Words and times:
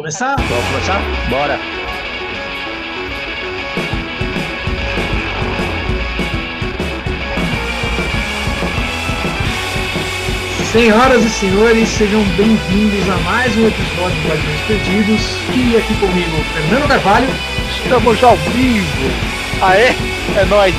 Começar? 0.00 0.34
Vamos 0.34 0.64
começar? 0.68 1.02
Bora! 1.28 1.60
Senhoras 10.72 11.22
e 11.22 11.28
senhores, 11.28 11.86
sejam 11.86 12.24
bem-vindos 12.38 13.10
a 13.10 13.16
mais 13.18 13.54
um 13.58 13.68
episódio 13.68 14.22
do 14.22 14.28
Guardiões 14.28 14.60
Perdidos. 14.66 15.20
E 15.54 15.76
aqui 15.76 15.94
comigo, 15.96 16.44
Fernando 16.54 16.88
Carvalho. 16.88 17.28
Estamos 17.68 18.24
ao 18.24 18.36
vivo! 18.36 18.86
Aê, 19.60 19.88
é 20.34 20.44
nóis! 20.46 20.74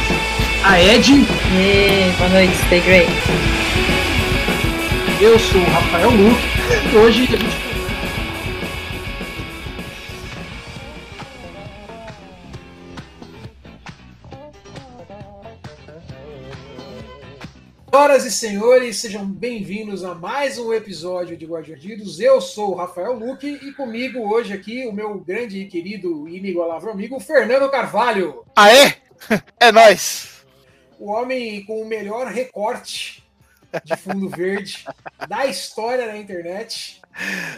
A 0.64 0.82
Ed. 0.82 1.12
E 1.14 2.12
boa 2.18 2.30
noite, 2.32 2.56
stay 2.66 2.82
great. 2.82 3.12
Eu 5.22 5.38
sou 5.38 5.62
o 5.62 5.70
Rafael 5.70 6.10
Luque. 6.10 6.42
E 6.92 6.98
hoje 6.98 7.22
a 7.22 7.38
gente 7.38 7.71
Senhoras 18.12 18.26
e 18.26 18.32
senhores, 18.32 18.98
sejam 18.98 19.26
bem-vindos 19.26 20.04
a 20.04 20.14
mais 20.14 20.58
um 20.58 20.74
episódio 20.74 21.38
de 21.38 21.46
Guardiões. 21.46 22.20
Eu 22.20 22.42
sou 22.42 22.72
o 22.72 22.76
Rafael 22.76 23.14
Luque 23.14 23.48
e 23.48 23.72
comigo 23.72 24.20
hoje 24.20 24.52
aqui 24.52 24.86
o 24.86 24.92
meu 24.92 25.18
grande 25.20 25.60
e 25.60 25.66
querido 25.66 26.28
e 26.28 26.36
inigualável 26.36 26.92
amigo 26.92 27.18
Fernando 27.22 27.72
Carvalho. 27.72 28.44
Aê, 28.54 28.96
é 29.58 29.72
nóis! 29.72 30.46
O 31.00 31.10
homem 31.10 31.64
com 31.64 31.82
o 31.82 31.88
melhor 31.88 32.28
recorte 32.28 33.24
de 33.82 33.96
fundo 33.96 34.28
verde 34.28 34.84
da 35.30 35.46
história 35.46 36.06
da 36.06 36.18
internet. 36.18 37.02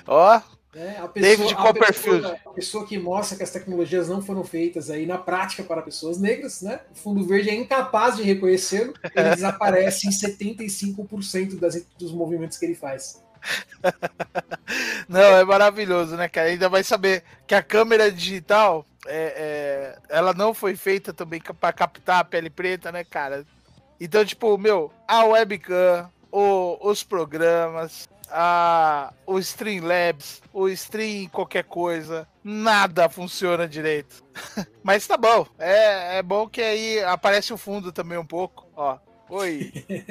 Ó, 0.06 0.40
né? 0.74 0.98
A 1.00 1.08
David 1.08 1.54
a 1.54 1.56
Copperfield. 1.56 2.22
pessoa, 2.22 2.40
a 2.46 2.50
pessoa 2.50 2.88
que 2.88 2.98
mostra 2.98 3.38
que 3.38 3.44
as 3.44 3.52
tecnologias 3.52 4.08
não 4.08 4.22
foram 4.22 4.44
feitas 4.44 4.90
aí 4.90 5.06
na 5.06 5.18
prática 5.18 5.64
para 5.64 5.82
pessoas 5.82 6.20
negras, 6.20 6.62
né? 6.62 6.80
O 6.92 6.96
fundo 6.96 7.26
verde 7.26 7.50
é 7.50 7.56
incapaz 7.56 8.18
de 8.18 8.24
reconhecê-lo, 8.24 8.94
ele 9.16 9.30
desaparece 9.36 10.08
em 10.08 10.12
75% 10.12 11.60
das, 11.60 11.86
dos 11.98 12.12
movimentos 12.12 12.58
que 12.58 12.66
ele 12.66 12.76
faz. 12.76 13.22
Não, 15.08 15.20
é 15.20 15.44
maravilhoso, 15.44 16.16
né, 16.16 16.28
cara? 16.28 16.48
Ainda 16.50 16.70
vai 16.70 16.84
saber 16.84 17.24
que 17.46 17.54
a 17.54 17.62
câmera 17.62 18.12
digital, 18.12 18.86
é, 19.06 19.98
é, 20.10 20.16
ela 20.16 20.34
não 20.34 20.54
foi 20.54 20.76
feita 20.76 21.14
também 21.14 21.42
para 21.42 21.74
captar 21.74 22.20
a 22.20 22.24
pele 22.24 22.50
preta, 22.50 22.92
né, 22.92 23.04
cara? 23.04 23.46
Então, 24.00 24.26
tipo, 24.26 24.58
meu, 24.58 24.92
a 25.08 25.26
webcam, 25.26 26.10
o, 26.32 26.78
os 26.90 27.04
programas, 27.04 28.08
a, 28.34 29.14
o 29.28 29.38
Streamlabs, 29.38 30.42
o 30.52 30.68
Stream 30.70 31.28
qualquer 31.30 31.64
coisa, 31.64 32.28
nada 32.44 33.08
funciona 33.08 33.68
direito. 33.68 34.24
Mas 34.84 35.06
tá 35.06 35.16
bom, 35.16 35.46
é, 35.60 36.18
é 36.18 36.24
bom 36.24 36.48
que 36.50 36.62
aí 36.62 37.00
aparece 37.04 37.54
o 37.54 37.58
fundo 37.58 37.92
também 37.92 38.18
um 38.18 38.26
pouco, 38.26 38.68
ó. 38.76 38.98
Oi. 39.30 39.72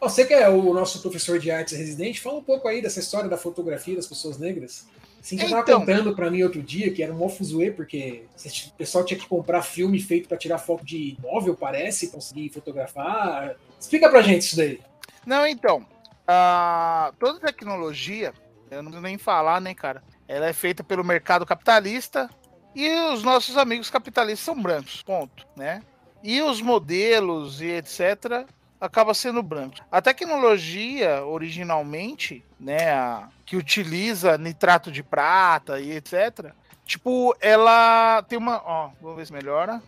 Você 0.00 0.24
que 0.24 0.32
é 0.32 0.48
o 0.48 0.72
nosso 0.72 1.00
professor 1.02 1.38
de 1.38 1.50
artes 1.50 1.76
residente, 1.76 2.20
fala 2.20 2.38
um 2.38 2.42
pouco 2.42 2.66
aí 2.66 2.80
dessa 2.80 3.00
história 3.00 3.28
da 3.28 3.36
fotografia 3.36 3.96
das 3.96 4.06
pessoas 4.06 4.38
negras. 4.38 4.86
Assim, 5.20 5.36
você 5.36 5.44
estava 5.44 5.62
Então. 5.62 5.80
contando 5.80 6.16
para 6.16 6.30
mim 6.30 6.42
outro 6.42 6.62
dia 6.62 6.90
que 6.92 7.02
era 7.02 7.12
um 7.12 7.16
mó 7.16 7.28
fuzuê, 7.28 7.70
porque 7.70 8.24
o 8.68 8.72
pessoal 8.78 9.04
tinha 9.04 9.20
que 9.20 9.26
comprar 9.28 9.60
filme 9.62 10.00
feito 10.00 10.28
para 10.28 10.38
tirar 10.38 10.58
foto 10.58 10.84
de 10.84 11.16
móvel, 11.20 11.54
parece, 11.54 12.08
conseguir 12.08 12.48
fotografar. 12.48 13.54
Explica 13.78 14.08
pra 14.08 14.22
gente 14.22 14.42
isso 14.42 14.56
daí. 14.56 14.80
Não, 15.26 15.46
então, 15.46 15.86
a- 16.30 17.12
toda 17.18 17.40
tecnologia, 17.40 18.32
eu 18.70 18.82
não 18.82 18.90
preciso 18.90 19.02
nem 19.02 19.18
falar, 19.18 19.60
né, 19.60 19.74
cara? 19.74 20.02
Ela 20.28 20.46
é 20.46 20.52
feita 20.52 20.84
pelo 20.84 21.02
mercado 21.04 21.44
capitalista 21.44 22.30
e 22.74 22.88
os 23.12 23.22
nossos 23.24 23.56
amigos 23.56 23.90
capitalistas 23.90 24.44
são 24.44 24.60
brancos, 24.60 25.02
ponto, 25.02 25.46
né? 25.56 25.82
E 26.22 26.40
os 26.42 26.60
modelos 26.62 27.60
e 27.60 27.66
etc. 27.66 28.46
acaba 28.80 29.12
sendo 29.12 29.42
brancos. 29.42 29.82
A 29.90 30.00
tecnologia, 30.00 31.24
originalmente, 31.24 32.44
né, 32.58 32.92
a- 32.92 33.28
que 33.44 33.56
utiliza 33.56 34.38
nitrato 34.38 34.92
de 34.92 35.02
prata 35.02 35.80
e 35.80 35.90
etc. 35.92 36.52
Tipo, 36.84 37.34
ela 37.40 38.22
tem 38.28 38.38
uma. 38.38 38.62
Ó, 38.64 38.90
vamos 39.00 39.16
ver 39.16 39.26
se 39.26 39.32
melhora 39.32 39.82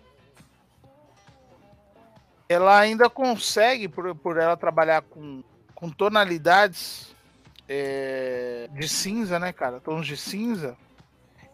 ela 2.48 2.78
ainda 2.78 3.08
consegue, 3.08 3.88
por, 3.88 4.14
por 4.14 4.36
ela 4.36 4.56
trabalhar 4.56 5.00
com, 5.02 5.42
com 5.82 5.90
tonalidades 5.90 7.12
é, 7.68 8.68
de 8.72 8.88
cinza, 8.88 9.36
né, 9.40 9.52
cara? 9.52 9.80
Tons 9.80 10.06
de 10.06 10.16
cinza. 10.16 10.76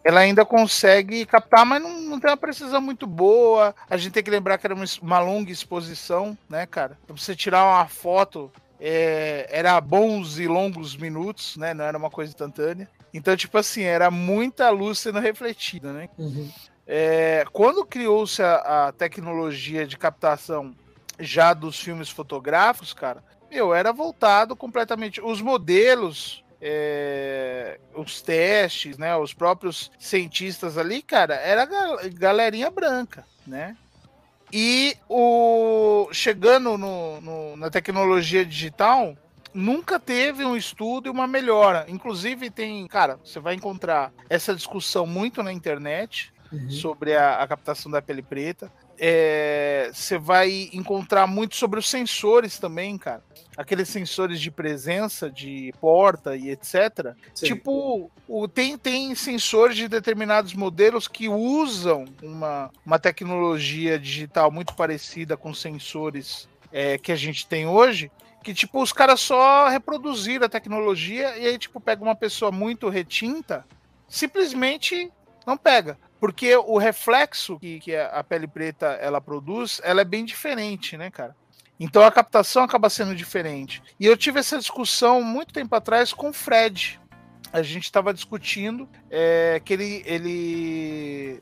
Ela 0.03 0.19
ainda 0.19 0.45
consegue 0.45 1.25
captar, 1.25 1.65
mas 1.65 1.81
não, 1.81 1.99
não 2.01 2.19
tem 2.19 2.29
uma 2.29 2.37
precisão 2.37 2.79
muito 2.79 3.07
boa. 3.07 3.73
A 3.89 3.97
gente 3.97 4.13
tem 4.13 4.21
que 4.21 4.29
lembrar 4.29 4.59
que 4.59 4.67
era 4.67 4.75
uma, 4.75 4.85
uma 5.01 5.19
longa 5.19 5.51
exposição, 5.51 6.37
né, 6.47 6.67
cara? 6.67 6.95
Pra 7.07 7.17
você 7.17 7.35
tirar 7.35 7.65
uma 7.65 7.87
foto, 7.87 8.51
é, 8.79 9.47
era 9.49 9.81
bons 9.81 10.37
e 10.37 10.47
longos 10.47 10.95
minutos, 10.95 11.57
né? 11.57 11.73
Não 11.73 11.85
era 11.85 11.97
uma 11.97 12.11
coisa 12.11 12.29
instantânea. 12.29 12.87
Então, 13.11 13.35
tipo 13.35 13.57
assim, 13.57 13.81
era 13.81 14.11
muita 14.11 14.69
luz 14.69 14.99
sendo 14.99 15.17
refletida, 15.19 15.91
né? 15.91 16.07
É, 16.85 17.45
quando 17.51 17.83
criou-se 17.83 18.43
a, 18.43 18.89
a 18.89 18.91
tecnologia 18.91 19.87
de 19.87 19.97
captação 19.97 20.75
já 21.19 21.51
dos 21.51 21.79
filmes 21.79 22.11
fotográficos, 22.11 22.93
cara, 22.93 23.23
meu, 23.49 23.73
era 23.73 23.91
voltado 23.91 24.55
completamente. 24.55 25.19
Os 25.21 25.41
modelos, 25.41 26.43
é, 26.61 27.79
os 27.95 28.21
testes, 28.21 28.97
né? 28.97 29.15
Os 29.15 29.33
próprios 29.33 29.91
cientistas 29.97 30.77
ali, 30.77 31.01
cara, 31.01 31.35
era 31.35 31.65
gal- 31.65 31.97
galerinha 32.13 32.69
branca, 32.69 33.25
né? 33.45 33.75
E 34.51 34.95
o 35.07 36.09
chegando 36.11 36.77
no- 36.77 37.21
no- 37.21 37.55
na 37.57 37.69
tecnologia 37.69 38.43
digital, 38.45 39.15
nunca 39.53 39.99
teve 39.99 40.43
um 40.45 40.55
estudo 40.55 41.07
e 41.07 41.09
uma 41.11 41.27
melhora. 41.27 41.85
Inclusive, 41.87 42.49
tem, 42.49 42.87
cara, 42.87 43.19
você 43.23 43.39
vai 43.39 43.53
encontrar 43.55 44.11
essa 44.29 44.55
discussão 44.55 45.05
muito 45.05 45.43
na 45.43 45.51
internet 45.53 46.31
Uhum. 46.51 46.69
sobre 46.71 47.15
a, 47.15 47.41
a 47.43 47.47
captação 47.47 47.91
da 47.91 48.01
pele 48.01 48.23
preta. 48.23 48.71
É, 49.01 49.89
Você 49.93 50.17
vai 50.17 50.69
encontrar 50.73 51.25
muito 51.25 51.55
sobre 51.55 51.79
os 51.79 51.89
sensores 51.89 52.59
também, 52.59 52.97
cara. 52.97 53.23
Aqueles 53.55 53.87
sensores 53.89 54.39
de 54.39 54.51
presença, 54.51 55.29
de 55.29 55.73
porta 55.79 56.35
e 56.35 56.49
etc. 56.49 57.15
Sim. 57.33 57.45
Tipo, 57.45 58.11
o, 58.27 58.47
tem, 58.47 58.77
tem 58.77 59.15
sensores 59.15 59.75
de 59.77 59.87
determinados 59.87 60.53
modelos 60.53 61.07
que 61.07 61.29
usam 61.29 62.05
uma, 62.21 62.69
uma 62.85 62.99
tecnologia 62.99 63.97
digital 63.97 64.51
muito 64.51 64.75
parecida 64.75 65.37
com 65.37 65.53
sensores 65.53 66.47
é, 66.71 66.97
que 66.97 67.11
a 67.11 67.15
gente 67.15 67.47
tem 67.47 67.67
hoje. 67.67 68.11
Que, 68.43 68.53
tipo, 68.53 68.81
os 68.81 68.93
caras 68.93 69.19
só 69.19 69.67
reproduziram 69.67 70.45
a 70.45 70.49
tecnologia 70.49 71.37
e 71.37 71.45
aí, 71.45 71.57
tipo, 71.57 71.79
pega 71.79 72.01
uma 72.01 72.15
pessoa 72.15 72.51
muito 72.51 72.87
retinta, 72.87 73.65
simplesmente 74.07 75.11
não 75.45 75.57
pega. 75.57 75.97
Porque 76.19 76.55
o 76.55 76.77
reflexo 76.77 77.57
que, 77.59 77.79
que 77.79 77.95
a 77.95 78.23
pele 78.23 78.47
preta 78.47 78.87
ela 78.87 79.21
produz, 79.21 79.79
ela 79.83 80.01
é 80.01 80.05
bem 80.05 80.25
diferente, 80.25 80.97
né, 80.97 81.09
cara? 81.09 81.35
Então 81.79 82.03
a 82.03 82.11
captação 82.11 82.63
acaba 82.63 82.89
sendo 82.89 83.15
diferente. 83.15 83.81
E 83.99 84.05
eu 84.05 84.17
tive 84.17 84.39
essa 84.39 84.57
discussão 84.57 85.23
muito 85.23 85.53
tempo 85.53 85.73
atrás 85.75 86.11
com 86.11 86.29
o 86.29 86.33
Fred. 86.33 86.99
A 87.53 87.61
gente 87.61 87.85
estava 87.85 88.13
discutindo 88.13 88.87
é, 89.09 89.61
que 89.63 89.73
ele, 89.73 90.03
ele 90.05 91.41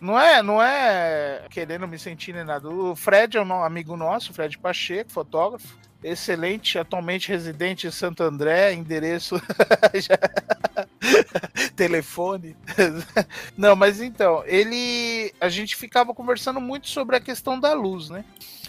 não 0.00 0.18
é, 0.18 0.42
não 0.42 0.62
é 0.62 1.46
querendo 1.50 1.88
me 1.88 1.98
sentir 1.98 2.32
nem 2.32 2.44
nada. 2.44 2.68
O 2.68 2.94
Fred 2.94 3.36
é 3.36 3.42
um 3.42 3.64
amigo 3.64 3.96
nosso, 3.96 4.32
Fred 4.32 4.56
Pacheco, 4.56 5.10
fotógrafo, 5.10 5.76
excelente, 6.02 6.78
atualmente 6.78 7.28
residente 7.28 7.86
em 7.86 7.90
Santo 7.90 8.22
André, 8.22 8.72
endereço 8.74 9.40
telefone. 11.76 12.56
Não, 13.56 13.76
mas 13.76 14.00
então, 14.00 14.42
ele. 14.46 15.32
A 15.40 15.48
gente 15.48 15.76
ficava 15.76 16.14
conversando 16.14 16.60
muito 16.60 16.88
sobre 16.88 17.16
a 17.16 17.20
questão 17.20 17.58
da 17.58 17.72
luz, 17.72 18.10
né? 18.10 18.24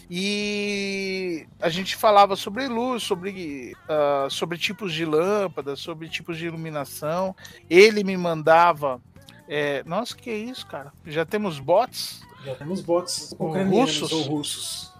E 0.09 1.47
a 1.61 1.69
gente 1.69 1.95
falava 1.95 2.35
sobre 2.35 2.67
luz, 2.67 3.03
sobre, 3.03 3.75
ah, 3.87 4.27
sobre 4.29 4.57
tipos 4.57 4.93
de 4.93 5.05
lâmpadas, 5.05 5.79
sobre 5.79 6.09
tipos 6.09 6.37
de 6.37 6.45
iluminação. 6.45 7.35
Ele 7.69 8.03
me 8.03 8.15
mandava. 8.17 9.01
é, 9.47 9.83
Nossa, 9.85 10.15
que 10.15 10.31
isso, 10.31 10.67
cara? 10.67 10.91
Já 11.05 11.25
temos 11.25 11.59
bots? 11.59 12.21
Já 12.45 12.55
temos 12.55 12.81
bots 12.81 13.33
Russos? 13.39 14.11
ou 14.11 14.21
russos. 14.23 14.93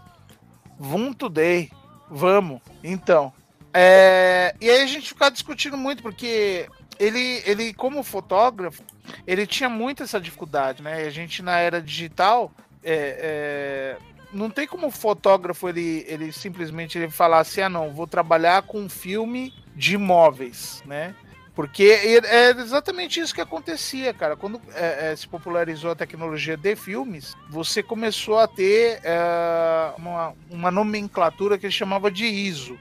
Vum 0.80 1.14
today. 1.14 1.70
Vamos. 2.10 2.62
Então. 2.84 3.34
é, 3.74 4.56
E 4.62 4.70
aí 4.70 4.82
a 4.82 4.88
gente 4.88 5.10
ficava 5.10 5.32
discutindo 5.32 5.78
muito, 5.78 6.04
porque 6.04 6.68
ele, 7.00 7.42
ele, 7.46 7.74
como 7.74 8.04
fotógrafo, 8.04 8.84
ele 9.26 9.46
tinha 9.48 9.70
muito 9.70 10.04
essa 10.04 10.20
dificuldade, 10.20 10.82
né? 10.82 11.04
E 11.04 11.08
a 11.08 11.10
gente, 11.10 11.42
na 11.42 11.60
era 11.60 11.82
digital, 11.82 12.52
é, 12.84 13.98
é, 14.00 14.14
não 14.32 14.50
tem 14.50 14.68
como 14.68 14.88
o 14.88 14.92
fotógrafo 14.92 15.70
ele, 15.70 16.06
ele 16.08 16.32
simplesmente 16.32 16.98
ele 16.98 17.10
falar 17.10 17.40
assim: 17.40 17.62
ah, 17.62 17.70
não, 17.70 17.94
vou 17.94 18.08
trabalhar 18.08 18.64
com 18.64 18.90
filme 18.90 19.54
de 19.76 19.96
imóveis, 19.96 20.84
né? 20.86 21.16
Porque 21.56 21.84
é 21.84 22.50
exatamente 22.50 23.20
isso 23.20 23.34
que 23.34 23.42
acontecia, 23.42 24.12
cara. 24.14 24.36
Quando 24.36 24.60
é, 24.74 25.12
é, 25.12 25.16
se 25.16 25.28
popularizou 25.28 25.92
a 25.92 25.96
tecnologia 25.96 26.58
de 26.58 26.76
filmes, 26.76 27.36
você 27.50 27.84
começou 27.84 28.40
a 28.40 28.48
ter 28.48 29.00
é, 29.04 29.94
uma, 29.98 30.34
uma 30.50 30.72
nomenclatura 30.72 31.58
que 31.58 31.68
ele 31.68 31.74
chamava 31.74 32.10
de 32.10 32.26
ISO. 32.26 32.78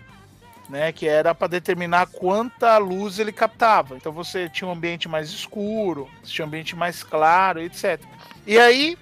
Né, 0.69 0.91
que 0.91 1.07
era 1.07 1.35
para 1.35 1.49
determinar 1.49 2.07
quanta 2.07 2.79
luz 2.79 3.19
ele 3.19 3.33
captava. 3.33 3.95
Então 3.95 4.11
você 4.11 4.49
tinha 4.49 4.67
um 4.67 4.73
ambiente 4.73 5.07
mais 5.07 5.29
escuro, 5.29 6.09
tinha 6.23 6.47
um 6.47 6.49
ambiente 6.49 6.75
mais 6.75 7.03
claro, 7.03 7.61
etc. 7.61 8.01
E 8.47 8.59
aí 8.59 8.97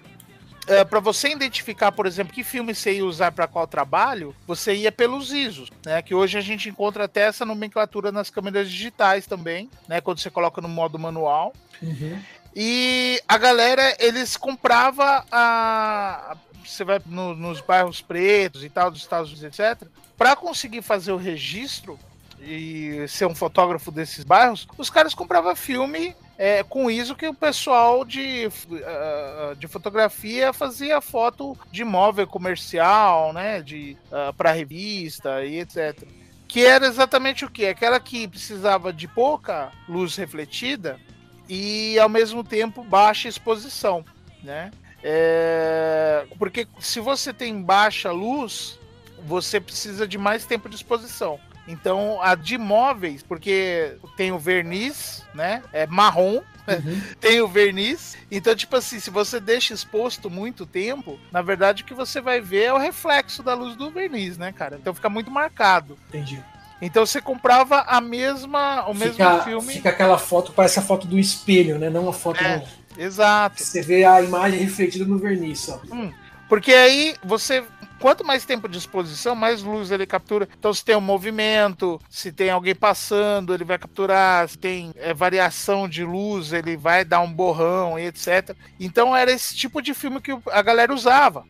é, 0.67 0.85
para 0.85 1.01
você 1.01 1.31
identificar, 1.31 1.93
por 1.93 2.07
exemplo, 2.07 2.33
que 2.33 2.45
filme 2.45 2.75
você 2.75 2.95
ia 2.95 3.05
usar 3.05 3.33
para 3.33 3.47
qual 3.47 3.67
trabalho, 3.67 4.35
você 4.47 4.75
ia 4.75 4.93
pelos 4.93 5.33
ISOs, 5.33 5.71
né? 5.85 6.01
Que 6.03 6.15
hoje 6.15 6.39
a 6.39 6.41
gente 6.41 6.69
encontra 6.69 7.05
até 7.05 7.23
essa 7.23 7.45
nomenclatura 7.45 8.12
nas 8.12 8.31
câmeras 8.31 8.71
digitais 8.71 9.27
também, 9.27 9.71
né? 9.89 10.01
Quando 10.01 10.21
você 10.21 10.31
coloca 10.31 10.61
no 10.61 10.69
modo 10.69 10.99
manual. 10.99 11.53
Uhum. 11.83 12.21
E 12.55 13.23
a 13.29 13.39
galera, 13.39 13.97
eles 13.99 14.37
comprava 14.37 15.25
a. 15.31 16.37
Você 16.65 16.85
vai 16.85 17.01
no, 17.07 17.35
nos 17.35 17.61
bairros 17.61 18.01
pretos 18.01 18.62
e 18.62 18.69
tal, 18.69 18.91
dos 18.91 19.01
Estados 19.01 19.31
Unidos, 19.31 19.59
etc. 19.59 19.89
Para 20.17 20.37
conseguir 20.37 20.83
fazer 20.83 21.12
o 21.12 21.17
registro 21.17 21.99
e 22.41 23.07
ser 23.09 23.27
um 23.27 23.35
fotógrafo 23.35 23.91
desses 23.91 24.25
bairros, 24.25 24.67
os 24.79 24.91
caras 24.91 25.15
compravam 25.15 25.55
filme 25.55 26.15
é, 26.39 26.63
com 26.63 26.91
isso 26.91 27.15
que 27.15 27.29
o 27.29 27.35
pessoal 27.35 28.03
de, 28.03 28.47
uh, 28.47 29.55
de 29.57 29.69
fotografia 29.69 30.55
fazia 30.55 30.99
foto 31.01 31.55
de 31.71 31.85
móvel 31.85 32.27
comercial, 32.27 33.35
né? 33.35 33.61
De, 33.61 33.95
uh, 34.07 34.33
para 34.33 34.53
revista 34.53 35.45
e 35.45 35.59
etc. 35.59 36.03
Que 36.49 36.65
era 36.65 36.87
exatamente 36.87 37.45
o 37.45 37.51
que? 37.51 37.67
Aquela 37.67 38.01
que 38.01 38.27
precisava 38.27 38.91
de 38.91 39.07
pouca 39.07 39.71
luz 39.87 40.17
refletida 40.17 40.99
e 41.47 41.99
ao 41.99 42.09
mesmo 42.09 42.43
tempo 42.43 42.83
baixa 42.83 43.29
exposição, 43.29 44.03
né? 44.43 44.71
É, 45.03 46.27
porque 46.39 46.67
se 46.79 47.01
você 47.01 47.35
tem 47.35 47.61
baixa 47.61 48.11
luz, 48.13 48.79
você 49.27 49.61
precisa 49.61 50.09
de 50.09 50.17
mais 50.17 50.47
tempo 50.47 50.71
de 50.71 50.77
exposição. 50.77 51.39
Então, 51.69 52.21
a 52.21 52.35
de 52.35 52.59
móveis, 52.59 53.23
porque 53.23 53.97
tem 54.17 54.33
o 54.33 54.39
verniz, 54.39 55.25
né? 55.35 55.62
É 55.73 55.87
marrom, 55.87 56.43
Uhum. 56.69 57.01
tem 57.21 57.41
o 57.41 57.49
verniz. 57.49 58.17
Então, 58.31 58.55
tipo 58.55 58.77
assim, 58.77 59.01
se 59.01 59.11
você 59.11 59.41
deixa 59.41 59.75
exposto 59.75 60.31
muito 60.31 60.67
tempo, 60.67 61.19
na 61.33 61.43
verdade 61.43 61.83
o 61.83 61.87
que 61.87 61.95
você 61.95 62.21
vai 62.21 62.41
ver 62.41 62.65
é 62.65 62.73
o 62.73 62.79
reflexo 62.79 63.43
da 63.43 63.55
luz 63.55 63.77
do 63.77 63.91
verniz, 63.91 64.39
né, 64.39 64.53
cara? 64.53 64.77
Então 64.81 64.95
fica 64.95 65.09
muito 65.09 65.31
marcado. 65.31 65.99
Entendi. 66.09 66.43
Então 66.81 67.05
você 67.05 67.21
comprava 67.21 67.81
a 67.81 68.01
mesma, 68.01 68.89
o 68.89 68.95
fica, 68.95 69.07
mesmo 69.07 69.43
filme. 69.45 69.73
Fica 69.75 69.91
aquela 69.91 70.17
foto, 70.17 70.53
parece 70.53 70.79
a 70.79 70.83
foto 70.83 71.07
do 71.07 71.19
espelho, 71.19 71.79
né? 71.79 71.91
Não 71.91 72.09
a 72.09 72.12
foto. 72.12 72.43
É, 72.43 72.59
do... 72.59 73.01
Exato. 73.01 73.62
Você 73.62 73.83
vê 73.83 74.05
a 74.05 74.23
imagem 74.23 74.61
refletida 74.61 75.05
no 75.05 75.19
verniz 75.19 75.61
só. 75.61 75.81
Hum, 75.93 76.11
porque 76.49 76.73
aí 76.73 77.15
você 77.23 77.62
quanto 78.00 78.25
mais 78.25 78.44
tempo 78.44 78.69
de 78.69 78.79
exposição, 78.79 79.37
mais 79.37 79.62
luz 79.62 79.91
ele 79.91 80.06
captura. 80.06 80.49
Então, 80.58 80.73
se 80.73 80.85
tem 80.85 80.97
um 80.97 81.00
movimento, 81.00 82.00
se 82.08 82.32
tem 82.32 82.50
alguém 82.50 82.75
passando, 82.75 83.55
ele 83.55 83.64
vai 83.64 83.79
capturar. 83.79 84.49
Se 84.49 84.58
tem 84.58 84.93
é, 84.97 85.14
variação 85.14 85.88
de 85.88 86.02
luz, 86.02 86.52
ele 86.52 86.76
vai 86.76 87.05
dar 87.05 87.20
um 87.20 87.32
borrão 87.32 87.99
e 87.99 88.06
etc. 88.06 88.56
Então, 88.81 89.14
era 89.14 89.31
esse 89.31 89.55
tipo 89.55 89.81
de 89.81 89.94
filme 89.94 90.20
que 90.20 90.37
a 90.50 90.62
galera 90.62 90.93
usava. 90.93 91.44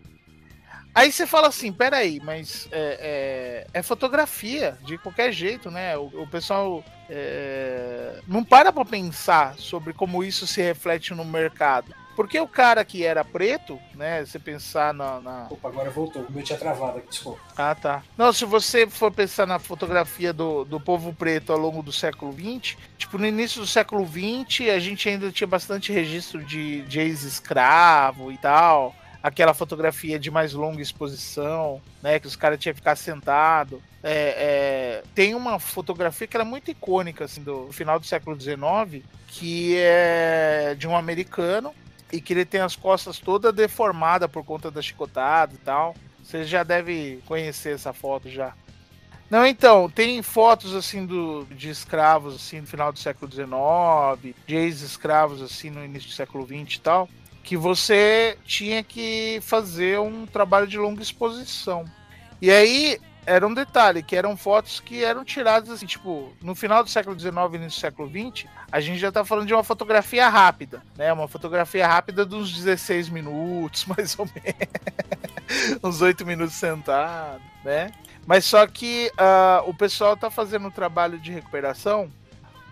Aí 0.93 1.12
você 1.12 1.25
fala 1.25 1.47
assim, 1.47 1.73
peraí, 1.73 2.20
mas 2.23 2.69
é, 2.73 3.67
é, 3.73 3.79
é 3.79 3.82
fotografia 3.82 4.76
de 4.85 4.99
qualquer 4.99 5.32
jeito, 5.32 5.70
né? 5.70 5.97
O, 5.97 6.23
o 6.23 6.26
pessoal 6.26 6.85
é, 7.08 8.20
não 8.26 8.43
para 8.43 8.73
pra 8.73 8.85
pensar 8.85 9.56
sobre 9.56 9.93
como 9.93 10.25
isso 10.25 10.49
se 10.49 10.61
reflete 10.61 11.14
no 11.14 11.25
mercado. 11.25 11.94
Porque 12.17 12.39
o 12.39 12.47
cara 12.47 12.85
que 12.85 13.05
era 13.05 13.25
preto, 13.25 13.79
né? 13.95 14.25
Você 14.25 14.39
pensar 14.39 14.93
na. 14.93 15.21
na... 15.21 15.47
Opa, 15.51 15.69
agora 15.69 15.91
voltou. 15.91 16.23
O 16.23 16.33
meu 16.33 16.43
tinha 16.43 16.59
travado 16.59 16.99
aqui, 16.99 17.09
desculpa. 17.09 17.41
Ah, 17.57 17.75
tá. 17.75 18.03
Não, 18.17 18.33
se 18.33 18.45
você 18.45 18.87
for 18.87 19.11
pensar 19.11 19.47
na 19.47 19.59
fotografia 19.59 20.33
do, 20.33 20.65
do 20.65 20.81
povo 20.81 21.15
preto 21.15 21.53
ao 21.53 21.59
longo 21.59 21.83
do 21.83 21.93
século 21.93 22.33
XX, 22.33 22.77
tipo, 22.99 23.17
no 23.17 23.27
início 23.27 23.61
do 23.61 23.67
século 23.67 24.07
XX, 24.07 24.69
a 24.69 24.79
gente 24.79 25.09
ainda 25.09 25.31
tinha 25.31 25.47
bastante 25.47 25.93
registro 25.93 26.45
de, 26.45 26.83
de 26.83 27.01
ex-escravo 27.01 28.31
e 28.31 28.39
tal 28.39 28.95
aquela 29.23 29.53
fotografia 29.53 30.19
de 30.19 30.31
mais 30.31 30.53
longa 30.55 30.81
exposição, 30.81 31.81
né? 32.03 32.19
Que 32.19 32.27
os 32.27 32.37
caras 32.37 32.59
tinham 32.59 32.73
que 32.73 32.81
ficar 32.81 32.97
sentado. 32.97 33.83
É, 34.03 34.12
é, 34.12 35.03
tem 35.15 35.35
uma 35.35 35.59
fotografia 35.59 36.27
que 36.27 36.37
era 36.37 36.45
muito 36.45 36.71
icônica 36.71 37.25
assim, 37.25 37.43
do 37.43 37.71
final 37.71 38.01
do 38.01 38.07
século 38.07 38.39
XIX, 38.41 39.05
que 39.29 39.77
é 39.77 40.75
de 40.77 40.89
um 40.89 40.97
americano 40.97 41.75
e 42.12 42.21
que 42.21 42.33
ele 42.33 42.45
tem 42.45 42.61
as 42.61 42.77
costas 42.77 43.19
toda 43.19 43.53
deformada 43.53 44.29
por 44.29 44.45
conta 44.45 44.71
da 44.71 44.83
chicotada 44.83 45.55
e 45.55 45.59
tal. 45.59 45.95
Você 46.23 46.45
já 46.45 46.62
deve 46.62 47.21
conhecer 47.27 47.75
essa 47.75 47.93
foto 47.93 48.29
já. 48.29 48.55
Não, 49.31 49.47
então, 49.47 49.89
tem 49.89 50.21
fotos 50.23 50.75
assim 50.75 51.07
do, 51.07 51.45
de 51.45 51.71
escravos 51.71 52.35
assim 52.35 52.61
no 52.61 52.67
final 52.67 52.93
do 52.93 52.99
século 52.99 53.31
XIX, 53.31 54.35
de 54.45 54.57
ex-escravos 54.57 55.41
assim 55.41 55.71
no 55.71 55.85
início 55.85 56.09
do 56.09 56.15
século 56.15 56.45
XX 56.45 56.75
e 56.75 56.81
tal, 56.81 57.09
que 57.45 57.57
você 57.57 58.37
tinha 58.45 58.83
que 58.83 59.39
fazer 59.43 60.01
um 60.01 60.27
trabalho 60.27 60.67
de 60.67 60.77
longa 60.77 61.01
exposição. 61.01 61.85
E 62.43 62.51
aí 62.51 62.99
era 63.27 63.47
um 63.47 63.55
detalhe, 63.55 64.03
que 64.03 64.17
eram 64.17 64.37
fotos 64.37 64.81
que 64.81 65.05
eram 65.05 65.25
tiradas 65.25 65.71
assim, 65.71 65.87
tipo, 65.87 66.33
no 66.43 66.55
final 66.55 66.83
do 66.83 66.91
século 66.91 67.19
XIX 67.19 67.35
e 67.35 67.57
início 67.57 67.79
do 67.79 67.81
século 67.81 68.09
XX, 68.09 68.49
a 68.71 68.81
gente 68.81 68.99
já 68.99 69.13
tá 69.13 69.25
falando 69.25 69.47
de 69.47 69.55
uma 69.55 69.63
fotografia 69.63 70.29
rápida, 70.29 70.83
né? 70.97 71.13
Uma 71.13 71.29
fotografia 71.29 71.87
rápida 71.87 72.25
de 72.25 72.35
uns 72.35 72.53
16 72.53 73.09
minutos, 73.09 73.85
mais 73.87 74.19
ou 74.19 74.27
menos. 74.27 75.81
uns 75.83 76.01
8 76.01 76.25
minutos 76.25 76.55
sentado, 76.55 77.43
né? 77.65 77.91
Mas 78.27 78.45
só 78.45 78.67
que 78.67 79.11
uh, 79.15 79.69
o 79.69 79.75
pessoal 79.75 80.17
tá 80.17 80.31
fazendo 80.31 80.69
um 80.69 80.71
trabalho 80.71 81.19
de 81.19 81.33
recuperação 81.33 82.11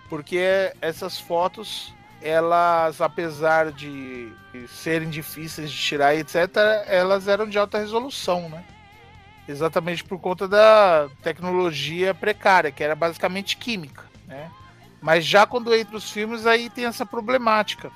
porque 0.08 0.72
essas 0.80 1.18
fotos, 1.18 1.94
elas, 2.22 3.00
apesar 3.00 3.70
de 3.70 4.32
serem 4.68 5.10
difíceis 5.10 5.70
de 5.70 5.76
tirar, 5.76 6.14
etc., 6.14 6.36
elas 6.86 7.28
eram 7.28 7.46
de 7.46 7.58
alta 7.58 7.78
resolução, 7.78 8.48
né? 8.48 8.64
Exatamente 9.48 10.04
por 10.04 10.20
conta 10.20 10.46
da 10.46 11.08
tecnologia 11.22 12.14
precária, 12.14 12.70
que 12.70 12.84
era 12.84 12.94
basicamente 12.94 13.56
química, 13.56 14.04
né? 14.26 14.50
Mas 15.00 15.24
já 15.24 15.46
quando 15.46 15.74
entra 15.74 15.96
os 15.96 16.10
filmes, 16.10 16.46
aí 16.46 16.68
tem 16.68 16.84
essa 16.84 17.06
problemática. 17.06 17.90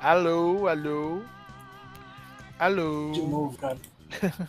Alô, 0.00 0.68
alô, 0.68 1.22
alô. 2.58 3.12
De 3.12 3.22
novo, 3.22 3.58
cara. 3.58 3.78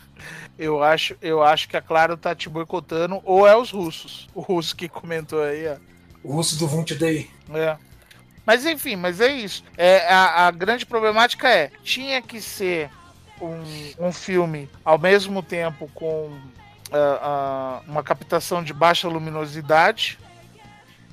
eu 0.58 0.82
acho, 0.82 1.16
eu 1.20 1.42
acho 1.42 1.68
que 1.68 1.76
a 1.76 1.82
Claro 1.82 2.16
tá 2.16 2.34
te 2.34 2.48
boicotando, 2.48 3.20
ou 3.24 3.46
é 3.46 3.56
os 3.56 3.70
russos. 3.70 4.28
O 4.34 4.40
russo 4.40 4.76
que 4.76 4.88
comentou 4.88 5.42
aí, 5.42 5.66
ó. 5.68 5.76
O 6.22 6.32
russo 6.34 6.58
do 6.58 6.66
Vunt 6.66 6.92
Day. 6.92 7.30
É. 7.50 7.76
Mas 8.44 8.64
enfim, 8.64 8.96
mas 8.96 9.20
é 9.20 9.32
isso. 9.32 9.64
É, 9.76 10.06
a, 10.12 10.46
a 10.46 10.50
grande 10.50 10.86
problemática 10.86 11.48
é, 11.48 11.70
tinha 11.82 12.20
que 12.22 12.40
ser 12.40 12.90
um, 13.40 14.08
um 14.08 14.12
filme 14.12 14.68
ao 14.84 14.98
mesmo 14.98 15.42
tempo 15.42 15.90
com 15.94 16.28
uh, 16.28 16.30
uh, 16.90 17.90
uma 17.90 18.02
captação 18.02 18.62
de 18.62 18.72
baixa 18.72 19.08
luminosidade 19.08 20.18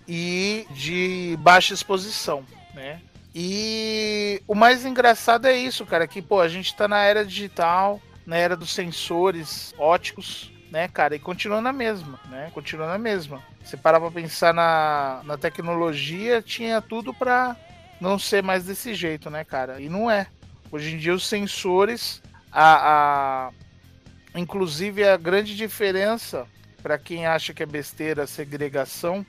e 0.07 0.67
de 0.71 1.37
baixa 1.39 1.73
exposição, 1.73 2.43
né? 2.73 3.01
E 3.33 4.41
o 4.47 4.55
mais 4.55 4.85
engraçado 4.85 5.45
é 5.45 5.57
isso, 5.57 5.85
cara, 5.85 6.07
que 6.07 6.21
pô, 6.21 6.39
a 6.39 6.47
gente 6.47 6.73
tá 6.73 6.87
na 6.87 7.03
era 7.03 7.25
digital, 7.25 7.99
na 8.25 8.37
era 8.37 8.55
dos 8.55 8.73
sensores 8.73 9.73
óticos, 9.77 10.51
né, 10.71 10.87
cara, 10.87 11.15
e 11.15 11.19
continua 11.19 11.59
na 11.59 11.73
mesma, 11.73 12.19
né? 12.29 12.49
Continua 12.53 12.87
na 12.87 12.97
mesma. 12.97 13.41
Você 13.63 13.75
parar 13.75 13.99
pra 13.99 14.11
pensar 14.11 14.53
na, 14.53 15.21
na 15.25 15.37
tecnologia, 15.37 16.41
tinha 16.41 16.81
tudo 16.81 17.13
para 17.13 17.55
não 17.99 18.17
ser 18.17 18.43
mais 18.43 18.65
desse 18.65 18.93
jeito, 18.93 19.29
né, 19.29 19.43
cara? 19.43 19.81
E 19.81 19.89
não 19.89 20.09
é. 20.09 20.27
Hoje 20.71 20.93
em 20.93 20.97
dia 20.97 21.13
os 21.13 21.27
sensores, 21.27 22.21
a, 22.51 23.49
a 23.49 24.39
inclusive 24.39 25.03
a 25.03 25.17
grande 25.17 25.55
diferença 25.55 26.47
para 26.81 26.97
quem 26.97 27.25
acha 27.25 27.53
que 27.53 27.63
é 27.63 27.65
besteira 27.65 28.23
a 28.23 28.27
segregação. 28.27 29.25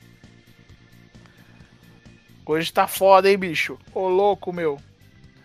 Hoje 2.45 2.71
tá 2.71 2.87
foda, 2.87 3.29
hein, 3.29 3.37
bicho? 3.37 3.77
Ô 3.93 4.07
louco, 4.07 4.53
meu. 4.53 4.79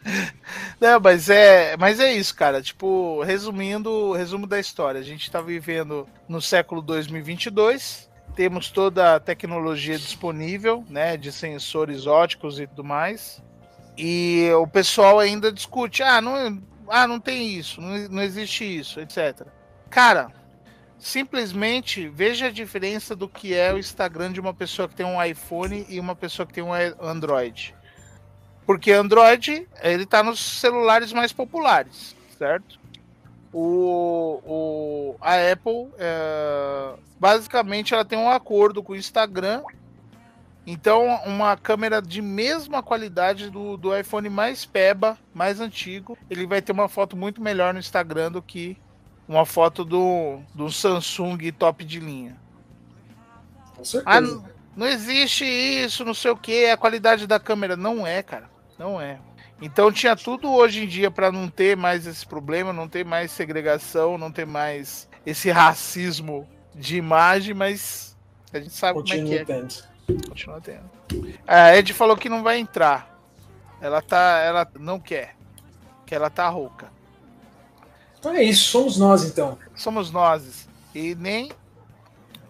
Não, 0.80 1.00
mas 1.00 1.28
é, 1.30 1.76
mas 1.76 2.00
é 2.00 2.12
isso, 2.12 2.34
cara. 2.34 2.60
Tipo, 2.62 3.22
resumindo, 3.22 4.12
resumo 4.12 4.46
da 4.46 4.60
história. 4.60 5.00
A 5.00 5.04
gente 5.04 5.30
tá 5.30 5.40
vivendo 5.40 6.06
no 6.28 6.40
século 6.40 6.82
2022. 6.82 8.10
Temos 8.34 8.70
toda 8.70 9.16
a 9.16 9.20
tecnologia 9.20 9.98
disponível, 9.98 10.84
né, 10.88 11.16
de 11.16 11.30
sensores 11.30 12.06
óticos 12.06 12.58
e 12.58 12.66
tudo 12.66 12.84
mais. 12.84 13.42
E 13.96 14.50
o 14.54 14.66
pessoal 14.66 15.18
ainda 15.18 15.52
discute, 15.52 16.02
ah, 16.02 16.20
não, 16.20 16.62
ah, 16.88 17.06
não 17.06 17.20
tem 17.20 17.54
isso, 17.54 17.80
não, 17.80 18.08
não 18.08 18.22
existe 18.22 18.64
isso, 18.64 19.00
etc. 19.00 19.46
Cara, 19.90 20.32
simplesmente 20.98 22.08
veja 22.08 22.46
a 22.46 22.50
diferença 22.50 23.14
do 23.14 23.28
que 23.28 23.54
é 23.54 23.72
o 23.72 23.78
Instagram 23.78 24.32
de 24.32 24.40
uma 24.40 24.54
pessoa 24.54 24.88
que 24.88 24.94
tem 24.94 25.04
um 25.04 25.22
iPhone 25.22 25.84
e 25.88 25.98
uma 25.98 26.14
pessoa 26.14 26.46
que 26.46 26.54
tem 26.54 26.62
um 26.62 26.72
Android. 26.72 27.74
Porque 28.64 28.92
Android, 28.92 29.68
ele 29.82 30.06
tá 30.06 30.22
nos 30.22 30.40
celulares 30.60 31.12
mais 31.12 31.32
populares, 31.32 32.16
certo? 32.38 32.80
O, 33.52 34.40
o, 34.46 35.16
a 35.20 35.34
Apple, 35.52 35.88
é, 35.98 36.94
basicamente, 37.18 37.92
ela 37.92 38.04
tem 38.04 38.18
um 38.18 38.30
acordo 38.30 38.82
com 38.82 38.92
o 38.92 38.96
Instagram. 38.96 39.62
Então, 40.66 41.06
uma 41.26 41.56
câmera 41.56 42.00
de 42.00 42.22
mesma 42.22 42.82
qualidade 42.82 43.50
do, 43.50 43.76
do 43.76 43.96
iPhone 43.96 44.28
mais 44.28 44.64
peba, 44.64 45.18
mais 45.34 45.60
antigo, 45.60 46.16
ele 46.30 46.46
vai 46.46 46.62
ter 46.62 46.72
uma 46.72 46.88
foto 46.88 47.16
muito 47.16 47.42
melhor 47.42 47.74
no 47.74 47.80
Instagram 47.80 48.30
do 48.30 48.40
que 48.40 48.76
uma 49.26 49.44
foto 49.44 49.84
do, 49.84 50.38
do 50.54 50.70
Samsung 50.70 51.50
top 51.52 51.84
de 51.84 51.98
linha. 51.98 52.36
Com 53.74 53.84
certeza. 53.84 54.16
Ah, 54.16 54.20
não, 54.20 54.44
não 54.76 54.86
existe 54.86 55.44
isso, 55.44 56.04
não 56.04 56.14
sei 56.14 56.30
o 56.30 56.36
que, 56.36 56.66
a 56.66 56.76
qualidade 56.76 57.26
da 57.26 57.40
câmera. 57.40 57.76
Não 57.76 58.06
é, 58.06 58.22
cara. 58.22 58.48
Não 58.78 59.00
é. 59.00 59.18
Então 59.60 59.92
tinha 59.92 60.16
tudo 60.16 60.50
hoje 60.50 60.84
em 60.84 60.88
dia 60.88 61.10
para 61.10 61.30
não 61.30 61.48
ter 61.48 61.76
mais 61.76 62.06
esse 62.06 62.26
problema, 62.26 62.72
não 62.72 62.88
ter 62.88 63.04
mais 63.04 63.30
segregação, 63.30 64.18
não 64.18 64.30
ter 64.30 64.46
mais 64.46 65.08
esse 65.24 65.50
racismo 65.50 66.48
de 66.74 66.96
imagem, 66.96 67.54
mas 67.54 68.16
a 68.52 68.58
gente 68.58 68.72
sabe 68.72 68.98
Continua 68.98 69.22
como 69.22 69.34
é 69.34 69.44
que 69.44 69.52
é. 69.52 69.56
tendo. 69.56 69.91
Continua 70.06 70.60
tendo. 70.60 70.90
A 71.46 71.76
Ed 71.76 71.92
falou 71.92 72.16
que 72.16 72.28
não 72.28 72.42
vai 72.42 72.58
entrar. 72.58 73.10
Ela 73.80 74.00
tá, 74.00 74.38
ela 74.38 74.68
não 74.78 75.00
quer, 75.00 75.34
que 76.06 76.14
ela 76.14 76.30
tá 76.30 76.48
rouca. 76.48 76.90
Então 78.18 78.32
é 78.32 78.42
isso, 78.42 78.70
somos 78.70 78.96
nós 78.98 79.24
então. 79.24 79.58
Somos 79.74 80.10
nós. 80.10 80.68
E 80.94 81.14
nem 81.14 81.50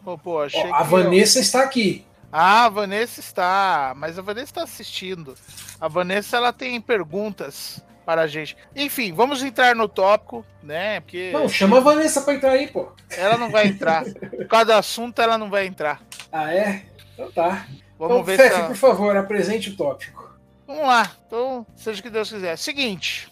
Pô, 0.05 0.19
pô, 0.19 0.43
achei 0.43 0.69
Ó, 0.71 0.75
a 0.75 0.83
Vanessa 0.83 1.39
está 1.39 1.63
aqui. 1.63 2.05
Ah, 2.31 2.65
a 2.65 2.69
Vanessa 2.69 3.21
está, 3.21 3.93
mas 3.97 4.19
a 4.19 4.23
Vanessa 4.23 4.47
está 4.47 4.63
assistindo. 4.63 5.35
A 5.81 5.87
Vanessa 5.87 6.37
ela 6.37 6.53
tem 6.53 6.81
perguntas 6.81 7.81
para 8.05 8.23
a 8.23 8.27
gente. 8.27 8.57
Enfim, 8.75 9.13
vamos 9.13 9.43
entrar 9.43 9.77
no 9.77 9.87
tópico, 9.87 10.45
né? 10.63 11.01
Porque 11.01 11.31
Não, 11.33 11.49
chama 11.49 11.77
a 11.77 11.81
Vanessa 11.81 12.23
para 12.23 12.35
entrar 12.35 12.53
aí, 12.53 12.67
pô. 12.67 12.91
ela 13.11 13.37
não 13.37 13.51
vai 13.51 13.67
entrar. 13.67 14.05
Por 14.37 14.47
causa 14.49 14.67
do 14.67 14.73
assunto, 14.73 15.21
ela 15.21 15.39
não 15.39 15.51
vai 15.51 15.67
entrar. 15.67 16.03
Ah, 16.33 16.53
é? 16.53 16.85
Então 17.15 17.31
tá. 17.31 17.67
Vamos 17.99 18.15
então, 18.17 18.25
ver 18.25 18.37
Fefe, 18.37 18.57
se 18.57 18.67
por 18.67 18.77
favor, 18.77 19.17
apresente 19.17 19.71
o 19.71 19.77
tópico. 19.77 20.33
Vamos 20.67 20.83
lá. 20.83 21.11
Então, 21.27 21.67
seja 21.77 22.01
o 22.01 22.03
que 22.03 22.11
Deus 22.11 22.31
quiser. 22.31 22.57
Seguinte, 22.57 23.31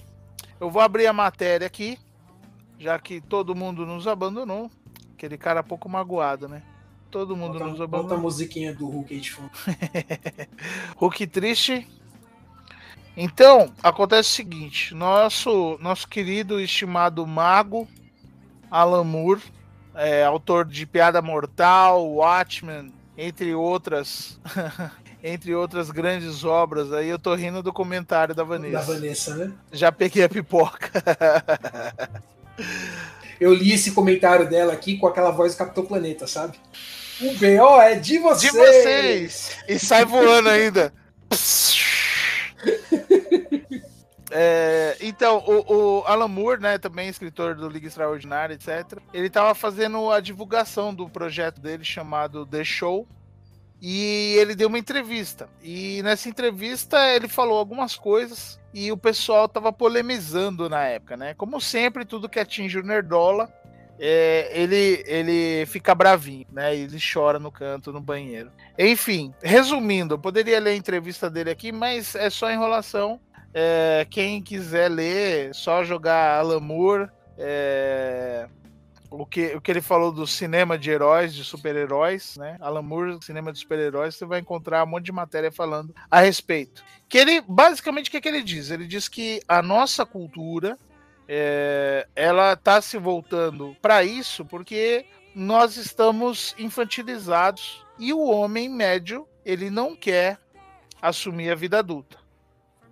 eu 0.61 0.71
vou 0.71 0.83
abrir 0.83 1.07
a 1.07 1.13
matéria 1.13 1.67
aqui, 1.67 1.99
já 2.79 2.99
que 2.99 3.21
todo 3.21 3.55
mundo 3.55 3.87
nos 3.87 4.07
abandonou. 4.07 4.71
Aquele 5.15 5.37
cara 5.37 5.63
pouco 5.63 5.89
magoado, 5.89 6.49
né? 6.49 6.63
Todo 7.11 7.37
mundo 7.37 7.55
Bota, 7.55 7.65
nos 7.65 7.79
bota 7.79 7.83
a 7.83 7.99
abandonou. 7.99 8.23
musiquinha 8.23 8.73
do 8.73 8.87
Hulk 8.87 9.15
aí 9.15 9.21
de 9.21 9.31
fundo. 9.33 9.51
Hulk 10.97 11.27
triste. 11.27 11.89
Então, 13.17 13.73
acontece 13.83 14.31
o 14.31 14.33
seguinte: 14.33 14.95
nosso, 14.95 15.77
nosso 15.81 16.07
querido 16.09 16.61
e 16.61 16.65
estimado 16.65 17.27
mago, 17.27 17.89
Alan 18.71 19.05
Moore, 19.05 19.43
é, 19.95 20.25
autor 20.25 20.65
de 20.65 20.87
Piada 20.87 21.21
Mortal, 21.21 22.07
Watchmen, 22.07 22.93
entre 23.21 23.55
outras. 23.55 24.41
entre 25.23 25.55
outras 25.55 25.91
grandes 25.91 26.45
obras, 26.45 26.93
aí 26.93 27.09
eu 27.09 27.19
tô 27.19 27.35
rindo 27.35 27.63
do 27.63 27.73
comentário 27.73 28.35
da 28.35 28.43
Vanessa. 28.43 28.79
Da 28.79 28.81
Vanessa, 28.81 29.37
né? 29.37 29.53
Já 29.71 29.93
peguei 29.93 30.25
a 30.25 30.29
pipoca. 30.29 30.91
Eu 33.39 33.55
li 33.55 33.73
esse 33.73 33.93
comentário 33.93 34.51
dela 34.51 34.75
aqui 34.75 34.99
com 34.99 35.07
aquela 35.07 35.31
voz 35.31 35.55
do 35.55 35.59
Capitão 35.59 35.87
Planeta, 35.87 36.27
sabe? 36.27 36.59
O 37.23 37.33
BO 37.39 37.81
é 37.81 37.95
de 37.95 38.19
vocês! 38.19 38.53
De 38.53 38.59
vocês! 38.59 39.57
E 39.67 39.79
sai 39.79 40.05
voando 40.05 40.51
ainda. 40.51 40.93
É, 44.31 44.97
então, 45.01 45.39
o, 45.39 46.01
o 46.01 46.05
Alan 46.07 46.29
Moore, 46.29 46.61
né, 46.61 46.79
também 46.79 47.09
escritor 47.09 47.55
do 47.55 47.69
Liga 47.69 47.87
Extraordinária, 47.87 48.55
etc., 48.55 48.99
ele 49.13 49.27
estava 49.27 49.55
fazendo 49.55 50.11
a 50.11 50.21
divulgação 50.21 50.95
do 50.95 51.09
projeto 51.09 51.61
dele 51.61 51.85
chamado 51.85 52.47
The 52.47 52.65
Show. 52.65 53.07
E 53.83 54.35
ele 54.37 54.55
deu 54.55 54.69
uma 54.69 54.79
entrevista. 54.79 55.49
E 55.63 56.03
nessa 56.03 56.29
entrevista 56.29 56.99
ele 57.15 57.27
falou 57.27 57.59
algumas 57.59 57.97
coisas 57.97 58.61
e 58.75 58.93
o 58.93 58.97
pessoal 58.97 59.49
tava 59.49 59.73
polemizando 59.73 60.69
na 60.69 60.85
época, 60.85 61.17
né? 61.17 61.33
Como 61.33 61.59
sempre, 61.61 62.05
tudo 62.05 62.29
que 62.29 62.39
atinge 62.39 62.79
o 62.79 62.83
Nerdola, 62.83 63.51
é, 63.99 64.51
ele, 64.55 65.03
ele 65.07 65.67
fica 65.67 65.95
bravinho, 65.95 66.47
né? 66.53 66.77
Ele 66.77 66.99
chora 67.01 67.39
no 67.39 67.51
canto, 67.51 67.91
no 67.91 68.01
banheiro. 68.01 68.53
Enfim, 68.79 69.33
resumindo, 69.43 70.15
eu 70.15 70.19
poderia 70.19 70.61
ler 70.61 70.71
a 70.71 70.77
entrevista 70.77 71.31
dele 71.31 71.51
aqui, 71.51 71.73
mas 71.73 72.15
é 72.15 72.29
só 72.29 72.51
enrolação. 72.53 73.19
É, 73.53 74.07
quem 74.09 74.41
quiser 74.41 74.89
ler, 74.89 75.55
só 75.55 75.83
jogar 75.83 76.39
Alan 76.39 76.61
Moore, 76.61 77.09
é, 77.37 78.49
o, 79.11 79.27
que, 79.27 79.57
o 79.57 79.61
que 79.61 79.71
ele 79.71 79.81
falou 79.81 80.13
do 80.13 80.27
cinema 80.27 80.79
de 80.79 80.91
heróis, 80.91 81.35
de 81.35 81.43
super-heróis, 81.43 82.37
né? 82.37 82.57
Alan 82.61 82.83
Moore, 82.83 83.19
cinema 83.23 83.53
de 83.53 83.59
super-heróis, 83.59 84.15
você 84.15 84.25
vai 84.25 84.39
encontrar 84.39 84.85
um 84.85 84.87
monte 84.87 85.07
de 85.07 85.13
matéria 85.13 85.51
falando 85.51 85.95
a 86.11 86.21
respeito. 86.21 86.85
Que 87.09 87.19
ele, 87.19 87.41
basicamente, 87.41 88.09
o 88.09 88.11
que, 88.13 88.21
que 88.21 88.29
ele 88.29 88.43
diz? 88.43 88.71
Ele 88.71 88.87
diz 88.87 89.09
que 89.09 89.41
a 89.49 89.61
nossa 89.61 90.07
cultura 90.07 90.79
é, 91.27 92.07
ela 92.15 92.53
está 92.53 92.81
se 92.81 92.99
voltando 92.99 93.77
para 93.81 94.03
isso 94.05 94.45
porque 94.45 95.07
nós 95.35 95.77
estamos 95.77 96.55
infantilizados 96.59 97.85
e 97.99 98.13
o 98.13 98.21
homem 98.21 98.69
médio 98.69 99.29
ele 99.45 99.71
não 99.71 99.95
quer 99.95 100.39
assumir 101.01 101.51
a 101.51 101.55
vida 101.55 101.79
adulta. 101.79 102.19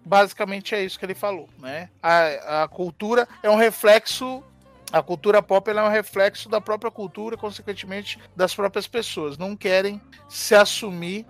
Basicamente 0.08 0.74
é 0.74 0.82
isso 0.82 0.98
que 0.98 1.04
ele 1.04 1.14
falou, 1.14 1.50
né? 1.58 1.90
A, 2.02 2.62
a 2.62 2.68
cultura 2.68 3.28
é 3.42 3.50
um 3.50 3.56
reflexo, 3.56 4.42
a 4.90 5.02
cultura 5.02 5.42
pop 5.42 5.70
é 5.70 5.82
um 5.82 5.90
reflexo 5.90 6.48
da 6.48 6.62
própria 6.62 6.90
cultura, 6.90 7.36
consequentemente 7.36 8.18
das 8.34 8.54
próprias 8.54 8.86
pessoas. 8.86 9.36
Não 9.36 9.54
querem 9.54 10.00
se 10.26 10.54
assumir. 10.54 11.26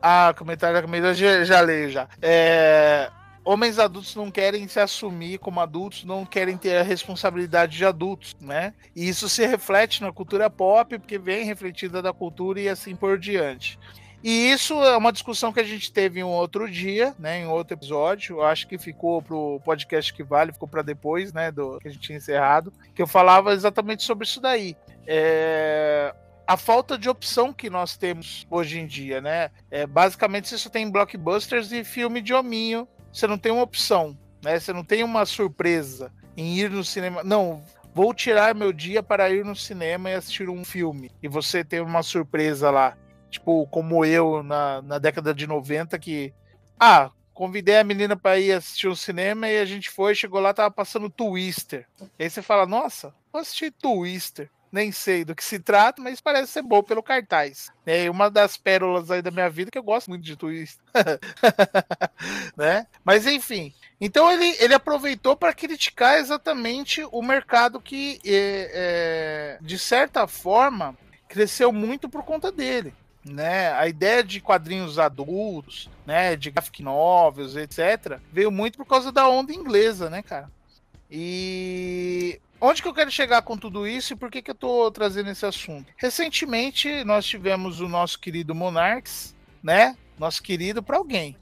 Ah, 0.00 0.34
comentário 0.38 0.74
da 0.74 0.80
Camila 0.80 1.12
já, 1.12 1.44
já 1.44 1.60
leio 1.60 1.90
já. 1.90 2.08
É, 2.22 3.10
homens 3.44 3.78
adultos 3.78 4.14
não 4.16 4.30
querem 4.30 4.66
se 4.66 4.80
assumir 4.80 5.38
como 5.38 5.60
adultos, 5.60 6.04
não 6.04 6.24
querem 6.24 6.56
ter 6.56 6.78
a 6.78 6.82
responsabilidade 6.82 7.76
de 7.76 7.84
adultos, 7.84 8.34
né? 8.40 8.72
E 8.96 9.06
isso 9.06 9.28
se 9.28 9.46
reflete 9.46 10.00
na 10.00 10.10
cultura 10.10 10.48
pop, 10.48 10.98
porque 10.98 11.18
vem 11.18 11.44
refletida 11.44 12.00
da 12.00 12.10
cultura 12.10 12.58
e 12.58 12.70
assim 12.70 12.96
por 12.96 13.18
diante. 13.18 13.78
E 14.22 14.50
isso 14.50 14.74
é 14.82 14.96
uma 14.96 15.12
discussão 15.12 15.52
que 15.52 15.60
a 15.60 15.64
gente 15.64 15.90
teve 15.90 16.20
em 16.20 16.24
um 16.24 16.28
outro 16.28 16.70
dia, 16.70 17.14
né, 17.18 17.40
em 17.40 17.46
outro 17.46 17.74
episódio. 17.74 18.36
Eu 18.36 18.44
acho 18.44 18.66
que 18.68 18.76
ficou 18.76 19.22
pro 19.22 19.60
podcast 19.64 20.12
que 20.12 20.22
vale, 20.22 20.52
ficou 20.52 20.68
para 20.68 20.82
depois, 20.82 21.32
né, 21.32 21.50
do 21.50 21.78
que 21.78 21.88
a 21.88 21.90
gente 21.90 22.02
tinha 22.02 22.18
encerrado, 22.18 22.72
que 22.94 23.00
eu 23.00 23.06
falava 23.06 23.52
exatamente 23.52 24.02
sobre 24.02 24.26
isso 24.26 24.40
daí. 24.40 24.76
É, 25.06 26.14
a 26.46 26.56
falta 26.56 26.98
de 26.98 27.08
opção 27.08 27.52
que 27.52 27.70
nós 27.70 27.96
temos 27.96 28.46
hoje 28.50 28.80
em 28.80 28.86
dia, 28.86 29.20
né? 29.20 29.50
É, 29.70 29.86
basicamente 29.86 30.48
você 30.48 30.58
só 30.58 30.68
tem 30.68 30.90
blockbusters 30.90 31.70
e 31.70 31.84
filme 31.84 32.20
de 32.20 32.34
hominho. 32.34 32.88
Você 33.12 33.26
não 33.26 33.38
tem 33.38 33.52
uma 33.52 33.62
opção, 33.62 34.18
né? 34.42 34.58
Você 34.58 34.72
não 34.72 34.84
tem 34.84 35.04
uma 35.04 35.24
surpresa 35.24 36.12
em 36.36 36.56
ir 36.58 36.68
no 36.68 36.82
cinema. 36.82 37.22
Não, 37.22 37.62
vou 37.94 38.12
tirar 38.12 38.52
meu 38.52 38.72
dia 38.72 39.00
para 39.00 39.30
ir 39.30 39.44
no 39.44 39.54
cinema 39.54 40.10
e 40.10 40.14
assistir 40.14 40.48
um 40.48 40.64
filme. 40.64 41.10
E 41.22 41.28
você 41.28 41.62
tem 41.62 41.80
uma 41.80 42.02
surpresa 42.02 42.68
lá. 42.68 42.96
Tipo, 43.30 43.66
como 43.68 44.04
eu 44.04 44.42
na, 44.42 44.82
na 44.82 44.98
década 44.98 45.32
de 45.32 45.46
90, 45.46 45.98
que. 45.98 46.34
Ah, 46.78 47.10
convidei 47.32 47.78
a 47.78 47.84
menina 47.84 48.16
para 48.16 48.38
ir 48.38 48.52
assistir 48.52 48.86
um 48.86 48.94
cinema 48.94 49.48
e 49.48 49.58
a 49.58 49.64
gente 49.64 49.88
foi, 49.88 50.14
chegou 50.14 50.40
lá, 50.40 50.52
tava 50.52 50.70
passando 50.70 51.08
Twister. 51.08 51.86
E 52.18 52.24
aí 52.24 52.30
você 52.30 52.42
fala, 52.42 52.66
nossa, 52.66 53.14
vou 53.32 53.40
assistir 53.40 53.70
Twister. 53.70 54.50
Nem 54.70 54.92
sei 54.92 55.24
do 55.24 55.34
que 55.34 55.42
se 55.42 55.58
trata, 55.58 56.00
mas 56.00 56.20
parece 56.20 56.52
ser 56.52 56.62
bom 56.62 56.82
pelo 56.82 57.02
cartaz. 57.02 57.70
É 57.84 58.10
uma 58.10 58.30
das 58.30 58.56
pérolas 58.56 59.10
aí 59.10 59.22
da 59.22 59.30
minha 59.30 59.48
vida 59.48 59.70
que 59.70 59.78
eu 59.78 59.82
gosto 59.82 60.10
muito 60.10 60.22
de 60.22 60.36
Twister. 60.36 60.84
né? 62.56 62.86
Mas 63.02 63.26
enfim. 63.26 63.72
Então 63.98 64.30
ele, 64.30 64.56
ele 64.60 64.74
aproveitou 64.74 65.34
para 65.34 65.54
criticar 65.54 66.18
exatamente 66.18 67.02
o 67.10 67.22
mercado 67.22 67.80
que, 67.80 68.20
é, 68.24 68.70
é, 68.74 69.58
de 69.60 69.78
certa 69.78 70.26
forma, 70.28 70.96
cresceu 71.26 71.72
muito 71.72 72.08
por 72.08 72.22
conta 72.22 72.52
dele 72.52 72.94
né? 73.24 73.72
A 73.72 73.86
ideia 73.88 74.22
de 74.22 74.40
quadrinhos 74.40 74.98
adultos, 74.98 75.88
né? 76.06 76.36
De 76.36 76.50
graphic 76.50 76.82
novels, 76.82 77.56
etc., 77.56 78.18
veio 78.32 78.50
muito 78.50 78.76
por 78.76 78.86
causa 78.86 79.12
da 79.12 79.28
onda 79.28 79.52
inglesa, 79.52 80.08
né, 80.08 80.22
cara? 80.22 80.50
E 81.10 82.40
onde 82.60 82.82
que 82.82 82.88
eu 82.88 82.94
quero 82.94 83.10
chegar 83.10 83.42
com 83.42 83.56
tudo 83.56 83.86
isso 83.86 84.12
e 84.12 84.16
por 84.16 84.30
que, 84.30 84.42
que 84.42 84.50
eu 84.50 84.54
tô 84.54 84.90
trazendo 84.90 85.30
esse 85.30 85.44
assunto? 85.44 85.92
Recentemente 85.96 87.04
nós 87.04 87.26
tivemos 87.26 87.80
o 87.80 87.88
nosso 87.88 88.18
querido 88.18 88.54
Monarchs, 88.54 89.34
né? 89.62 89.96
nosso 90.20 90.42
querido, 90.42 90.82
para 90.82 90.98
alguém. 90.98 91.34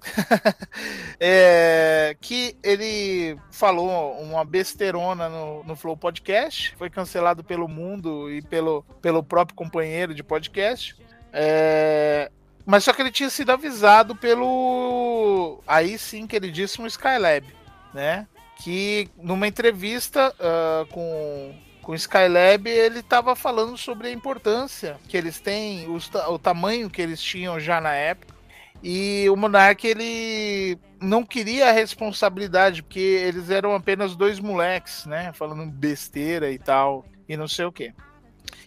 é, 1.19 2.17
que 2.21 2.57
ele 2.63 3.37
falou 3.51 4.13
uma 4.23 4.45
besteirona 4.45 5.29
no, 5.29 5.65
no 5.65 5.75
Flow 5.75 5.97
Podcast, 5.97 6.77
foi 6.77 6.89
cancelado 6.89 7.43
pelo 7.43 7.67
mundo 7.67 8.31
e 8.31 8.41
pelo, 8.41 8.85
pelo 9.03 9.21
próprio 9.21 9.57
companheiro 9.57 10.15
de 10.15 10.23
podcast. 10.23 10.97
É, 11.33 12.31
mas 12.65 12.85
só 12.85 12.93
que 12.93 13.03
ele 13.03 13.11
tinha 13.11 13.31
sido 13.31 13.51
avisado 13.51 14.15
pelo. 14.15 15.63
Aí 15.67 15.99
sim, 15.99 16.27
que 16.27 16.37
ele 16.37 16.51
disse, 16.51 16.81
um 16.81 16.87
Skylab, 16.87 17.47
né? 17.95 18.27
Que 18.61 19.09
numa 19.17 19.47
entrevista 19.47 20.35
uh, 20.39 20.87
com 20.87 21.55
com 21.89 21.93
o 21.93 21.95
Skylab, 21.95 22.69
ele 22.69 22.99
estava 22.99 23.35
falando 23.35 23.75
sobre 23.79 24.09
a 24.09 24.13
importância 24.13 24.99
que 25.09 25.17
eles 25.17 25.41
têm, 25.41 25.87
o 25.89 26.39
tamanho 26.39 26.91
que 26.91 27.01
eles 27.01 27.19
tinham 27.19 27.59
já 27.59 27.81
na 27.81 27.95
época. 27.95 28.35
E 28.83 29.25
o 29.31 29.35
Monark 29.35 29.87
ele 29.87 30.79
não 31.01 31.25
queria 31.25 31.71
a 31.71 31.73
responsabilidade, 31.73 32.83
porque 32.83 33.01
eles 33.01 33.49
eram 33.49 33.75
apenas 33.75 34.15
dois 34.15 34.39
moleques, 34.39 35.07
né? 35.07 35.33
Falando 35.33 35.65
besteira 35.65 36.53
e 36.53 36.59
tal, 36.59 37.07
e 37.27 37.39
não 37.39 37.49
sei 37.49 37.65
o 37.65 37.73
que. 37.73 37.95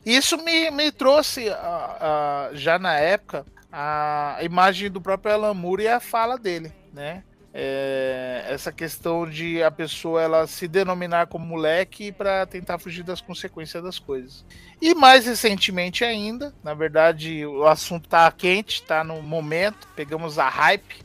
Isso 0.06 0.38
me, 0.38 0.72
me 0.72 0.92
trouxe, 0.92 1.50
a, 1.50 2.50
já 2.54 2.80
na 2.80 2.98
época, 2.98 3.46
a 3.72 4.40
imagem 4.42 4.90
do 4.90 5.02
próprio 5.02 5.34
Alan 5.34 5.54
Moore 5.54 5.84
e 5.84 5.88
a 5.88 6.00
fala 6.00 6.38
dele, 6.38 6.72
né? 6.94 7.24
é, 7.54 8.46
essa 8.48 8.72
questão 8.72 9.30
de 9.30 9.62
a 9.62 9.70
pessoa 9.70 10.22
ela 10.22 10.48
se 10.48 10.68
denominar 10.68 11.28
como 11.28 11.46
moleque 11.46 12.12
para 12.12 12.46
tentar 12.46 12.78
fugir 12.80 13.04
das 13.04 13.20
consequências 13.20 13.84
das 13.84 14.00
coisas. 14.00 14.46
E 14.82 14.96
mais 14.96 15.26
recentemente 15.26 16.04
ainda, 16.04 16.54
na 16.64 16.74
verdade 16.74 17.46
o 17.46 17.66
assunto 17.66 18.08
tá 18.08 18.32
quente, 18.32 18.84
tá 18.84 19.04
no 19.04 19.22
momento, 19.22 19.88
pegamos 19.96 20.40
a 20.40 20.48
hype. 20.48 21.04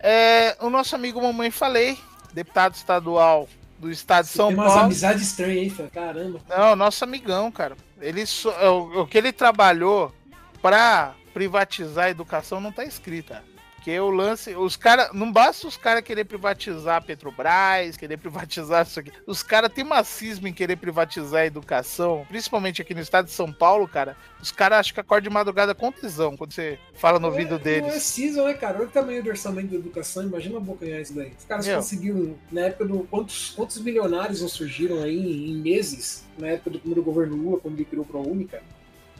É, 0.00 0.56
o 0.60 0.70
nosso 0.70 0.94
amigo 0.94 1.20
Mamãe 1.20 1.50
Falei, 1.50 1.98
deputado 2.32 2.74
estadual 2.74 3.48
do 3.78 3.90
estado 3.90 4.26
de 4.26 4.32
São 4.32 4.48
Tem 4.48 4.56
Paulo. 4.56 4.70
Tem 4.70 4.78
umas 4.78 4.86
amizades 4.86 5.22
estranhas, 5.22 5.78
hein, 5.78 5.90
caramba. 5.92 6.40
Não, 6.48 6.76
nosso 6.76 7.04
amigão, 7.04 7.50
cara. 7.50 7.76
Ele 8.00 8.24
o, 8.44 9.02
o 9.02 9.06
que 9.06 9.18
ele 9.18 9.32
trabalhou 9.32 10.12
para 10.60 11.14
privatizar 11.32 12.06
a 12.06 12.10
educação 12.10 12.60
não 12.60 12.72
tá 12.72 12.84
escrito, 12.84 13.28
cara. 13.28 13.44
Porque 13.88 14.00
o 14.00 14.10
lance, 14.10 14.54
os 14.54 14.76
caras, 14.76 15.08
não 15.14 15.32
basta 15.32 15.66
os 15.66 15.78
caras 15.78 16.02
querer 16.02 16.24
privatizar 16.24 16.96
a 16.96 17.00
Petrobras, 17.00 17.96
querer 17.96 18.18
privatizar 18.18 18.86
isso 18.86 19.00
aqui. 19.00 19.10
Os 19.26 19.42
caras 19.42 19.72
têm 19.72 19.82
macismo 19.82 20.46
em 20.46 20.52
querer 20.52 20.76
privatizar 20.76 21.40
a 21.40 21.46
educação, 21.46 22.26
principalmente 22.28 22.82
aqui 22.82 22.92
no 22.92 23.00
estado 23.00 23.24
de 23.24 23.30
São 23.30 23.50
Paulo, 23.50 23.88
cara. 23.88 24.14
Os 24.42 24.52
caras 24.52 24.80
acham 24.80 24.92
que 24.92 25.00
acorda 25.00 25.22
de 25.22 25.30
madrugada 25.30 25.74
com 25.74 25.90
tesão 25.90 26.36
quando 26.36 26.52
você 26.52 26.78
fala 26.92 27.18
no 27.18 27.28
ouvido 27.28 27.54
é, 27.54 27.58
deles. 27.58 27.88
Não 27.88 27.96
é 27.96 27.98
season, 27.98 28.44
né, 28.44 28.52
cara? 28.52 28.76
Olha 28.76 28.88
o 28.88 28.90
tamanho 28.90 29.22
do 29.22 29.30
orçamento 29.30 29.68
da 29.68 29.76
educação, 29.76 30.22
imagina 30.22 30.58
abocanhar 30.58 31.00
isso 31.00 31.14
daí. 31.14 31.32
Os 31.38 31.46
caras 31.46 31.66
Meu. 31.66 31.76
conseguiram, 31.76 32.34
na 32.52 32.60
época 32.66 32.84
do. 32.84 32.98
Quantos, 33.04 33.54
quantos 33.56 33.78
milionários 33.78 34.42
não 34.42 34.48
surgiram 34.50 35.02
aí 35.02 35.16
em, 35.16 35.52
em 35.52 35.62
meses, 35.62 36.26
na 36.36 36.48
época 36.48 36.68
do 36.68 36.78
primeiro 36.78 37.02
governo 37.02 37.36
Lula, 37.36 37.58
quando 37.58 37.76
ele 37.76 37.86
criou 37.86 38.04
o 38.04 38.46
cara? 38.48 38.62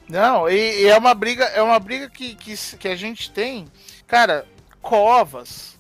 Não, 0.07 0.47
e, 0.47 0.83
e, 0.83 0.87
é 0.87 0.99
uma 0.99 1.15
briga, 1.15 1.45
é 1.45 1.63
uma 1.63 1.79
briga 1.79 2.11
que, 2.11 2.35
que, 2.35 2.55
que 2.77 2.89
a 2.89 2.97
gente 2.97 3.31
tem. 3.31 3.67
Cara, 4.07 4.47
covas. 4.89 5.79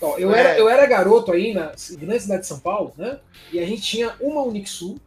Ó, 0.00 0.18
eu, 0.18 0.34
é. 0.34 0.40
era, 0.40 0.58
eu 0.58 0.68
era 0.68 0.86
garoto 0.86 1.30
aí 1.32 1.54
na 1.54 1.72
grande 1.92 2.22
cidade 2.22 2.40
de 2.42 2.48
São 2.48 2.58
Paulo, 2.58 2.92
né? 2.96 3.20
E 3.52 3.60
a 3.60 3.66
gente 3.66 3.82
tinha 3.82 4.14
uma 4.20 4.42
Unixul, 4.42 4.98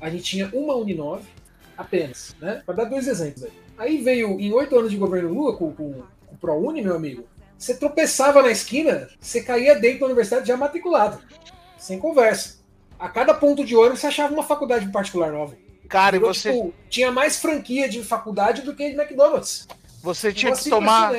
a 0.00 0.10
gente 0.10 0.24
tinha 0.24 0.50
uma 0.52 0.74
Uninove, 0.74 1.26
apenas, 1.76 2.36
né? 2.40 2.62
Para 2.66 2.74
dar 2.74 2.84
dois 2.84 3.08
exemplos 3.08 3.44
aí. 3.44 3.52
Aí 3.76 4.02
veio, 4.02 4.38
em 4.38 4.52
oito 4.52 4.78
anos 4.78 4.90
de 4.90 4.96
governo 4.96 5.32
Lula, 5.32 5.56
com, 5.56 5.72
com, 5.72 5.92
com 6.26 6.34
o 6.34 6.38
ProUni, 6.38 6.82
meu 6.82 6.94
amigo, 6.94 7.24
você 7.58 7.74
tropeçava 7.74 8.42
na 8.42 8.50
esquina, 8.50 9.08
você 9.18 9.42
caía 9.42 9.74
dentro 9.74 10.00
da 10.00 10.06
universidade 10.06 10.46
já 10.46 10.56
matriculado. 10.56 11.18
Sem 11.78 11.98
conversa. 11.98 12.58
A 12.98 13.08
cada 13.08 13.34
ponto 13.34 13.64
de 13.64 13.74
ônibus 13.74 14.00
você 14.00 14.06
achava 14.06 14.32
uma 14.32 14.42
faculdade 14.42 14.88
particular 14.90 15.32
nova. 15.32 15.56
Cara, 15.88 16.16
e 16.16 16.18
você. 16.18 16.52
Tipo, 16.52 16.74
tinha 16.88 17.10
mais 17.10 17.38
franquia 17.38 17.88
de 17.88 18.02
faculdade 18.02 18.62
do 18.62 18.74
que 18.74 18.90
de 18.90 18.96
McDonald's. 18.96 19.66
Você 20.02 20.32
tinha 20.32 20.52
que 20.54 20.70
tomar 20.70 21.12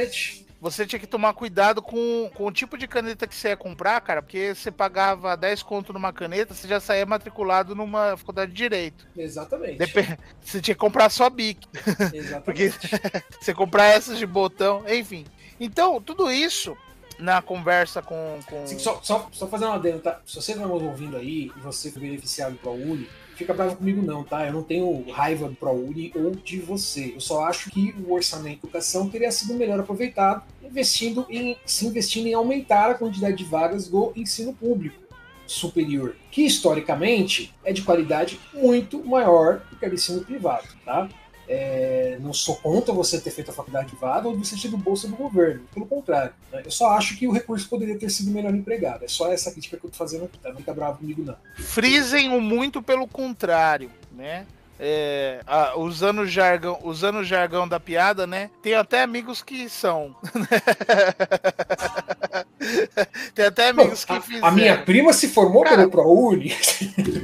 você 0.71 0.85
tinha 0.85 0.99
que 0.99 1.07
tomar 1.07 1.33
cuidado 1.33 1.81
com, 1.81 2.29
com 2.33 2.45
o 2.45 2.51
tipo 2.51 2.77
de 2.77 2.87
caneta 2.87 3.27
que 3.27 3.35
você 3.35 3.49
ia 3.49 3.57
comprar, 3.57 4.01
cara, 4.01 4.21
porque 4.21 4.55
você 4.55 4.71
pagava 4.71 5.37
10 5.37 5.61
conto 5.63 5.93
numa 5.93 6.11
caneta, 6.11 6.53
você 6.53 6.67
já 6.67 6.79
saía 6.79 7.05
matriculado 7.05 7.75
numa 7.75 8.17
faculdade 8.17 8.51
de 8.51 8.57
direito. 8.57 9.07
Exatamente. 9.15 9.77
Dep 9.77 9.93
você 10.41 10.61
tinha 10.61 10.75
que 10.75 10.79
comprar 10.79 11.09
só 11.09 11.29
Bic. 11.29 11.67
Exatamente. 12.13 12.41
porque 12.43 12.73
você 13.39 13.53
comprar 13.53 13.85
essas 13.85 14.17
de 14.17 14.25
botão, 14.25 14.83
enfim. 14.87 15.25
Então, 15.59 16.01
tudo 16.01 16.31
isso 16.31 16.75
na 17.19 17.41
conversa 17.41 18.01
com. 18.01 18.39
com... 18.47 18.67
Sim, 18.67 18.79
só, 18.79 18.99
só, 19.01 19.29
só 19.31 19.47
fazer 19.47 19.65
uma 19.65 19.75
adendo, 19.75 19.99
tá? 19.99 20.19
Se 20.25 20.35
você 20.35 20.51
está 20.51 20.65
nos 20.67 20.81
ouvindo 20.81 21.15
aí 21.15 21.51
e 21.55 21.59
você 21.59 21.91
foi 21.91 22.01
beneficiado 22.01 22.55
pelo 22.55 22.75
Uni, 22.75 23.07
fica 23.35 23.53
bravo 23.53 23.75
comigo 23.75 24.01
não, 24.01 24.23
tá? 24.23 24.45
Eu 24.45 24.53
não 24.53 24.63
tenho 24.63 25.09
raiva 25.11 25.47
do 25.47 25.55
ProUni 25.55 26.11
ou 26.15 26.31
de 26.31 26.59
você. 26.59 27.13
Eu 27.15 27.19
só 27.19 27.45
acho 27.45 27.69
que 27.69 27.93
o 28.05 28.13
orçamento 28.13 28.61
de 28.61 28.67
educação 28.67 29.09
teria 29.09 29.31
sido 29.31 29.53
melhor 29.53 29.79
aproveitado 29.79 30.43
investindo 30.63 31.25
em, 31.29 31.57
se 31.65 31.85
investindo 31.85 32.27
em 32.27 32.33
aumentar 32.33 32.91
a 32.91 32.95
quantidade 32.95 33.37
de 33.37 33.43
vagas 33.43 33.87
do 33.87 34.11
ensino 34.15 34.53
público 34.53 35.05
superior, 35.47 36.15
que 36.31 36.43
historicamente 36.43 37.53
é 37.63 37.71
de 37.71 37.83
qualidade 37.83 38.39
muito 38.53 39.03
maior 39.05 39.61
do 39.69 39.75
que 39.75 39.85
o 39.85 39.93
ensino 39.93 40.21
privado, 40.21 40.67
tá? 40.83 41.07
É, 41.47 42.17
não 42.21 42.33
sou 42.33 42.55
contra 42.55 42.93
você 42.93 43.19
ter 43.19 43.29
feito 43.29 43.51
a 43.51 43.53
faculdade 43.53 43.87
privada 43.87 44.27
ou 44.27 44.35
você 44.35 44.55
ter 44.55 44.61
tido 44.61 44.77
bolsa 44.77 45.07
do 45.07 45.15
governo. 45.15 45.61
Pelo 45.73 45.85
contrário, 45.85 46.33
né? 46.51 46.63
eu 46.65 46.71
só 46.71 46.91
acho 46.91 47.17
que 47.17 47.27
o 47.27 47.31
recurso 47.31 47.69
poderia 47.69 47.97
ter 47.97 48.09
sido 48.09 48.31
melhor 48.31 48.53
empregado. 48.53 49.05
É 49.05 49.07
só 49.07 49.31
essa 49.31 49.51
crítica 49.51 49.77
que 49.77 49.85
eu 49.85 49.91
tô 49.91 49.97
fazendo 49.97 50.25
aqui, 50.25 50.37
tá? 50.39 50.49
Não 50.49 50.57
fica 50.57 50.73
bravo 50.73 50.97
comigo, 50.99 51.23
não. 51.23 51.35
Frisem 51.55 52.29
o 52.29 52.41
muito 52.41 52.81
pelo 52.81 53.07
contrário, 53.07 53.89
né? 54.11 54.45
É, 54.77 55.39
ah, 55.47 55.73
usando 55.77 56.19
o 56.19 56.27
jargão, 56.27 56.77
usando 56.83 57.19
o 57.19 57.23
jargão 57.23 57.65
da 57.65 57.79
piada, 57.79 58.27
né? 58.27 58.49
Tem 58.61 58.73
até 58.73 59.03
amigos 59.03 59.41
que 59.41 59.69
são. 59.69 60.13
Tem 63.33 63.45
até 63.45 63.69
amigos 63.69 64.03
que 64.03 64.19
fizeram. 64.19 64.47
A 64.47 64.51
minha 64.51 64.83
prima 64.83 65.13
se 65.13 65.29
formou 65.29 65.63
Cara, 65.63 65.77
pelo 65.77 65.91
ProUni. 65.91 66.51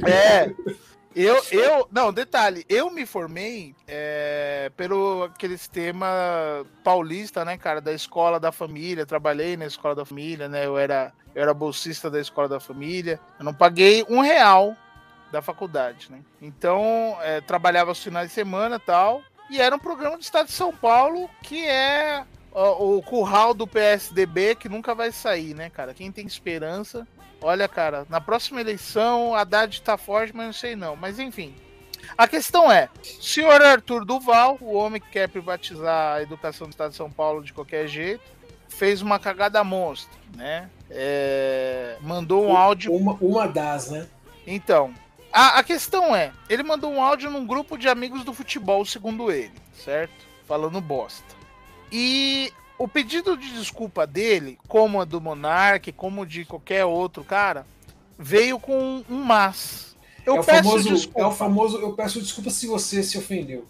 É. 0.06 0.50
Eu, 1.14 1.42
eu, 1.50 1.88
não, 1.90 2.12
detalhe, 2.12 2.64
eu 2.68 2.90
me 2.90 3.04
formei 3.04 3.74
é, 3.86 4.70
pelo 4.76 5.24
aquele 5.24 5.58
sistema 5.58 6.64
paulista, 6.82 7.44
né, 7.44 7.56
cara, 7.56 7.80
da 7.80 7.92
escola 7.92 8.40
da 8.40 8.50
família. 8.50 9.06
Trabalhei 9.06 9.56
na 9.56 9.66
escola 9.66 9.94
da 9.94 10.04
família, 10.04 10.48
né? 10.48 10.66
Eu 10.66 10.78
era, 10.78 11.12
eu 11.34 11.42
era 11.42 11.52
bolsista 11.52 12.10
da 12.10 12.20
escola 12.20 12.48
da 12.48 12.60
família. 12.60 13.20
Eu 13.38 13.44
não 13.44 13.54
paguei 13.54 14.04
um 14.08 14.20
real 14.20 14.76
da 15.30 15.42
faculdade, 15.42 16.10
né? 16.10 16.20
Então, 16.40 17.16
é, 17.22 17.40
trabalhava 17.40 17.90
os 17.90 18.02
finais 18.02 18.28
de 18.28 18.34
semana 18.34 18.78
tal. 18.78 19.22
E 19.50 19.60
era 19.60 19.74
um 19.74 19.78
programa 19.78 20.16
do 20.16 20.22
estado 20.22 20.46
de 20.46 20.52
São 20.52 20.72
Paulo 20.72 21.28
que 21.42 21.66
é 21.66 22.24
o, 22.52 22.96
o 22.96 23.02
curral 23.02 23.52
do 23.52 23.66
PSDB 23.66 24.54
que 24.54 24.68
nunca 24.68 24.94
vai 24.94 25.12
sair, 25.12 25.54
né, 25.54 25.68
cara? 25.68 25.94
Quem 25.94 26.12
tem 26.12 26.26
esperança 26.26 27.06
Olha, 27.42 27.68
cara, 27.68 28.06
na 28.08 28.20
próxima 28.20 28.60
eleição 28.60 29.34
a 29.34 29.40
Haddad 29.40 29.82
tá 29.82 29.96
forte, 29.96 30.34
mas 30.34 30.46
não 30.46 30.52
sei 30.52 30.76
não. 30.76 30.96
Mas 30.96 31.18
enfim. 31.18 31.54
A 32.16 32.26
questão 32.26 32.70
é, 32.70 32.88
senhor 33.02 33.62
Arthur 33.62 34.04
Duval, 34.04 34.58
o 34.60 34.74
homem 34.74 35.00
que 35.00 35.10
quer 35.10 35.28
privatizar 35.28 36.16
a 36.16 36.22
educação 36.22 36.66
do 36.66 36.70
Estado 36.70 36.90
de 36.90 36.96
São 36.96 37.10
Paulo 37.10 37.42
de 37.42 37.52
qualquer 37.52 37.86
jeito, 37.86 38.24
fez 38.68 39.02
uma 39.02 39.18
cagada 39.18 39.62
monstra, 39.62 40.18
né? 40.36 40.68
É, 40.90 41.96
mandou 42.00 42.44
um 42.44 42.56
áudio. 42.56 42.92
Uma, 42.92 43.14
uma 43.20 43.46
das, 43.46 43.90
né? 43.90 44.06
Então, 44.46 44.92
a, 45.32 45.58
a 45.58 45.62
questão 45.62 46.14
é, 46.14 46.32
ele 46.48 46.62
mandou 46.62 46.92
um 46.92 47.02
áudio 47.02 47.30
num 47.30 47.46
grupo 47.46 47.78
de 47.78 47.88
amigos 47.88 48.24
do 48.24 48.34
futebol, 48.34 48.84
segundo 48.84 49.30
ele, 49.30 49.54
certo? 49.72 50.26
Falando 50.46 50.80
bosta. 50.80 51.34
E 51.90 52.52
o 52.82 52.88
pedido 52.88 53.36
de 53.36 53.48
desculpa 53.52 54.04
dele, 54.04 54.58
como 54.66 55.00
a 55.00 55.04
do 55.04 55.20
Monark, 55.20 55.92
como 55.92 56.26
de 56.26 56.44
qualquer 56.44 56.84
outro 56.84 57.22
cara, 57.22 57.64
veio 58.18 58.58
com 58.58 59.04
um 59.08 59.24
mas. 59.24 59.94
Eu 60.26 60.38
é 60.38 60.42
peço 60.42 60.64
famoso, 60.64 60.88
desculpa. 60.88 61.20
É 61.20 61.24
o 61.24 61.30
famoso, 61.30 61.78
eu 61.78 61.92
peço 61.92 62.20
desculpa 62.20 62.50
se 62.50 62.66
você 62.66 63.00
se 63.04 63.16
ofendeu. 63.16 63.68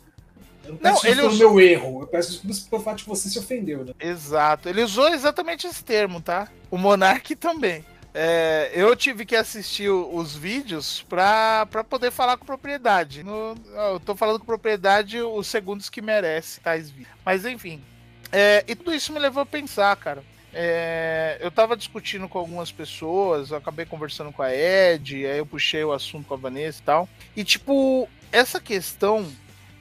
Eu 0.64 0.72
não 0.72 0.79
peço 0.79 1.05
não, 1.05 1.11
ele 1.11 1.20
pelo 1.20 1.33
usou... 1.33 1.51
meu 1.51 1.61
erro, 1.61 2.01
eu 2.01 2.07
peço 2.07 2.31
desculpas 2.31 2.61
pelo 2.61 2.83
fato 2.83 2.96
de 2.98 3.03
que 3.05 3.11
você 3.11 3.29
se 3.29 3.38
ofendeu, 3.38 3.85
né? 3.85 3.92
Exato, 4.01 4.70
ele 4.70 4.83
usou 4.83 5.09
exatamente 5.09 5.66
esse 5.66 5.85
termo, 5.85 6.18
tá? 6.18 6.48
O 6.70 6.79
Monark 6.79 7.37
também. 7.37 7.85
É, 8.14 8.70
eu 8.75 8.96
tive 8.96 9.27
que 9.27 9.37
assistir 9.37 9.90
os 9.90 10.35
vídeos 10.35 11.03
para 11.03 11.66
poder 11.88 12.11
falar 12.11 12.38
com 12.38 12.46
propriedade. 12.46 13.22
No, 13.22 13.55
eu 13.92 14.01
tô 14.01 14.16
falando 14.16 14.38
com 14.38 14.46
propriedade 14.46 15.20
os 15.20 15.46
segundos 15.46 15.90
que 15.90 16.01
merece 16.01 16.61
tais 16.61 16.90
vídeos. 16.90 17.14
Mas 17.25 17.44
enfim, 17.44 17.83
é, 18.33 18.64
e 18.66 18.75
tudo 18.75 18.95
isso 18.95 19.12
me 19.12 19.18
levou 19.18 19.42
a 19.42 19.47
pensar, 19.47 19.95
cara. 19.97 20.25
É, 20.55 21.38
eu 21.40 21.51
tava 21.51 21.77
discutindo 21.77 22.29
com 22.29 22.38
algumas 22.38 22.71
pessoas, 22.71 23.53
acabei 23.53 23.87
conversando 23.87 24.33
com 24.33 24.42
a 24.42 24.55
Ed, 24.55 25.25
aí 25.27 25.38
eu 25.38 25.47
puxei 25.47 25.83
o 25.83 25.92
assunto 25.92 26.27
com 26.27 26.35
a 26.35 26.38
Vanessa 26.38 26.81
e 26.81 26.85
tal. 26.85 27.09
E, 27.37 27.45
tipo, 27.45 28.09
essa 28.31 28.61
questão 28.61 29.27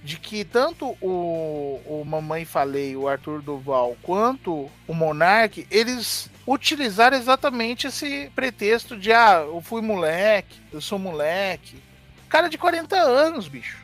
de 0.04 0.18
que 0.18 0.44
tanto 0.44 0.98
o, 1.02 1.80
o 1.86 2.04
Mamãe 2.06 2.44
Falei, 2.46 2.96
o 2.96 3.08
Arthur 3.08 3.42
Duval, 3.42 3.96
quanto 4.02 4.70
o 4.88 4.94
Monark, 4.94 5.68
eles 5.70 6.30
utilizaram 6.48 7.18
exatamente 7.18 7.88
esse 7.88 8.32
pretexto 8.34 8.98
de 8.98 9.12
ah, 9.12 9.44
eu 9.46 9.62
fui 9.62 9.82
moleque, 9.82 10.60
eu 10.72 10.82
sou 10.82 10.98
moleque. 10.98 11.82
Cara 12.28 12.48
de 12.48 12.58
40 12.58 12.96
anos, 12.96 13.48
bicho. 13.48 13.81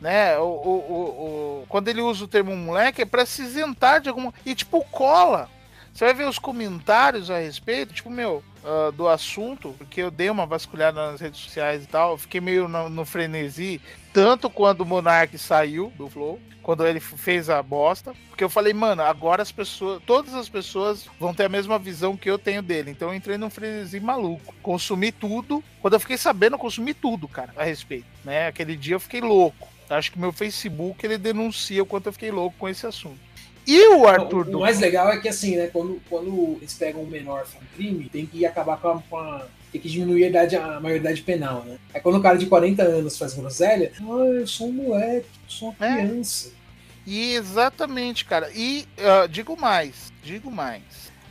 Né? 0.00 0.38
O, 0.38 0.42
o, 0.42 0.46
o, 0.46 1.62
o 1.62 1.66
quando 1.68 1.88
ele 1.88 2.00
usa 2.00 2.24
o 2.24 2.28
termo 2.28 2.54
moleque 2.54 3.02
é 3.02 3.06
para 3.06 3.24
se 3.24 3.42
isentar 3.42 4.00
de 4.00 4.08
alguma. 4.08 4.32
E 4.44 4.54
tipo, 4.54 4.84
cola. 4.84 5.48
Você 5.92 6.04
vai 6.04 6.12
ver 6.12 6.28
os 6.28 6.38
comentários 6.38 7.30
a 7.30 7.38
respeito, 7.38 7.94
tipo, 7.94 8.10
meu, 8.10 8.44
uh, 8.62 8.92
do 8.92 9.08
assunto, 9.08 9.74
porque 9.78 10.02
eu 10.02 10.10
dei 10.10 10.28
uma 10.28 10.44
vasculhada 10.44 11.10
nas 11.10 11.22
redes 11.22 11.40
sociais 11.40 11.84
e 11.84 11.86
tal, 11.86 12.18
fiquei 12.18 12.38
meio 12.38 12.68
no, 12.68 12.90
no 12.90 13.06
frenesi, 13.06 13.80
tanto 14.12 14.50
quando 14.50 14.82
o 14.82 14.86
Monark 14.86 15.38
saiu 15.38 15.90
do 15.96 16.06
Flow, 16.06 16.38
quando 16.62 16.86
ele 16.86 17.00
fez 17.00 17.48
a 17.48 17.62
bosta, 17.62 18.12
porque 18.28 18.42
eu 18.42 18.50
falei, 18.50 18.74
mano, 18.74 19.00
agora 19.02 19.40
as 19.40 19.52
pessoas, 19.52 20.02
todas 20.04 20.34
as 20.34 20.48
pessoas 20.48 21.08
vão 21.18 21.32
ter 21.32 21.44
a 21.44 21.48
mesma 21.48 21.78
visão 21.78 22.16
que 22.16 22.28
eu 22.28 22.38
tenho 22.38 22.60
dele. 22.60 22.90
Então 22.90 23.08
eu 23.08 23.14
entrei 23.14 23.38
num 23.38 23.48
frenesi 23.48 24.00
maluco, 24.00 24.52
consumi 24.62 25.12
tudo. 25.12 25.62
Quando 25.80 25.94
eu 25.94 26.00
fiquei 26.00 26.18
sabendo, 26.18 26.56
eu 26.56 26.58
consumi 26.58 26.92
tudo, 26.92 27.28
cara, 27.28 27.54
a 27.56 27.62
respeito, 27.62 28.06
né? 28.24 28.48
Aquele 28.48 28.76
dia 28.76 28.96
eu 28.96 29.00
fiquei 29.00 29.20
louco. 29.20 29.75
Acho 29.88 30.12
que 30.12 30.18
meu 30.18 30.32
Facebook 30.32 31.04
ele 31.04 31.18
denuncia 31.18 31.82
o 31.82 31.86
quanto 31.86 32.06
eu 32.06 32.12
fiquei 32.12 32.30
louco 32.30 32.56
com 32.58 32.68
esse 32.68 32.86
assunto. 32.86 33.18
E 33.66 33.88
o 33.88 34.06
Arthur 34.06 34.46
O, 34.48 34.58
o 34.58 34.60
mais 34.60 34.78
legal 34.78 35.10
é 35.10 35.18
que, 35.18 35.28
assim, 35.28 35.56
né, 35.56 35.68
quando, 35.72 36.00
quando 36.08 36.56
eles 36.60 36.74
pegam 36.74 37.02
um 37.02 37.06
menor 37.06 37.46
para 37.46 37.60
um 37.60 37.64
crime, 37.74 38.08
tem 38.08 38.24
que 38.24 38.46
acabar 38.46 38.76
com 38.76 38.88
a, 38.88 39.02
com 39.02 39.16
a 39.16 39.46
tem 39.72 39.80
que 39.80 39.88
diminuir 39.88 40.24
a, 40.24 40.28
idade, 40.28 40.56
a 40.56 40.80
maioridade 40.80 41.22
penal, 41.22 41.64
né? 41.64 41.78
É 41.92 42.00
quando 42.00 42.16
o 42.16 42.22
cara 42.22 42.38
de 42.38 42.46
40 42.46 42.82
anos 42.82 43.18
faz 43.18 43.34
groselha, 43.34 43.92
ah, 44.00 44.24
eu 44.40 44.46
sou 44.46 44.68
um 44.68 44.72
moleque, 44.72 45.26
sou 45.48 45.74
uma 45.78 45.86
é. 45.86 45.96
criança. 45.96 46.52
E 47.04 47.34
exatamente, 47.34 48.24
cara. 48.24 48.50
E 48.54 48.86
uh, 48.98 49.28
digo 49.28 49.58
mais, 49.60 50.12
digo 50.22 50.50
mais. 50.50 50.82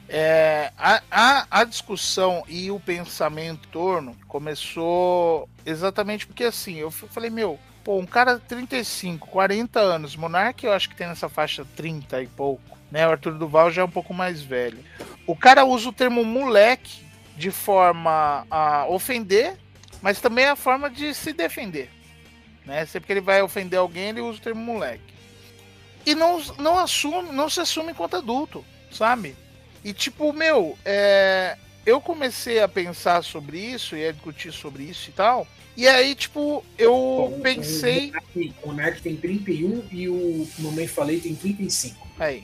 É, 0.08 0.72
a, 0.78 1.02
a, 1.10 1.48
a, 1.50 1.64
discussão 1.64 2.44
e 2.48 2.70
o 2.70 2.80
pensamento 2.80 3.68
em 3.68 3.72
torno 3.72 4.16
começou 4.28 5.50
exatamente 5.66 6.28
porque 6.28 6.44
assim, 6.44 6.76
eu 6.76 6.92
falei, 6.92 7.32
meu, 7.32 7.60
Pô, 7.86 8.00
um 8.00 8.06
cara 8.08 8.40
35, 8.40 9.28
40 9.28 9.80
anos, 9.80 10.16
Monark 10.16 10.66
eu 10.66 10.74
acho 10.74 10.90
que 10.90 10.96
tem 10.96 11.06
nessa 11.06 11.30
faixa 11.30 11.64
30 11.76 12.24
e 12.24 12.26
pouco, 12.26 12.76
né? 12.90 13.08
O 13.08 13.12
Arthur 13.12 13.36
Duval 13.36 13.70
já 13.70 13.84
é 13.84 13.86
um 13.86 13.92
pouco 13.92 14.12
mais 14.12 14.42
velho. 14.42 14.84
O 15.28 15.36
cara 15.36 15.64
usa 15.64 15.90
o 15.90 15.94
termo 15.94 16.26
moleque 16.26 17.06
de 17.38 17.52
forma 17.52 18.48
a 18.50 18.88
ofender, 18.88 19.56
mas 20.02 20.20
também 20.20 20.46
é 20.46 20.50
a 20.50 20.56
forma 20.56 20.90
de 20.90 21.14
se 21.14 21.32
defender. 21.32 21.92
Né? 22.66 22.88
Sempre 22.88 23.06
que 23.06 23.14
ele 23.14 23.22
vai 23.22 23.44
ofender 23.44 23.78
alguém, 23.78 24.10
ele 24.10 24.22
usa 24.22 24.40
o 24.40 24.42
termo 24.42 24.62
moleque. 24.62 25.14
E 26.08 26.16
não, 26.16 26.42
não 26.58 26.80
assume, 26.80 27.32
não 27.34 27.48
se 27.52 27.60
assume 27.60 27.92
enquanto 27.92 28.18
adulto, 28.18 28.66
sabe? 28.92 29.36
E 29.84 29.94
tipo, 29.94 30.34
meu, 30.34 30.76
é, 30.84 31.56
eu 31.86 32.02
comecei 32.02 32.64
a 32.64 32.68
pensar 32.68 33.24
sobre 33.24 33.60
isso 33.60 33.96
e 33.96 34.08
a 34.08 34.12
discutir 34.12 34.52
sobre 34.52 34.82
isso 34.86 35.08
e 35.12 35.14
tal. 35.14 35.48
E 35.78 35.88
aí, 35.88 36.16
tipo, 36.16 36.64
eu 36.78 36.94
Bom, 37.32 37.40
pensei. 37.42 38.14
O 38.64 38.68
Monark 38.68 39.02
tem 39.02 39.16
31 39.18 39.84
e 39.92 40.08
o 40.08 40.48
Mamãe 40.60 40.88
Falei 40.88 41.20
tem 41.20 41.36
35. 41.36 42.08
Aí. 42.18 42.44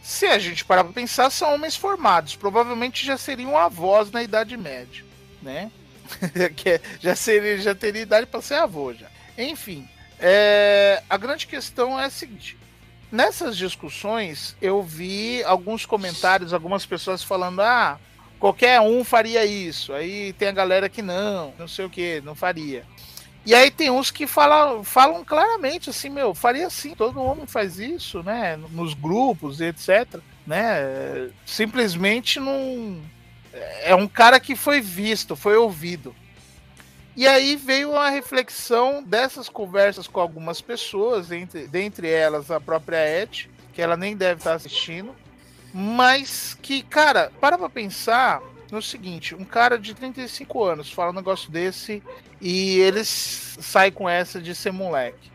Se 0.00 0.26
a 0.26 0.38
gente 0.38 0.64
parar 0.64 0.84
pra 0.84 0.92
pensar, 0.92 1.28
são 1.30 1.54
homens 1.54 1.76
formados. 1.76 2.36
Provavelmente 2.36 3.04
já 3.04 3.18
seriam 3.18 3.56
avós 3.56 4.10
na 4.10 4.22
Idade 4.22 4.56
Média, 4.56 5.04
né? 5.42 5.70
que 6.56 6.80
já, 7.00 7.14
seria, 7.14 7.58
já 7.58 7.74
teria 7.74 8.02
idade 8.02 8.26
para 8.26 8.40
ser 8.40 8.54
avô 8.54 8.94
já. 8.94 9.08
Enfim, 9.36 9.86
é, 10.18 11.02
a 11.08 11.16
grande 11.16 11.46
questão 11.46 11.98
é 11.98 12.06
a 12.06 12.10
seguinte. 12.10 12.56
Nessas 13.10 13.56
discussões, 13.56 14.56
eu 14.60 14.82
vi 14.82 15.42
alguns 15.44 15.86
comentários, 15.86 16.52
algumas 16.52 16.84
pessoas 16.84 17.22
falando: 17.22 17.60
ah, 17.60 17.98
qualquer 18.38 18.80
um 18.80 19.04
faria 19.04 19.44
isso. 19.44 19.92
Aí 19.92 20.32
tem 20.34 20.48
a 20.48 20.52
galera 20.52 20.88
que 20.88 21.02
não, 21.02 21.52
não 21.58 21.68
sei 21.68 21.84
o 21.84 21.90
que, 21.90 22.20
não 22.22 22.34
faria. 22.34 22.84
E 23.44 23.54
aí 23.54 23.70
tem 23.70 23.90
uns 23.90 24.10
que 24.10 24.26
falam, 24.26 24.84
falam 24.84 25.24
claramente 25.24 25.90
assim, 25.90 26.08
meu, 26.08 26.34
faria 26.34 26.66
assim, 26.66 26.94
todo 26.94 27.22
homem 27.22 27.46
faz 27.46 27.78
isso, 27.78 28.22
né? 28.22 28.56
Nos 28.70 28.94
grupos 28.94 29.60
etc. 29.60 30.20
Né? 30.46 31.30
Simplesmente 31.46 32.38
não. 32.38 33.00
É 33.82 33.94
um 33.94 34.06
cara 34.06 34.38
que 34.38 34.54
foi 34.54 34.80
visto, 34.80 35.34
foi 35.34 35.56
ouvido. 35.56 36.14
E 37.16 37.26
aí 37.26 37.56
veio 37.56 37.96
a 37.96 38.10
reflexão 38.10 39.02
dessas 39.02 39.48
conversas 39.48 40.06
com 40.06 40.20
algumas 40.20 40.60
pessoas, 40.60 41.32
entre, 41.32 41.66
dentre 41.66 42.08
elas 42.08 42.48
a 42.50 42.60
própria 42.60 43.22
Ed, 43.22 43.50
que 43.72 43.82
ela 43.82 43.96
nem 43.96 44.16
deve 44.16 44.38
estar 44.38 44.52
assistindo 44.52 45.12
mas 45.80 46.58
que, 46.60 46.82
cara, 46.82 47.30
para 47.40 47.56
pra 47.56 47.70
pensar 47.70 48.42
no 48.68 48.82
seguinte: 48.82 49.32
um 49.32 49.44
cara 49.44 49.78
de 49.78 49.94
35 49.94 50.64
anos 50.64 50.90
fala 50.90 51.12
um 51.12 51.14
negócio 51.14 51.52
desse 51.52 52.02
e 52.40 52.80
eles 52.80 53.56
sai 53.60 53.92
com 53.92 54.08
essa 54.08 54.42
de 54.42 54.56
ser 54.56 54.72
moleque. 54.72 55.30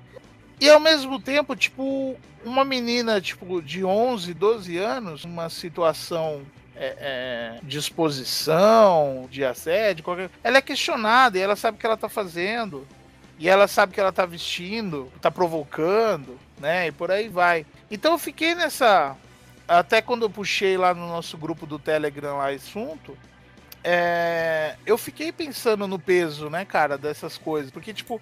E 0.60 0.70
ao 0.70 0.82
mesmo 0.82 1.18
tempo, 1.18 1.56
tipo, 1.56 2.18
uma 2.44 2.66
menina 2.66 3.22
tipo 3.22 3.62
de 3.62 3.86
11, 3.86 4.34
12 4.34 4.78
anos, 4.78 5.24
uma 5.24 5.50
situação 5.50 6.42
é, 6.76 6.98
é, 7.00 7.60
de 7.64 7.78
exposição, 7.78 9.30
de 9.32 9.46
assédio, 9.46 10.04
qualquer... 10.04 10.30
ela 10.44 10.58
é 10.58 10.62
questionada 10.62 11.38
e 11.38 11.42
ela 11.42 11.56
sabe 11.56 11.78
o 11.78 11.80
que 11.80 11.86
ela 11.86 11.96
tá 11.96 12.10
fazendo. 12.10 12.86
E 13.40 13.48
ela 13.48 13.68
sabe 13.68 13.94
que 13.94 14.00
ela 14.00 14.12
tá 14.12 14.26
vestindo, 14.26 15.12
tá 15.22 15.32
provocando, 15.32 16.38
né? 16.60 16.88
E 16.88 16.92
por 16.92 17.12
aí 17.12 17.30
vai. 17.30 17.66
Então 17.90 18.12
eu 18.12 18.18
fiquei 18.18 18.54
nessa 18.56 19.18
até 19.68 20.02
quando 20.02 20.24
eu 20.24 20.30
puxei 20.30 20.78
lá 20.78 20.94
no 20.94 21.08
nosso 21.08 21.38
grupo 21.38 21.66
do 21.66 21.80
Telegram 21.80 22.38
lá 22.38 22.50
assunto, 22.50 23.18
é, 23.84 24.76
eu 24.86 24.98
fiquei 24.98 25.32
pensando 25.32 25.88
no 25.88 26.00
peso, 26.00 26.50
né, 26.50 26.64
cara, 26.66 26.98
dessas 26.98 27.38
coisas. 27.38 27.72
Porque, 27.72 27.94
tipo, 27.94 28.22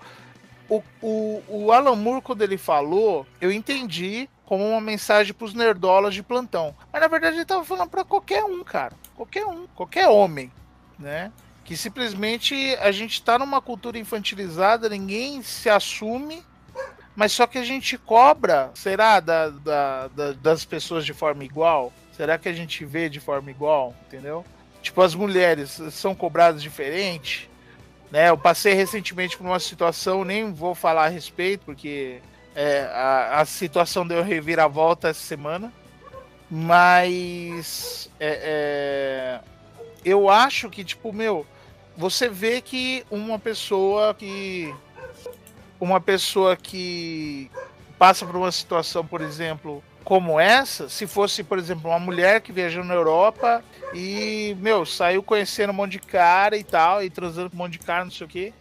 o, 0.70 0.82
o, 1.02 1.44
o 1.48 1.72
Alan 1.72 1.96
Moore, 1.96 2.22
quando 2.22 2.42
ele 2.42 2.58
falou, 2.58 3.26
eu 3.40 3.52
entendi 3.52 4.30
como 4.46 4.68
uma 4.68 4.82
mensagem 4.82 5.34
pros 5.34 5.54
nerdolas 5.54 6.14
de 6.14 6.22
plantão. 6.22 6.76
Mas 6.92 7.02
na 7.02 7.08
verdade 7.08 7.38
ele 7.38 7.46
tava 7.46 7.64
falando 7.64 7.90
para 7.90 8.04
qualquer 8.04 8.44
um, 8.44 8.64
cara. 8.64 8.94
Qualquer 9.16 9.46
um, 9.46 9.66
qualquer 9.68 10.10
homem, 10.10 10.52
né? 11.00 11.32
Que 11.64 11.78
simplesmente 11.78 12.76
a 12.82 12.92
gente 12.92 13.24
tá 13.24 13.40
numa 13.40 13.62
cultura 13.62 13.98
infantilizada, 13.98 14.90
ninguém 14.90 15.42
se 15.42 15.70
assume 15.70 16.44
mas 17.15 17.32
só 17.32 17.45
que 17.45 17.58
a 17.58 17.63
gente 17.63 17.97
cobra, 17.97 18.71
será, 18.74 19.19
da, 19.19 19.50
da, 19.50 20.08
da, 20.08 20.32
das 20.34 20.65
pessoas 20.65 21.06
de 21.06 21.13
forma 21.13 21.43
igual? 21.43 21.91
Será 22.13 22.38
que 22.38 22.47
a 22.47 22.54
gente 22.54 22.86
vê 22.86 23.10
de 23.10 23.19
forma 23.19 23.52
igual? 23.52 23.95
Entendeu? 24.08 24.45
Tipo, 24.82 25.02
as 25.02 25.13
mulheres 25.13 25.82
são 25.91 26.15
cobradas 26.15 26.62
diferente? 26.62 27.50
Né? 28.10 28.30
Eu 28.30 28.38
passei 28.38 28.74
recentemente 28.74 29.38
por 29.38 29.45
uma 29.45 29.60
situação, 29.60 30.24
nem 30.24 30.52
vou 30.52 30.74
falar 30.74 31.06
a 31.06 31.10
respeito, 31.10 31.65
porque 31.65 32.21
é, 32.56 32.89
a, 32.93 33.41
a 33.41 33.45
situação 33.45 34.06
deu 34.06 34.24
reviravolta 34.24 35.10
essa 35.10 35.21
semana. 35.21 35.71
Mas 36.50 38.10
é, 38.19 39.39
é, 39.39 39.39
eu 40.04 40.30
acho 40.30 40.69
que, 40.69 40.84
tipo, 40.84 41.13
meu, 41.13 41.45
você 41.95 42.28
vê 42.28 42.60
que 42.62 43.06
uma 43.10 43.39
pessoa 43.39 44.13
que 44.13 44.74
uma 45.86 46.00
pessoa 46.00 46.56
que 46.56 47.50
passa 47.98 48.26
por 48.26 48.36
uma 48.36 48.52
situação, 48.52 49.06
por 49.06 49.22
exemplo, 49.22 49.84
como 50.04 50.39
essa, 50.39 50.88
se 50.88 51.06
fosse, 51.08 51.44
por 51.44 51.58
exemplo, 51.58 51.89
uma 51.89 52.00
mulher 52.00 52.41
que 52.41 52.52
viajou 52.52 52.84
na 52.84 52.94
Europa 52.94 53.63
e, 53.94 54.56
meu, 54.60 54.86
saiu 54.86 55.22
conhecendo 55.24 55.72
um 55.72 55.74
monte 55.74 55.94
de 55.94 56.00
cara 56.00 56.56
e 56.56 56.63
tal, 56.63 57.04
e 57.04 57.10
transando 57.10 57.50
com 57.50 57.56
um 57.56 57.60
monte 57.60 57.74
de 57.74 57.80
cara, 57.80 58.04
não 58.04 58.12
sei 58.12 58.26
o 58.26 58.30
quê. 58.30 58.54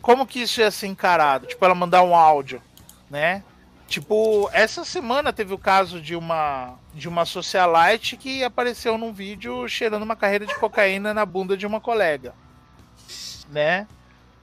Como 0.00 0.26
que 0.26 0.40
isso 0.40 0.60
ia 0.60 0.70
ser 0.70 0.86
encarado? 0.86 1.46
Tipo, 1.46 1.64
ela 1.64 1.74
mandar 1.74 2.02
um 2.02 2.14
áudio, 2.14 2.62
né? 3.10 3.42
Tipo, 3.88 4.50
essa 4.52 4.84
semana 4.84 5.32
teve 5.32 5.54
o 5.54 5.58
caso 5.58 6.00
de 6.00 6.16
uma 6.16 6.74
de 6.92 7.08
uma 7.08 7.24
socialite 7.24 8.16
que 8.16 8.42
apareceu 8.42 8.96
num 8.96 9.12
vídeo 9.12 9.68
cheirando 9.68 10.02
uma 10.02 10.16
carreira 10.16 10.46
de 10.46 10.54
cocaína 10.56 11.12
na 11.12 11.26
bunda 11.26 11.56
de 11.56 11.66
uma 11.66 11.80
colega, 11.80 12.34
né? 13.50 13.86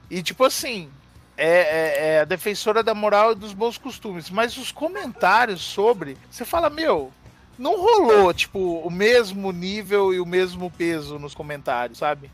E 0.08 0.22
tipo 0.22 0.44
assim, 0.44 0.88
é, 1.36 1.48
é, 1.48 2.06
é, 2.06 2.20
a 2.20 2.24
defensora 2.24 2.82
da 2.82 2.94
moral 2.94 3.32
e 3.32 3.34
dos 3.34 3.52
bons 3.52 3.78
costumes. 3.78 4.30
Mas 4.30 4.56
os 4.56 4.70
comentários 4.70 5.62
sobre. 5.62 6.16
Você 6.30 6.44
fala, 6.44 6.70
meu, 6.70 7.12
não 7.58 7.76
rolou, 7.76 8.32
tipo, 8.32 8.58
o 8.58 8.90
mesmo 8.90 9.52
nível 9.52 10.12
e 10.12 10.20
o 10.20 10.26
mesmo 10.26 10.70
peso 10.70 11.18
nos 11.18 11.34
comentários, 11.34 11.98
sabe? 11.98 12.30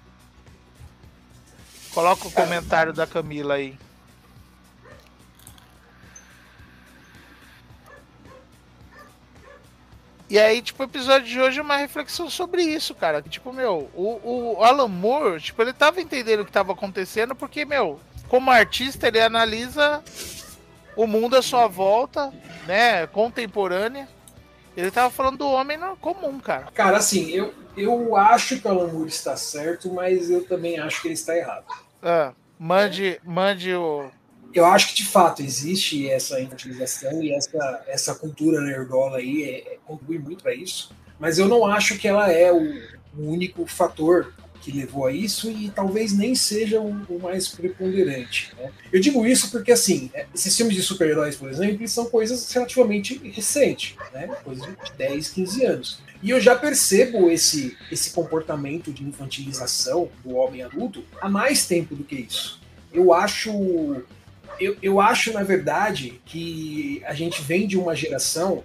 Coloca 1.93 2.29
o 2.29 2.33
comentário 2.33 2.93
da 2.93 3.07
Camila 3.07 3.55
aí. 3.55 3.77
E 10.31 10.39
aí, 10.39 10.63
tipo, 10.63 10.81
o 10.81 10.87
episódio 10.87 11.27
de 11.27 11.41
hoje 11.41 11.59
é 11.59 11.63
uma 11.63 11.77
reflexão 11.77 12.31
sobre 12.31 12.63
isso, 12.63 12.95
cara. 12.95 13.21
Que, 13.21 13.29
tipo, 13.29 13.53
meu, 13.53 13.91
o, 13.93 14.57
o 14.57 14.63
Alan 14.63 14.87
Moore, 14.87 15.41
tipo, 15.41 15.61
ele 15.61 15.73
tava 15.73 16.01
entendendo 16.01 16.41
o 16.41 16.45
que 16.45 16.53
tava 16.53 16.73
acontecendo 16.73 17.35
porque, 17.35 17.65
meu, 17.65 17.99
como 18.31 18.49
artista, 18.49 19.09
ele 19.09 19.21
analisa 19.21 20.03
o, 20.95 21.05
mundo 21.05 21.37
à 21.37 21.43
sua 21.43 21.67
volta, 21.67 22.33
né, 22.65 23.05
contemporânea. 23.09 24.09
Ele 24.77 24.91
tava 24.91 25.11
falando 25.11 25.39
do 25.39 25.49
homem 25.49 25.77
comum, 26.01 26.39
cara. 26.39 26.69
Cara, 26.73 26.99
assim, 26.99 27.29
eu, 27.31 27.53
eu 27.77 28.15
acho 28.17 28.61
que 28.61 28.69
o 28.69 28.71
Alan 28.71 28.87
Moore 28.87 29.09
está 29.09 29.37
certo, 29.37 29.93
mas 29.93 30.31
eu 30.31 30.47
também 30.47 30.79
acho 30.79 31.03
que 31.03 31.09
ele 31.09 31.15
está 31.15 31.37
errado. 31.37 31.65
Ah, 32.01 32.33
mande, 32.57 33.21
mande 33.25 33.75
o. 33.75 34.09
Eu 34.55 34.65
acho 34.65 34.89
que 34.89 34.95
de 34.95 35.07
fato 35.07 35.43
existe 35.43 36.09
essa 36.09 36.41
infantilização 36.41 37.23
e 37.23 37.33
essa, 37.33 37.85
essa 37.89 38.15
cultura 38.15 38.61
nerdola 38.61 39.19
aí 39.19 39.43
é, 39.43 39.75
é, 39.75 39.79
contribui 39.85 40.19
muito 40.21 40.43
para 40.43 40.55
isso, 40.55 40.93
mas 41.19 41.39
eu 41.39 41.49
não 41.49 41.67
acho 41.67 41.99
que 41.99 42.07
ela 42.07 42.31
é 42.31 42.53
o, 42.53 42.63
o 43.17 43.29
único 43.29 43.67
fator 43.67 44.33
que 44.61 44.71
levou 44.71 45.07
a 45.07 45.13
isso 45.13 45.51
e 45.51 45.71
talvez 45.71 46.13
nem 46.13 46.35
seja 46.35 46.81
o, 46.81 46.91
o 47.09 47.19
mais 47.21 47.49
preponderante. 47.49 48.53
Né? 48.59 48.71
Eu 48.93 49.01
digo 49.01 49.27
isso 49.27 49.51
porque, 49.51 49.73
assim, 49.73 50.11
é, 50.15 50.27
esses 50.35 50.57
filmes 50.57 50.75
de 50.75 50.83
super-heróis, 50.83 51.37
por 51.37 51.49
exemplo, 51.49 51.87
são 51.89 52.07
coisas 52.07 52.51
relativamente 52.53 53.19
recentes, 53.31 53.97
né? 54.13 54.27
coisas 54.45 54.65
de 54.67 54.93
10, 54.97 55.29
15 55.31 55.65
anos. 55.65 56.11
E 56.23 56.31
eu 56.31 56.41
já 56.41 56.55
percebo 56.55 57.31
esse, 57.31 57.77
esse 57.91 58.11
comportamento 58.11 58.93
de 58.93 59.05
infantilização 59.05 60.11
do 60.23 60.35
homem 60.37 60.63
adulto 60.63 61.03
há 61.21 61.29
mais 61.29 61.67
tempo 61.67 61.95
do 61.95 62.05
que 62.05 62.17
isso. 62.17 62.61
Eu 62.93 63.15
acho. 63.15 64.03
Eu, 64.59 64.77
eu 64.83 65.01
acho, 65.01 65.33
na 65.33 65.43
verdade, 65.43 66.21
que 66.27 67.03
a 67.07 67.15
gente 67.15 67.41
vem 67.41 67.67
de 67.67 67.79
uma 67.79 67.97
geração 67.97 68.63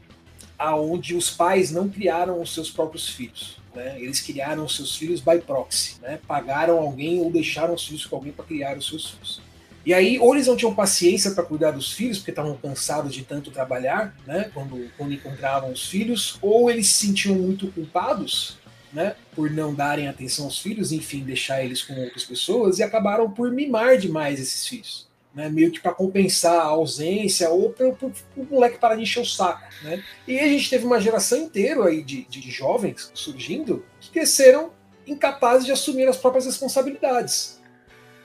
aonde 0.58 1.16
os 1.16 1.30
pais 1.30 1.72
não 1.72 1.88
criaram 1.88 2.42
os 2.42 2.54
seus 2.54 2.70
próprios 2.70 3.08
filhos. 3.08 3.58
Né? 3.76 4.00
Eles 4.00 4.22
criaram 4.22 4.68
seus 4.68 4.96
filhos 4.96 5.20
by 5.20 5.40
proxy, 5.46 5.98
né? 6.02 6.20
pagaram 6.28 6.80
alguém 6.80 7.20
ou 7.20 7.30
deixaram 7.30 7.74
os 7.74 7.86
filhos 7.86 8.06
com 8.06 8.16
alguém 8.16 8.32
para 8.32 8.46
criar 8.46 8.78
os 8.78 8.88
seus 8.88 9.10
filhos. 9.10 9.42
E 9.86 9.94
aí, 9.94 10.18
ou 10.18 10.34
eles 10.34 10.48
não 10.48 10.58
tinham 10.58 10.74
paciência 10.74 11.32
para 11.32 11.44
cuidar 11.44 11.72
dos 11.72 11.94
filhos, 11.94 12.18
porque 12.18 12.32
estavam 12.32 12.58
cansados 12.58 13.14
de 13.14 13.24
tanto 13.24 13.52
trabalhar, 13.52 14.16
né? 14.26 14.50
Quando, 14.52 14.90
quando 14.98 15.14
encontravam 15.14 15.72
os 15.72 15.88
filhos, 15.88 16.40
ou 16.42 16.72
eles 16.72 16.88
se 16.88 17.06
sentiam 17.06 17.36
muito 17.36 17.68
culpados, 17.68 18.58
né? 18.92 19.16
Por 19.36 19.52
não 19.52 19.76
darem 19.76 20.08
atenção 20.08 20.46
aos 20.46 20.58
filhos, 20.58 20.92
enfim, 20.92 21.24
deixar 21.24 21.64
eles 21.64 21.84
com 21.84 21.94
outras 21.94 22.24
pessoas, 22.24 22.80
e 22.80 22.84
acabaram 22.84 23.30
por 23.30 23.52
mimar 23.52 24.00
demais 24.00 24.40
esses 24.40 24.68
filhos 24.68 25.05
né, 25.36 25.50
meio 25.50 25.70
que 25.70 25.82
para 25.82 25.94
compensar 25.94 26.56
a 26.56 26.64
ausência 26.64 27.50
ou 27.50 27.70
para 27.70 27.88
o 27.90 28.46
moleque 28.50 28.80
parar 28.80 28.96
de 28.96 29.02
encher 29.02 29.22
o 29.22 29.26
saco. 29.26 29.62
Né? 29.84 30.02
E 30.26 30.40
a 30.40 30.48
gente 30.48 30.70
teve 30.70 30.86
uma 30.86 31.00
geração 31.00 31.38
inteira 31.38 31.84
aí 31.86 32.02
de, 32.02 32.24
de 32.24 32.50
jovens 32.50 33.12
surgindo 33.14 33.86
que 34.00 34.12
cresceram 34.12 34.72
incapazes 35.06 35.66
de 35.66 35.74
assumir 35.74 36.08
as 36.08 36.16
próprias 36.16 36.46
responsabilidades. 36.46 37.62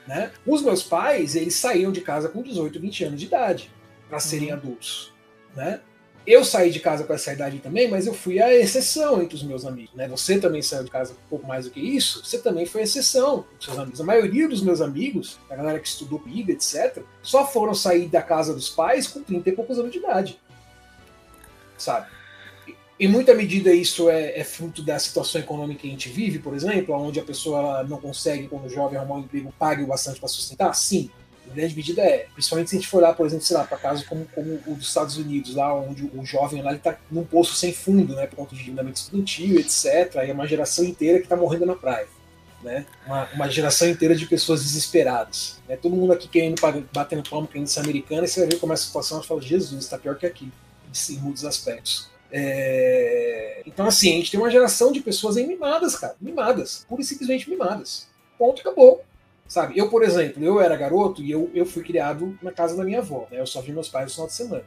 Né? 0.06 0.30
Os 0.46 0.62
meus 0.62 0.84
pais, 0.84 1.34
eles 1.34 1.54
saíram 1.56 1.90
de 1.90 2.00
casa 2.00 2.28
com 2.28 2.42
18, 2.42 2.80
20 2.80 3.04
anos 3.04 3.20
de 3.20 3.26
idade 3.26 3.70
para 4.08 4.20
serem 4.20 4.48
uhum. 4.48 4.54
adultos. 4.54 5.12
Né? 5.54 5.80
Eu 6.26 6.44
saí 6.44 6.70
de 6.70 6.80
casa 6.80 7.04
com 7.04 7.14
essa 7.14 7.32
idade 7.32 7.58
também, 7.60 7.88
mas 7.88 8.06
eu 8.06 8.12
fui 8.12 8.40
a 8.40 8.54
exceção 8.54 9.22
entre 9.22 9.34
os 9.34 9.42
meus 9.42 9.64
amigos. 9.64 9.94
Né? 9.94 10.06
Você 10.08 10.38
também 10.38 10.60
saiu 10.60 10.84
de 10.84 10.90
casa 10.90 11.12
um 11.12 11.28
pouco 11.28 11.46
mais 11.46 11.64
do 11.64 11.70
que 11.70 11.80
isso, 11.80 12.24
você 12.24 12.38
também 12.38 12.66
foi 12.66 12.82
a 12.82 12.84
exceção 12.84 13.46
dos 13.56 13.64
seus 13.64 13.78
amigos. 13.78 14.00
A 14.00 14.04
maioria 14.04 14.46
dos 14.46 14.62
meus 14.62 14.80
amigos, 14.80 15.38
a 15.48 15.56
galera 15.56 15.78
que 15.78 15.88
estudou 15.88 16.18
comigo, 16.18 16.50
etc., 16.50 17.02
só 17.22 17.46
foram 17.46 17.74
sair 17.74 18.06
da 18.06 18.20
casa 18.20 18.54
dos 18.54 18.68
pais 18.68 19.08
com 19.08 19.22
30 19.22 19.48
e 19.48 19.52
poucos 19.52 19.78
anos 19.78 19.90
de 19.90 19.98
idade. 19.98 20.38
Sabe? 21.78 22.06
Em 22.98 23.08
muita 23.08 23.34
medida 23.34 23.72
isso 23.72 24.10
é, 24.10 24.38
é, 24.38 24.44
fruto 24.44 24.82
da 24.82 24.98
situação 24.98 25.40
econômica 25.40 25.80
que 25.80 25.88
a 25.88 25.90
gente 25.90 26.10
vive, 26.10 26.38
por 26.38 26.54
exemplo, 26.54 26.94
onde 26.94 27.18
a 27.18 27.24
pessoa 27.24 27.82
não 27.84 27.98
consegue, 27.98 28.46
quando 28.46 28.68
jovem, 28.68 28.98
arrumar 28.98 29.16
um 29.16 29.20
emprego, 29.20 29.54
pague 29.58 29.82
o 29.82 29.86
bastante 29.86 30.20
para 30.20 30.28
sustentar? 30.28 30.74
Sim 30.74 31.10
grande 31.54 31.74
medida 31.74 32.02
é. 32.02 32.26
Principalmente 32.32 32.70
se 32.70 32.76
a 32.76 32.78
gente 32.78 32.88
for 32.88 33.02
lá, 33.02 33.12
por 33.12 33.26
exemplo, 33.26 33.44
sei 33.44 33.56
lá, 33.56 33.64
para 33.64 33.78
casos 33.78 34.06
como, 34.06 34.24
como 34.26 34.60
o 34.66 34.74
dos 34.74 34.88
Estados 34.88 35.16
Unidos, 35.16 35.54
lá 35.54 35.74
onde 35.74 36.04
o 36.14 36.24
jovem 36.24 36.62
lá 36.62 36.72
está 36.74 36.98
num 37.10 37.24
poço 37.24 37.54
sem 37.54 37.72
fundo, 37.72 38.14
né, 38.14 38.26
por 38.26 38.36
conta 38.36 38.54
de 38.54 38.60
endividamento 38.60 39.00
estudantil, 39.00 39.58
etc. 39.58 40.16
Aí 40.16 40.30
é 40.30 40.32
uma 40.32 40.46
geração 40.46 40.84
inteira 40.84 41.18
que 41.18 41.24
está 41.24 41.36
morrendo 41.36 41.66
na 41.66 41.74
praia. 41.74 42.06
Né? 42.62 42.84
Uma, 43.06 43.28
uma, 43.32 43.48
geração 43.48 43.88
inteira 43.88 44.14
de 44.14 44.26
pessoas 44.26 44.62
desesperadas. 44.62 45.58
Né? 45.66 45.76
Todo 45.76 45.96
mundo 45.96 46.12
aqui 46.12 46.28
querendo 46.28 46.60
batendo 46.92 47.28
palma, 47.28 47.48
querendo 47.48 47.66
ser 47.66 47.80
americano, 47.80 48.24
e 48.24 48.28
você 48.28 48.40
vai 48.40 48.50
ver 48.50 48.58
como 48.58 48.72
é 48.72 48.74
a 48.74 48.76
situação 48.76 49.20
e 49.20 49.26
fala: 49.26 49.40
Jesus, 49.40 49.82
está 49.82 49.96
pior 49.96 50.18
que 50.18 50.26
aqui, 50.26 50.52
em 51.10 51.18
muitos 51.18 51.44
aspectos. 51.46 52.10
É... 52.30 53.62
Então, 53.66 53.86
assim, 53.86 54.12
a 54.12 54.16
gente 54.16 54.30
tem 54.30 54.38
uma 54.38 54.50
geração 54.50 54.92
de 54.92 55.00
pessoas 55.00 55.36
aí 55.36 55.46
mimadas, 55.46 55.96
cara, 55.96 56.14
mimadas, 56.20 56.84
pura 56.88 57.00
e 57.00 57.04
simplesmente 57.04 57.48
mimadas. 57.48 58.08
Ponto, 58.38 58.60
acabou. 58.60 59.04
Sabe, 59.50 59.76
eu, 59.76 59.90
por 59.90 60.04
exemplo, 60.04 60.44
eu 60.44 60.60
era 60.60 60.76
garoto 60.76 61.20
e 61.20 61.28
eu, 61.28 61.50
eu 61.52 61.66
fui 61.66 61.82
criado 61.82 62.38
na 62.40 62.52
casa 62.52 62.76
da 62.76 62.84
minha 62.84 63.00
avó, 63.00 63.26
né? 63.32 63.40
Eu 63.40 63.46
só 63.48 63.60
vi 63.60 63.72
meus 63.72 63.88
pais 63.88 64.04
no 64.04 64.12
final 64.12 64.26
de 64.28 64.32
semana. 64.32 64.62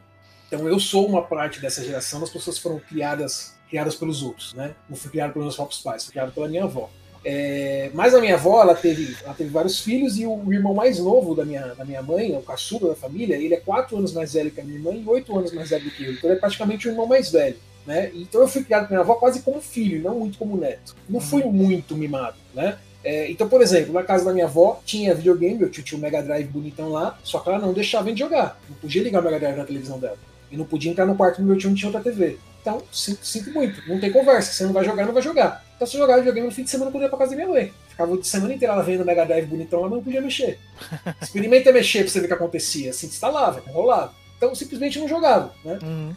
Então 0.46 0.68
eu 0.68 0.78
sou 0.78 1.06
uma 1.08 1.22
parte 1.22 1.58
dessa 1.58 1.82
geração 1.82 2.20
das 2.20 2.28
pessoas 2.28 2.58
foram 2.58 2.78
criadas 2.78 3.54
criadas 3.70 3.94
pelos 3.94 4.22
outros, 4.22 4.52
né? 4.52 4.74
Não 4.86 4.94
fui 4.94 5.10
criado 5.10 5.32
pelos 5.32 5.46
meus 5.46 5.56
próprios 5.56 5.80
pais, 5.80 6.04
fui 6.04 6.12
criado 6.12 6.32
pela 6.34 6.48
minha 6.48 6.64
avó. 6.64 6.90
É, 7.24 7.90
mas 7.94 8.14
a 8.14 8.20
minha 8.20 8.34
avó, 8.34 8.60
ela 8.60 8.74
teve, 8.74 9.16
ela 9.24 9.32
teve 9.32 9.48
vários 9.48 9.80
filhos 9.80 10.18
e 10.18 10.26
o 10.26 10.52
irmão 10.52 10.74
mais 10.74 10.98
novo 10.98 11.34
da 11.34 11.46
minha, 11.46 11.74
da 11.74 11.82
minha 11.82 12.02
mãe, 12.02 12.36
o 12.36 12.42
caçula 12.42 12.90
da 12.90 12.94
família, 12.94 13.36
ele 13.36 13.54
é 13.54 13.60
quatro 13.60 13.96
anos 13.96 14.12
mais 14.12 14.34
velho 14.34 14.50
que 14.50 14.60
a 14.60 14.64
minha 14.64 14.78
mãe 14.78 15.00
e 15.00 15.08
oito 15.08 15.34
anos 15.34 15.50
mais 15.54 15.70
velho 15.70 15.90
que 15.90 16.04
eu. 16.04 16.12
Então 16.12 16.28
ele 16.28 16.36
é 16.36 16.40
praticamente 16.40 16.86
o 16.86 16.90
irmão 16.90 17.06
mais 17.06 17.32
velho. 17.32 17.56
Né? 17.86 18.10
Então 18.14 18.42
eu 18.42 18.48
fui 18.48 18.62
criado 18.62 18.86
pela 18.86 19.00
minha 19.00 19.00
avó 19.00 19.18
quase 19.18 19.40
como 19.40 19.62
filho, 19.62 20.02
não 20.02 20.18
muito 20.18 20.36
como 20.36 20.58
neto. 20.58 20.94
Não 21.08 21.20
fui 21.20 21.42
uhum. 21.42 21.52
muito 21.52 21.96
mimado, 21.96 22.36
né? 22.52 22.78
É, 23.04 23.30
então, 23.30 23.46
por 23.46 23.60
exemplo, 23.60 23.92
na 23.92 24.02
casa 24.02 24.24
da 24.24 24.32
minha 24.32 24.46
avó 24.46 24.80
tinha 24.84 25.14
videogame, 25.14 25.60
eu 25.60 25.70
tinha 25.70 25.98
o 25.98 26.00
Mega 26.00 26.22
Drive 26.22 26.48
bonitão 26.48 26.88
lá, 26.88 27.18
só 27.22 27.38
que 27.38 27.50
ela 27.50 27.58
não 27.58 27.74
deixava 27.74 28.06
a 28.06 28.08
gente 28.08 28.18
jogar. 28.18 28.58
Não 28.68 28.76
podia 28.76 29.02
ligar 29.02 29.20
o 29.20 29.24
Mega 29.24 29.38
Drive 29.38 29.56
na 29.58 29.64
televisão 29.64 29.98
dela. 29.98 30.16
E 30.50 30.56
não 30.56 30.64
podia 30.64 30.90
entrar 30.90 31.04
no 31.04 31.14
quarto 31.14 31.42
do 31.42 31.46
meu 31.46 31.58
tio, 31.58 31.68
não 31.68 31.76
tinha 31.76 31.88
outra 31.88 32.02
TV. 32.02 32.38
Então, 32.62 32.82
sinto, 32.90 33.26
sinto 33.26 33.52
muito, 33.52 33.86
não 33.86 34.00
tem 34.00 34.10
conversa. 34.10 34.52
Você 34.52 34.64
não 34.64 34.72
vai 34.72 34.82
jogar, 34.82 35.04
não 35.04 35.12
vai 35.12 35.22
jogar. 35.22 35.62
Então, 35.76 35.86
se 35.86 35.96
eu 35.96 36.00
jogava 36.00 36.20
videogame 36.20 36.46
no 36.46 36.54
fim 36.54 36.64
de 36.64 36.70
semana, 36.70 36.88
eu 36.88 36.92
podia 36.92 37.06
ir 37.06 37.10
pra 37.10 37.18
casa 37.18 37.32
da 37.32 37.36
minha 37.36 37.48
mãe. 37.48 37.70
Ficava 37.90 38.16
de 38.16 38.26
semana 38.26 38.54
inteira 38.54 38.72
ela 38.72 38.82
vendo 38.82 39.02
o 39.02 39.04
Mega 39.04 39.26
Drive 39.26 39.46
bonitão, 39.46 39.80
ela 39.80 39.90
não 39.90 40.02
podia 40.02 40.22
mexer. 40.22 40.58
Experimenta 41.20 41.70
mexer 41.72 42.04
pra 42.04 42.08
você 42.08 42.20
ver 42.20 42.24
o 42.24 42.28
que 42.28 42.34
acontecia. 42.34 42.90
Assim, 42.90 43.06
instalava, 43.06 43.62
enrolava. 43.68 44.14
Então, 44.38 44.54
simplesmente 44.54 44.98
não 44.98 45.06
jogava, 45.06 45.54
né? 45.62 45.78
Uhum. 45.82 46.14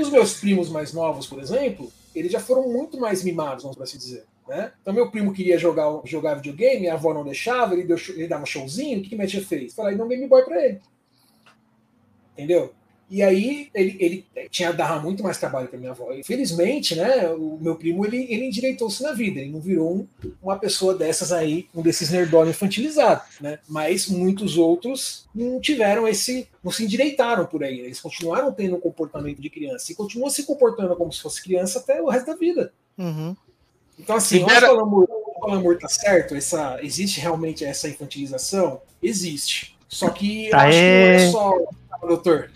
Os 0.00 0.08
meus 0.08 0.34
primos 0.34 0.68
mais 0.68 0.92
novos, 0.92 1.26
por 1.26 1.40
exemplo, 1.40 1.90
eles 2.14 2.30
já 2.30 2.38
foram 2.38 2.68
muito 2.68 2.96
mais 2.98 3.24
mimados, 3.24 3.64
vamos 3.64 3.80
assim 3.80 3.98
dizer. 3.98 4.24
Né? 4.48 4.72
Então, 4.80 4.94
meu 4.94 5.10
primo 5.10 5.32
queria 5.32 5.58
jogar, 5.58 6.00
jogar 6.04 6.36
videogame, 6.36 6.88
a 6.88 6.94
avó 6.94 7.12
não 7.12 7.22
deixava, 7.22 7.74
ele, 7.74 7.84
deu, 7.84 7.98
ele 8.08 8.26
dava 8.26 8.46
showzinho, 8.46 8.98
o 8.98 9.02
que, 9.02 9.10
que 9.10 9.14
minha 9.14 9.28
tia 9.28 9.44
fez? 9.44 9.74
Falei, 9.74 9.94
não 9.94 10.08
Game 10.08 10.26
Boy 10.26 10.42
pra 10.44 10.64
ele. 10.64 10.80
Entendeu? 12.32 12.72
E 13.10 13.22
aí 13.22 13.70
ele, 13.74 13.96
ele 13.98 14.26
tinha 14.50 14.70
dava 14.70 15.00
muito 15.00 15.22
mais 15.22 15.38
trabalho 15.38 15.68
para 15.68 15.78
minha 15.78 15.92
avó. 15.92 16.12
Infelizmente, 16.12 16.94
né, 16.94 17.28
o 17.30 17.58
meu 17.60 17.74
primo 17.74 18.04
ele, 18.04 18.26
ele 18.28 18.46
endireitou-se 18.46 19.02
na 19.02 19.12
vida, 19.12 19.40
ele 19.40 19.50
não 19.50 19.60
virou 19.60 19.96
um, 19.96 20.08
uma 20.42 20.58
pessoa 20.58 20.94
dessas 20.94 21.32
aí, 21.32 21.68
um 21.74 21.80
desses 21.80 22.10
nerdola 22.10 22.50
infantilizado, 22.50 23.22
né? 23.40 23.58
Mas 23.66 24.08
muitos 24.08 24.58
outros 24.58 25.26
não 25.34 25.58
tiveram 25.58 26.06
esse, 26.06 26.48
não 26.62 26.70
se 26.70 26.84
endireitaram 26.84 27.46
por 27.46 27.64
aí, 27.64 27.80
eles 27.80 28.00
continuaram 28.00 28.52
tendo 28.52 28.76
um 28.76 28.80
comportamento 28.80 29.40
de 29.40 29.48
criança 29.48 29.90
e 29.90 29.94
continuam 29.94 30.28
se 30.28 30.44
comportando 30.44 30.94
como 30.94 31.12
se 31.12 31.22
fosse 31.22 31.42
criança 31.42 31.78
até 31.78 32.02
o 32.02 32.08
resto 32.08 32.26
da 32.26 32.36
vida. 32.36 32.74
Uhum. 32.98 33.34
Então, 33.98 34.16
assim, 34.16 34.38
Libera... 34.38 34.66
acho 34.66 34.76
que 34.76 34.80
o 35.46 35.52
amor 35.52 35.78
tá 35.78 35.88
certo, 35.88 36.34
essa, 36.34 36.78
existe 36.82 37.20
realmente 37.20 37.64
essa 37.64 37.88
infantilização? 37.88 38.80
Existe. 39.02 39.76
Só 39.88 40.10
que 40.10 40.48
eu 40.48 40.58
Aê. 40.58 41.16
acho 41.16 41.26
que 41.26 41.32
não 41.32 41.54
é 41.54 41.62
só. 42.00 42.06
Doutor. 42.06 42.50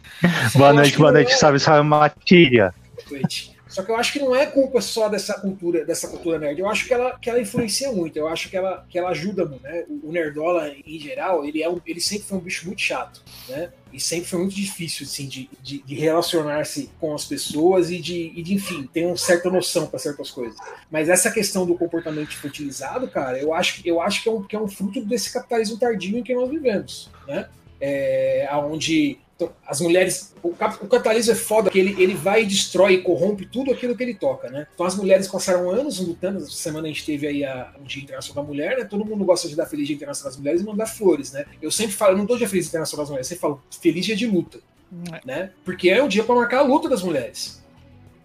boa 0.55 0.73
noite, 0.73 0.97
boa 0.99 1.13
noite, 1.13 1.33
é... 1.33 1.37
salve, 1.37 1.59
salve, 1.59 1.89
Matilha. 1.89 2.75
Boa 3.09 3.21
noite. 3.21 3.52
Só 3.73 3.83
que 3.83 3.91
eu 3.91 3.97
acho 3.97 4.13
que 4.13 4.19
não 4.19 4.37
é 4.37 4.45
culpa 4.45 4.83
só 4.83 5.09
dessa 5.09 5.33
cultura, 5.41 5.83
dessa 5.83 6.07
cultura 6.07 6.39
nerd. 6.39 6.61
Eu 6.61 6.69
acho 6.69 6.87
que 6.87 6.93
ela, 6.93 7.19
que 7.19 7.31
ela 7.31 7.41
influencia 7.41 7.91
muito. 7.91 8.19
Eu 8.19 8.29
acho 8.29 8.51
que 8.51 8.57
ela, 8.57 8.85
que 8.87 8.99
ela 8.99 9.09
ajuda 9.09 9.47
muito, 9.47 9.63
né? 9.63 9.87
O 10.03 10.13
nerdola, 10.13 10.71
em 10.87 10.99
geral, 10.99 11.43
ele, 11.43 11.63
é 11.63 11.71
um, 11.71 11.81
ele 11.87 12.01
sempre 12.01 12.29
foi 12.29 12.37
um 12.37 12.41
bicho 12.43 12.67
muito 12.67 12.83
chato, 12.83 13.23
né? 13.49 13.73
E 13.91 13.99
sempre 13.99 14.29
foi 14.29 14.41
muito 14.41 14.55
difícil, 14.55 15.07
assim, 15.07 15.27
de, 15.27 15.49
de, 15.63 15.83
de 15.83 15.95
relacionar-se 15.95 16.91
com 17.01 17.15
as 17.15 17.25
pessoas 17.25 17.91
e 17.91 17.99
de, 17.99 18.33
e 18.37 18.43
de, 18.43 18.55
enfim, 18.55 18.87
ter 18.93 19.07
uma 19.07 19.17
certa 19.17 19.49
noção 19.49 19.87
para 19.87 19.99
certas 19.99 20.31
coisas. 20.31 20.57
Mas 20.91 21.09
essa 21.09 21.31
questão 21.31 21.65
do 21.65 21.75
comportamento 21.75 22.33
infantilizado, 22.33 23.09
cara, 23.09 23.39
eu 23.39 23.55
acho, 23.55 23.81
eu 23.87 24.03
acho 24.03 24.23
que, 24.23 24.29
é 24.29 24.33
um, 24.33 24.43
que 24.43 24.55
é 24.55 24.61
um 24.61 24.69
fruto 24.69 25.03
desse 25.03 25.33
capitalismo 25.33 25.79
tardio 25.79 26.19
em 26.19 26.23
que 26.23 26.35
nós 26.35 26.51
vivemos, 26.51 27.11
né? 27.27 27.49
É, 27.81 28.49
onde 28.65 29.19
então, 29.32 29.32
as 29.67 29.81
mulheres. 29.81 30.35
O, 30.43 30.51
cap, 30.51 30.77
o 30.85 30.89
capitalismo 30.89 31.33
é 31.33 31.35
foda 31.37 31.71
que 31.71 31.79
ele, 31.79 32.01
ele 32.03 32.15
vai 32.15 32.43
e 32.43 32.47
destrói 32.47 32.95
e 32.95 33.03
corrompe 33.03 33.47
tudo 33.47 33.71
aquilo 33.71 33.97
que 33.97 34.03
ele 34.03 34.15
toca, 34.15 34.51
né? 34.51 34.67
Então 34.75 34.85
as 34.85 34.97
mulheres 34.97 35.29
passaram 35.29 35.71
anos 35.71 35.99
lutando. 35.99 36.39
Essa 36.39 36.51
semana 36.51 36.87
a 36.87 36.91
gente 36.91 37.07
teve 37.07 37.27
aí 37.27 37.45
a, 37.45 37.73
o 37.81 37.85
Dia 37.85 38.03
Internacional 38.03 38.45
da 38.45 38.49
Mulher, 38.49 38.79
né? 38.79 38.85
Todo 38.85 39.05
mundo 39.05 39.25
gosta 39.25 39.49
de 39.49 39.57
dar 39.57 39.67
Feliz 39.67 39.87
Dia 39.87 39.97
Internacional 39.97 40.31
das 40.31 40.39
Mulheres 40.39 40.61
e 40.61 40.65
mandar 40.65 40.87
flores, 40.87 41.33
né? 41.33 41.45
Eu 41.61 41.71
sempre 41.71 41.93
falo, 41.93 42.13
eu 42.13 42.19
não 42.19 42.27
dou 42.27 42.37
Dia 42.37 42.49
Feliz 42.49 42.69
Internacional 42.69 43.05
das 43.05 43.11
Mulheres, 43.11 43.27
eu 43.27 43.37
sempre 43.37 43.41
falo 43.41 43.63
Feliz 43.81 44.05
Dia 44.05 44.17
de 44.17 44.27
Luta, 44.27 44.59
hum. 44.93 45.05
né? 45.25 45.51
Porque 45.65 45.89
é 45.89 46.03
um 46.03 46.09
dia 46.09 46.25
para 46.25 46.35
marcar 46.35 46.59
a 46.59 46.63
luta 46.63 46.89
das 46.89 47.03
mulheres 47.03 47.62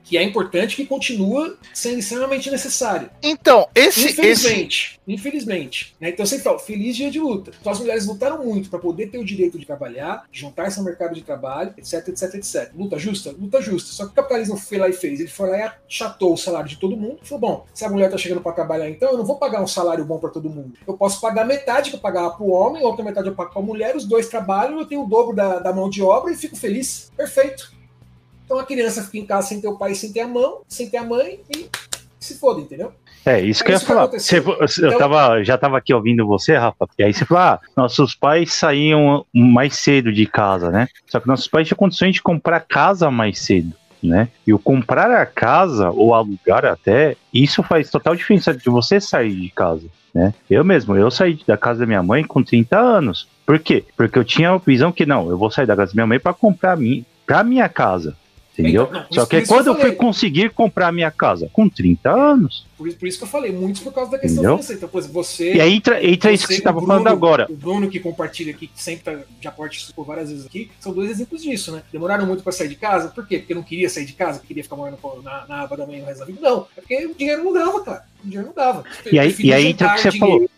que 0.08 0.17
é 0.17 0.24
importante, 0.24 0.76
que 0.76 0.86
continua 0.86 1.58
sendo 1.74 2.00
extremamente 2.00 2.50
necessário. 2.50 3.10
Então, 3.22 3.67
esse. 3.76 4.08
esse... 4.08 4.22
Infelizmente, 4.22 5.00
infelizmente. 5.06 5.96
Né? 6.00 6.10
Então, 6.10 6.26
sempre 6.26 6.46
falo, 6.46 6.60
feliz 6.60 6.96
dia 6.96 7.12
de 7.12 7.20
luta. 7.20 7.52
Então, 7.60 7.72
as 7.72 7.80
mulheres 7.80 8.06
lutaram 8.06 8.43
muito 8.43 8.70
para 8.70 8.80
poder 8.80 9.08
ter 9.08 9.17
o 9.17 9.26
direito 9.26 9.60
de 9.60 9.65
trabalhar, 9.65 10.26
de 10.32 10.39
juntar-se 10.39 10.80
ao 10.80 10.86
mercado 10.86 11.13
de 11.13 11.22
trabalho, 11.22 11.74
etc, 11.78 12.08
etc, 12.08 12.36
etc. 12.36 12.72
Luta 12.74 12.98
justa? 12.98 13.36
Luta 13.38 13.62
justa. 13.62 13.91
Só 13.91 14.06
que 14.06 14.12
o 14.12 14.15
capitalismo 14.15 14.56
foi 14.56 14.78
lá 14.78 14.88
e 14.88 14.93
fez. 14.93 15.20
Ele 15.20 15.30
foi 15.30 15.50
lá 15.50 15.58
e 15.58 15.72
achatou 15.88 16.34
o 16.34 16.38
salário 16.38 16.70
de 16.70 16.78
todo 16.78 16.96
mundo. 16.96 17.20
Falou, 17.24 17.39
bom, 17.39 17.65
se 17.74 17.84
a 17.84 17.89
mulher 17.89 18.10
tá 18.10 18.17
chegando 18.17 18.41
para 18.41 18.54
trabalhar, 18.54 18.89
então 18.89 19.12
eu 19.12 19.17
não 19.17 19.26
vou 19.26 19.38
pagar 19.38 19.62
um 19.62 19.67
salário 19.67 20.06
bom 20.06 20.20
para 20.20 20.30
todo 20.30 20.50
mundo. 20.50 20.74
Eu 20.88 20.96
posso 20.96 21.20
pagar 21.20 21.46
metade 21.46 21.89
que 21.89 21.98
eu 21.98 22.00
pagava 22.00 22.32
pro 22.32 22.48
homem, 22.48 22.84
outra 22.84 23.04
metade 23.04 23.28
eu 23.28 23.36
pago 23.36 23.52
pra 23.52 23.62
mulher, 23.62 23.96
os 23.96 24.06
dois 24.06 24.30
trabalham, 24.30 24.80
eu 24.80 24.86
tenho 24.86 25.04
o 25.04 25.08
dobro 25.08 25.36
da, 25.36 25.60
da 25.60 25.74
mão 25.74 25.89
de 25.89 26.02
obra 26.02 26.32
e 26.32 26.38
fico 26.38 26.56
feliz. 26.56 27.12
Perfeito. 27.15 27.77
Então 28.48 28.58
a 28.58 28.66
criança 28.66 29.04
fica 29.04 29.18
em 29.18 29.26
casa 29.26 29.50
sem 29.50 29.60
ter 29.60 29.68
o 29.68 29.78
pai, 29.78 29.94
sem 29.94 30.10
ter 30.10 30.22
a 30.22 30.28
mão, 30.28 30.62
sem 30.70 30.90
ter 30.90 30.98
a 30.98 31.04
mãe 31.04 31.42
e 31.54 31.70
se 32.18 32.40
foda, 32.40 32.62
entendeu? 32.62 32.94
É, 33.26 33.42
isso 33.42 33.62
é 33.62 33.66
que 33.66 33.72
eu 33.74 33.76
ia 33.76 33.80
falar. 33.82 34.06
Você, 34.08 34.38
eu 34.40 34.88
então, 34.88 34.98
tava, 34.98 35.44
já 35.44 35.56
estava 35.56 35.78
aqui 35.78 35.94
ouvindo 35.94 36.26
você, 36.26 36.56
Rafa, 36.56 36.88
e 36.98 37.04
aí 37.04 37.14
você 37.14 37.26
falou: 37.26 37.44
ah, 37.44 37.60
nossos 37.76 38.16
pais 38.16 38.54
saíam 38.54 39.26
mais 39.34 39.76
cedo 39.76 40.14
de 40.14 40.26
casa, 40.26 40.72
né? 40.72 40.88
Só 41.08 41.20
que 41.20 41.28
nossos 41.28 41.48
pais 41.50 41.68
tinham 41.68 41.78
condições 41.78 42.14
de 42.14 42.22
comprar 42.22 42.62
casa 42.62 43.12
mais 43.12 43.40
cedo. 43.40 43.74
Né? 44.02 44.30
E 44.46 44.54
o 44.54 44.60
comprar 44.60 45.10
a 45.10 45.26
casa 45.26 45.90
ou 45.90 46.14
alugar 46.14 46.64
até, 46.64 47.18
isso 47.34 47.64
faz 47.64 47.90
total 47.90 48.16
diferença 48.16 48.54
de 48.54 48.70
você 48.70 49.02
sair 49.02 49.36
de 49.36 49.50
casa, 49.50 49.88
né? 50.14 50.36
Eu 50.48 50.64
mesmo, 50.64 50.96
eu 50.96 51.10
saí 51.10 51.38
da 51.48 51.58
casa 51.58 51.80
da 51.80 51.86
minha 51.88 52.04
mãe 52.04 52.24
com 52.24 52.44
30 52.44 52.80
anos. 52.80 53.28
Por 53.44 53.58
quê? 53.58 53.84
Porque 53.98 54.20
eu 54.20 54.24
tinha 54.24 54.52
a 54.52 54.58
visão 54.58 54.92
que 54.92 55.06
não, 55.06 55.30
eu 55.32 55.38
vou 55.38 55.50
sair 55.50 55.66
da 55.66 55.76
casa 55.76 55.92
da 55.92 55.96
minha 55.96 56.08
mãe 56.08 56.20
para 56.20 56.34
comprar 56.34 56.78
mim, 56.78 57.04
pra 57.26 57.44
minha 57.44 57.68
casa. 57.68 58.16
Entendeu? 58.58 58.88
Então, 58.89 59.02
não, 59.02 59.08
Só 59.12 59.26
que 59.26 59.46
quando 59.46 59.67
eu, 59.67 59.74
eu, 59.74 59.80
fui 59.80 59.91
conseguir 59.91 60.50
comprar 60.50 60.91
minha 60.91 61.12
casa? 61.12 61.48
Com 61.54 61.70
30 61.70 62.10
anos. 62.10 62.65
Por, 62.76 62.91
por, 62.93 63.08
isso 63.08 63.17
que 63.20 63.24
eu 63.24 63.28
falei, 63.28 63.52
muitos 63.52 63.82
por 63.82 63.93
causa 63.93 64.12
da 64.12 64.17
questão 64.17 64.43
Entendeu? 64.43 64.58
financeira. 64.58 64.82
Então, 64.84 65.00
exemplo, 65.00 65.13
você. 65.13 65.54
E 65.54 65.62
aí 65.62 65.74
entra, 65.74 66.04
entra 66.04 66.30
você, 66.30 66.36
isso 66.36 66.48
que 66.48 66.54
você 66.54 66.60
estava 66.60 66.82
falando 66.82 67.08
agora. 67.08 67.46
O 67.50 67.56
Bruno 67.56 67.89
que 67.89 68.00
compartilha 68.00 68.52
aqui, 68.52 68.67
que 68.67 68.82
sempre 68.82 69.04
tá, 69.04 69.20
já 69.39 69.52
participou 69.52 70.04
várias 70.04 70.30
vezes 70.30 70.46
aqui, 70.46 70.72
são 70.80 70.91
dois 70.91 71.12
exemplos 71.12 71.43
disso, 71.43 71.72
né? 71.72 71.84
Demoraram 71.91 72.26
muito 72.26 72.43
para 72.43 72.52
sair 72.52 72.70
de 72.70 72.76
casa. 72.76 73.10
Por 73.10 73.28
quê? 73.28 73.39
Porque 73.39 73.54
não 73.54 73.63
queria 73.63 73.89
sair 73.89 74.06
de 74.06 74.13
casa, 74.13 74.41
queria 74.46 74.63
ficar 74.63 74.76
morando 74.76 74.98
na, 75.24 75.46
na 75.48 75.62
aba 75.62 75.78
da 75.78 75.86
manhã 75.86 76.04
o 76.04 76.06
resto 76.08 76.20
da 76.20 76.26
vida. 76.26 76.39
Não, 76.41 76.67
é 76.76 76.82
porque 76.82 77.06
o 77.06 77.15
dinheiro 77.15 77.43
não 77.43 77.54
dava, 77.54 77.84
cara. 77.84 78.06
O 78.24 78.28
dinheiro 78.28 78.48
não 78.48 78.56
dava. 78.56 78.84
E 79.12 79.20
aí, 79.20 79.36
e 79.39 79.54
aí 79.54 79.67
entra 79.67 79.88
o 79.88 79.96
que 79.96 80.02
você 80.02 80.17
falou 80.17 80.50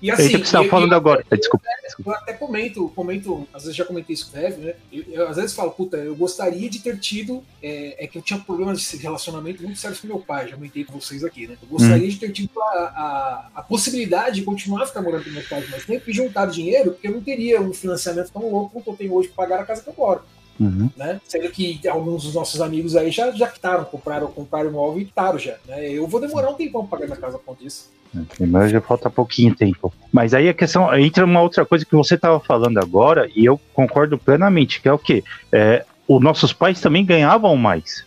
e 0.00 0.10
assim, 0.10 0.38
que 0.40 0.46
você 0.46 0.68
falando 0.68 0.92
eu, 0.92 0.96
agora. 0.96 1.24
Eu, 1.30 1.36
desculpa, 1.38 1.66
eu, 2.04 2.12
até 2.12 2.32
comento, 2.34 2.88
comento, 2.94 3.48
às 3.52 3.62
vezes 3.62 3.76
já 3.76 3.84
comentei 3.84 4.14
isso 4.14 4.30
com 4.30 4.36
o 4.36 4.40
Rev, 4.40 4.58
né? 4.58 4.74
Eu, 4.92 5.28
às 5.28 5.36
vezes 5.36 5.54
falo, 5.54 5.70
puta, 5.70 5.96
eu 5.96 6.14
gostaria 6.14 6.68
de 6.68 6.80
ter 6.80 6.98
tido. 6.98 7.42
É, 7.62 8.04
é, 8.04 8.06
que 8.06 8.18
eu 8.18 8.22
tinha 8.22 8.38
problemas 8.38 8.80
de 8.80 8.96
relacionamento 8.98 9.62
muito 9.62 9.78
sérios 9.78 10.00
com 10.00 10.06
meu 10.06 10.18
pai, 10.18 10.48
já 10.48 10.54
comentei 10.54 10.84
com 10.84 10.98
vocês 10.98 11.24
aqui, 11.24 11.46
né? 11.46 11.56
Eu 11.60 11.68
gostaria 11.68 12.06
hum. 12.06 12.10
de 12.10 12.16
ter 12.16 12.30
tido 12.30 12.60
a, 12.60 12.64
a, 12.64 13.50
a, 13.56 13.62
possibilidade 13.62 14.36
de 14.36 14.42
continuar 14.42 14.82
a 14.82 14.86
ficar 14.86 15.02
morando 15.02 15.26
no 15.26 15.32
meu 15.32 15.42
pai 15.48 15.66
mais 15.70 15.84
tempo 15.84 16.08
e 16.08 16.12
juntar 16.12 16.46
dinheiro, 16.46 16.92
porque 16.92 17.08
eu 17.08 17.12
não 17.12 17.22
teria 17.22 17.60
um 17.60 17.72
financiamento 17.72 18.30
tão 18.30 18.50
louco 18.50 18.74
quanto 18.74 18.90
eu 18.90 18.96
tenho 18.96 19.14
hoje 19.14 19.28
para 19.28 19.46
pagar 19.46 19.62
a 19.62 19.66
casa 19.66 19.82
que 19.82 19.88
eu 19.88 19.94
moro. 19.96 20.22
Uhum. 20.58 20.90
Né? 20.96 21.20
Sendo 21.26 21.50
que 21.50 21.86
alguns 21.88 22.24
dos 22.24 22.34
nossos 22.34 22.60
amigos 22.60 22.96
aí 22.96 23.10
já, 23.10 23.30
já 23.30 23.46
quitaram, 23.46 23.84
compraram, 23.84 24.26
compraram 24.28 24.70
imóvel 24.70 25.02
e 25.02 25.04
quitaram 25.04 25.38
já. 25.38 25.56
Né? 25.66 25.90
Eu 25.90 26.06
vou 26.06 26.20
demorar 26.20 26.50
um 26.50 26.54
tempão 26.54 26.86
para 26.86 26.98
pagar 26.98 27.06
minha 27.06 27.20
casa 27.20 27.38
com 27.38 27.56
isso. 27.60 27.90
Mas 28.40 28.70
já 28.70 28.80
falta 28.80 29.10
pouquinho 29.10 29.54
tempo. 29.54 29.92
Mas 30.12 30.34
aí 30.34 30.48
a 30.48 30.54
questão 30.54 30.94
entra 30.96 31.24
uma 31.24 31.40
outra 31.40 31.64
coisa 31.64 31.84
que 31.84 31.94
você 31.94 32.14
estava 32.14 32.40
falando 32.40 32.78
agora, 32.78 33.28
e 33.34 33.44
eu 33.44 33.60
concordo 33.74 34.18
plenamente, 34.18 34.80
que 34.80 34.88
é 34.88 34.92
o 34.92 34.98
que? 34.98 35.22
É, 35.52 35.84
os 36.08 36.22
nossos 36.22 36.52
pais 36.52 36.80
também 36.80 37.04
ganhavam 37.04 37.56
mais, 37.56 38.04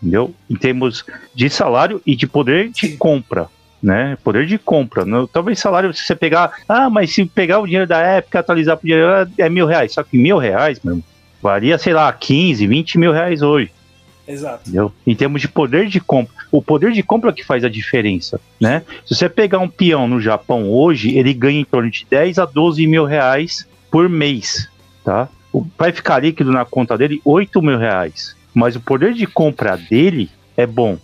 entendeu? 0.00 0.34
Em 0.48 0.56
termos 0.56 1.04
de 1.34 1.50
salário 1.50 2.00
e 2.06 2.16
de 2.16 2.26
poder 2.26 2.70
de 2.70 2.96
compra. 2.96 3.48
Né? 3.82 4.16
Poder 4.24 4.46
de 4.46 4.56
compra. 4.56 5.04
Talvez 5.30 5.58
salário, 5.58 5.92
se 5.92 6.06
você 6.06 6.14
pegar. 6.14 6.52
Ah, 6.66 6.88
mas 6.88 7.12
se 7.12 7.22
pegar 7.26 7.58
o 7.58 7.66
dinheiro 7.66 7.86
da 7.86 7.98
época, 7.98 8.40
atualizar 8.40 8.78
para 8.78 8.84
o 8.84 8.86
dinheiro, 8.86 9.30
é 9.36 9.48
mil 9.50 9.66
reais. 9.66 9.92
Só 9.92 10.02
que 10.02 10.16
mil 10.16 10.38
reais, 10.38 10.80
varia, 11.42 11.76
sei 11.76 11.92
lá, 11.92 12.10
15, 12.10 12.66
20 12.66 12.98
mil 12.98 13.12
reais 13.12 13.42
hoje. 13.42 13.70
Exato. 14.26 14.62
Entendeu? 14.62 14.92
Em 15.06 15.14
termos 15.14 15.40
de 15.40 15.48
poder 15.48 15.86
de 15.86 16.00
compra. 16.00 16.34
O 16.50 16.62
poder 16.62 16.92
de 16.92 17.02
compra 17.02 17.32
que 17.32 17.44
faz 17.44 17.64
a 17.64 17.68
diferença, 17.68 18.40
né? 18.60 18.82
Se 19.04 19.14
você 19.14 19.28
pegar 19.28 19.58
um 19.58 19.68
peão 19.68 20.08
no 20.08 20.20
Japão 20.20 20.70
hoje, 20.70 21.16
ele 21.16 21.34
ganha 21.34 21.60
em 21.60 21.64
torno 21.64 21.90
de 21.90 22.06
10 22.08 22.38
a 22.38 22.44
12 22.44 22.86
mil 22.86 23.04
reais 23.04 23.66
por 23.90 24.08
mês, 24.08 24.68
tá? 25.04 25.28
Vai 25.78 25.92
ficar 25.92 26.20
líquido 26.20 26.50
na 26.50 26.64
conta 26.64 26.96
dele 26.96 27.20
8 27.24 27.60
mil 27.62 27.78
reais. 27.78 28.34
Mas 28.52 28.76
o 28.76 28.80
poder 28.80 29.14
de 29.14 29.26
compra 29.26 29.76
dele 29.76 30.30
é 30.56 30.66
bom, 30.66 30.96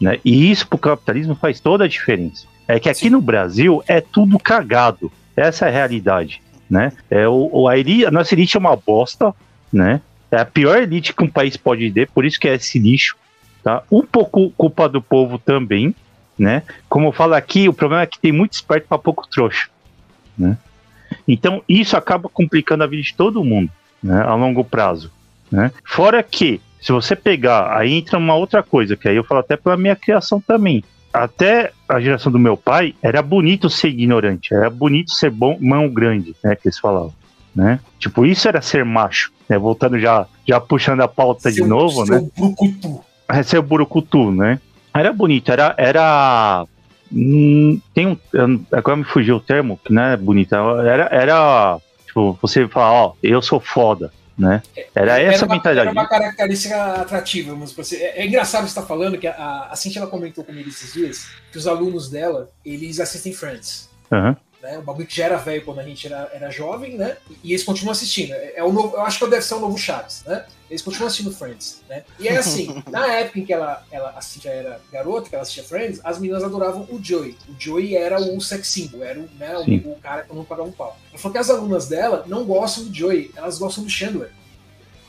né? 0.00 0.18
E 0.24 0.50
isso 0.50 0.68
pro 0.68 0.78
capitalismo 0.78 1.34
faz 1.34 1.58
toda 1.58 1.84
a 1.84 1.88
diferença. 1.88 2.46
É 2.66 2.78
que 2.78 2.88
aqui 2.88 3.00
Sim. 3.00 3.10
no 3.10 3.20
Brasil 3.20 3.82
é 3.88 4.00
tudo 4.00 4.38
cagado. 4.38 5.10
Essa 5.34 5.66
é 5.66 5.68
a 5.68 5.72
realidade, 5.72 6.42
né? 6.68 6.92
É, 7.10 7.26
o, 7.26 7.66
a, 7.66 7.78
elite, 7.78 8.04
a 8.04 8.10
nossa 8.10 8.34
elite 8.34 8.56
é 8.56 8.60
uma 8.60 8.76
bosta, 8.76 9.34
né? 9.72 10.02
É 10.30 10.40
a 10.40 10.44
pior 10.44 10.80
elite 10.80 11.14
que 11.14 11.24
um 11.24 11.28
país 11.28 11.56
pode 11.56 11.90
ter, 11.90 12.08
por 12.08 12.24
isso 12.24 12.38
que 12.38 12.48
é 12.48 12.54
esse 12.54 12.78
lixo. 12.78 13.16
Tá? 13.62 13.82
Um 13.90 14.02
pouco 14.02 14.50
culpa 14.50 14.88
do 14.88 15.02
povo 15.02 15.38
também, 15.38 15.94
né? 16.38 16.62
Como 16.88 17.08
eu 17.08 17.12
falo 17.12 17.34
aqui, 17.34 17.68
o 17.68 17.72
problema 17.72 18.02
é 18.02 18.06
que 18.06 18.18
tem 18.18 18.32
muito 18.32 18.52
esperto 18.52 18.86
para 18.88 18.98
pouco 18.98 19.28
trouxa, 19.28 19.68
né? 20.36 20.56
Então 21.26 21.62
isso 21.68 21.96
acaba 21.96 22.28
complicando 22.28 22.84
a 22.84 22.86
vida 22.86 23.02
de 23.02 23.14
todo 23.14 23.44
mundo, 23.44 23.70
né? 24.02 24.22
A 24.22 24.34
longo 24.34 24.62
prazo, 24.62 25.10
né? 25.50 25.72
Fora 25.84 26.22
que 26.22 26.60
se 26.80 26.92
você 26.92 27.16
pegar, 27.16 27.76
aí 27.76 27.94
entra 27.94 28.18
uma 28.18 28.34
outra 28.34 28.62
coisa 28.62 28.96
que 28.96 29.08
aí 29.08 29.16
eu 29.16 29.24
falo 29.24 29.40
até 29.40 29.56
pela 29.56 29.76
minha 29.76 29.96
criação 29.96 30.40
também. 30.40 30.84
Até 31.12 31.72
a 31.88 31.98
geração 32.00 32.30
do 32.30 32.38
meu 32.38 32.56
pai 32.56 32.94
era 33.02 33.20
bonito 33.22 33.68
ser 33.68 33.88
ignorante, 33.88 34.54
era 34.54 34.70
bonito 34.70 35.10
ser 35.10 35.30
bom, 35.30 35.58
mão 35.60 35.88
grande, 35.88 36.36
né? 36.44 36.54
Que 36.54 36.68
eles 36.68 36.78
falavam 36.78 37.12
né? 37.58 37.80
Tipo, 37.98 38.24
isso 38.24 38.46
era 38.46 38.62
ser 38.62 38.84
macho, 38.84 39.32
né? 39.48 39.58
Voltando 39.58 39.98
já, 39.98 40.26
já 40.46 40.60
puxando 40.60 41.00
a 41.00 41.08
pauta 41.08 41.50
seu, 41.50 41.64
de 41.64 41.68
novo, 41.68 42.04
seu 42.04 42.22
né? 42.22 42.28
Burucutu. 42.36 43.04
É 43.28 43.42
ser 43.42 43.60
burucutu, 43.60 44.30
né? 44.30 44.60
Era 44.94 45.12
bonito, 45.12 45.50
era. 45.50 45.74
era 45.76 46.66
hum, 47.12 47.80
tem 47.94 48.06
um. 48.06 48.64
Agora 48.72 48.96
me 48.96 49.04
fugiu 49.04 49.36
o 49.36 49.40
termo, 49.40 49.78
que 49.84 49.92
não 49.92 50.02
é 50.02 50.16
bonito. 50.16 50.54
Era. 50.54 51.08
era 51.10 51.78
tipo, 52.06 52.38
você 52.40 52.66
falar, 52.68 52.92
ó, 52.92 53.12
eu 53.22 53.40
sou 53.42 53.60
foda. 53.60 54.12
Né? 54.36 54.62
Era 54.94 55.20
essa 55.20 55.38
era 55.38 55.46
uma, 55.46 55.54
mentalidade. 55.56 55.88
Era 55.88 56.00
uma 56.00 56.08
característica 56.08 56.76
atrativa, 56.94 57.56
mas 57.56 57.72
você, 57.72 57.96
é, 57.96 58.20
é 58.20 58.26
engraçado 58.26 58.62
você 58.62 58.68
estar 58.68 58.82
tá 58.82 58.86
falando 58.86 59.18
que 59.18 59.26
a, 59.26 59.66
a 59.68 59.74
Cintia 59.74 60.00
ela 60.00 60.08
comentou 60.08 60.44
comigo 60.44 60.68
esses 60.68 60.92
dias 60.92 61.28
que 61.50 61.58
os 61.58 61.66
alunos 61.66 62.08
dela 62.08 62.48
eles 62.64 63.00
assistem 63.00 63.32
Friends. 63.32 63.90
Uhum 64.12 64.36
né? 64.68 64.78
Um 64.78 64.82
bagulho 64.82 65.06
que 65.06 65.16
já 65.16 65.24
era 65.24 65.36
velho 65.38 65.64
quando 65.64 65.80
a 65.80 65.82
gente 65.82 66.06
era, 66.06 66.30
era 66.32 66.50
jovem, 66.50 66.96
né? 66.96 67.16
E, 67.42 67.52
eles 67.52 67.64
continuam 67.64 67.92
assistindo. 67.92 68.32
É, 68.32 68.54
é 68.56 68.64
o 68.64 68.70
novo, 68.70 68.96
eu 68.96 69.02
acho 69.02 69.18
que 69.18 69.30
deve 69.30 69.42
ser 69.42 69.54
o 69.54 69.60
novo 69.60 69.78
Chaves, 69.78 70.22
né? 70.26 70.44
Eles 70.70 70.82
continuam 70.82 71.06
assistindo 71.06 71.34
Friends, 71.34 71.82
né? 71.88 72.04
E 72.18 72.28
é 72.28 72.36
assim, 72.36 72.82
na 72.90 73.06
época 73.06 73.40
em 73.40 73.44
que 73.44 73.52
ela, 73.52 73.82
ela 73.90 74.10
assistia, 74.10 74.50
era 74.50 74.80
garota, 74.92 75.28
que 75.28 75.34
ela 75.34 75.42
assistia 75.42 75.64
Friends, 75.64 76.00
as 76.04 76.18
meninas 76.18 76.44
adoravam 76.44 76.86
o 76.90 77.02
Joey. 77.02 77.36
O 77.48 77.54
Joey 77.58 77.96
era 77.96 78.20
o 78.20 78.40
sex 78.40 78.68
symbol, 78.68 79.02
era 79.02 79.18
o, 79.18 79.28
né, 79.38 79.56
o, 79.56 79.92
o, 79.92 79.96
cara 79.96 80.22
que 80.22 80.34
não 80.34 80.44
pagava 80.44 80.68
um 80.68 80.72
pau. 80.72 80.98
Ela 81.10 81.18
falou 81.18 81.32
que 81.32 81.38
as 81.38 81.48
alunas 81.48 81.88
dela 81.88 82.24
não 82.26 82.44
gostam 82.44 82.84
do 82.84 82.94
Joey, 82.94 83.30
elas 83.34 83.58
gostam 83.58 83.84
do 83.84 83.90
Chandler. 83.90 84.30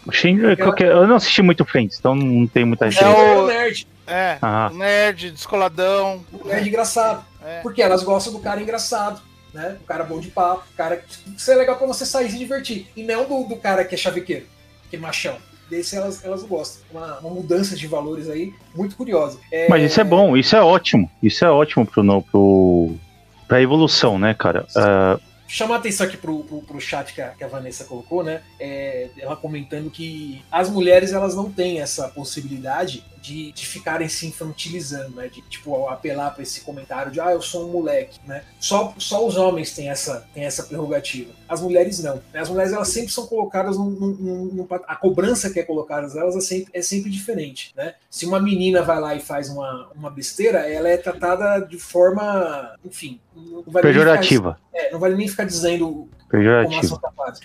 O 0.05 0.11
Chandler, 0.13 0.57
qualquer... 0.57 0.91
eu 0.91 1.05
não 1.05 1.17
assisti 1.17 1.41
muito 1.41 1.65
Friends, 1.65 1.99
então 1.99 2.15
não 2.15 2.47
tem 2.47 2.63
muita 2.63 2.89
gente. 2.89 3.03
É 3.03 3.07
o 3.07 3.45
nerd. 3.45 3.85
É, 4.07 4.37
ah. 4.41 4.71
nerd, 4.73 5.31
descoladão. 5.31 6.25
O 6.31 6.47
nerd 6.47 6.67
engraçado. 6.67 7.23
É. 7.45 7.59
Porque 7.61 7.81
elas 7.81 8.01
gostam 8.01 8.33
do 8.33 8.39
cara 8.39 8.61
engraçado 8.61 9.21
né? 9.53 9.77
Um 9.81 9.85
cara 9.85 10.03
bom 10.03 10.19
de 10.19 10.29
papo, 10.29 10.63
um 10.71 10.75
cara 10.75 10.97
que, 10.97 11.31
que 11.31 11.51
é 11.51 11.55
legal 11.55 11.77
para 11.77 11.87
você 11.87 12.05
sair 12.05 12.27
e 12.27 12.31
se 12.31 12.37
divertir. 12.37 12.87
E 12.95 13.03
não 13.03 13.25
do, 13.25 13.47
do 13.47 13.55
cara 13.57 13.83
que 13.83 13.95
é 13.95 13.97
chavequeiro, 13.97 14.45
que 14.89 14.95
é 14.95 14.99
machão. 14.99 15.37
Desse 15.69 15.95
elas, 15.95 16.25
elas 16.25 16.43
gostam. 16.43 16.81
Uma, 16.91 17.19
uma 17.19 17.29
mudança 17.29 17.75
de 17.75 17.85
valores 17.85 18.27
aí 18.27 18.53
muito 18.73 18.95
curiosa. 18.95 19.39
É... 19.51 19.69
Mas 19.69 19.91
isso 19.91 20.01
é 20.01 20.03
bom, 20.03 20.35
isso 20.35 20.55
é 20.55 20.61
ótimo. 20.61 21.09
Isso 21.21 21.45
é 21.45 21.49
ótimo 21.49 21.85
pro, 21.85 22.21
pro, 22.23 22.95
pra 23.47 23.61
evolução, 23.61 24.17
né, 24.17 24.33
cara? 24.33 24.65
Uh, 24.75 25.21
chamar 25.49 25.75
a 25.75 25.77
atenção 25.79 26.05
aqui 26.05 26.15
pro, 26.15 26.43
pro, 26.43 26.61
pro 26.61 26.79
chat 26.79 27.13
que 27.13 27.21
a, 27.21 27.29
que 27.29 27.43
a, 27.43 27.47
Vanessa 27.47 27.83
colocou, 27.83 28.23
né? 28.23 28.41
É, 28.59 29.09
ela 29.17 29.35
comentando 29.35 29.89
que 29.89 30.43
as 30.51 30.69
mulheres 30.69 31.11
elas 31.11 31.35
não 31.35 31.51
têm 31.51 31.81
essa 31.81 32.07
possibilidade 32.07 33.03
de, 33.21 33.51
de 33.51 33.65
ficarem 33.65 34.07
se 34.07 34.27
infantilizando, 34.27 35.15
né? 35.15 35.27
De 35.27 35.41
tipo 35.41 35.87
apelar 35.87 36.31
para 36.31 36.43
esse 36.43 36.61
comentário 36.61 37.11
de 37.11 37.19
ah, 37.19 37.31
eu 37.31 37.41
sou 37.41 37.67
um 37.67 37.71
moleque, 37.71 38.19
né? 38.25 38.43
Só, 38.59 38.93
só 38.97 39.25
os 39.25 39.37
homens 39.37 39.73
têm 39.73 39.89
essa, 39.89 40.27
têm 40.33 40.45
essa 40.45 40.63
prerrogativa. 40.63 41.33
As 41.47 41.61
mulheres 41.61 42.01
não. 42.03 42.15
Né? 42.33 42.39
As 42.39 42.49
mulheres 42.49 42.73
elas 42.73 42.89
sempre 42.89 43.11
são 43.11 43.25
colocadas 43.27 43.77
num, 43.77 43.89
num, 43.89 44.45
num, 44.45 44.67
a 44.87 44.95
cobrança 44.95 45.49
que 45.49 45.59
é 45.59 45.63
colocada 45.63 46.07
nelas 46.13 46.35
é 46.35 46.41
sempre, 46.41 46.71
é 46.73 46.81
sempre 46.81 47.09
diferente, 47.09 47.73
né? 47.75 47.95
Se 48.09 48.25
uma 48.25 48.39
menina 48.39 48.81
vai 48.81 48.99
lá 48.99 49.15
e 49.15 49.19
faz 49.19 49.49
uma, 49.49 49.89
uma 49.95 50.09
besteira, 50.09 50.59
ela 50.69 50.89
é 50.89 50.97
tratada 50.97 51.59
de 51.65 51.77
forma, 51.77 52.75
enfim, 52.83 53.19
não 53.35 53.63
vale 53.67 53.87
pejorativa. 53.87 54.59
Ficar, 54.71 54.87
é, 54.87 54.91
não 54.91 54.99
vale 54.99 55.15
nem 55.15 55.27
ficar 55.27 55.43
dizendo 55.43 56.09
Pejorativo. 56.29 57.01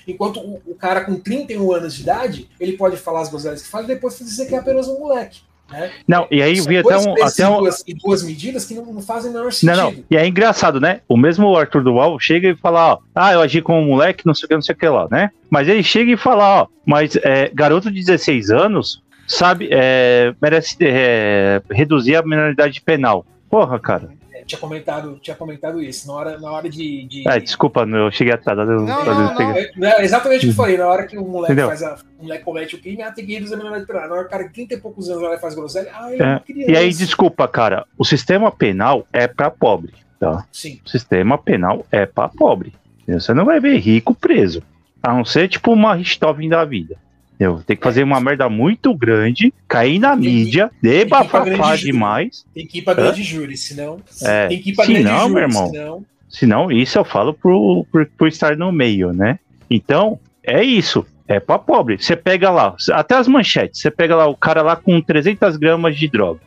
Enquanto 0.06 0.40
o, 0.40 0.60
o, 0.66 0.74
cara 0.74 1.04
com 1.04 1.18
31 1.18 1.72
anos 1.72 1.94
de 1.94 2.02
idade, 2.02 2.50
ele 2.60 2.76
pode 2.76 2.98
falar 2.98 3.22
as 3.22 3.30
groselhas 3.30 3.62
que 3.62 3.68
fala 3.68 3.84
e 3.84 3.88
depois 3.88 4.18
dizer 4.18 4.46
que 4.46 4.54
é 4.54 4.58
apenas 4.58 4.86
um 4.86 4.98
moleque. 4.98 5.42
Né? 5.70 5.90
Não, 6.06 6.26
e 6.30 6.42
aí 6.42 6.56
eu 6.56 6.62
São 6.62 6.66
vi 6.66 6.78
até 6.78 6.98
um. 6.98 7.24
Até 7.24 7.48
um 7.48 7.56
e, 7.56 7.60
duas, 7.60 7.84
e 7.88 7.94
duas 7.94 8.22
medidas 8.22 8.64
que 8.64 8.74
não, 8.74 8.84
não 8.92 9.02
fazem 9.02 9.30
o 9.30 9.32
menor 9.32 9.46
não, 9.46 9.52
sentido. 9.52 9.76
não. 9.76 9.94
E 10.10 10.16
é 10.16 10.26
engraçado, 10.26 10.80
né? 10.80 11.00
O 11.08 11.16
mesmo 11.16 11.56
Arthur 11.56 11.82
Duval 11.82 12.18
chega 12.20 12.48
e 12.48 12.56
fala, 12.56 12.94
ó, 12.94 12.98
ah, 13.14 13.32
eu 13.32 13.40
agi 13.40 13.62
como 13.62 13.80
um 13.80 13.86
moleque, 13.86 14.26
não 14.26 14.34
sei 14.34 14.46
o 14.46 14.48
que, 14.48 14.54
não 14.54 14.62
sei 14.62 14.74
o 14.74 14.78
que 14.78 14.88
lá, 14.88 15.08
né? 15.10 15.30
Mas 15.50 15.68
ele 15.68 15.82
chega 15.82 16.12
e 16.12 16.16
fala, 16.16 16.62
ó, 16.62 16.66
mas 16.84 17.16
é, 17.16 17.50
garoto 17.52 17.90
de 17.90 18.00
16 18.00 18.50
anos, 18.50 19.02
sabe, 19.26 19.68
é, 19.70 20.34
merece 20.40 20.76
é, 20.80 21.62
reduzir 21.70 22.16
a 22.16 22.22
minoridade 22.22 22.80
penal. 22.80 23.26
Porra, 23.48 23.78
cara. 23.78 24.10
Tinha, 24.46 24.58
comentado, 24.60 25.18
tinha 25.22 25.34
comentado 25.36 25.82
isso. 25.82 26.06
Na 26.06 26.12
hora, 26.14 26.38
na 26.38 26.50
hora 26.52 26.68
de. 26.68 27.06
de... 27.06 27.28
É, 27.28 27.38
desculpa, 27.40 27.80
eu 27.88 28.10
cheguei 28.10 28.32
atrasado. 28.34 28.70
eu- 28.72 28.80
Não, 28.80 29.04
não, 29.04 29.22
não. 29.24 29.34
peguei- 29.34 29.70
É, 29.82 30.00
é 30.00 30.04
exatamente 30.04 30.38
o 30.38 30.40
que 30.40 30.48
eu 30.48 30.54
falei. 30.54 30.76
Na 30.76 30.86
hora 30.88 31.06
que 31.06 31.16
o 31.16 31.24
moleque 31.24 31.52
Entendeu? 31.52 31.68
faz 31.68 31.82
a. 31.82 31.96
O 32.18 32.22
moleque 32.24 32.44
comete 32.44 32.74
o 32.76 32.80
crime, 32.80 33.02
ah, 33.02 33.10
tem 33.12 33.24
que 33.26 33.34
reduzir 33.34 33.54
a 33.54 33.56
minoridade 33.56 33.86
penal. 33.86 34.08
Na 34.08 34.14
hora 34.14 34.22
que 34.22 34.28
o 34.28 34.30
cara 34.30 34.44
de 34.44 34.52
30 34.52 34.74
e 34.74 34.76
poucos 34.80 35.08
anos 35.10 35.22
e 35.22 35.38
faz 35.38 35.54
groselha, 35.54 35.90
ah, 35.94 36.12
ele 36.12 36.22
é 36.22 36.38
criança. 36.40 36.70
E 36.72 36.76
aí, 36.76 36.88
desculpa, 36.90 37.46
cara, 37.48 37.84
o 37.98 38.04
sistema 38.04 38.50
penal 38.52 39.06
é 39.12 39.26
pra 39.26 39.50
pobre, 39.50 39.92
tá? 40.20 40.44
Sim. 40.52 40.80
O 40.84 40.88
sistema 40.88 41.36
penal 41.38 41.84
é 41.90 42.06
pra 42.06 42.28
pobre. 42.28 42.72
Você 43.06 43.34
não 43.34 43.44
vai 43.44 43.60
ver 43.60 43.76
rico 43.78 44.14
preso. 44.14 44.62
A 45.02 45.12
não 45.12 45.24
ser 45.24 45.48
tipo 45.48 45.70
uma 45.72 45.94
Richthofen 45.94 46.48
da 46.48 46.64
vida. 46.64 46.96
Entendeu? 47.34 47.62
Tem 47.66 47.76
que 47.76 47.82
fazer 47.82 48.02
uma 48.02 48.20
merda 48.20 48.48
muito 48.48 48.94
grande, 48.94 49.52
cair 49.68 49.98
na 49.98 50.12
que- 50.16 50.22
mídia, 50.22 50.70
júri. 51.78 51.92
demais. 51.92 52.44
Tem 52.54 52.66
que 52.66 52.78
ir 52.78 52.82
pra 52.82 52.94
grande 52.94 53.22
júri, 53.22 53.56
senão. 53.56 53.98
É, 54.22 54.48
Tem 54.48 54.60
que 54.60 54.70
ir 54.70 54.74
pra 54.74 54.84
se 54.84 54.92
grande 54.92 55.08
não, 55.08 55.20
júri, 55.20 55.34
meu 55.34 55.42
irmão. 55.42 55.70
senão. 55.70 56.04
Senão, 56.28 56.72
isso 56.72 56.98
eu 56.98 57.04
falo 57.04 57.32
por, 57.32 57.86
por, 57.92 58.06
por 58.18 58.28
estar 58.28 58.56
no 58.56 58.72
meio, 58.72 59.12
né? 59.12 59.38
Então, 59.70 60.18
é 60.42 60.62
isso. 60.64 61.06
É 61.26 61.40
pra 61.40 61.58
pobre. 61.58 61.96
Você 61.96 62.14
pega 62.16 62.50
lá, 62.50 62.76
até 62.92 63.14
as 63.16 63.26
manchetes, 63.28 63.80
você 63.80 63.90
pega 63.90 64.14
lá 64.14 64.26
o 64.26 64.36
cara 64.36 64.60
lá 64.60 64.76
com 64.76 65.00
300 65.00 65.56
gramas 65.56 65.96
de 65.96 66.06
droga. 66.08 66.40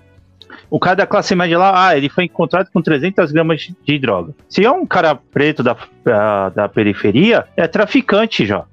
O 0.70 0.80
cara 0.80 0.98
da 0.98 1.08
classe 1.08 1.34
média 1.34 1.58
lá, 1.58 1.88
ah, 1.88 1.98
ele 1.98 2.10
foi 2.10 2.26
encontrado 2.26 2.70
com 2.72 2.82
300 2.82 3.32
gramas 3.32 3.62
de- 3.62 3.76
de 3.86 3.98
droga. 3.98 4.34
Se 4.50 4.64
é 4.66 4.70
um 4.72 4.86
cara 4.86 5.16
preto 5.16 5.64
da, 5.64 5.76
da, 6.04 6.50
da 6.50 6.70
periferia, 6.70 7.46
é 7.56 7.68
traficante 7.68 8.46
já. 8.46 8.66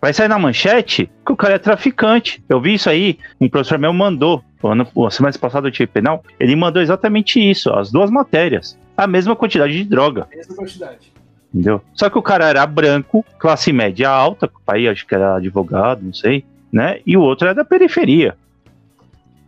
Vai 0.00 0.14
sair 0.14 0.28
na 0.28 0.38
manchete 0.38 1.10
que 1.24 1.32
o 1.32 1.36
cara 1.36 1.54
é 1.54 1.58
traficante. 1.58 2.42
Eu 2.48 2.60
vi 2.60 2.74
isso 2.74 2.88
aí, 2.88 3.18
um 3.40 3.48
professor 3.48 3.78
meu 3.78 3.92
mandou, 3.92 4.42
ano, 4.64 4.88
a 5.06 5.10
semana 5.10 5.36
passada 5.38 5.68
eu 5.68 5.72
tive 5.72 5.86
penal, 5.86 6.24
ele 6.38 6.56
mandou 6.56 6.80
exatamente 6.80 7.38
isso, 7.38 7.70
as 7.70 7.92
duas 7.92 8.10
matérias. 8.10 8.78
A 8.96 9.06
mesma 9.06 9.36
quantidade 9.36 9.72
de 9.72 9.84
droga. 9.84 10.26
Mesma 10.34 10.56
quantidade. 10.56 11.12
Entendeu? 11.52 11.82
Só 11.94 12.08
que 12.08 12.16
o 12.16 12.22
cara 12.22 12.48
era 12.48 12.64
branco, 12.64 13.24
classe 13.38 13.72
média 13.72 14.08
alta, 14.08 14.46
o 14.46 14.60
pai 14.64 14.86
acho 14.86 15.06
que 15.06 15.14
era 15.14 15.36
advogado, 15.36 16.02
não 16.02 16.14
sei, 16.14 16.44
né? 16.72 17.00
E 17.04 17.16
o 17.16 17.20
outro 17.20 17.46
era 17.46 17.54
da 17.54 17.64
periferia. 17.64 18.36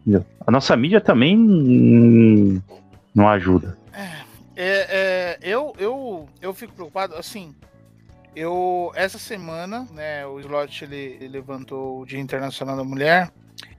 Entendeu? 0.01 0.27
A 0.47 0.51
nossa 0.51 0.77
mídia 0.77 1.01
também 1.01 2.61
não 3.15 3.29
ajuda. 3.29 3.79
É, 4.55 4.87
é, 4.89 5.39
eu, 5.43 5.75
eu, 5.79 6.29
eu 6.41 6.53
fico 6.53 6.75
preocupado, 6.75 7.15
assim, 7.15 7.55
eu, 8.35 8.93
essa 8.95 9.19
semana, 9.19 9.87
né, 9.93 10.27
o 10.27 10.41
Slot, 10.41 10.85
ele, 10.85 11.17
ele 11.21 11.29
levantou 11.29 12.01
o 12.01 12.07
Dia 12.07 12.21
Internacional 12.21 12.77
da 12.77 12.85
Mulher, 12.85 13.31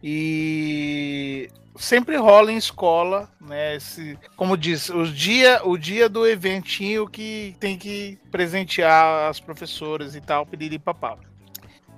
e 0.01 1.49
sempre 1.75 2.15
rola 2.17 2.51
em 2.51 2.57
escola, 2.57 3.29
né, 3.41 3.75
esse, 3.75 4.17
como 4.35 4.57
diz, 4.57 4.89
o 4.89 5.05
dia, 5.05 5.61
o 5.63 5.77
dia 5.77 6.07
do 6.07 6.27
eventinho 6.27 7.07
que 7.07 7.55
tem 7.59 7.77
que 7.77 8.17
presentear 8.31 9.29
as 9.29 9.39
professoras 9.39 10.15
e 10.15 10.21
tal, 10.21 10.45
piriri 10.45 10.79
papá. 10.79 11.17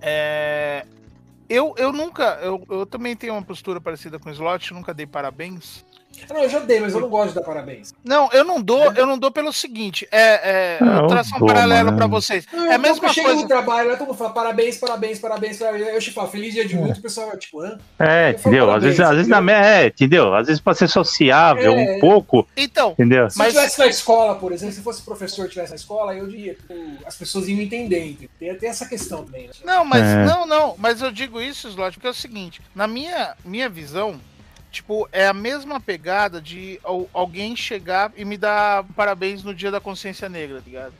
É, 0.02 0.86
eu, 1.48 1.76
eu 1.78 1.92
nunca, 1.92 2.40
eu, 2.42 2.66
eu 2.70 2.86
também 2.86 3.16
tenho 3.16 3.34
uma 3.34 3.44
postura 3.44 3.80
parecida 3.80 4.18
com 4.18 4.30
o 4.30 4.32
Slot, 4.32 4.74
nunca 4.74 4.94
dei 4.94 5.06
parabéns, 5.06 5.85
Não, 6.30 6.42
eu 6.44 6.50
já 6.50 6.60
dei, 6.60 6.80
mas 6.80 6.94
eu 6.94 7.00
não 7.02 7.10
gosto 7.10 7.30
de 7.30 7.36
dar 7.36 7.42
parabéns. 7.42 7.94
não, 8.04 8.30
eu 8.32 8.44
não 8.44 8.62
dou, 8.62 8.92
eu 8.94 9.06
não 9.06 9.18
dou 9.18 9.32
pelo 9.32 9.52
seguinte, 9.54 10.08
é, 10.12 10.20
é 10.20 10.78
Ah, 10.82 11.00
eu 11.02 11.08
traço 11.08 11.36
um 11.36 11.40
dou, 11.40 11.48
paralelo 11.48 11.94
pra 11.96 12.08
vocês. 12.08 12.46
Não, 12.52 12.72
É 12.72 12.76
a 12.76 12.78
mesma 12.78 13.00
quando 13.00 13.14
chega 13.14 13.28
coisa. 13.28 13.42
no 13.42 13.48
trabalho, 13.48 13.90
lá 13.90 13.96
todo 13.98 14.08
mundo 14.08 14.18
fala 14.18 14.32
parabéns, 14.32 14.78
parabéns, 14.78 15.20
parabéns, 15.20 15.58
parabéns. 15.60 15.88
Eu 15.88 16.00
te 16.00 16.12
falo, 16.12 16.28
feliz 16.30 16.54
dia 16.54 16.66
de 16.68 16.76
muito, 16.76 16.98
o 17.00 17.02
pessoal 17.02 17.28
vai 17.28 17.38
tipo, 17.38 17.62
hã? 17.62 17.78
É, 18.00 18.32
Eu 18.34 18.40
falo 18.40 18.56
entendeu? 18.56 18.64
Às 18.64 18.68
parabéns, 18.70 18.84
vezes, 18.84 19.00
às 19.00 19.16
vezes 19.16 19.28
na 19.28 19.42
me- 19.42 19.54
é, 19.54 19.88
entendeu? 19.88 20.34
Às 20.36 20.48
vezes 20.48 20.62
pra 20.62 20.74
ser 20.74 20.88
sociável 20.88 21.74
É. 21.74 21.96
um 21.96 22.00
pouco, 22.00 22.48
Então, 22.58 22.92
entendeu? 22.92 23.30
Se 23.30 23.38
Mas- 23.38 23.54
eu 23.56 23.62
estivesse 23.62 23.80
na 23.80 23.88
escola, 23.88 24.36
por 24.36 24.52
exemplo, 24.52 24.74
se 24.76 24.82
fosse 24.82 25.02
professor 25.02 25.44
e 25.44 25.46
estivesse 25.46 25.72
na 25.72 25.76
escola, 25.78 26.14
eu 26.16 26.28
diria, 26.28 26.54
tipo, 26.56 26.74
as 27.06 27.16
pessoas 27.16 27.48
iam 27.48 27.60
entender. 27.60 28.18
Tem, 28.40 28.56
tem 28.56 28.70
essa 28.70 28.86
questão 28.86 29.24
também. 29.24 29.48
Né? 29.48 29.54
não, 29.64 29.84
mas 29.86 30.04
É. 30.04 30.26
não, 30.26 30.46
não, 30.46 30.76
mas 30.78 31.02
eu 31.02 31.12
digo 31.12 31.40
isso, 31.42 31.68
Slot, 31.70 31.94
porque 31.96 32.08
é 32.08 32.10
o 32.10 32.14
seguinte, 32.14 32.62
na 32.74 32.88
minha 32.88 33.36
minha 33.44 33.70
visão, 33.70 34.20
tipo, 34.76 35.08
é 35.12 35.28
a 35.28 35.34
mesma 35.34 35.80
pegada 35.80 36.42
de 36.42 36.80
al- 36.84 37.10
alguém 37.14 37.56
chegar 37.56 38.12
e 38.18 38.26
me 38.26 38.38
dar 38.38 38.84
parabéns 38.96 39.42
no 39.44 39.54
dia 39.56 39.72
da 39.72 39.80
consciência 39.80 40.28
negra, 40.28 40.58
tá 40.58 40.64
ligado? 40.66 40.94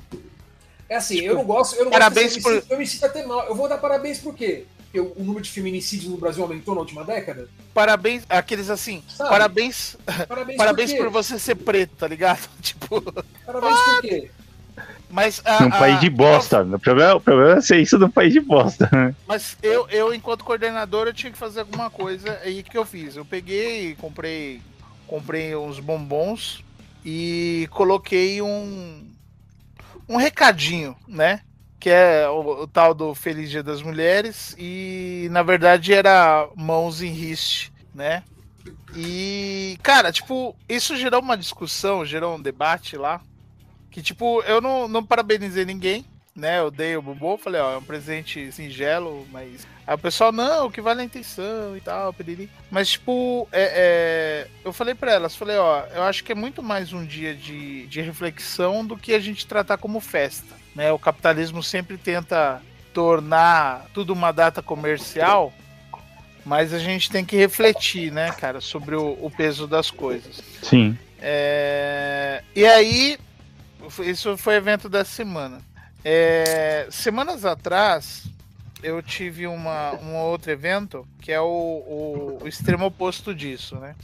É 0.88 0.96
assim, 0.96 1.20
eu 1.20 1.36
não 1.36 1.44
gosto, 1.44 1.76
eu 1.76 1.86
não 1.86 1.92
parabéns 1.92 2.38
gosto, 2.38 2.44
por- 2.44 2.72
eu 2.72 2.78
me 2.78 2.88
sinto 2.88 3.06
até 3.06 3.26
mal. 3.26 3.46
Eu 3.48 3.56
vou 3.56 3.68
dar 3.68 3.78
parabéns 3.78 4.20
por 4.20 4.34
quê? 4.34 4.66
Porque 4.78 5.00
o, 5.00 5.24
número 5.24 5.42
de 5.44 5.50
feminicídios 5.52 6.10
no 6.10 6.16
Brasil 6.18 6.42
aumentou 6.44 6.74
na 6.74 6.82
última 6.82 7.04
década? 7.04 7.50
Parabéns, 7.74 8.24
aqueles 8.30 8.70
assim, 8.70 9.04
Sabe? 9.10 9.30
parabéns, 9.30 9.98
Parabéns, 10.28 10.56
parabéns 10.58 10.94
por, 10.94 11.04
por 11.06 11.10
você 11.10 11.38
ser 11.38 11.56
preto, 11.56 11.96
tá 11.98 12.08
ligado? 12.08 12.48
Tipo, 12.62 13.02
Parabéns 13.46 13.80
por 13.80 14.02
quê? 14.02 14.32
Mas 15.16 15.42
a, 15.46 15.64
Num 15.64 15.70
país 15.70 15.98
de 16.02 16.10
bosta. 16.10 16.62
O 16.62 16.78
problema, 16.78 17.16
o 17.16 17.22
problema 17.22 17.54
é 17.54 17.62
ser 17.62 17.80
isso 17.80 17.98
num 17.98 18.10
país 18.10 18.34
de 18.34 18.42
bosta. 18.42 18.90
Mas 19.26 19.56
eu, 19.64 19.88
eu, 19.88 20.14
enquanto 20.14 20.44
coordenador, 20.44 21.08
eu 21.08 21.14
tinha 21.14 21.32
que 21.32 21.38
fazer 21.38 21.62
alguma 21.62 21.90
coisa. 21.90 22.38
Aí 22.44 22.60
o 22.60 22.64
que 22.66 22.78
eu 22.78 22.86
fiz? 22.86 23.16
Eu 23.16 23.24
peguei, 23.24 23.96
comprei, 23.96 24.62
comprei 25.08 25.56
uns 25.56 25.80
bombons 25.80 26.62
e 27.06 27.66
coloquei 27.72 28.42
um 28.42 29.10
um 30.10 30.18
recadinho, 30.18 30.98
né? 31.08 31.40
Que 31.80 31.90
é 31.90 32.28
o, 32.28 32.64
o 32.64 32.68
tal 32.68 32.94
do 32.94 33.16
Feliz 33.16 33.50
Dia 33.50 33.64
das 33.64 33.82
Mulheres 33.82 34.54
e 34.60 35.30
na 35.32 35.44
verdade 35.44 35.94
era 35.94 36.50
mãos 36.58 37.02
em 37.02 37.10
riste, 37.10 37.72
né? 37.94 38.22
E 38.94 39.80
cara, 39.82 40.12
tipo, 40.12 40.54
isso 40.68 40.98
gerou 40.98 41.22
uma 41.22 41.38
discussão, 41.38 42.06
gerou 42.06 42.36
um 42.36 42.42
debate 42.42 42.98
lá. 42.98 43.22
Que 43.96 44.02
tipo, 44.02 44.42
eu 44.42 44.60
não, 44.60 44.90
não 44.90 45.06
parabenizei 45.06 45.64
ninguém, 45.64 46.04
né? 46.36 46.60
Eu 46.60 46.70
dei 46.70 46.98
o 46.98 47.02
bombom, 47.02 47.38
falei, 47.38 47.62
ó, 47.62 47.76
é 47.76 47.78
um 47.78 47.82
presente 47.82 48.52
singelo, 48.52 49.26
mas. 49.32 49.66
Aí 49.88 49.96
o 49.96 49.98
pessoal, 49.98 50.34
não, 50.34 50.66
o 50.66 50.70
que 50.70 50.82
vale 50.82 51.00
a 51.00 51.06
intenção 51.06 51.78
e 51.78 51.80
tal, 51.80 52.12
piriri. 52.12 52.50
Mas, 52.70 52.90
tipo, 52.90 53.48
é, 53.54 53.72
é, 54.44 54.48
eu 54.66 54.74
falei 54.74 54.94
pra 54.94 55.14
elas, 55.14 55.34
falei, 55.34 55.56
ó, 55.56 55.84
eu 55.96 56.04
acho 56.04 56.26
que 56.26 56.34
é 56.34 56.36
muito 56.36 56.62
mais 56.62 56.92
um 56.92 57.06
dia 57.06 57.34
de, 57.34 57.88
de 57.88 58.02
reflexão 58.02 58.86
do 58.86 58.98
que 58.98 59.14
a 59.14 59.20
gente 59.20 59.48
tratar 59.48 59.78
como 59.78 60.02
festa. 60.02 60.54
Né? 60.76 60.92
O 60.92 61.00
capitalismo 61.00 61.64
sempre 61.64 61.98
tenta 61.98 62.62
tornar 62.94 63.86
tudo 63.94 64.12
uma 64.12 64.34
data 64.34 64.62
comercial, 64.62 65.54
mas 66.46 66.74
a 66.74 66.80
gente 66.80 67.10
tem 67.10 67.24
que 67.24 67.38
refletir, 67.38 68.12
né, 68.12 68.34
cara, 68.34 68.60
sobre 68.60 68.98
o, 68.98 69.18
o 69.22 69.32
peso 69.32 69.66
das 69.66 69.90
coisas. 69.90 70.44
Sim. 70.62 70.98
É, 71.22 72.44
E 72.54 72.66
aí, 72.66 73.18
isso 74.04 74.38
foi 74.38 74.56
evento 74.56 74.90
dessa 74.90 75.12
semana. 75.12 75.62
É, 76.04 76.88
Semanas 76.92 77.46
atrás, 77.46 78.24
eu 78.84 79.02
tive 79.02 79.48
uma, 79.48 79.94
um 79.96 80.16
outro 80.16 80.52
evento 80.52 81.08
que 81.20 81.32
é 81.32 81.42
o, 81.42 81.46
o, 81.46 82.40
o 82.44 82.48
extremo 82.48 82.86
oposto 82.86 83.34
disso, 83.34 83.76
né? 83.78 83.96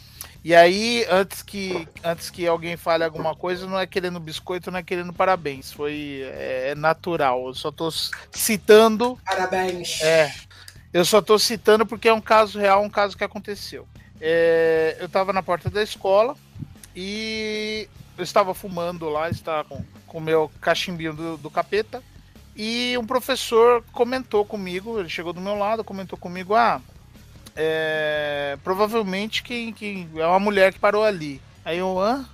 E 0.43 0.55
aí, 0.55 1.05
antes 1.07 1.43
que, 1.43 1.87
antes 2.03 2.31
que 2.31 2.47
alguém 2.47 2.75
fale 2.75 3.03
alguma 3.03 3.35
coisa, 3.35 3.67
não 3.67 3.79
é 3.79 3.85
querendo 3.85 4.19
biscoito, 4.19 4.71
não 4.71 4.79
é 4.79 4.83
querendo 4.83 5.13
parabéns. 5.13 5.71
Foi 5.71 6.23
é, 6.33 6.69
é 6.69 6.75
natural. 6.75 7.45
Eu 7.45 7.53
só 7.53 7.71
tô 7.71 7.91
citando 8.31 9.19
Parabéns. 9.23 10.01
é, 10.01 10.33
eu 10.91 11.05
só 11.05 11.21
tô 11.21 11.37
citando 11.37 11.85
porque 11.85 12.09
é 12.09 12.13
um 12.13 12.21
caso 12.21 12.57
real, 12.57 12.81
um 12.81 12.89
caso 12.89 13.15
que 13.15 13.23
aconteceu. 13.23 13.87
É, 14.19 14.97
eu 14.99 15.07
tava 15.07 15.31
na 15.31 15.43
porta 15.43 15.69
da 15.69 15.83
escola 15.83 16.35
e 16.95 17.87
eu 18.21 18.23
estava 18.23 18.53
fumando 18.53 19.09
lá, 19.09 19.29
estava 19.29 19.63
com 20.05 20.17
o 20.17 20.21
meu 20.21 20.51
cachimbinho 20.61 21.13
do, 21.13 21.37
do 21.37 21.49
capeta. 21.49 22.03
E 22.55 22.95
um 22.97 23.05
professor 23.05 23.83
comentou 23.91 24.45
comigo, 24.45 24.99
ele 24.99 25.09
chegou 25.09 25.33
do 25.33 25.41
meu 25.41 25.55
lado, 25.55 25.83
comentou 25.83 26.19
comigo, 26.19 26.53
ah, 26.53 26.81
é, 27.55 28.57
provavelmente 28.63 29.41
quem, 29.41 29.73
quem 29.73 30.09
é 30.15 30.25
uma 30.25 30.39
mulher 30.39 30.71
que 30.73 30.79
parou 30.79 31.03
ali. 31.03 31.41
Aí 31.65 31.77
eu, 31.77 31.99
hã? 31.99 32.27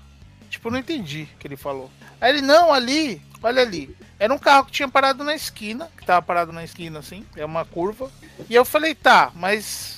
Tipo, 0.49 0.69
não 0.69 0.79
entendi 0.79 1.27
o 1.33 1.37
que 1.37 1.47
ele 1.47 1.55
falou. 1.57 1.89
Aí 2.19 2.31
ele, 2.31 2.41
não, 2.41 2.73
ali, 2.73 3.21
olha 3.41 3.61
ali. 3.61 3.95
Era 4.19 4.33
um 4.33 4.39
carro 4.39 4.65
que 4.65 4.71
tinha 4.71 4.89
parado 4.89 5.23
na 5.23 5.35
esquina, 5.35 5.89
que 5.95 6.05
tava 6.05 6.21
parado 6.21 6.51
na 6.51 6.63
esquina, 6.63 6.99
assim, 6.99 7.25
é 7.35 7.45
uma 7.45 7.63
curva. 7.63 8.11
E 8.49 8.55
eu 8.55 8.65
falei, 8.65 8.95
tá, 8.95 9.31
mas 9.35 9.96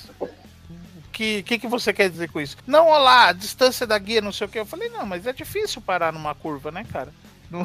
que, 1.12 1.42
que, 1.42 1.58
que 1.58 1.68
você 1.68 1.92
quer 1.92 2.08
dizer 2.10 2.30
com 2.30 2.40
isso? 2.40 2.56
Não, 2.66 2.86
olha 2.88 3.02
lá, 3.02 3.26
a 3.28 3.32
distância 3.32 3.86
da 3.86 3.98
guia, 3.98 4.20
não 4.20 4.32
sei 4.32 4.46
o 4.46 4.50
que. 4.50 4.58
Eu 4.58 4.66
falei, 4.66 4.88
não, 4.88 5.04
mas 5.06 5.26
é 5.26 5.32
difícil 5.32 5.80
parar 5.82 6.12
numa 6.12 6.34
curva, 6.34 6.70
né, 6.70 6.84
cara? 6.90 7.12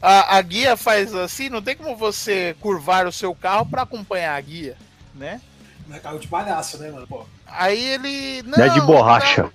A, 0.00 0.08
a- 0.08 0.36
a 0.38 0.42
guia 0.42 0.76
faz 0.76 1.14
assim, 1.14 1.48
não 1.48 1.62
tem 1.62 1.76
como 1.76 1.94
você 1.96 2.56
curvar 2.60 3.06
o 3.06 3.12
seu 3.12 3.34
carro 3.34 3.64
para 3.66 3.82
acompanhar 3.82 4.34
a 4.36 4.40
guia, 4.40 4.76
né? 5.14 5.40
Não 5.86 5.96
é 5.96 6.00
carro 6.00 6.18
de 6.18 6.26
palhaço, 6.26 6.78
né, 6.78 6.90
mano? 6.90 7.06
Pô. 7.06 7.24
Aí 7.46 7.80
ele. 7.80 8.42
Não, 8.42 8.58
é 8.58 8.68
de 8.68 8.80
borracha. 8.80 9.48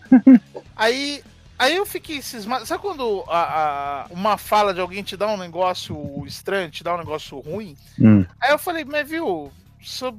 Aí, 0.76 1.22
aí 1.60 1.76
eu 1.76 1.86
fiquei 1.86 2.22
cismado. 2.22 2.66
Sabe 2.66 2.82
quando 2.82 3.24
a, 3.28 3.42
a- 3.42 4.06
uma 4.12 4.38
fala 4.38 4.74
de 4.74 4.80
alguém 4.80 5.04
te 5.04 5.18
dá 5.18 5.28
um 5.28 5.36
negócio 5.38 6.24
estranho, 6.26 6.72
te 6.72 6.82
dá 6.84 6.96
um 6.96 7.00
negócio 7.00 7.38
ruim? 7.40 7.76
Hum. 8.00 8.26
Aí 8.42 8.52
eu 8.52 8.58
falei, 8.60 8.86
mas 8.86 9.10
viu, 9.10 9.52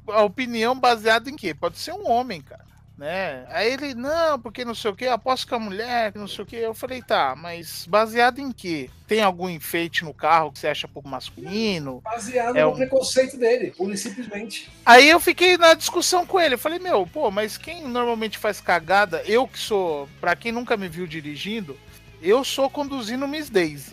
a 0.09 0.21
opinião 0.23 0.77
baseada 0.79 1.29
em 1.29 1.35
quê? 1.35 1.53
Pode 1.53 1.77
ser 1.79 1.93
um 1.93 2.09
homem, 2.09 2.41
cara. 2.41 2.63
Né? 2.95 3.43
Aí 3.49 3.73
ele, 3.73 3.95
não, 3.95 4.39
porque 4.39 4.63
não 4.63 4.75
sei 4.75 4.91
o 4.91 4.95
que, 4.95 5.07
aposto 5.07 5.47
com 5.47 5.55
a 5.55 5.59
mulher, 5.59 6.11
que 6.11 6.19
não 6.19 6.27
sei 6.27 6.43
o 6.43 6.45
que. 6.45 6.55
Eu 6.55 6.75
falei, 6.75 7.01
tá, 7.01 7.35
mas 7.35 7.87
baseado 7.87 8.37
em 8.39 8.51
quê? 8.51 8.87
Tem 9.07 9.19
algum 9.21 9.49
enfeite 9.49 10.05
no 10.05 10.13
carro 10.13 10.51
que 10.51 10.59
você 10.59 10.67
acha 10.67 10.87
pouco 10.87 11.09
masculino? 11.09 12.01
Baseado 12.03 12.55
É 12.55 12.63
no 12.63 12.69
um- 12.71 12.75
preconceito 12.75 13.35
dele, 13.35 13.71
pura 13.71 13.95
e 13.95 13.97
simplesmente. 13.97 14.69
Aí 14.85 15.09
eu 15.09 15.19
fiquei 15.19 15.57
na 15.57 15.73
discussão 15.73 16.23
com 16.25 16.39
ele. 16.39 16.53
Eu 16.53 16.59
falei, 16.59 16.77
meu, 16.77 17.05
pô, 17.07 17.31
mas 17.31 17.57
quem 17.57 17.81
normalmente 17.87 18.37
faz 18.37 18.61
cagada, 18.61 19.23
eu 19.25 19.47
que 19.47 19.57
sou, 19.57 20.07
pra 20.21 20.35
quem 20.35 20.51
nunca 20.51 20.77
me 20.77 20.87
viu 20.87 21.07
dirigindo, 21.07 21.75
eu 22.21 22.43
sou 22.43 22.69
conduzindo 22.69 23.27
Miss 23.27 23.49
Daisy. 23.49 23.91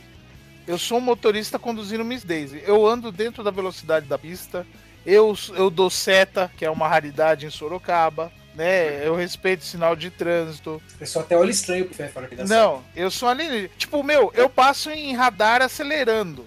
Eu 0.66 0.76
sou 0.78 0.98
um 0.98 1.00
motorista 1.00 1.58
conduzindo 1.58 2.04
Miss 2.04 2.22
Daisy. 2.22 2.62
Eu 2.66 2.86
ando 2.86 3.10
dentro 3.10 3.42
da 3.42 3.50
velocidade 3.50 4.06
da 4.06 4.18
pista. 4.18 4.64
Eu, 5.04 5.36
eu 5.54 5.70
dou 5.70 5.90
seta, 5.90 6.50
que 6.56 6.64
é 6.64 6.70
uma 6.70 6.88
raridade 6.88 7.46
em 7.46 7.50
Sorocaba. 7.50 8.30
Né? 8.54 9.06
Eu 9.06 9.14
respeito 9.14 9.62
o 9.62 9.64
sinal 9.64 9.94
de 9.94 10.10
trânsito. 10.10 10.82
O 10.94 10.98
pessoal 10.98 11.24
até 11.24 11.36
olha 11.36 11.50
estranho 11.50 11.86
pro 11.86 11.94
Fé 11.94 12.08
fora 12.08 12.26
aqui 12.26 12.34
da 12.34 12.44
Não, 12.44 12.82
eu 12.94 13.10
sou 13.10 13.28
ali. 13.28 13.68
Tipo, 13.78 14.02
meu, 14.02 14.32
eu 14.34 14.50
passo 14.50 14.90
em 14.90 15.14
radar 15.14 15.62
acelerando. 15.62 16.46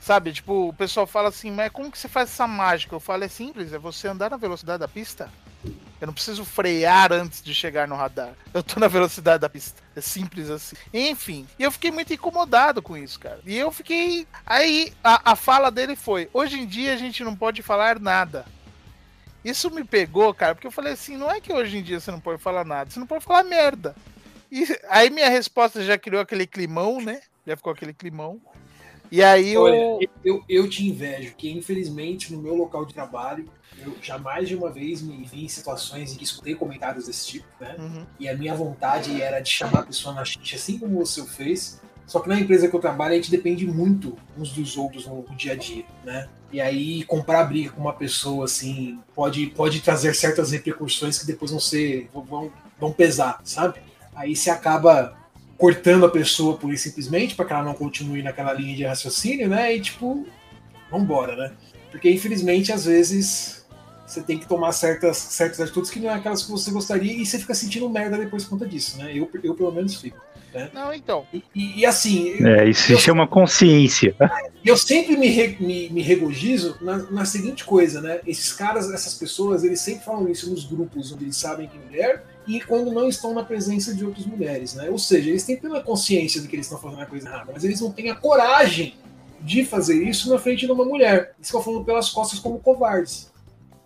Sabe, 0.00 0.32
tipo, 0.32 0.68
o 0.68 0.72
pessoal 0.72 1.06
fala 1.06 1.28
assim, 1.28 1.50
mas 1.50 1.70
como 1.70 1.90
que 1.90 1.98
você 1.98 2.08
faz 2.08 2.30
essa 2.30 2.46
mágica? 2.46 2.94
Eu 2.94 3.00
falo, 3.00 3.24
é 3.24 3.28
simples, 3.28 3.72
é 3.72 3.78
você 3.78 4.08
andar 4.08 4.30
na 4.30 4.36
velocidade 4.36 4.80
da 4.80 4.88
pista. 4.88 5.28
Eu 6.00 6.06
não 6.06 6.14
preciso 6.14 6.44
frear 6.44 7.12
antes 7.12 7.42
de 7.42 7.54
chegar 7.54 7.86
no 7.86 7.94
radar. 7.94 8.32
Eu 8.52 8.62
tô 8.62 8.80
na 8.80 8.88
velocidade 8.88 9.40
da 9.40 9.48
pista. 9.48 9.81
É 9.94 10.00
simples 10.00 10.48
assim. 10.48 10.74
Enfim, 10.92 11.46
e 11.58 11.62
eu 11.62 11.70
fiquei 11.70 11.90
muito 11.90 12.12
incomodado 12.12 12.80
com 12.80 12.96
isso, 12.96 13.20
cara. 13.20 13.40
E 13.44 13.56
eu 13.56 13.70
fiquei. 13.70 14.26
Aí 14.46 14.92
a, 15.04 15.32
a 15.32 15.36
fala 15.36 15.70
dele 15.70 15.94
foi: 15.94 16.30
hoje 16.32 16.58
em 16.58 16.66
dia 16.66 16.94
a 16.94 16.96
gente 16.96 17.22
não 17.22 17.36
pode 17.36 17.62
falar 17.62 18.00
nada. 18.00 18.46
Isso 19.44 19.70
me 19.70 19.84
pegou, 19.84 20.32
cara, 20.32 20.54
porque 20.54 20.66
eu 20.66 20.72
falei 20.72 20.94
assim: 20.94 21.16
não 21.16 21.30
é 21.30 21.40
que 21.40 21.52
hoje 21.52 21.76
em 21.76 21.82
dia 21.82 22.00
você 22.00 22.10
não 22.10 22.20
pode 22.20 22.40
falar 22.40 22.64
nada, 22.64 22.90
você 22.90 22.98
não 22.98 23.06
pode 23.06 23.24
falar 23.24 23.44
merda. 23.44 23.94
E 24.50 24.66
aí 24.88 25.10
minha 25.10 25.28
resposta 25.28 25.82
já 25.82 25.98
criou 25.98 26.22
aquele 26.22 26.46
climão, 26.46 27.00
né? 27.00 27.20
Já 27.46 27.56
ficou 27.56 27.72
aquele 27.72 27.92
climão. 27.92 28.40
E 29.12 29.22
aí 29.22 29.54
Olha, 29.58 29.76
eu. 29.76 30.00
eu, 30.24 30.44
eu 30.48 30.66
te 30.66 30.88
invejo, 30.88 31.34
que 31.36 31.50
infelizmente 31.52 32.32
no 32.32 32.40
meu 32.40 32.54
local 32.54 32.86
de 32.86 32.94
trabalho, 32.94 33.44
eu 33.78 33.94
jamais 34.00 34.48
de 34.48 34.56
uma 34.56 34.70
vez 34.70 35.02
me 35.02 35.22
vi 35.22 35.44
em 35.44 35.48
situações 35.48 36.14
em 36.14 36.16
que 36.16 36.24
escutei 36.24 36.54
comentários 36.54 37.06
desse 37.06 37.26
tipo, 37.26 37.46
né? 37.60 37.76
Uhum. 37.78 38.06
E 38.18 38.26
a 38.26 38.34
minha 38.34 38.54
vontade 38.54 39.20
era 39.20 39.38
de 39.38 39.50
chamar 39.50 39.80
a 39.80 39.82
pessoa 39.82 40.14
na 40.14 40.24
xixi, 40.24 40.54
assim 40.54 40.78
como 40.78 41.04
você 41.04 41.22
fez. 41.26 41.78
Só 42.06 42.20
que 42.20 42.28
na 42.28 42.40
empresa 42.40 42.68
que 42.68 42.74
eu 42.74 42.80
trabalho, 42.80 43.12
a 43.12 43.16
gente 43.16 43.30
depende 43.30 43.66
muito 43.66 44.16
uns 44.36 44.50
dos 44.50 44.78
outros 44.78 45.06
no, 45.06 45.22
no 45.28 45.36
dia 45.36 45.52
a 45.52 45.56
dia, 45.56 45.84
né? 46.02 46.26
E 46.50 46.58
aí, 46.58 47.04
comprar 47.04 47.44
briga 47.44 47.70
com 47.70 47.82
uma 47.82 47.92
pessoa, 47.92 48.46
assim, 48.46 48.98
pode, 49.14 49.46
pode 49.48 49.80
trazer 49.80 50.14
certas 50.14 50.52
repercussões 50.52 51.18
que 51.18 51.26
depois 51.26 51.50
vão 51.50 51.60
ser. 51.60 52.08
vão, 52.14 52.50
vão 52.80 52.92
pesar, 52.92 53.42
sabe? 53.44 53.78
Aí 54.14 54.34
você 54.34 54.48
acaba 54.48 55.14
cortando 55.62 56.04
a 56.04 56.08
pessoa 56.10 56.56
por 56.56 56.72
isso 56.74 56.82
simplesmente, 56.88 57.36
para 57.36 57.44
que 57.44 57.52
ela 57.52 57.62
não 57.62 57.72
continue 57.74 58.20
naquela 58.20 58.52
linha 58.52 58.74
de 58.74 58.82
raciocínio, 58.82 59.48
né? 59.48 59.76
E 59.76 59.80
tipo, 59.80 60.26
vambora, 60.90 61.36
né? 61.36 61.52
Porque 61.88 62.10
infelizmente, 62.10 62.72
às 62.72 62.84
vezes, 62.84 63.64
você 64.04 64.20
tem 64.22 64.40
que 64.40 64.48
tomar 64.48 64.72
certas, 64.72 65.16
certas 65.18 65.60
atitudes 65.60 65.88
que 65.88 66.00
não 66.00 66.10
é 66.10 66.14
aquelas 66.14 66.42
que 66.42 66.50
você 66.50 66.72
gostaria 66.72 67.12
e 67.12 67.24
você 67.24 67.38
fica 67.38 67.54
sentindo 67.54 67.88
merda 67.88 68.18
depois 68.18 68.42
por 68.42 68.50
conta 68.50 68.66
disso, 68.66 68.98
né? 68.98 69.12
Eu, 69.16 69.30
eu 69.40 69.54
pelo 69.54 69.70
menos 69.70 69.94
fico. 70.00 70.20
Não, 70.74 70.92
então. 70.92 71.24
E, 71.32 71.42
e- 71.54 71.78
e 71.78 71.86
assim, 71.86 72.44
É, 72.44 72.68
isso 72.68 72.82
se 72.82 72.98
chama 72.98 73.24
consciência. 73.28 74.16
e 74.64 74.68
eu 74.68 74.76
sempre 74.76 75.16
me, 75.16 75.28
re- 75.28 75.56
me, 75.60 75.88
me 75.90 76.02
regozijo 76.02 76.74
na, 76.80 76.98
na 77.08 77.24
seguinte 77.24 77.64
coisa, 77.64 78.00
né? 78.00 78.18
Esses 78.26 78.52
caras, 78.52 78.90
essas 78.90 79.14
pessoas, 79.14 79.62
eles 79.62 79.80
sempre 79.80 80.04
falam 80.04 80.28
isso 80.28 80.50
nos 80.50 80.64
grupos 80.64 81.12
onde 81.12 81.24
eles 81.24 81.36
sabem 81.36 81.68
que 81.68 81.76
é 81.78 81.80
mulher 81.80 82.24
e 82.46 82.60
quando 82.60 82.90
não 82.90 83.08
estão 83.08 83.32
na 83.34 83.44
presença 83.44 83.94
de 83.94 84.04
outras 84.04 84.26
mulheres, 84.26 84.74
né? 84.74 84.90
Ou 84.90 84.98
seja, 84.98 85.30
eles 85.30 85.44
têm 85.44 85.56
plena 85.56 85.80
consciência 85.80 86.40
de 86.40 86.48
que 86.48 86.56
eles 86.56 86.66
estão 86.66 86.78
fazendo 86.78 87.02
a 87.02 87.06
coisa 87.06 87.28
errada, 87.28 87.52
mas 87.52 87.64
eles 87.64 87.80
não 87.80 87.92
têm 87.92 88.10
a 88.10 88.14
coragem 88.14 88.94
de 89.40 89.64
fazer 89.64 90.02
isso 90.02 90.30
na 90.30 90.38
frente 90.38 90.66
de 90.66 90.72
uma 90.72 90.84
mulher. 90.84 91.34
Eles 91.36 91.48
ficam 91.48 91.62
falando 91.62 91.84
pelas 91.84 92.10
costas 92.10 92.38
como 92.38 92.58
covardes, 92.58 93.30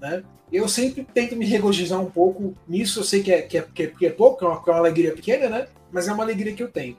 né? 0.00 0.22
Eu 0.52 0.68
sempre 0.68 1.06
tento 1.12 1.34
me 1.34 1.44
regozijar 1.44 2.00
um 2.00 2.10
pouco 2.10 2.54
nisso. 2.68 3.00
Eu 3.00 3.04
sei 3.04 3.22
que 3.22 3.32
é, 3.32 3.42
que 3.42 3.58
é, 3.58 3.62
que 3.62 4.06
é, 4.06 4.08
é 4.08 4.12
pouco, 4.12 4.44
é 4.44 4.48
uma, 4.48 4.62
que 4.62 4.70
é 4.70 4.72
uma 4.72 4.78
alegria 4.78 5.12
pequena, 5.12 5.48
né? 5.48 5.66
Mas 5.90 6.06
é 6.06 6.12
uma 6.12 6.22
alegria 6.22 6.54
que 6.54 6.62
eu 6.62 6.68
tenho. 6.68 6.96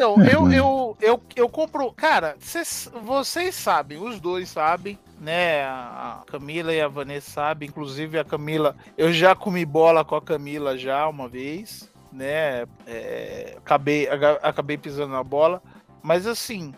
Então, 0.00 0.14
Uhum. 0.14 0.24
eu, 0.24 0.50
eu, 0.50 0.96
eu, 1.02 1.22
eu 1.36 1.48
compro. 1.50 1.92
Cara, 1.92 2.34
cês- 2.40 2.90
vocês 3.02 3.54
sabem, 3.54 3.98
os 4.02 4.18
dois 4.18 4.48
sabem, 4.48 4.98
né? 5.20 5.62
A 5.64 6.22
Camila 6.26 6.72
e 6.72 6.80
a 6.80 6.88
Vanessa 6.88 7.30
sabem. 7.30 7.68
Inclusive, 7.68 8.18
a 8.18 8.24
Camila, 8.24 8.74
eu 8.96 9.12
já 9.12 9.34
comi 9.34 9.62
bola 9.66 10.02
com 10.02 10.14
a 10.16 10.22
Camila 10.22 10.78
já 10.78 11.06
uma 11.06 11.28
vez, 11.28 11.90
né? 12.10 12.64
É, 12.86 13.56
acabei, 13.58 14.08
acabei 14.42 14.78
pisando 14.78 15.12
na 15.12 15.22
bola. 15.22 15.62
Mas 16.02 16.26
assim. 16.26 16.72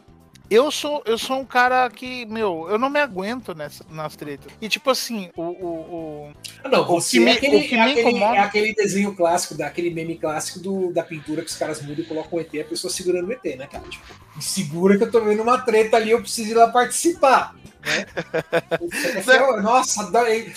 Eu 0.51 0.71
sou, 0.71 1.03
eu 1.07 1.17
sou 1.17 1.39
um 1.41 1.45
cara 1.47 1.89
que, 1.89 2.27
meu, 2.27 2.67
eu 2.69 2.79
não 2.79 2.91
me 2.91 3.01
aguento 3.01 3.55
nessa, 3.55 3.85
nas 3.89 4.15
tretas. 4.15 4.53
E 4.61 4.69
tipo 4.69 4.91
assim, 4.91 5.31
o, 5.35 5.43
o, 5.43 5.67
o- 5.67 6.33
Ah, 6.63 6.69
não, 6.69 6.83
O 6.83 6.87
você 6.87 7.13
que 7.19 7.25
me- 7.25 7.31
é, 7.31 7.35
aquele, 7.35 7.57
o 7.57 7.69
que 7.69 7.75
é 7.75 7.85
me 7.85 7.91
aquele- 7.93 8.09
incomoda- 8.11 8.37
é 8.37 8.39
aquele 8.41 8.75
desenho 8.75 9.15
clássico, 9.17 9.55
daquele 9.55 9.91
meme 9.91 10.19
clássico 10.19 10.59
do, 10.61 10.93
da 10.93 11.03
pintura 11.03 11.41
que 11.43 11.49
os 11.51 11.57
caras 11.57 11.81
mudam 11.81 12.05
e 12.05 12.07
colocam 12.07 12.39
o 12.39 12.41
ET, 12.41 12.55
a 12.61 12.65
pessoa 12.65 12.93
segurando 12.93 13.29
o 13.29 13.33
ET, 13.33 13.43
né, 13.57 13.67
cara? 13.67 13.85
Tipo, 13.89 14.05
me 14.37 14.43
segura 14.43 14.99
que 14.99 15.05
eu 15.05 15.11
tô 15.11 15.23
vendo 15.25 15.43
uma 15.43 15.59
treta 15.59 15.97
ali, 15.97 16.11
eu 16.11 16.21
preciso 16.21 16.51
ir 16.51 16.55
lá 16.55 16.69
participar. 16.69 17.55
Né? 17.85 18.07
Nossa, 19.63 20.03
adorei. 20.03 20.53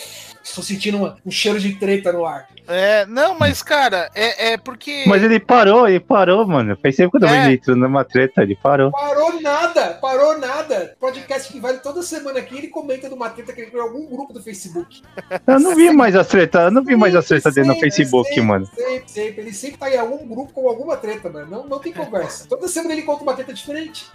Estou 0.45 0.63
sentindo 0.63 0.97
uma- 0.97 1.17
um 1.25 1.31
cheiro 1.31 1.59
de 1.59 1.73
treta 1.73 2.13
no 2.13 2.23
ar. 2.23 2.47
É, 2.67 3.03
não, 3.07 3.37
mas, 3.37 3.63
cara, 3.63 4.11
é, 4.13 4.53
é 4.53 4.57
porque. 4.57 5.03
Mas 5.07 5.23
ele 5.23 5.39
parou, 5.39 5.87
ele 5.87 5.99
parou, 5.99 6.45
mano. 6.47 6.77
Faz 6.79 6.95
tempo 6.95 7.09
que 7.11 7.17
eu 7.17 7.21
tava 7.21 7.35
É. 7.35 7.51
entrando 7.51 7.79
numa 7.79 8.05
treta, 8.05 8.43
ele 8.43 8.55
parou. 8.55 8.91
Parou 8.91 9.41
nada, 9.41 9.95
parou 9.95 10.37
nada. 10.37 10.95
Podcast 10.99 11.51
que 11.51 11.59
vale 11.59 11.79
toda 11.79 12.03
semana 12.03 12.37
aqui, 12.39 12.57
ele 12.59 12.67
comenta 12.67 13.07
de 13.09 13.15
uma 13.15 13.27
treta 13.31 13.53
que 13.53 13.61
ele 13.61 13.71
criou 13.71 13.85
em 13.85 13.89
algum 13.89 14.05
grupo 14.05 14.33
do 14.33 14.41
Facebook. 14.41 15.01
Eu 15.47 15.59
não 15.59 15.75
vi 15.75 15.91
mais 15.91 16.15
as 16.15 16.27
tretas, 16.27 16.61
eu 16.65 16.71
não 16.71 16.83
vi 16.83 16.95
mais 16.95 17.15
as 17.15 17.25
tretas 17.25 17.53
dele 17.55 17.67
no 17.67 17.73
Sempre, 17.73 17.89
Facebook, 17.91 18.29
sempre, 18.29 18.43
mano. 18.43 18.65
Sempre, 18.67 19.03
sempre. 19.11 19.41
Ele 19.41 19.53
sempre 19.53 19.77
tá 19.77 19.89
em 19.89 19.97
algum 19.97 20.27
grupo 20.27 20.53
com 20.53 20.69
alguma 20.69 20.95
treta, 20.95 21.27
mano. 21.27 21.49
Não, 21.49 21.67
não 21.67 21.79
tem 21.79 21.91
conversa. 21.91 22.47
Toda 22.47 22.67
semana 22.67 22.93
ele 22.93 23.01
conta 23.01 23.23
uma 23.23 23.33
treta 23.33 23.51
diferente. 23.51 24.05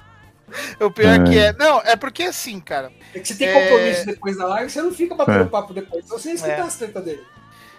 O 0.80 0.90
pior 0.90 1.20
É. 1.20 1.24
que 1.24 1.38
é. 1.38 1.52
Não, 1.54 1.80
é 1.80 1.96
porque 1.96 2.24
assim, 2.24 2.60
cara. 2.60 2.90
É 3.14 3.18
que 3.18 3.28
você 3.28 3.34
tem 3.36 3.48
É. 3.48 3.60
compromisso 3.68 4.06
depois 4.06 4.36
da 4.36 4.46
live, 4.46 4.70
você 4.70 4.82
não 4.82 4.92
fica 4.92 5.14
batendo 5.14 5.42
É. 5.42 5.44
papo 5.44 5.72
depois. 5.74 6.04
Então 6.04 6.18
você 6.18 6.32
escuta 6.32 6.52
É. 6.52 6.60
as 6.60 6.76
tretas 6.76 7.04
dele. 7.04 7.22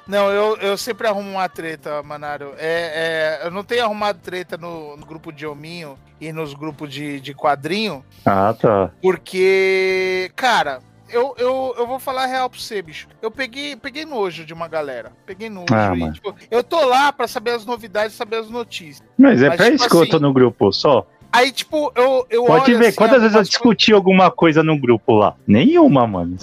Não, 0.07 0.29
eu, 0.31 0.57
eu 0.57 0.77
sempre 0.77 1.07
arrumo 1.07 1.29
uma 1.29 1.47
treta, 1.47 2.01
Manário. 2.03 2.53
É, 2.57 3.39
é, 3.43 3.47
eu 3.47 3.51
não 3.51 3.63
tenho 3.63 3.83
arrumado 3.83 4.19
treta 4.19 4.57
no, 4.57 4.97
no 4.97 5.05
grupo 5.05 5.31
de 5.31 5.45
hominho 5.45 5.97
e 6.19 6.33
nos 6.33 6.53
grupos 6.53 6.91
de, 6.91 7.19
de 7.21 7.33
quadrinho, 7.35 8.03
Ah, 8.25 8.53
tá. 8.59 8.91
porque, 9.01 10.31
cara, 10.35 10.81
eu, 11.07 11.35
eu, 11.37 11.75
eu 11.77 11.87
vou 11.87 11.99
falar 11.99 12.23
a 12.23 12.27
real 12.27 12.49
pra 12.49 12.59
você, 12.59 12.81
bicho. 12.81 13.07
Eu 13.21 13.29
peguei, 13.31 13.75
peguei 13.75 14.03
nojo 14.05 14.43
de 14.45 14.53
uma 14.53 14.67
galera. 14.67 15.11
Peguei 15.25 15.49
nojo. 15.49 15.67
Ah, 15.71 15.95
e, 15.95 16.11
tipo, 16.13 16.35
eu 16.49 16.63
tô 16.63 16.83
lá 16.85 17.13
pra 17.13 17.27
saber 17.27 17.51
as 17.51 17.65
novidades, 17.65 18.15
saber 18.15 18.37
as 18.37 18.49
notícias. 18.49 19.07
Mas 19.17 19.41
é 19.41 19.49
Mas, 19.49 19.57
pra 19.57 19.65
tipo 19.65 19.75
isso 19.77 19.89
que 19.89 19.95
eu 19.95 20.09
tô 20.09 20.15
assim, 20.17 20.25
no 20.25 20.33
grupo 20.33 20.71
só. 20.73 21.05
Aí, 21.31 21.51
tipo, 21.51 21.91
eu, 21.95 22.25
eu 22.29 22.45
Pode 22.45 22.73
ver, 22.75 22.87
assim, 22.87 22.95
quantas 22.97 23.21
vezes 23.21 23.35
eu 23.35 23.43
discuti 23.43 23.93
alguma 23.93 24.29
coisa 24.29 24.61
no 24.63 24.77
grupo 24.77 25.13
lá? 25.15 25.35
Nenhuma, 25.47 26.05
mano. 26.05 26.37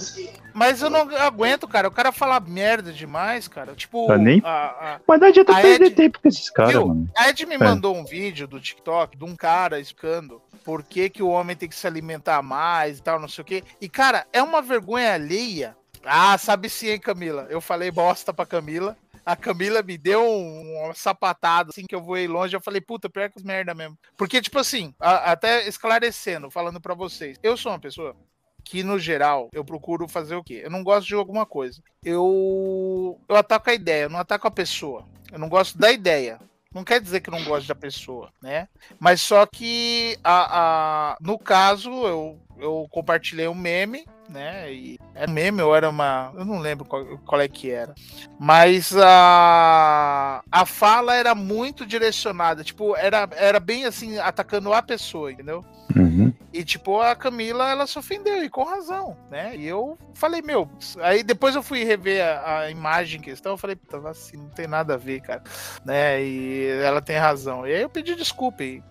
Mas 0.53 0.81
eu 0.81 0.89
não 0.89 1.01
aguento, 1.19 1.67
cara. 1.67 1.87
O 1.87 1.91
cara 1.91 2.11
fala 2.11 2.39
merda 2.39 2.91
demais, 2.91 3.47
cara. 3.47 3.73
Tipo, 3.75 4.07
Tá 4.07 4.17
nem- 4.17 4.41
a- 4.43 4.49
a, 4.95 4.99
Mas 5.07 5.19
não 5.21 5.27
adianta 5.27 5.53
perder 5.55 5.85
Ed- 5.87 5.95
tempo 5.95 6.19
com 6.21 6.27
esses 6.27 6.49
caras, 6.49 6.75
mano. 6.75 7.09
A 7.15 7.29
Ed 7.29 7.45
me 7.45 7.55
É. 7.55 7.57
mandou 7.57 7.95
um 7.95 8.03
vídeo 8.03 8.47
do 8.47 8.59
TikTok 8.59 9.17
de 9.17 9.23
um 9.23 9.35
cara 9.35 9.79
explicando 9.79 10.41
por 10.65 10.83
que, 10.83 11.09
que 11.09 11.23
o 11.23 11.29
homem 11.29 11.55
tem 11.55 11.69
que 11.69 11.75
se 11.75 11.87
alimentar 11.87 12.41
mais 12.41 12.97
e 12.97 13.01
tal, 13.01 13.19
não 13.19 13.27
sei 13.29 13.41
o 13.41 13.45
quê. 13.45 13.63
E, 13.79 13.87
cara, 13.87 14.25
é 14.33 14.41
uma 14.43 14.61
vergonha 14.61 15.13
alheia. 15.13 15.77
Ah, 16.03 16.37
sabe 16.37 16.67
sim, 16.69 16.87
hein, 16.89 16.99
Camila? 16.99 17.45
Eu 17.49 17.61
falei 17.61 17.91
bosta 17.91 18.33
pra 18.33 18.45
Camila. 18.45 18.97
A 19.25 19.35
Camila 19.35 19.81
me 19.83 19.97
deu 19.97 20.21
um, 20.23 20.83
uma 20.85 20.93
sapatada, 20.93 21.69
assim, 21.71 21.85
que 21.85 21.95
eu 21.95 22.01
voei 22.01 22.27
longe. 22.27 22.55
Eu 22.55 22.61
falei, 22.61 22.81
puta, 22.81 23.09
pior 23.09 23.29
que 23.29 23.43
merda 23.45 23.73
mesmo. 23.73 23.97
Porque, 24.17 24.41
tipo 24.41 24.57
assim, 24.59 24.93
a- 24.99 25.31
até 25.31 25.67
esclarecendo, 25.67 26.49
falando 26.49 26.79
pra 26.81 26.93
vocês. 26.93 27.37
Eu 27.43 27.55
sou 27.57 27.71
uma 27.71 27.79
pessoa 27.79 28.15
que, 28.63 28.83
no 28.83 28.99
geral, 28.99 29.49
eu 29.53 29.63
procuro 29.65 30.07
fazer 30.07 30.35
o 30.35 30.43
quê? 30.43 30.61
Eu 30.63 30.69
não 30.69 30.83
gosto 30.83 31.07
de 31.07 31.15
alguma 31.15 31.45
coisa. 31.45 31.81
Eu, 32.03 33.19
eu 33.27 33.35
ataco 33.35 33.69
a 33.69 33.73
ideia, 33.73 34.03
eu 34.03 34.09
não 34.09 34.19
ataco 34.19 34.47
a 34.47 34.51
pessoa. 34.51 35.05
Eu 35.31 35.39
não 35.39 35.49
gosto 35.49 35.77
da 35.77 35.91
ideia. 35.91 36.39
Não 36.73 36.83
quer 36.83 37.01
dizer 37.01 37.19
que 37.21 37.29
eu 37.29 37.33
não 37.33 37.43
gosto 37.43 37.67
da 37.67 37.73
pessoa, 37.73 38.31
né? 38.41 38.67
Mas 38.99 39.21
só 39.21 39.45
que, 39.47 40.17
a, 40.23 41.13
a- 41.13 41.17
no 41.19 41.37
caso, 41.39 41.89
eu, 42.05 42.39
eu 42.59 42.87
compartilhei 42.91 43.47
um 43.47 43.55
meme 43.55 44.05
né? 44.29 44.71
E 44.71 44.99
era 45.13 45.29
meme 45.31 45.61
ou 45.61 45.75
era 45.75 45.89
uma. 45.89 46.31
Eu 46.35 46.45
não 46.45 46.59
lembro 46.59 46.85
qual, 46.85 47.05
qual 47.25 47.41
é 47.41 47.47
que 47.47 47.71
era. 47.71 47.93
Mas 48.39 48.95
a, 48.95 50.41
a 50.51 50.65
fala 50.65 51.15
era 51.15 51.33
muito 51.33 51.85
direcionada. 51.85 52.63
Tipo, 52.63 52.95
era, 52.95 53.27
era 53.35 53.59
bem 53.59 53.85
assim, 53.85 54.17
atacando 54.19 54.71
a 54.73 54.81
pessoa, 54.81 55.31
entendeu? 55.31 55.65
Uhum. 55.95 56.31
E, 56.53 56.63
tipo, 56.63 56.99
a 57.01 57.15
Camila, 57.15 57.69
ela 57.69 57.87
se 57.87 57.97
ofendeu, 57.97 58.43
e 58.43 58.49
com 58.49 58.63
razão, 58.63 59.17
né? 59.29 59.55
E 59.55 59.65
eu 59.65 59.97
falei, 60.13 60.41
meu. 60.41 60.69
Aí 60.99 61.23
depois 61.23 61.55
eu 61.55 61.63
fui 61.63 61.83
rever 61.83 62.23
a, 62.23 62.59
a 62.59 62.71
imagem 62.71 63.19
em 63.19 63.23
questão, 63.23 63.53
eu 63.53 63.57
falei, 63.57 63.75
puta, 63.75 64.07
assim, 64.09 64.37
não 64.37 64.49
tem 64.49 64.67
nada 64.67 64.93
a 64.93 64.97
ver, 64.97 65.21
cara. 65.21 65.43
Né? 65.83 66.23
E 66.23 66.67
ela 66.83 67.01
tem 67.01 67.17
razão. 67.17 67.67
E 67.67 67.73
aí 67.73 67.81
eu 67.81 67.89
pedi 67.89 68.15
desculpa. 68.15 68.63
E, 68.63 68.83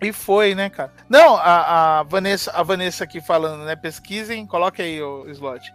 e 0.00 0.12
foi, 0.12 0.54
né, 0.54 0.70
cara? 0.70 0.92
Não, 1.08 1.36
a, 1.36 2.00
a, 2.00 2.02
Vanessa, 2.04 2.50
a 2.52 2.62
Vanessa 2.62 3.04
aqui 3.04 3.20
falando, 3.20 3.64
né? 3.64 3.74
Pesquisem, 3.74 4.46
coloque 4.46 4.80
aí 4.80 5.02
o 5.02 5.28
slot. 5.30 5.72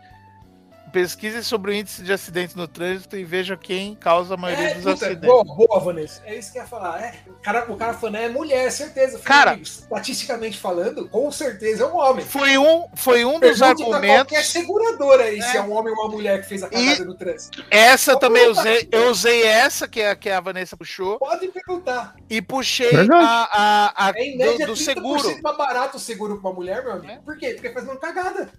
Pesquisem 0.94 1.42
sobre 1.42 1.72
o 1.72 1.74
índice 1.74 2.04
de 2.04 2.14
acidentes 2.14 2.56
no 2.56 2.68
trânsito 2.68 3.18
e 3.18 3.24
vejam 3.24 3.58
quem 3.58 3.96
causa 3.96 4.36
a 4.36 4.38
maioria 4.38 4.68
É, 4.70 4.74
dos 4.76 4.84
puta, 4.84 4.94
acidentes. 5.08 5.28
boa, 5.28 5.44
boa, 5.44 5.80
Vanessa. 5.80 6.22
É 6.24 6.38
isso 6.38 6.52
que 6.52 6.60
eu 6.60 6.62
ia 6.62 6.68
falar. 6.68 7.02
É, 7.02 7.16
o, 7.28 7.34
cara, 7.42 7.66
o 7.72 7.76
cara 7.76 7.94
falando 7.96 8.18
é 8.18 8.30
mulher, 8.30 8.72
certeza. 8.72 9.14
Filho, 9.18 9.24
Cara- 9.24 9.52
amigo, 9.54 9.64
estatisticamente 9.66 10.60
falando, 10.60 11.10
com 11.10 11.32
certeza 11.32 11.84
é 11.84 11.88
um 11.88 11.98
homem. 11.98 12.24
Foi 12.24 12.60
um, 12.60 12.86
foi 12.96 13.26
um 13.26 13.40
dos 13.40 13.58
Pergunte 13.60 13.64
argumentos. 13.84 14.18
qualquer 14.18 14.44
seguradora 14.46 15.24
aí 15.24 15.40
É. 15.40 15.42
se 15.42 15.58
é 15.58 15.62
um 15.64 15.72
homem 15.72 15.92
ou 15.94 16.00
uma 16.04 16.10
mulher 16.12 16.42
que 16.44 16.48
fez 16.48 16.62
a 16.62 16.70
cagada 16.70 17.04
no 17.06 17.16
trânsito. 17.16 17.66
Essa 17.72 18.12
Pode 18.12 18.22
também 18.22 18.44
perguntar. 18.44 18.62
usei. 18.62 18.90
Eu 18.92 19.10
usei 19.10 19.44
essa 19.48 19.88
que 19.88 20.00
a, 20.00 20.16
que 20.16 20.30
a 20.30 20.40
Vanessa 20.40 20.78
puxou 20.78 21.18
Pode 21.18 21.48
perguntar. 21.48 22.16
e 22.30 22.40
puxei 22.40 22.92
Verdade. 22.92 23.26
a, 23.26 23.50
a, 23.98 24.10
a 24.10 24.12
É 24.16 24.24
em 24.26 24.32
do, 24.38 24.46
média 24.46 24.68
do 24.68 24.74
30% 24.74 24.76
seguro. 24.76 25.42
mais 25.42 25.58
barato 25.58 25.98
o 25.98 26.00
seguro 26.00 26.40
pra 26.40 26.52
uma 26.52 26.56
mulher, 26.56 26.84
meu 26.84 26.94
amigo. 26.94 27.12
É. 27.14 27.18
Por 27.18 27.36
quê? 27.36 27.54
Porque 27.56 27.72
faz 27.72 27.84
uma 27.88 27.96
cagada. 27.98 28.52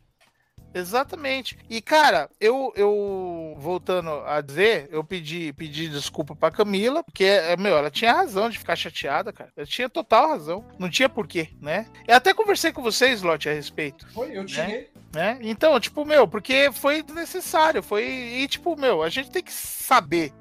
Exatamente. 0.74 1.56
E, 1.70 1.80
cara, 1.80 2.28
eu, 2.40 2.72
eu 2.76 3.56
voltando 3.58 4.10
a 4.26 4.40
dizer, 4.40 4.88
eu 4.90 5.04
pedi, 5.04 5.52
pedi 5.52 5.88
desculpa 5.88 6.34
pra 6.34 6.50
Camila, 6.50 7.02
porque, 7.02 7.24
é, 7.24 7.56
meu, 7.56 7.76
ela 7.76 7.90
tinha 7.90 8.12
razão 8.12 8.50
de 8.50 8.58
ficar 8.58 8.76
chateada, 8.76 9.32
cara. 9.32 9.50
Ela 9.56 9.66
tinha 9.66 9.88
total 9.88 10.28
razão. 10.30 10.64
Não 10.78 10.90
tinha 10.90 11.08
porquê, 11.08 11.50
né? 11.60 11.86
Eu 12.06 12.16
até 12.16 12.34
conversei 12.34 12.72
com 12.72 12.82
vocês, 12.82 13.22
Lotte, 13.22 13.48
a 13.48 13.52
respeito. 13.52 14.06
Foi, 14.12 14.36
eu 14.36 14.44
tirei. 14.44 14.90
né? 15.12 15.38
Então, 15.40 15.78
tipo, 15.78 16.04
meu, 16.04 16.26
porque 16.26 16.70
foi 16.72 17.04
necessário, 17.14 17.82
foi 17.82 18.04
e 18.04 18.48
tipo, 18.48 18.76
meu, 18.76 19.02
a 19.02 19.08
gente 19.08 19.30
tem 19.30 19.42
que 19.42 19.52
saber, 19.52 20.32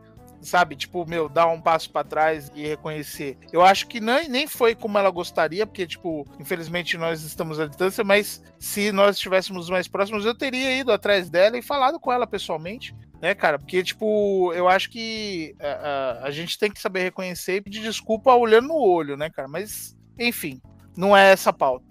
sabe? 0.44 0.76
Tipo, 0.76 1.06
meu, 1.06 1.30
dar 1.30 1.48
um 1.48 1.62
passo 1.62 1.90
pra 1.90 2.04
trás 2.04 2.52
e 2.56 2.68
reconhecer. 2.68 3.38
Eu 3.52 3.62
acho 3.62 3.88
que 3.88 4.00
nem, 4.00 4.28
nem 4.28 4.48
foi 4.48 4.76
como 4.76 4.98
ela 4.98 5.10
gostaria, 5.10 5.66
porque 5.66 5.88
tipo, 5.88 6.26
infelizmente 6.40 6.98
nós 6.98 7.24
estamos 7.24 7.60
à 7.60 7.68
distância, 7.68 8.04
mas 8.04 8.42
se 8.60 8.92
nós 8.92 9.16
estivéssemos 9.16 9.70
mais 9.70 9.88
próximos, 9.88 10.26
eu 10.26 10.36
teria 10.36 10.78
ido 10.78 10.92
atrás 10.92 11.30
dela 11.30 11.58
e 11.58 11.62
falado 11.62 12.00
com 12.00 12.12
ela 12.12 12.28
pessoalmente. 12.28 12.96
Né, 13.22 13.34
cara? 13.34 13.58
Porque, 13.58 13.82
tipo, 13.82 14.52
eu 14.54 14.68
acho 14.68 14.90
que 14.90 15.56
a, 15.58 16.24
a, 16.24 16.28
a 16.28 16.32
gente 16.32 16.60
tem 16.60 16.70
que 16.70 16.82
saber 16.82 17.04
reconhecer 17.04 17.56
e 17.56 17.62
pedir 17.62 17.82
desculpa 17.82 18.36
olhando 18.36 18.68
no 18.68 18.76
olho, 18.76 19.16
né, 19.16 19.30
cara? 19.30 19.48
Mas, 19.48 19.96
enfim, 20.20 20.62
não 20.96 21.16
é 21.16 21.32
essa 21.32 21.50
a 21.50 21.54
pauta. 21.54 21.86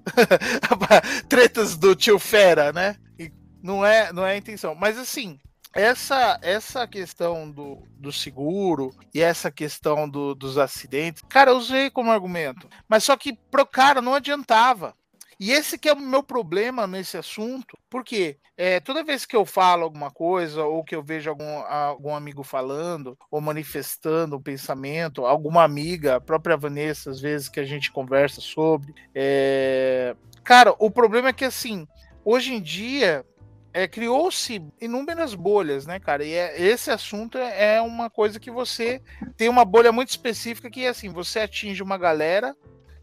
Tretas 1.31 1.77
do 1.77 1.97
tio 1.97 2.19
Fera, 2.19 2.73
né? 2.73 2.97
E 3.19 3.33
não 3.63 3.85
é, 3.85 4.13
não 4.13 4.27
é 4.27 4.33
a 4.33 4.37
intenção. 4.37 4.75
Mas 4.75 4.99
assim, 4.99 5.39
essa 5.75 6.39
essa 6.43 6.87
questão 6.87 7.51
do, 7.51 7.83
do 7.99 8.13
seguro 8.13 8.91
e 9.15 9.21
essa 9.21 9.51
questão 9.51 10.09
do- 10.09 10.35
dos 10.35 10.59
acidentes, 10.59 11.23
cara, 11.29 11.51
eu 11.51 11.57
usei 11.57 11.91
como 11.91 12.11
argumento. 12.11 12.69
Mas 12.89 13.05
só 13.05 13.17
que 13.17 13.33
pro 13.51 13.67
cara 13.67 14.01
não 14.03 14.15
adiantava. 14.15 14.95
E 15.41 15.51
esse 15.51 15.77
que 15.77 15.89
é 15.89 15.93
o 15.93 15.99
meu 15.99 16.23
problema 16.23 16.87
nesse 16.87 17.17
assunto, 17.17 17.77
porque 17.91 18.39
é, 18.57 18.79
toda 18.79 19.03
vez 19.03 19.27
que 19.27 19.35
eu 19.35 19.45
falo 19.45 19.83
alguma 19.83 20.09
coisa, 20.09 20.63
ou 20.65 20.85
que 20.85 20.95
eu 20.95 21.03
vejo 21.03 21.29
algum, 21.31 21.59
algum 21.67 22.15
amigo 22.15 22.45
falando, 22.45 23.19
ou 23.29 23.41
manifestando 23.41 24.37
um 24.37 24.43
pensamento, 24.43 25.27
alguma 25.27 25.65
amiga, 25.65 26.17
a 26.17 26.21
própria 26.21 26.57
Vanessa, 26.57 27.11
às 27.11 27.21
vezes 27.21 27.49
que 27.49 27.59
a 27.59 27.65
gente 27.65 27.91
conversa 27.91 28.41
sobre, 28.41 28.95
é, 29.15 30.15
Cara, 30.45 30.75
o 30.79 30.91
problema 30.91 31.29
é 31.29 31.33
que 31.33 31.45
assim, 31.45 31.87
hoje 32.25 32.53
em 32.55 32.61
dia 32.61 33.25
é, 33.73 33.89
criou-se 33.89 34.63
inúmeras 34.81 35.35
bolhas, 35.35 35.87
né, 35.87 35.99
cara? 35.99 36.25
E 36.25 36.33
é- 36.33 36.61
esse 36.61 36.91
assunto 36.91 37.39
é 37.39 37.77
é 37.77 37.81
uma 37.81 38.11
coisa 38.11 38.39
que 38.41 38.51
você 38.51 39.01
tem 39.37 39.49
uma 39.49 39.65
bolha 39.65 39.93
muito 39.93 40.11
específica 40.11 40.71
que 40.71 40.85
é 40.85 40.89
assim, 40.89 41.09
você 41.09 41.41
atinge 41.41 41.83
uma 41.83 41.97
galera 41.97 42.57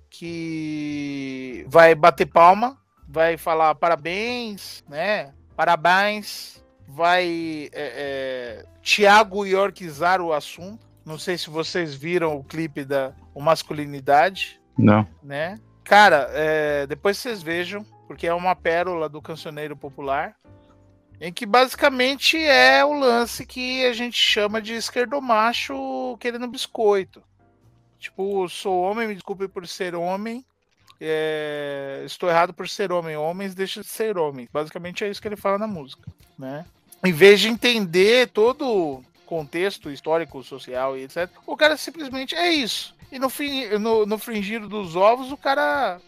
que 0.10 1.66
vai 1.68 1.96
bater 1.96 2.26
palma, 2.26 2.78
vai 3.08 3.38
falar 3.38 3.76
parabéns, 3.76 4.84
né? 4.88 5.34
Parabéns, 5.56 6.64
vai 6.88 7.70
é, 7.74 8.64
é, 8.64 8.66
Tiago 8.82 9.46
Yorkizar 9.46 10.22
o 10.22 10.34
assunto. 10.34 10.88
Não 11.06 11.18
sei 11.18 11.38
se 11.38 11.50
vocês 11.50 11.96
viram 11.96 12.36
o 12.36 12.44
clipe 12.44 12.84
da 12.84 13.14
o 13.34 13.42
masculinidade 13.42 14.60
Não. 14.78 15.08
né? 15.24 15.60
Cara, 15.84 16.30
é, 16.34 16.86
depois 16.86 17.18
vocês 17.18 17.42
vejam, 17.42 17.84
porque 18.08 18.28
é 18.28 18.34
uma 18.34 18.56
pérola 18.56 19.10
do 19.10 19.22
cancioneiro 19.22 19.76
popular, 19.76 20.36
em 21.20 21.34
que 21.34 21.46
basicamente 21.46 22.38
é 22.38 22.84
o 22.84 22.94
lance 22.94 23.46
que 23.46 23.86
a 23.86 23.94
gente 23.94 24.18
chama 24.18 24.62
de 24.62 24.74
esquerdomacho 24.74 26.18
querendo 26.20 26.48
biscoito. 26.48 27.22
Tipo, 28.00 28.48
sou 28.48 28.82
homem, 28.82 29.08
me 29.08 29.14
desculpe 29.14 29.48
por 29.48 29.68
ser 29.68 29.96
homem. 29.96 30.46
é, 31.02 32.04
estou 32.06 32.30
errado 32.30 32.54
por 32.54 32.68
ser 32.68 32.92
homem. 32.92 33.16
Homens 33.16 33.56
deixam 33.56 33.82
de 33.82 33.90
ser 33.90 34.18
homem. 34.18 34.48
Basicamente 34.52 35.04
é 35.04 35.10
isso 35.10 35.22
que 35.22 35.28
ele 35.28 35.36
fala 35.36 35.58
na 35.58 35.68
música, 35.68 36.10
né? 36.38 36.66
Em 37.04 37.12
vez 37.12 37.40
de 37.40 37.48
entender 37.48 38.30
todo 38.30 39.02
contexto 39.26 39.92
histórico, 39.92 40.44
social 40.44 40.98
e 40.98 41.04
etc, 41.04 41.30
o 41.46 41.56
cara 41.56 41.78
simplesmente 41.78 42.36
é 42.36 42.52
isso. 42.52 42.96
E 43.12 43.20
no, 43.20 43.30
fim, 43.30 43.68
no, 43.78 44.06
no 44.06 44.18
fringir 44.18 44.68
dos 44.68 44.96
ovos, 44.96 45.32
o 45.32 45.38
cara 45.38 46.00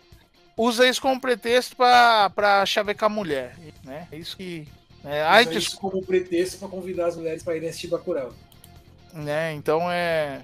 usa 0.58 0.88
isso 0.88 1.02
como 1.02 1.22
pretexto 1.22 1.76
pra 1.76 2.66
chavecar 2.66 3.10
a 3.10 3.14
mulher, 3.14 3.56
né? 3.84 4.08
É 4.12 4.18
isso 4.18 4.36
que... 4.36 4.68
É, 5.04 5.24
ai, 5.24 5.46
des- 5.46 5.64
isso 5.68 5.78
como 5.80 6.02
pretexto 6.06 6.58
pra 6.60 6.68
convidar 6.68 7.08
as 7.08 7.16
mulheres 7.18 7.42
pra 7.44 7.56
irem 7.56 7.70
assistir 7.70 7.88
Bacurau. 7.88 8.32
né? 9.14 9.54
Então 9.54 9.90
é. 9.92 10.42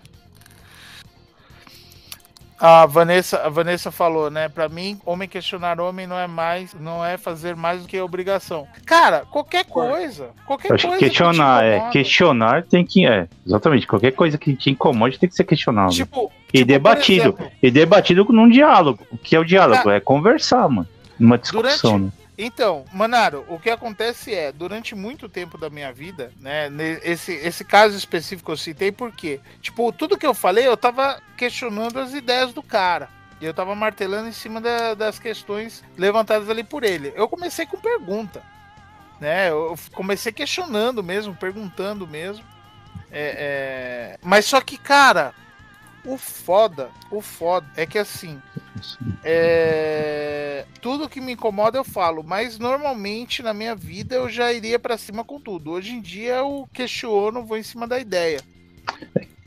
A 2.59 2.87
Vanessa, 2.87 3.37
a 3.43 3.49
Vanessa 3.49 3.91
falou, 3.91 4.31
né? 4.31 4.49
Pra 4.49 4.67
mim, 4.67 4.99
homem 5.05 5.29
questionar 5.29 5.79
homem 5.79 6.07
não 6.07 6.17
é 6.17 6.25
mais, 6.25 6.73
não 6.73 7.05
é 7.05 7.15
fazer 7.15 7.55
mais 7.55 7.83
do 7.83 7.87
que 7.87 8.01
obrigação. 8.01 8.67
Cara, 8.83 9.25
qualquer 9.31 9.63
coisa, 9.65 10.31
qualquer 10.43 10.73
acho 10.73 10.87
coisa 10.87 10.97
que 10.97 11.05
questionar, 11.05 11.59
te 11.61 11.65
é. 11.67 11.89
Questionar 11.91 12.63
tem 12.63 12.83
que. 12.83 13.05
É, 13.05 13.27
exatamente. 13.45 13.85
Qualquer 13.85 14.11
coisa 14.13 14.39
que 14.39 14.55
te 14.55 14.71
incomode 14.71 15.19
tem 15.19 15.29
que 15.29 15.35
ser 15.35 15.43
questionável. 15.43 15.91
Tipo, 15.91 16.31
e 16.51 16.57
tipo, 16.57 16.67
debatido. 16.67 17.21
exemplo, 17.27 17.51
E 17.61 17.69
debatido 17.69 18.25
num 18.31 18.49
diálogo. 18.49 19.05
O 19.11 19.19
que 19.19 19.35
é 19.35 19.39
o 19.39 19.45
diálogo? 19.45 19.91
É 19.91 19.99
conversar, 19.99 20.67
mano. 20.67 20.87
Numa 21.19 21.37
discussão, 21.37 21.91
Durante- 21.99 22.05
né? 22.16 22.16
Então, 22.37 22.85
Manaro, 22.93 23.43
o 23.47 23.57
que 23.59 23.69
acontece 23.69 24.33
é, 24.33 24.51
durante 24.51 24.93
muito 24.93 25.27
tempo 25.27 25.57
da 25.57 25.71
minha 25.71 25.91
vida, 25.91 26.31
né, 26.39 26.69
esse, 27.03 27.33
esse 27.33 27.65
caso 27.65 27.97
específico 27.97 28.51
eu 28.51 28.57
citei 28.57 28.91
porque, 28.91 29.39
tipo, 29.59 29.91
tudo 29.91 30.17
que 30.17 30.25
eu 30.27 30.35
falei, 30.35 30.67
eu 30.67 30.77
tava 30.77 31.19
questionando 31.35 31.99
as 31.99 32.13
ideias 32.13 32.53
do 32.53 32.61
cara. 32.61 33.09
E 33.41 33.45
eu 33.45 33.53
tava 33.53 33.73
martelando 33.75 34.27
em 34.29 34.31
cima 34.31 34.59
da- 34.61 34.93
das 34.93 35.17
questões 35.19 35.83
levantadas 35.97 36.49
ali 36.49 36.63
por 36.63 36.83
ele. 36.83 37.11
Eu 37.15 37.27
comecei 37.27 37.65
com 37.65 37.77
pergunta, 37.79 38.43
né, 39.19 39.49
eu 39.49 39.75
comecei 39.93 40.31
questionando 40.31 41.03
mesmo, 41.03 41.35
perguntando 41.35 42.05
mesmo. 42.07 42.45
É, 43.11 44.13
é, 44.15 44.19
Mas 44.21 44.45
só 44.45 44.61
que, 44.61 44.77
cara, 44.77 45.33
o 46.07 46.17
foda, 46.17 46.89
o 47.11 47.21
foda 47.21 47.67
é 47.75 47.85
que 47.85 47.99
assim, 47.99 48.41
é, 49.23 50.65
Tudo 50.81 51.09
que 51.09 51.19
me 51.19 51.33
incomoda 51.33 51.77
eu 51.77 51.83
falo, 51.83 52.23
mas 52.23 52.57
normalmente 52.57 53.41
na 53.41 53.53
minha 53.53 53.75
vida 53.75 54.15
eu 54.15 54.29
já 54.29 54.51
iria 54.53 54.79
pra 54.79 54.97
cima 54.97 55.23
com 55.23 55.39
tudo. 55.39 55.71
Hoje 55.71 55.93
em 55.93 56.01
dia 56.01 56.35
eu 56.35 56.67
questiono, 56.73 57.45
vou 57.45 57.57
em 57.57 57.63
cima 57.63 57.87
da 57.87 57.99
ideia. 57.99 58.39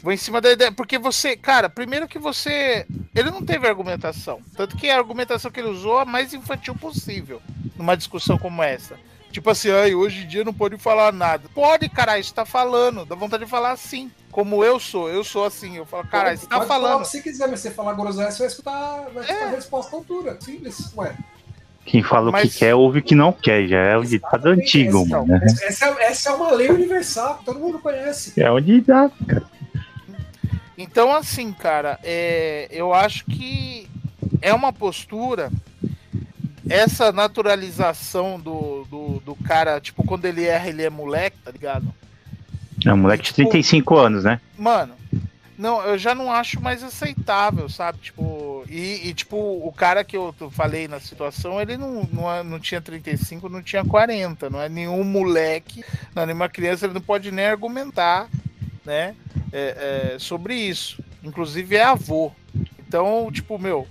Vou 0.02 0.12
em 0.12 0.16
cima 0.16 0.40
da 0.40 0.50
ideia, 0.50 0.72
porque 0.72 0.98
você, 0.98 1.36
cara, 1.36 1.68
primeiro 1.68 2.08
que 2.08 2.18
você. 2.18 2.86
Ele 3.14 3.30
não 3.30 3.44
teve 3.44 3.68
argumentação. 3.68 4.40
Tanto 4.56 4.76
que 4.76 4.88
a 4.88 4.96
argumentação 4.96 5.50
que 5.50 5.60
ele 5.60 5.68
usou 5.68 5.98
é 5.98 6.02
a 6.02 6.06
mais 6.06 6.32
infantil 6.32 6.74
possível 6.74 7.42
numa 7.76 7.96
discussão 7.96 8.38
como 8.38 8.62
essa. 8.62 8.98
Tipo 9.30 9.50
assim, 9.50 9.70
ai, 9.70 9.94
hoje 9.94 10.24
em 10.24 10.26
dia 10.26 10.44
não 10.44 10.52
pode 10.52 10.76
falar 10.76 11.12
nada. 11.12 11.48
Pode, 11.54 11.88
caralho, 11.88 12.22
você 12.22 12.34
tá 12.34 12.44
falando. 12.44 13.04
Dá 13.04 13.14
vontade 13.14 13.44
de 13.44 13.50
falar 13.50 13.70
assim. 13.72 14.10
Como 14.32 14.64
eu 14.64 14.78
sou, 14.80 15.08
eu 15.08 15.22
sou 15.22 15.44
assim. 15.44 15.76
Eu 15.76 15.86
falo, 15.86 16.04
caralho, 16.06 16.36
você 16.36 16.46
tá 16.46 16.56
Pode 16.56 16.68
falar 16.68 16.80
o 16.80 16.88
falando. 16.90 17.02
que 17.04 17.08
você 17.10 17.22
quiser, 17.22 17.48
mas 17.48 17.60
se 17.60 17.68
você 17.68 17.74
falar 17.74 17.92
groselha, 17.94 18.30
você 18.30 18.38
vai 18.38 18.46
escutar, 18.48 19.06
vai 19.14 19.22
escutar 19.24 19.40
É. 19.40 19.44
a 19.44 19.50
resposta 19.50 19.94
à 19.94 19.98
altura. 19.98 20.36
Simples. 20.40 20.92
Ué. 20.96 21.14
Quem 21.86 22.02
fala 22.02 22.28
o 22.28 22.32
Mas- 22.32 22.52
que 22.52 22.58
quer, 22.58 22.74
ouve 22.74 22.98
o 22.98 23.02
que 23.02 23.14
não 23.14 23.32
quer. 23.32 23.66
Já 23.66 23.78
é 23.78 23.96
o 23.96 24.04
ditado 24.04 24.46
antigo, 24.48 25.02
essa, 25.02 25.08
mano. 25.18 25.26
né? 25.26 25.40
essa, 25.44 25.64
essa 25.64 25.86
é, 25.86 26.04
essa 26.04 26.30
é 26.30 26.32
uma 26.34 26.50
lei 26.52 26.68
universal, 26.70 27.40
todo 27.44 27.58
mundo 27.58 27.78
conhece. 27.78 28.40
É 28.40 28.50
o 28.50 28.60
ditado, 28.60 29.12
cara. 29.26 29.44
Então, 30.76 31.14
assim, 31.14 31.52
cara, 31.52 31.98
é, 32.02 32.68
eu 32.70 32.92
acho 32.94 33.24
que 33.26 33.88
é 34.40 34.52
uma 34.54 34.72
postura 34.72 35.50
essa 36.70 37.10
naturalização 37.10 38.38
do, 38.38 38.84
do, 38.84 39.20
do 39.26 39.34
cara, 39.34 39.80
tipo, 39.80 40.04
quando 40.04 40.24
ele 40.24 40.44
erra, 40.46 40.68
ele 40.68 40.84
é 40.84 40.88
moleque, 40.88 41.36
tá 41.44 41.50
ligado? 41.50 41.92
É 42.86 42.94
um 42.94 42.96
moleque 42.96 43.24
de 43.24 43.34
35 43.34 43.96
anos, 43.98 44.24
né? 44.24 44.40
Mano, 44.56 44.94
não, 45.58 45.82
eu 45.82 45.98
já 45.98 46.14
não 46.14 46.32
acho 46.32 46.60
mais 46.60 46.82
aceitável, 46.82 47.68
sabe? 47.68 47.98
Tipo, 47.98 48.64
e, 48.68 49.08
e, 49.08 49.12
tipo, 49.12 49.36
o 49.36 49.72
cara 49.72 50.04
que 50.04 50.16
eu 50.16 50.32
falei 50.52 50.86
na 50.86 51.00
situação, 51.00 51.60
ele 51.60 51.76
não, 51.76 52.08
não, 52.10 52.44
não 52.44 52.58
tinha 52.60 52.80
35, 52.80 53.48
não 53.48 53.62
tinha 53.62 53.84
40, 53.84 54.48
não 54.48 54.62
é 54.62 54.68
nenhum 54.68 55.02
moleque, 55.02 55.84
não 56.14 56.22
é 56.22 56.26
nenhuma 56.26 56.48
criança, 56.48 56.86
ele 56.86 56.94
não 56.94 57.00
pode 57.02 57.32
nem 57.32 57.46
argumentar, 57.46 58.28
né, 58.86 59.14
é, 59.52 60.12
é, 60.14 60.18
sobre 60.18 60.54
isso. 60.54 61.02
Inclusive 61.22 61.76
é 61.76 61.82
avô. 61.82 62.32
Então, 62.78 63.28
tipo, 63.30 63.58
meu, 63.58 63.86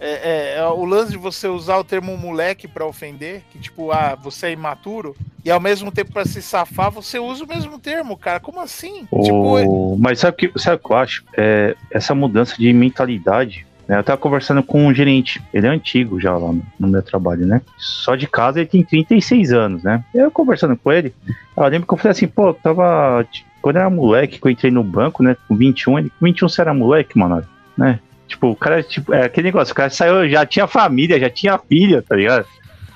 é, 0.00 0.54
é, 0.54 0.56
é, 0.56 0.66
o 0.66 0.84
lance 0.86 1.12
de 1.12 1.18
você 1.18 1.46
usar 1.46 1.76
o 1.76 1.84
termo 1.84 2.16
moleque 2.16 2.66
para 2.66 2.86
ofender, 2.86 3.42
que 3.50 3.58
tipo, 3.58 3.92
ah, 3.92 4.16
você 4.20 4.46
é 4.46 4.52
imaturo, 4.52 5.14
e 5.44 5.50
ao 5.50 5.60
mesmo 5.60 5.92
tempo 5.92 6.12
para 6.12 6.24
se 6.24 6.40
safar, 6.40 6.90
você 6.90 7.18
usa 7.18 7.44
o 7.44 7.48
mesmo 7.48 7.78
termo, 7.78 8.16
cara. 8.16 8.40
Como 8.40 8.60
assim? 8.60 9.06
Tipo, 9.22 9.96
mas 9.98 10.20
sabe 10.20 10.34
o 10.34 10.36
que, 10.36 10.58
sabe 10.58 10.76
o 10.76 10.78
que 10.86 10.92
eu 10.92 10.96
acho? 10.96 11.24
É, 11.36 11.76
essa 11.90 12.14
mudança 12.14 12.56
de 12.56 12.72
mentalidade. 12.72 13.66
Né? 13.86 13.98
Eu 13.98 14.04
tava 14.04 14.18
conversando 14.18 14.62
com 14.62 14.86
um 14.86 14.94
gerente, 14.94 15.42
ele 15.52 15.66
é 15.66 15.70
antigo 15.70 16.20
já 16.20 16.32
lá 16.32 16.52
no, 16.52 16.62
no, 16.78 16.88
meu 16.88 17.02
trabalho, 17.02 17.46
né? 17.46 17.60
Só 17.76 18.16
de 18.16 18.26
casa 18.26 18.60
ele 18.60 18.68
tem 18.68 18.84
36 18.84 19.52
anos, 19.52 19.82
né? 19.82 20.02
Eu 20.14 20.30
conversando 20.30 20.76
com 20.76 20.92
ele, 20.92 21.12
eu 21.56 21.64
lembro 21.64 21.86
que 21.86 21.92
eu 21.92 21.98
falei 21.98 22.12
assim, 22.12 22.28
pô, 22.28 22.54
tava. 22.54 23.26
Quando 23.60 23.76
eu 23.76 23.80
era 23.80 23.90
moleque, 23.90 24.38
que 24.38 24.46
eu 24.46 24.50
entrei 24.50 24.70
no 24.70 24.84
banco, 24.84 25.22
né? 25.22 25.36
Com 25.46 25.56
21, 25.56 25.98
ele, 25.98 26.10
com 26.10 26.24
21 26.24 26.48
você 26.48 26.60
era 26.62 26.72
moleque, 26.72 27.18
mano, 27.18 27.44
né? 27.76 27.98
Tipo, 28.30 28.50
o 28.50 28.56
cara, 28.56 28.80
tipo, 28.80 29.12
é 29.12 29.24
aquele 29.24 29.48
negócio, 29.48 29.72
o 29.72 29.74
cara 29.74 29.90
saiu, 29.90 30.28
já 30.28 30.46
tinha 30.46 30.68
família, 30.68 31.18
já 31.18 31.28
tinha 31.28 31.58
filha, 31.58 32.00
tá 32.00 32.14
ligado? 32.14 32.46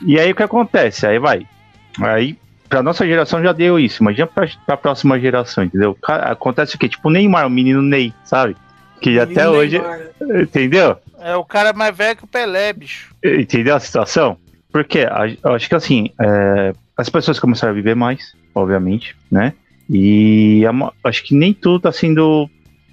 E 0.06 0.18
aí 0.18 0.30
o 0.30 0.34
que 0.34 0.44
acontece? 0.44 1.04
Aí 1.06 1.18
vai. 1.18 1.44
Aí, 2.00 2.38
pra 2.68 2.84
nossa 2.84 3.04
geração 3.04 3.42
já 3.42 3.52
deu 3.52 3.78
isso. 3.78 4.00
Imagina 4.00 4.28
pra, 4.28 4.48
pra 4.64 4.76
próxima 4.76 5.18
geração, 5.18 5.64
entendeu? 5.64 5.92
Cara, 6.00 6.30
acontece 6.30 6.76
o 6.76 6.78
quê? 6.78 6.88
Tipo 6.88 7.08
o 7.08 7.10
Neymar, 7.10 7.48
o 7.48 7.50
menino 7.50 7.82
Ney, 7.82 8.14
sabe? 8.24 8.56
Que 9.00 9.18
até 9.18 9.48
hoje. 9.48 9.80
Neymar. 9.80 10.00
Entendeu? 10.40 10.96
É 11.18 11.34
o 11.34 11.44
cara 11.44 11.72
mais 11.72 11.96
velho 11.96 12.16
que 12.16 12.24
o 12.24 12.28
Pelé, 12.28 12.72
bicho. 12.72 13.12
Entendeu 13.24 13.74
a 13.74 13.80
situação? 13.80 14.36
Porque 14.70 15.06
eu 15.42 15.52
acho 15.52 15.68
que 15.68 15.74
assim, 15.74 16.10
é, 16.20 16.72
as 16.96 17.08
pessoas 17.08 17.40
começaram 17.40 17.72
a 17.72 17.74
viver 17.74 17.96
mais, 17.96 18.34
obviamente, 18.54 19.16
né? 19.30 19.52
E 19.90 20.62
acho 21.02 21.24
que 21.24 21.34
nem 21.34 21.52
tudo 21.52 21.80
tá 21.80 21.92
sendo 21.92 22.48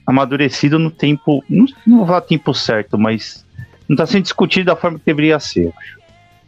amadurecido 0.06 0.80
no 0.80 0.92
tempo. 0.92 1.44
Não, 1.50 1.66
não 1.86 1.98
vou 1.98 2.08
falar 2.08 2.22
tempo 2.22 2.54
certo, 2.54 2.98
mas 2.98 3.46
não 3.88 3.96
está 3.96 4.06
sendo 4.06 4.24
discutido 4.24 4.66
da 4.66 4.76
forma 4.76 5.00
que 5.00 5.06
deveria 5.06 5.40
ser. 5.40 5.74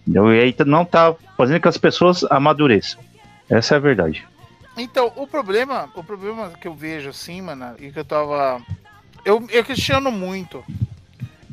Entendeu? 0.01 0.33
E 0.33 0.39
aí 0.39 0.55
não 0.65 0.83
está 0.83 1.15
fazendo 1.37 1.61
que 1.61 1.67
as 1.67 1.77
pessoas 1.77 2.23
amadureçam. 2.25 3.01
Essa 3.49 3.75
é 3.75 3.77
a 3.77 3.81
verdade. 3.81 4.25
Então, 4.77 5.11
o 5.15 5.27
problema, 5.27 5.89
o 5.95 6.03
problema 6.03 6.49
que 6.59 6.67
eu 6.67 6.73
vejo 6.73 7.09
assim, 7.09 7.41
mano, 7.41 7.75
e 7.79 7.91
que 7.91 7.99
eu 7.99 8.05
tava. 8.05 8.61
Eu, 9.23 9.45
eu 9.49 9.63
questiono 9.63 10.11
muito 10.11 10.63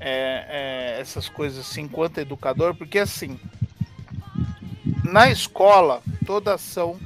é, 0.01 0.97
é, 0.97 1.01
essas 1.01 1.29
coisas 1.29 1.61
assim, 1.61 1.83
enquanto 1.83 2.19
educador, 2.19 2.75
porque 2.75 2.99
assim, 2.99 3.39
na 5.05 5.31
escola, 5.31 6.03
toda 6.27 6.55
ação 6.55 6.99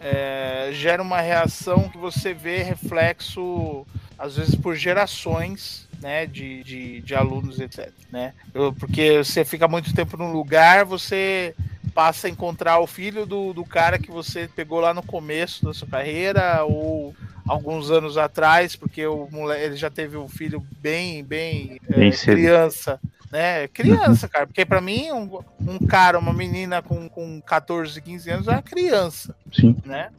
é, 0.00 0.70
gera 0.72 1.02
uma 1.02 1.20
reação 1.20 1.88
que 1.90 1.98
você 1.98 2.32
vê 2.32 2.62
reflexo 2.62 3.86
às 4.20 4.36
vezes 4.36 4.54
por 4.54 4.76
gerações 4.76 5.88
né, 6.00 6.26
de, 6.26 6.62
de, 6.62 7.00
de 7.00 7.14
alunos, 7.14 7.58
etc. 7.58 7.90
Né? 8.12 8.34
Eu, 8.52 8.72
porque 8.72 9.24
você 9.24 9.44
fica 9.44 9.66
muito 9.66 9.94
tempo 9.94 10.16
num 10.16 10.30
lugar, 10.30 10.84
você 10.84 11.54
passa 11.94 12.26
a 12.26 12.30
encontrar 12.30 12.78
o 12.78 12.86
filho 12.86 13.24
do, 13.24 13.52
do 13.52 13.64
cara 13.64 13.98
que 13.98 14.10
você 14.10 14.48
pegou 14.54 14.78
lá 14.78 14.92
no 14.92 15.02
começo 15.02 15.64
da 15.64 15.72
sua 15.72 15.88
carreira, 15.88 16.62
ou 16.64 17.14
alguns 17.48 17.90
anos 17.90 18.16
atrás, 18.16 18.76
porque 18.76 19.04
o 19.06 19.26
moleque, 19.30 19.64
ele 19.64 19.76
já 19.76 19.90
teve 19.90 20.16
um 20.16 20.28
filho 20.28 20.64
bem, 20.80 21.24
bem, 21.24 21.80
é, 21.88 21.96
bem 21.96 22.10
é, 22.10 22.16
criança. 22.16 23.00
Né? 23.30 23.68
Criança, 23.68 24.28
cara, 24.28 24.46
porque 24.46 24.64
para 24.64 24.80
mim 24.80 25.10
um, 25.12 25.40
um, 25.60 25.78
cara, 25.86 26.18
uma 26.18 26.32
menina 26.32 26.82
com, 26.82 27.08
com 27.08 27.40
14, 27.40 28.00
15 28.00 28.30
anos 28.30 28.48
é 28.48 28.52
uma 28.52 28.62
criança. 28.62 29.34
Sim. 29.52 29.76
Né? 29.84 30.10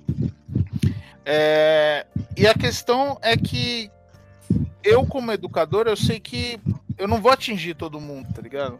É, 1.25 2.05
e 2.35 2.47
a 2.47 2.53
questão 2.53 3.17
é 3.21 3.37
que 3.37 3.91
eu, 4.83 5.05
como 5.05 5.31
educador, 5.31 5.87
eu 5.87 5.95
sei 5.95 6.19
que 6.19 6.59
eu 6.97 7.07
não 7.07 7.21
vou 7.21 7.31
atingir 7.31 7.75
todo 7.75 8.01
mundo, 8.01 8.33
tá 8.33 8.41
ligado? 8.41 8.79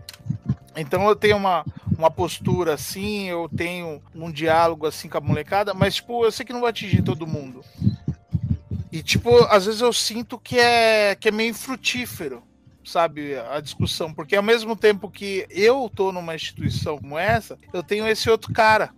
Então 0.75 1.07
eu 1.07 1.15
tenho 1.15 1.37
uma, 1.37 1.65
uma 1.97 2.09
postura 2.09 2.73
assim, 2.73 3.29
eu 3.29 3.49
tenho 3.49 4.01
um 4.15 4.31
diálogo 4.31 4.87
assim 4.87 5.09
com 5.09 5.17
a 5.17 5.21
molecada, 5.21 5.73
mas 5.73 5.95
tipo, 5.95 6.23
eu 6.25 6.31
sei 6.31 6.45
que 6.45 6.53
não 6.53 6.59
vou 6.59 6.69
atingir 6.69 7.01
todo 7.01 7.27
mundo. 7.27 7.63
E 8.91 9.01
tipo, 9.01 9.43
às 9.45 9.65
vezes 9.65 9.81
eu 9.81 9.93
sinto 9.93 10.37
que 10.37 10.59
é, 10.59 11.15
que 11.15 11.29
é 11.29 11.31
meio 11.31 11.49
infrutífero, 11.49 12.43
sabe, 12.83 13.37
a 13.37 13.59
discussão, 13.59 14.13
porque 14.13 14.35
ao 14.35 14.43
mesmo 14.43 14.75
tempo 14.75 15.09
que 15.09 15.45
eu 15.49 15.89
tô 15.93 16.11
numa 16.11 16.35
instituição 16.35 16.97
como 16.97 17.17
essa, 17.17 17.57
eu 17.71 17.83
tenho 17.83 18.07
esse 18.07 18.29
outro 18.29 18.51
cara. 18.51 18.91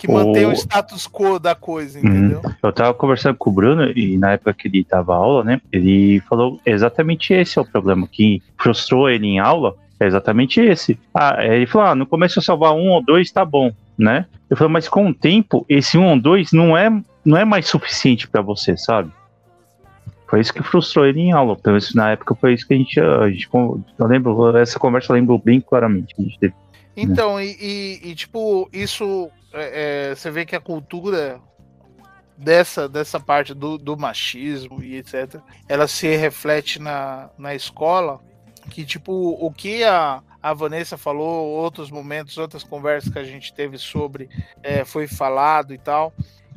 Que 0.00 0.10
mantém 0.10 0.46
o... 0.46 0.48
o 0.48 0.52
status 0.52 1.06
quo 1.06 1.38
da 1.38 1.54
coisa, 1.54 1.98
uhum. 1.98 2.06
entendeu? 2.06 2.40
Uhum. 2.42 2.54
Eu 2.62 2.72
tava 2.72 2.94
conversando 2.94 3.36
com 3.36 3.50
o 3.50 3.52
Bruno 3.52 3.92
e 3.94 4.16
na 4.16 4.32
época 4.32 4.54
que 4.54 4.66
ele 4.66 4.86
dava 4.88 5.14
aula, 5.14 5.44
né? 5.44 5.60
Ele 5.70 6.20
falou 6.20 6.58
exatamente 6.64 7.34
esse 7.34 7.58
é 7.58 7.62
o 7.62 7.66
problema 7.66 8.08
que 8.10 8.42
frustrou 8.56 9.10
ele 9.10 9.26
em 9.26 9.38
aula. 9.38 9.74
É 10.00 10.06
exatamente 10.06 10.58
esse. 10.58 10.98
Ah, 11.14 11.44
ele 11.44 11.66
falou: 11.66 11.88
ah, 11.88 11.94
no 11.94 12.06
começo 12.06 12.38
eu 12.38 12.42
salvar 12.42 12.72
um 12.72 12.88
ou 12.88 13.04
dois 13.04 13.30
tá 13.30 13.44
bom, 13.44 13.70
né? 13.98 14.24
Eu 14.48 14.56
falei, 14.56 14.72
mas 14.72 14.88
com 14.88 15.06
o 15.06 15.14
tempo, 15.14 15.66
esse 15.68 15.98
um 15.98 16.08
ou 16.08 16.18
dois 16.18 16.50
não 16.50 16.74
é, 16.74 16.90
não 17.22 17.36
é 17.36 17.44
mais 17.44 17.68
suficiente 17.68 18.26
para 18.26 18.40
você, 18.40 18.78
sabe? 18.78 19.12
Foi 20.26 20.40
isso 20.40 20.54
que 20.54 20.62
frustrou 20.62 21.04
ele 21.04 21.20
em 21.20 21.32
aula. 21.32 21.56
Então, 21.60 21.76
isso, 21.76 21.94
na 21.94 22.12
época 22.12 22.34
foi 22.34 22.54
isso 22.54 22.66
que 22.66 22.72
a 22.72 22.76
gente, 22.78 22.98
a 22.98 23.28
gente. 23.28 23.48
Eu 23.52 24.06
lembro, 24.06 24.56
essa 24.56 24.78
conversa 24.78 25.12
eu 25.12 25.16
lembro 25.16 25.36
bem 25.36 25.60
claramente 25.60 26.14
que 26.14 26.22
a 26.22 26.24
gente 26.24 26.38
teve. 26.38 26.54
Então, 26.96 27.36
né? 27.36 27.44
e, 27.46 27.58
e, 27.60 28.10
e, 28.10 28.14
tipo, 28.14 28.68
isso 28.72 29.28
é, 29.52 30.10
é, 30.10 30.14
você 30.14 30.30
vê 30.30 30.44
que 30.44 30.54
a 30.54 30.60
cultura 30.60 31.40
dessa, 32.36 32.88
dessa 32.88 33.20
parte 33.20 33.52
do, 33.52 33.76
do 33.76 33.96
machismo 33.96 34.82
e 34.82 34.96
etc., 34.96 35.40
ela 35.68 35.86
se 35.86 36.08
reflete 36.16 36.78
na, 36.78 37.30
na 37.36 37.54
escola, 37.54 38.20
que 38.70 38.84
tipo, 38.84 39.12
o 39.12 39.52
que 39.52 39.84
a, 39.84 40.22
a 40.42 40.54
Vanessa 40.54 40.96
falou, 40.96 41.48
outros 41.48 41.90
momentos, 41.90 42.38
outras 42.38 42.64
conversas 42.64 43.12
que 43.12 43.18
a 43.18 43.24
gente 43.24 43.52
teve 43.52 43.76
sobre, 43.76 44.28
é, 44.62 44.84
foi 44.84 45.06
falado 45.06 45.74
e 45.74 45.78
tal, 45.78 46.12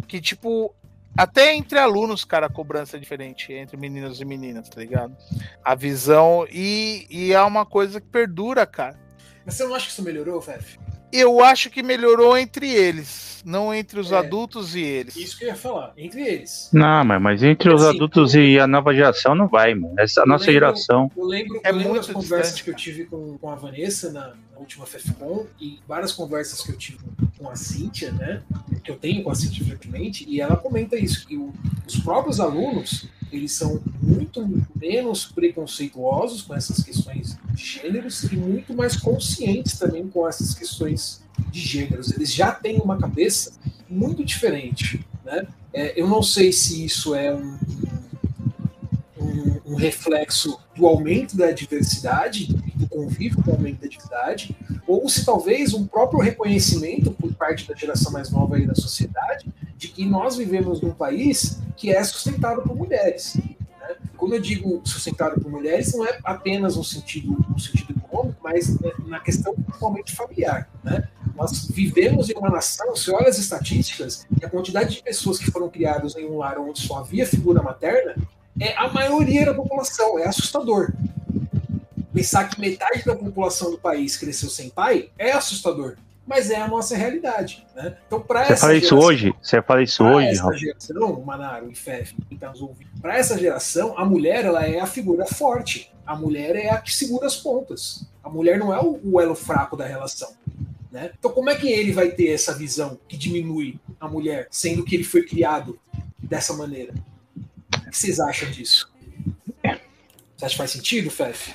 que 0.07 0.21
tipo, 0.21 0.73
até 1.17 1.53
entre 1.53 1.77
alunos, 1.77 2.23
cara, 2.23 2.47
a 2.47 2.49
cobrança 2.49 2.97
é 2.97 2.99
diferente 2.99 3.51
entre 3.51 3.75
meninos 3.75 4.21
e 4.21 4.25
meninas, 4.25 4.69
tá 4.69 4.79
ligado? 4.79 5.15
A 5.63 5.75
visão, 5.75 6.47
e, 6.49 7.05
e 7.09 7.33
é 7.33 7.41
uma 7.41 7.65
coisa 7.65 7.99
que 7.99 8.07
perdura, 8.07 8.65
cara. 8.65 8.99
Mas 9.45 9.55
você 9.55 9.65
não 9.65 9.75
acha 9.75 9.87
que 9.87 9.91
isso 9.91 10.03
melhorou, 10.03 10.41
Fef? 10.41 10.77
Eu 11.14 11.43
acho 11.43 11.70
que 11.70 11.84
melhorou 11.84 12.36
entre 12.36 12.68
eles, 12.68 13.43
não 13.45 13.72
entre 13.72 13.99
os 13.99 14.11
é, 14.11 14.18
adultos 14.18 14.76
e 14.76 14.82
eles. 14.82 15.16
Isso 15.16 15.38
que 15.38 15.43
eu 15.43 15.49
ia 15.49 15.55
falar, 15.55 15.93
entre 15.95 16.22
eles. 16.22 16.70
Não, 16.74 17.05
mas, 17.05 17.22
mas 17.22 17.43
entre 17.43 17.72
os 17.72 17.84
assim, 17.84 17.95
adultos 17.95 18.34
eu... 18.34 18.43
e 18.43 18.59
a 18.59 18.66
nova 18.66 18.91
geração 18.95 19.36
não 19.36 19.47
vai, 19.47 19.76
mano. 19.76 19.93
Essa 19.99 20.26
nossa 20.26 20.47
lembro, 20.47 20.53
geração. 20.53 21.11
Eu 21.16 21.26
lembro, 21.26 21.61
é 21.64 21.70
eu 21.70 21.76
lembro 21.76 21.91
muito 21.91 22.07
das 22.07 22.16
conversas 22.16 22.59
que 22.59 22.68
eu 22.68 22.76
tive 22.76 23.05
com, 23.05 23.38
com 23.38 23.47
a 23.47 23.53
Vanessa 23.53 24.11
na, 24.11 24.34
na 24.51 24.57
última 24.57 24.88
FEFCON 24.88 25.45
e 25.61 25.80
várias 25.88 26.11
conversas 26.11 26.64
que 26.64 26.72
eu 26.72 26.78
tive 26.78 26.97
com 27.38 27.47
a 27.47 27.55
Cíntia, 27.55 28.11
né? 28.11 28.41
Que 28.84 28.89
eu 28.89 28.95
tenho 28.95 29.22
com 29.22 29.30
a 29.30 29.36
Cíntia 29.36 29.64
frequentemente, 29.64 30.26
e 30.28 30.41
ela 30.41 30.55
comenta 30.55 30.97
isso, 30.97 31.28
que 31.28 31.38
o, 31.38 31.53
os 31.86 31.97
próprios 31.97 32.39
alunos 32.39 33.07
eles 33.34 33.51
são 33.53 33.81
muito 34.01 34.47
menos 34.75 35.25
preconceituosos 35.25 36.43
com 36.43 36.53
essas 36.53 36.84
questões 36.84 37.36
de 37.51 37.65
gêneros 37.65 38.23
e 38.23 38.36
muito 38.36 38.73
mais 38.75 38.95
conscientes 38.95 39.77
também 39.77 40.07
com 40.07 40.27
essas 40.27 40.53
questões 40.53 41.21
de 41.51 41.59
gêneros. 41.59 42.11
Eles 42.11 42.31
já 42.31 42.51
têm 42.51 42.79
uma 42.79 42.97
cabeça 42.97 43.53
muito 43.89 44.23
diferente. 44.23 45.03
Né? 45.25 45.47
É, 45.73 45.99
eu 45.99 46.07
não 46.07 46.21
sei 46.21 46.51
se 46.51 46.86
isso 46.86 47.15
é 47.15 47.34
um, 47.34 47.57
um, 49.19 49.61
um, 49.71 49.75
reflexo 49.75 50.59
do 50.75 50.86
aumento 50.86 51.36
da 51.36 51.51
diversidade 51.51 52.53
do 52.75 52.88
convívio 52.88 53.41
com 53.41 53.51
o 53.51 53.53
aumento 53.55 53.81
da 53.81 53.88
diversidade, 53.88 54.55
ou 54.86 55.09
se 55.09 55.25
talvez 55.25 55.73
um 55.73 55.88
próprio 55.88 56.19
reconhecimento 56.19 57.11
por 57.11 57.34
parte 57.34 57.67
da 57.67 57.75
geração 57.75 58.11
mais 58.11 58.29
nova 58.29 58.57
aí 58.57 58.67
da 58.67 58.75
sociedade 58.75 59.47
de 59.78 59.88
que 59.88 60.05
nós 60.05 60.38
vivemos 60.38 60.82
num 60.82 60.93
país 60.93 61.59
que 61.76 61.91
é 61.91 62.03
sustentado 62.03 62.61
por 62.61 62.76
mulheres. 62.76 63.36
Né? 63.36 63.95
Quando 64.17 64.36
eu 64.36 64.39
digo 64.39 64.82
sustentado 64.86 65.39
por 65.39 65.51
mulheres, 65.51 65.93
não 65.93 66.05
é 66.05 66.19
apenas 66.24 66.76
no 66.76 66.84
sentido, 66.84 67.38
no 67.49 67.59
sentido 67.59 67.93
econômico, 67.97 68.39
mas 68.43 68.78
na 69.05 69.19
questão 69.19 69.53
principalmente 69.53 70.15
familiar. 70.15 70.69
Né? 70.84 71.07
Nós 71.36 71.67
vivemos 71.67 72.30
em 72.30 72.34
uma 72.36 72.49
nação, 72.49 72.95
se 72.95 73.11
olha 73.11 73.28
as 73.28 73.38
estatísticas, 73.38 74.26
e 74.39 74.45
a 74.45 74.49
quantidade 74.49 74.95
de 74.95 75.03
pessoas 75.03 75.39
que 75.39 75.49
foram 75.51 75.69
criadas 75.69 76.15
em 76.15 76.26
um 76.26 76.38
lar 76.38 76.57
onde 76.59 76.80
só 76.80 76.99
havia 76.99 77.26
figura 77.26 77.61
materna, 77.61 78.15
é 78.59 78.76
a 78.78 78.88
maioria 78.88 79.45
da 79.45 79.53
população, 79.53 80.19
é 80.19 80.28
assustador. 80.28 80.93
Pensar 82.13 82.47
que 82.47 82.61
metade 82.61 83.03
da 83.03 83.15
população 83.15 83.71
do 83.71 83.80
país 83.80 84.15
cresceu 84.15 84.49
sem 84.49 84.69
pai 84.69 85.09
é 85.17 85.32
assustador. 85.32 85.97
Mas 86.26 86.49
é 86.49 86.55
a 86.55 86.67
nossa 86.67 86.95
realidade. 86.95 87.65
Né? 87.76 87.97
Então, 88.07 88.21
para 88.21 88.45
Você 88.45 88.53
essa 88.53 88.61
fala 88.61 88.76
isso 88.76 88.88
geração- 88.89 89.07
hoje? 89.07 89.36
Você 89.41 89.61
fala 89.61 89.84
isso 89.84 90.03
hoje, 90.05 90.28
essa 90.30 90.57
geração, 90.57 91.21
Manaro 91.21 91.69
e 91.69 91.76
Fef, 91.76 92.13
quem 92.30 92.38
tá 92.38 92.49
nos 92.49 92.61
ouvindo, 92.61 92.89
para 93.01 93.17
essa 93.17 93.38
geração, 93.38 93.97
a 93.97 94.05
mulher 94.05 94.45
ela 94.45 94.65
é 94.65 94.80
a 94.80 94.86
figura 94.88 95.26
forte. 95.26 95.91
A 96.05 96.15
mulher 96.15 96.55
é 96.55 96.69
a 96.69 96.78
que 96.80 96.93
segura 96.93 97.28
as 97.28 97.36
pontas. 97.36 98.05
A 98.24 98.30
mulher 98.30 98.57
não 98.57 98.74
é 98.74 98.80
o, 98.80 98.99
o 99.03 99.19
elo 99.21 99.36
fraco 99.36 99.76
da 99.76 99.86
relação. 99.86 100.32
Né? 100.91 101.11
Então, 101.17 101.32
como 101.32 101.49
é 101.49 101.55
que 101.55 101.69
ele 101.69 101.91
vai 101.91 102.09
ter 102.09 102.30
essa 102.30 102.53
visão 102.53 102.97
que 103.07 103.17
diminui 103.17 103.80
a 103.99 104.07
mulher, 104.07 104.47
sendo 104.51 104.84
que 104.86 104.95
ele 104.95 105.03
foi 105.03 105.24
criado 105.24 105.78
dessa 106.19 106.53
maneira? 106.53 106.93
O 107.86 107.89
que 107.89 107.97
vocês 107.97 108.19
acham 108.19 108.49
disso? 108.49 108.91
Você 109.63 110.45
acha 110.45 110.49
que 110.53 110.57
faz 110.57 110.71
sentido, 110.71 111.09
Fef? 111.09 111.53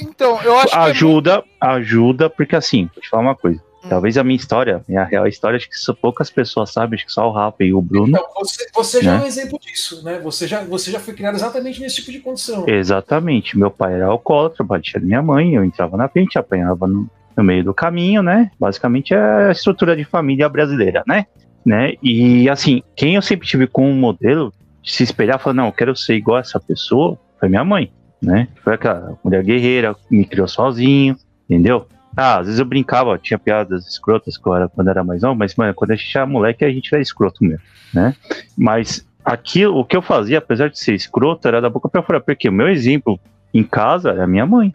Então, 0.00 0.40
eu 0.42 0.56
acho 0.58 0.68
que. 0.72 0.76
é 0.76 0.80
Ajuda, 0.80 1.44
ajuda, 1.60 2.30
porque 2.30 2.54
assim, 2.56 2.88
vou 2.94 3.02
te 3.02 3.08
falar 3.08 3.22
uma 3.22 3.36
coisa. 3.36 3.60
Hum. 3.88 3.90
Talvez 3.90 4.16
a 4.18 4.24
minha 4.24 4.36
história, 4.36 4.82
minha 4.86 5.04
real 5.04 5.26
história, 5.26 5.56
acho 5.56 5.68
que 5.68 5.76
só 5.78 5.94
poucas 5.94 6.30
pessoas 6.30 6.70
sabem, 6.72 6.96
acho 6.96 7.06
que 7.06 7.12
só 7.12 7.28
o 7.28 7.32
Rafa 7.32 7.64
e 7.64 7.72
o 7.72 7.80
Bruno. 7.80 8.08
Então, 8.08 8.24
você, 8.36 8.66
você 8.74 9.02
já 9.02 9.12
Né? 9.14 9.18
é 9.18 9.24
um 9.24 9.26
exemplo 9.26 9.58
disso, 9.60 10.04
né? 10.04 10.18
Você 10.22 10.46
já, 10.46 10.62
você 10.62 10.90
já 10.90 11.00
foi 11.00 11.14
criado 11.14 11.34
exatamente 11.34 11.80
nesse 11.80 11.96
tipo 11.96 12.12
de 12.12 12.20
condição. 12.20 12.64
Exatamente. 12.68 13.58
Meu 13.58 13.70
pai 13.70 13.94
era 13.94 14.06
alcoólatra, 14.06 14.64
batia 14.64 15.00
na 15.00 15.06
minha 15.06 15.22
mãe, 15.22 15.54
eu 15.54 15.64
entrava 15.64 15.96
na 15.96 16.08
frente, 16.08 16.38
apanhava 16.38 16.86
no, 16.86 17.08
no 17.36 17.44
meio 17.44 17.64
do 17.64 17.74
caminho, 17.74 18.22
né? 18.22 18.50
Basicamente 18.58 19.14
é 19.14 19.48
a 19.48 19.52
estrutura 19.52 19.96
de 19.96 20.04
família 20.04 20.48
brasileira, 20.48 21.02
né? 21.06 21.26
né? 21.64 21.94
E 22.02 22.48
assim, 22.48 22.82
quem 22.96 23.14
eu 23.14 23.22
sempre 23.22 23.46
tive 23.46 23.66
como 23.66 23.92
modelo 23.92 24.52
de 24.82 24.92
se 24.92 25.02
espelhar, 25.02 25.38
falar, 25.38 25.54
não, 25.54 25.66
eu 25.66 25.72
quero 25.72 25.94
ser 25.96 26.14
igual 26.14 26.38
a 26.38 26.40
essa 26.40 26.58
pessoa, 26.58 27.18
foi 27.38 27.48
minha 27.48 27.64
mãe, 27.64 27.92
né? 28.22 28.48
Foi 28.62 28.74
aquela 28.74 29.18
mulher 29.22 29.42
guerreira, 29.44 29.94
me 30.10 30.24
criou 30.24 30.48
sozinho, 30.48 31.16
entendeu? 31.48 31.86
Ah, 32.16 32.38
às 32.38 32.46
vezes 32.46 32.58
eu 32.58 32.64
brincava, 32.66 33.18
tinha 33.18 33.38
piadas 33.38 33.86
escrotas 33.86 34.36
quando 34.36 34.88
era, 34.88 35.04
mais 35.04 35.22
novo, 35.22 35.38
mas, 35.38 35.54
mano, 35.54 35.74
quando 35.74 35.92
a 35.92 35.96
gente 35.96 36.16
era 36.16 36.26
moleque, 36.26 36.64
a 36.64 36.70
gente 36.70 36.92
era 36.92 37.00
escroto 37.00 37.44
mesmo, 37.44 37.62
né? 37.94 38.14
Mas 38.56 39.06
aquilo, 39.24 39.78
o 39.78 39.84
que 39.84 39.96
eu 39.96 40.02
fazia, 40.02 40.38
apesar 40.38 40.68
de 40.68 40.78
ser 40.78 40.94
escroto, 40.94 41.46
era 41.46 41.60
da 41.60 41.70
boca 41.70 41.88
pra 41.88 42.02
fora, 42.02 42.20
porque 42.20 42.48
o 42.48 42.52
meu 42.52 42.68
exemplo 42.68 43.20
em 43.52 43.62
casa 43.62 44.10
era 44.10 44.24
a 44.24 44.26
minha 44.26 44.46
mãe, 44.46 44.74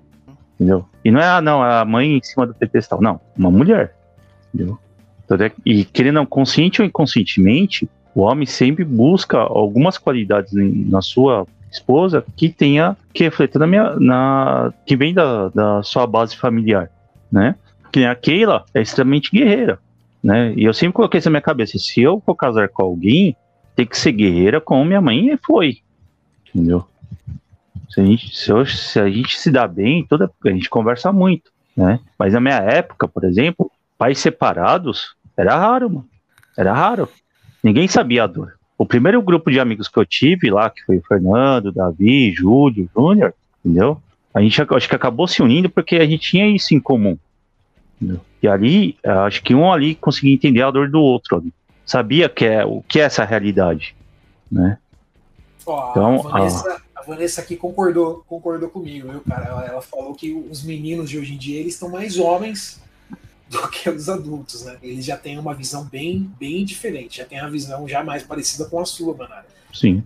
entendeu? 0.55 0.85
E 1.03 1.11
não 1.11 1.19
é, 1.19 1.27
ah, 1.27 1.41
não, 1.41 1.61
a 1.61 1.83
mãe 1.83 2.17
em 2.17 2.23
cima 2.23 2.47
do 2.47 2.53
pedestal, 2.53 3.01
não, 3.01 3.19
uma 3.37 3.51
mulher, 3.51 3.95
entendeu? 4.53 4.77
Tanto 5.27 5.43
é 5.43 5.51
E 5.65 5.83
querendo 5.85 6.15
não, 6.15 6.25
consciente 6.25 6.81
ou 6.81 6.87
inconscientemente, 6.87 7.89
o 8.15 8.21
homem 8.21 8.45
sempre 8.45 8.83
busca 8.83 9.39
algumas 9.39 9.97
qualidades 9.97 10.53
na 10.53 11.01
sua 11.01 11.47
esposa 11.71 12.23
que 12.35 12.49
tenha, 12.49 12.95
que 13.13 13.23
reflita 13.23 13.57
na 13.57 13.65
minha, 13.65 13.95
na, 13.95 14.71
que 14.85 14.95
vem 14.95 15.13
da, 15.13 15.49
da 15.49 15.81
sua 15.81 16.05
base 16.05 16.35
familiar, 16.35 16.89
né? 17.33 17.55
Que 17.91 18.05
a 18.05 18.15
Keila 18.15 18.63
é 18.73 18.81
extremamente 18.81 19.31
guerreira, 19.31 19.79
né? 20.23 20.53
E 20.55 20.63
eu 20.63 20.73
sempre 20.73 20.93
coloquei 20.93 21.17
isso 21.17 21.27
na 21.29 21.31
minha 21.33 21.41
cabeça, 21.41 21.77
se 21.77 22.01
eu 22.01 22.21
for 22.25 22.35
casar 22.35 22.69
com 22.69 22.83
alguém, 22.83 23.35
tem 23.75 23.85
que 23.85 23.97
ser 23.97 24.11
guerreira 24.11 24.61
como 24.61 24.85
minha 24.85 25.01
mãe 25.01 25.37
foi, 25.45 25.79
entendeu? 26.53 26.85
Se 27.89 28.01
a 28.01 28.05
gente 28.05 28.35
se, 28.35 28.49
eu- 28.51 28.65
se, 28.65 28.99
a 28.99 29.09
gente 29.09 29.37
se 29.39 29.51
dá 29.51 29.67
bem, 29.67 30.05
toda, 30.05 30.29
a 30.45 30.49
gente 30.49 30.69
conversa 30.69 31.11
muito, 31.11 31.51
né? 31.75 31.99
Mas 32.17 32.33
na 32.33 32.39
minha 32.39 32.57
época, 32.57 33.07
por 33.07 33.23
exemplo, 33.23 33.71
pais 33.97 34.19
separados 34.19 35.15
era 35.35 35.55
raro, 35.57 35.89
mano. 35.89 36.05
Era 36.57 36.73
raro. 36.73 37.09
Ninguém 37.63 37.87
sabia 37.87 38.23
a 38.23 38.27
dor. 38.27 38.53
O 38.77 38.85
primeiro 38.85 39.21
grupo 39.21 39.49
de 39.49 39.59
amigos 39.59 39.87
que 39.87 39.97
eu 39.97 40.05
tive 40.05 40.49
lá, 40.51 40.69
que 40.69 40.83
foi 40.83 40.97
o 40.97 41.03
Fernando, 41.07 41.71
Davi, 41.71 42.31
Júlio, 42.31 42.89
Júnior, 42.95 43.33
entendeu? 43.63 44.01
A 44.33 44.41
gente 44.41 44.61
ac- 44.61 44.73
acho 44.75 44.89
que 44.89 44.95
acabou 44.95 45.27
se 45.27 45.41
unindo 45.41 45.69
porque 45.69 45.97
a 45.97 46.05
gente 46.05 46.31
tinha 46.31 46.47
isso 46.47 46.73
em 46.73 46.79
comum. 46.79 47.17
entendeu? 48.01 48.19
E 48.41 48.47
ali, 48.47 48.97
eh, 49.03 49.09
acho 49.09 49.41
que 49.43 49.53
um 49.55 49.71
ali 49.71 49.95
conseguia 49.95 50.33
entender 50.33 50.61
a 50.61 50.71
dor 50.71 50.89
do 50.89 50.99
outro. 50.99 51.37
ali. 51.37 51.53
Sabia 51.85 52.27
que 52.29 52.45
é, 52.45 52.65
o 52.65 52.81
que 52.87 52.99
é 52.99 53.03
essa 53.03 53.23
realidade, 53.23 53.95
né? 54.51 54.77
Ó, 55.65 55.91
Então, 55.91 56.27
a, 56.27 56.31
Vanessa, 56.31 56.81
a 56.95 57.01
Vanessa 57.03 57.41
aqui 57.41 57.55
concordou, 57.55 58.23
concordou 58.27 58.69
comigo, 58.69 59.09
viu, 59.11 59.21
cara? 59.21 59.45
Ela, 59.47 59.65
ela 59.65 59.81
falou 59.81 60.13
que 60.15 60.33
os 60.33 60.63
meninos 60.63 61.09
de 61.09 61.17
hoje 61.19 61.33
em 61.33 61.37
dia 61.37 61.59
eles 61.59 61.73
estão 61.73 61.89
mais 61.89 62.17
homens 62.17 62.81
do 63.49 63.67
que 63.69 63.89
os 63.89 64.09
adultos, 64.09 64.65
né? 64.65 64.77
Eles 64.81 65.05
já 65.05 65.15
têm 65.15 65.37
uma 65.37 65.53
visão 65.53 65.85
bem, 65.85 66.29
bem 66.39 66.65
diferente, 66.65 67.17
já 67.17 67.25
tem 67.25 67.39
a 67.39 67.47
visão 67.47 67.87
já 67.87 68.03
mais 68.03 68.23
parecida 68.23 68.65
com 68.65 68.79
a 68.79 68.85
sua, 68.85 69.15
Manara. 69.15 69.45
Sim. 69.73 70.03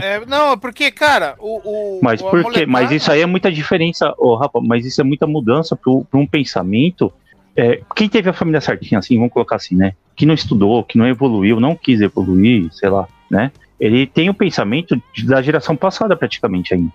É, 0.00 0.24
não, 0.26 0.56
porque, 0.56 0.90
cara, 0.90 1.34
o. 1.38 1.96
o 1.96 2.00
Mas 2.02 2.20
o- 2.20 2.28
a 2.28 2.30
por 2.30 2.52
quê? 2.52 2.64
Mas 2.66 2.90
isso 2.90 3.10
aí 3.10 3.20
é 3.20 3.26
muita 3.26 3.50
diferença, 3.50 4.14
ô 4.18 4.34
Rafa, 4.36 4.60
mas 4.60 4.86
isso 4.86 5.00
é 5.00 5.04
muita 5.04 5.26
mudança 5.26 5.74
para 5.76 5.90
um 6.20 6.26
pensamento. 6.26 7.12
É, 7.56 7.80
quem 7.96 8.08
teve 8.08 8.30
a 8.30 8.32
família 8.32 8.60
certinha, 8.60 8.98
assim, 8.98 9.16
vamos 9.16 9.32
colocar 9.32 9.56
assim, 9.56 9.74
né? 9.74 9.92
Que 10.16 10.24
não 10.24 10.34
estudou, 10.34 10.84
que 10.84 10.96
não 10.96 11.06
evoluiu, 11.06 11.58
não 11.60 11.74
quis 11.74 12.00
evoluir, 12.00 12.72
sei 12.72 12.88
lá, 12.88 13.06
né? 13.30 13.50
Ele 13.80 14.06
tem 14.06 14.30
o 14.30 14.34
pensamento 14.34 14.96
da 15.24 15.42
geração 15.42 15.74
passada 15.76 16.16
praticamente 16.16 16.72
ainda. 16.72 16.92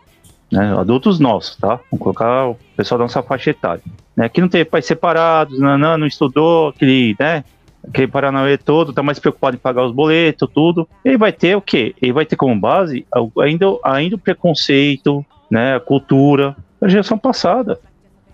Né? 0.50 0.74
Adultos 0.80 1.20
nossos, 1.20 1.58
tá? 1.58 1.80
Vamos 1.92 2.00
colocar 2.02 2.48
o 2.48 2.58
pessoal 2.78 2.98
da 3.00 3.04
nossa 3.04 3.22
faixa 3.22 3.50
etária. 3.50 3.84
Né? 4.16 4.30
Que 4.30 4.40
não 4.40 4.48
teve 4.48 4.64
pais 4.64 4.86
separados, 4.86 5.60
não, 5.60 5.78
não, 5.78 5.98
não 5.98 6.08
estudou, 6.08 6.70
aquele, 6.70 7.16
né? 7.20 7.44
Aquele 7.88 8.08
Paranauê 8.08 8.58
todo, 8.58 8.92
tá 8.94 9.02
mais 9.02 9.18
preocupado 9.20 9.56
em 9.56 9.60
pagar 9.60 9.86
os 9.86 9.94
boletos, 9.94 10.50
tudo. 10.54 10.88
Ele 11.06 11.18
vai 11.18 11.32
ter 11.32 11.56
o 11.56 11.62
quê? 11.62 11.96
Ele 12.02 12.12
vai 12.12 12.26
ter 12.26 12.36
como 12.36 12.60
base 12.60 13.06
ainda, 13.40 13.66
ainda 13.84 14.16
o 14.16 14.20
preconceito, 14.20 15.26
né? 15.50 15.76
A 15.76 15.80
cultura 15.80 16.56
da 16.82 16.88
geração 16.88 17.18
passada. 17.18 17.80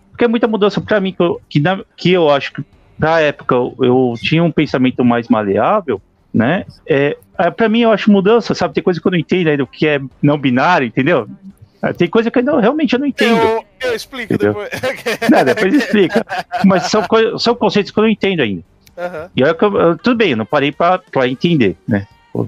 Porque 0.10 0.26
é 0.26 0.28
muita 0.28 0.48
mudança 0.48 0.82
para 0.82 1.00
mim, 1.00 1.12
que 1.14 1.22
eu, 1.22 1.42
que, 1.50 1.60
na- 1.60 1.84
que 1.96 2.12
eu 2.12 2.30
acho 2.30 2.52
que 2.54 2.64
na 2.98 3.20
época 3.20 3.54
eu, 3.56 3.76
eu 3.82 4.14
tinha 4.20 4.44
um 4.44 4.52
pensamento 4.52 5.04
mais 5.06 5.28
maleável, 5.28 6.02
né? 6.34 6.66
É, 6.88 7.16
é, 7.38 7.50
para 7.52 7.70
mim 7.70 7.82
eu 7.82 7.92
acho 7.92 8.12
mudança, 8.12 8.54
sabe? 8.56 8.74
Tem 8.74 8.84
coisa 8.84 9.00
que 9.00 9.08
eu 9.08 9.12
não 9.12 9.18
entendo 9.20 9.48
ainda, 9.50 9.64
o 9.64 9.68
que 9.68 9.88
é 9.88 10.00
não 10.22 10.38
binário, 10.38 10.88
entendeu? 10.88 11.28
É, 11.82 11.92
Tem 11.94 12.08
coisa 12.08 12.32
que 12.32 12.40
eu 12.40 12.44
não- 12.44 12.60
realmente 12.60 12.94
eu 12.94 13.00
não 13.00 13.06
entendo. 13.08 13.38
Eu, 13.40 13.64
eu 13.82 13.96
explico 13.96 14.34
Entendeu? 14.34 14.54
depois. 14.54 15.30
Né, 15.30 15.44
depois 15.46 15.74
explica. 15.76 16.26
Mas 16.66 16.84
são, 16.90 17.04
são 17.38 17.54
conceitos 17.56 17.92
que 17.92 18.00
eu 18.00 18.04
não 18.04 18.10
entendo 18.10 18.40
ainda. 18.42 18.64
Aham. 18.98 19.30
E 19.36 19.44
olha 19.44 19.54
que 19.54 19.64
eu, 19.66 19.76
eu- 19.80 19.98
tudo 19.98 20.16
bem, 20.18 20.32
eu 20.32 20.38
não 20.38 20.46
parei 20.46 20.72
pra, 20.72 20.98
pra 21.00 21.28
entender, 21.28 21.76
né? 21.88 22.08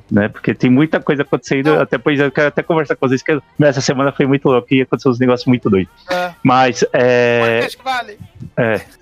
Né? 0.09 0.27
Porque 0.29 0.55
tem 0.55 0.67
muita 0.67 0.99
coisa 0.99 1.21
acontecendo, 1.21 1.67
Não. 1.75 1.81
até 1.81 1.95
depois 1.97 2.19
eu 2.19 2.31
quero 2.31 2.47
até 2.47 2.63
conversar 2.63 2.95
com 2.95 3.07
vocês, 3.07 3.21
que 3.21 3.39
nessa 3.59 3.81
semana 3.81 4.11
foi 4.11 4.25
muito 4.25 4.49
louco 4.49 4.67
e 4.73 4.81
aconteceu 4.81 5.11
uns 5.11 5.19
negócios 5.19 5.45
muito 5.45 5.69
doidos. 5.69 5.93
É. 6.09 6.31
Mas, 6.41 6.83
é, 6.91 7.67
vale. 7.83 8.17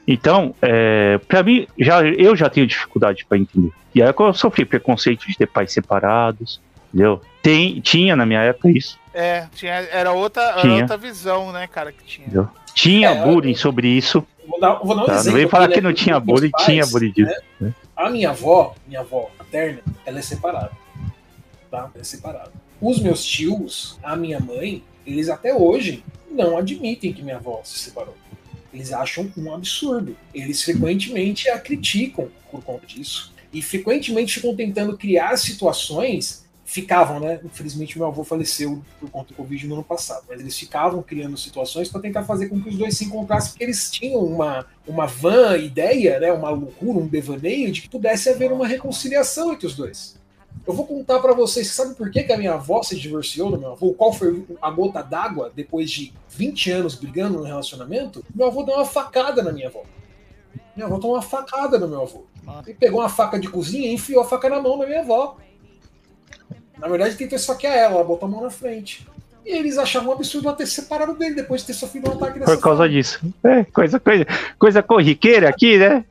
então, 0.05 0.53
é, 0.61 1.17
pra 1.25 1.41
mim, 1.41 1.65
já, 1.79 2.03
eu 2.03 2.35
já 2.35 2.49
tenho 2.49 2.67
dificuldade 2.67 3.25
pra 3.27 3.37
entender. 3.37 3.71
E 3.95 4.01
aí 4.03 4.13
eu 4.19 4.33
sofri 4.33 4.65
preconceito 4.65 5.25
de 5.25 5.37
ter 5.37 5.45
pais 5.47 5.71
separados, 5.71 6.59
entendeu? 6.93 7.21
Tem, 7.41 7.79
tinha 7.79 8.13
na 8.15 8.25
minha 8.25 8.41
época 8.41 8.69
isso. 8.69 8.99
É, 9.13 9.45
tinha, 9.55 9.73
era, 9.91 10.11
outra, 10.11 10.41
era 10.43 10.61
Tinha. 10.61 10.81
outra 10.81 10.97
visão, 10.97 11.51
né, 11.53 11.65
cara, 11.67 11.91
que 11.93 12.03
tinha. 12.03 12.25
Entendeu? 12.27 12.49
Tinha 12.73 13.09
É, 13.09 13.23
bullying 13.23 13.55
sobre 13.55 13.87
isso. 13.87 14.25
Vou 14.47 14.59
dar, 14.59 14.73
vou 14.75 14.95
dar 14.95 15.03
um 15.03 15.05
Tá? 15.05 15.13
Não 15.13 15.19
exemplo. 15.19 15.39
vem 15.39 15.47
falar 15.49 15.67
que 15.69 15.75
né, 15.75 15.81
não 15.81 15.93
tinha 15.93 16.19
bullying, 16.19 16.49
pais, 16.51 16.65
tinha 16.65 16.85
bullying 16.85 17.11
disso. 17.11 17.33
né? 17.59 17.73
A 17.95 18.09
minha 18.09 18.31
avó, 18.31 18.75
minha 18.87 19.01
avó 19.01 19.29
paterna, 19.37 19.79
ela 20.05 20.19
é 20.19 20.21
separada. 20.21 20.71
Tá? 21.71 21.89
Ela 21.93 22.01
é 22.01 22.03
separada. 22.03 22.51
Os 22.81 22.99
meus 22.99 23.23
tios, 23.23 23.97
a 24.03 24.15
minha 24.15 24.39
mãe, 24.39 24.83
eles 25.05 25.29
até 25.29 25.53
hoje 25.53 26.03
não 26.29 26.57
admitem 26.57 27.13
que 27.13 27.21
minha 27.21 27.37
avó 27.37 27.61
se 27.63 27.77
separou. 27.79 28.15
Eles 28.73 28.91
acham 28.91 29.31
um 29.37 29.53
absurdo. 29.53 30.17
Eles 30.33 30.63
frequentemente 30.63 31.47
a 31.49 31.59
criticam 31.59 32.27
por 32.51 32.63
conta 32.63 32.85
disso. 32.87 33.31
E 33.53 33.61
frequentemente 33.61 34.33
ficam 34.33 34.55
tentando 34.55 34.97
criar 34.97 35.37
situações. 35.37 36.42
Ficavam, 36.73 37.19
né? 37.19 37.39
Infelizmente, 37.45 37.99
meu 37.99 38.07
avô 38.07 38.23
faleceu 38.23 38.81
por 38.99 39.07
conta 39.07 39.27
do 39.27 39.35
Covid 39.35 39.67
no 39.67 39.75
ano 39.75 39.83
passado. 39.83 40.25
Mas 40.27 40.39
eles 40.39 40.57
ficavam 40.57 41.03
criando 41.03 41.37
situações 41.37 41.87
para 41.87 42.01
tentar 42.01 42.23
fazer 42.23 42.49
com 42.49 42.59
que 42.59 42.69
os 42.69 42.75
dois 42.75 42.97
se 42.97 43.05
encontrassem, 43.05 43.51
porque 43.51 43.63
eles 43.63 43.91
tinham 43.91 44.21
uma, 44.21 44.65
uma 44.87 45.05
van 45.05 45.55
ideia, 45.55 46.19
né? 46.19 46.31
Uma 46.31 46.49
loucura, 46.49 46.97
um 46.97 47.05
devaneio 47.05 47.71
de 47.71 47.83
que 47.83 47.89
pudesse 47.89 48.27
haver 48.27 48.51
uma 48.51 48.65
reconciliação 48.65 49.53
entre 49.53 49.67
os 49.67 49.75
dois. 49.75 50.15
Eu 50.65 50.73
vou 50.73 50.83
contar 50.87 51.19
para 51.19 51.31
vocês, 51.33 51.69
sabe 51.69 51.93
por 51.93 52.09
que, 52.09 52.23
que 52.23 52.33
a 52.33 52.37
minha 52.37 52.53
avó 52.55 52.81
se 52.81 52.99
divorciou 52.99 53.51
do 53.51 53.59
meu 53.59 53.73
avô? 53.73 53.93
Qual 53.93 54.11
foi 54.11 54.43
a 54.59 54.71
gota 54.71 55.03
d'água 55.03 55.51
depois 55.55 55.91
de 55.91 56.11
20 56.29 56.71
anos 56.71 56.95
brigando 56.95 57.37
no 57.37 57.43
relacionamento? 57.43 58.25
Meu 58.33 58.47
avô 58.47 58.63
deu 58.63 58.73
uma 58.73 58.85
facada 58.85 59.43
na 59.43 59.51
minha 59.51 59.67
avó. 59.67 59.83
Minha 60.75 60.87
avó 60.87 60.97
tomou 60.97 61.17
uma 61.17 61.21
facada 61.21 61.77
no 61.77 61.87
meu 61.87 62.01
avô. 62.01 62.23
Ele 62.65 62.75
pegou 62.79 62.99
uma 63.01 63.09
faca 63.09 63.39
de 63.39 63.47
cozinha 63.47 63.91
e 63.91 63.93
enfiou 63.93 64.23
a 64.23 64.25
faca 64.25 64.49
na 64.49 64.59
mão 64.59 64.79
da 64.79 64.87
minha 64.87 65.01
avó. 65.01 65.37
Na 66.83 66.89
verdade, 66.89 67.15
tentou 67.15 67.37
esfaquear 67.37 67.73
ela, 67.73 67.95
ela 67.95 68.03
botou 68.03 68.27
a 68.27 68.31
mão 68.31 68.41
na 68.41 68.49
frente. 68.49 69.07
E 69.45 69.55
eles 69.57 69.77
achavam 69.77 70.09
um 70.09 70.13
absurdo 70.13 70.49
ela 70.49 70.57
ter 70.57 70.65
se 70.65 70.73
separado 70.73 71.13
dele 71.15 71.33
depois 71.35 71.61
de 71.61 71.67
ter 71.67 71.73
sofrido 71.73 72.09
um 72.09 72.13
ataque 72.13 72.39
dessa 72.39 72.55
Por 72.55 72.61
causa 72.61 72.79
forma. 72.79 72.89
disso. 72.93 73.21
É, 73.41 73.63
coisa, 73.63 73.99
coisa, 74.01 74.25
coisa 74.59 74.83
corriqueira 74.83 75.47
aqui, 75.47 75.77
né? 75.77 76.03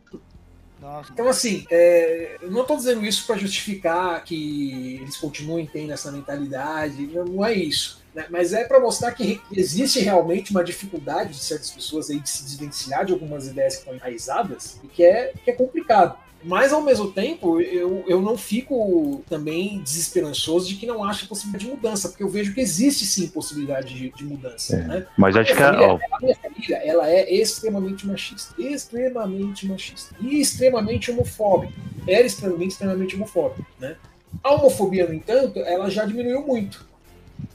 Então, 1.13 1.29
assim, 1.29 1.67
é, 1.71 2.37
eu 2.41 2.51
não 2.51 2.63
estou 2.63 2.77
dizendo 2.77 3.05
isso 3.05 3.27
para 3.27 3.37
justificar 3.37 4.23
que 4.25 4.99
eles 5.03 5.17
continuem 5.17 5.67
tendo 5.67 5.93
essa 5.93 6.11
mentalidade, 6.13 7.07
não 7.07 7.25
não 7.25 7.45
é 7.45 7.53
isso. 7.53 8.01
né? 8.15 8.27
Mas 8.31 8.53
é 8.53 8.65
para 8.65 8.81
mostrar 8.81 9.13
que 9.13 9.41
existe 9.53 9.99
realmente 10.01 10.53
uma 10.53 10.63
dificuldade 10.63 11.33
de 11.35 11.43
certas 11.43 11.71
pessoas 11.71 12.09
aí 12.09 12.19
de 12.21 12.29
se 12.31 12.45
desvencilhar 12.45 13.05
de 13.05 13.13
algumas 13.13 13.47
ideias 13.47 13.75
que 13.75 13.81
estão 13.81 13.95
enraizadas 13.95 14.79
e 14.85 14.87
que 14.87 15.05
é, 15.05 15.33
que 15.45 15.51
é 15.51 15.55
complicado. 15.55 16.17
Mas, 16.45 16.73
ao 16.73 16.83
mesmo 16.83 17.11
tempo, 17.11 17.61
eu, 17.61 18.05
eu 18.07 18.21
não 18.21 18.37
fico 18.37 19.23
também 19.29 19.81
desesperançoso 19.81 20.69
de 20.69 20.75
que 20.75 20.87
não 20.87 21.05
acha 21.05 21.27
possibilidade 21.27 21.65
de 21.65 21.71
mudança, 21.71 22.09
porque 22.09 22.23
eu 22.23 22.29
vejo 22.29 22.55
que 22.55 22.61
existe 22.61 23.07
sim 23.07 23.29
possibilidade 23.29 23.95
de, 23.95 24.11
de 24.11 24.25
mudança. 24.25 24.77
É, 24.77 24.83
né? 24.83 25.07
Mas 25.17 25.37
acho 25.37 25.53
que. 25.53 25.59
Família, 25.59 26.01
a 26.13 26.21
minha 26.21 26.37
família 26.37 26.77
ela 26.85 27.09
é 27.09 27.33
extremamente 27.33 28.07
machista. 28.07 28.55
Extremamente 28.61 29.67
machista. 29.67 30.15
E 30.21 30.41
extremamente 30.41 31.11
homofóbica. 31.11 31.75
Era 32.07 32.27
extremamente, 32.27 32.73
extremamente 32.73 33.15
homofóbica. 33.15 33.65
Né? 33.79 33.97
A 34.43 34.55
homofobia, 34.55 35.07
no 35.07 35.15
entanto, 35.15 35.59
ela 35.61 35.91
já 35.91 36.05
diminuiu 36.05 36.47
muito. 36.47 36.92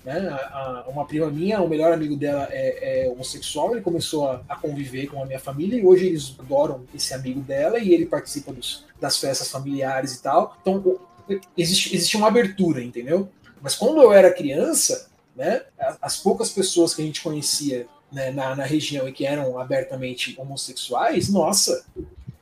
Né? 0.04 0.30
A, 0.30 0.36
a, 0.36 0.90
uma 0.90 1.06
prima 1.06 1.30
minha, 1.30 1.62
o 1.62 1.68
melhor 1.68 1.92
amigo 1.92 2.16
dela 2.16 2.48
é, 2.52 3.06
é 3.06 3.10
homossexual, 3.10 3.72
ele 3.72 3.82
começou 3.82 4.30
a, 4.30 4.42
a, 4.48 4.56
conviver 4.56 5.08
com 5.08 5.22
a 5.22 5.26
minha 5.26 5.40
família 5.40 5.80
e 5.80 5.86
hoje 5.86 6.08
eles 6.08 6.36
adoram 6.40 6.86
esse 6.94 7.14
amigo 7.14 7.42
dela 7.42 7.80
e 7.80 7.94
ele 7.94 8.06
participa 8.06 8.54
dos, 8.54 8.86
das 9.00 9.18
festas 9.18 9.50
familiares 9.50 10.16
e 10.16 10.22
tal. 10.22 10.58
Então 10.62 11.00
existe, 11.58 11.96
existe 11.96 12.16
uma 12.16 12.28
abertura, 12.28 12.82
entendeu? 12.84 13.30
Mas 13.62 13.76
quando 13.76 14.02
eu 14.02 14.14
era 14.14 14.34
criança, 14.34 15.10
né, 15.36 15.64
as 16.02 16.18
poucas 16.18 16.50
pessoas 16.50 16.94
que 16.94 17.02
a 17.02 17.06
gente 17.06 17.22
conhecia 17.22 17.88
né, 18.12 18.32
na, 18.32 18.56
na 18.56 18.64
região 18.64 19.08
e 19.08 19.12
que 19.12 19.26
eram 19.26 19.60
abertamente 19.60 20.36
homossexuais, 20.40 21.30
nossa, 21.30 21.86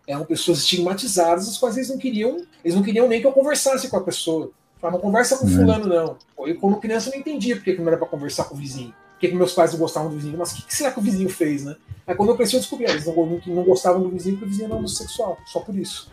eram 0.07 0.25
pessoas 0.25 0.59
estigmatizadas, 0.59 1.47
as 1.47 1.57
quais 1.57 1.77
eles 1.77 1.89
não 1.89 1.97
queriam, 1.97 2.45
eles 2.63 2.75
não 2.75 2.83
queriam 2.83 3.07
nem 3.07 3.19
que 3.19 3.27
eu 3.27 3.31
conversasse 3.31 3.89
com 3.89 3.97
a 3.97 4.03
pessoa. 4.03 4.51
Fala, 4.79 4.93
não 4.93 4.99
conversa 4.99 5.37
com 5.37 5.45
uhum. 5.45 5.55
fulano, 5.55 5.87
não. 5.87 6.17
Eu, 6.45 6.55
como 6.59 6.79
criança, 6.79 7.09
não 7.09 7.17
entendia 7.17 7.55
porque 7.55 7.73
que 7.73 7.81
não 7.81 7.87
era 7.87 7.97
para 7.97 8.07
conversar 8.07 8.45
com 8.45 8.55
o 8.55 8.57
vizinho. 8.57 8.93
Por 9.13 9.19
que, 9.19 9.29
que 9.29 9.35
meus 9.35 9.53
pais 9.53 9.71
não 9.71 9.79
gostavam 9.79 10.09
do 10.09 10.15
vizinho? 10.15 10.37
Mas 10.37 10.51
o 10.51 10.55
que, 10.55 10.63
que, 10.63 10.75
será 10.75 10.91
que 10.91 10.99
o 10.99 11.01
vizinho 11.01 11.29
fez, 11.29 11.63
né? 11.63 11.75
Aí 12.05 12.13
quando 12.15 12.29
eu 12.29 12.35
cresci, 12.35 12.55
eu 12.55 12.59
descobri, 12.59 12.85
eles 12.85 13.05
não, 13.05 13.41
não 13.47 13.63
gostavam 13.63 14.01
do 14.01 14.09
vizinho 14.09 14.35
porque 14.35 14.45
o 14.45 14.49
vizinho 14.49 14.65
era 14.67 14.75
homossexual, 14.75 15.37
só 15.45 15.59
por 15.61 15.75
isso. 15.75 16.11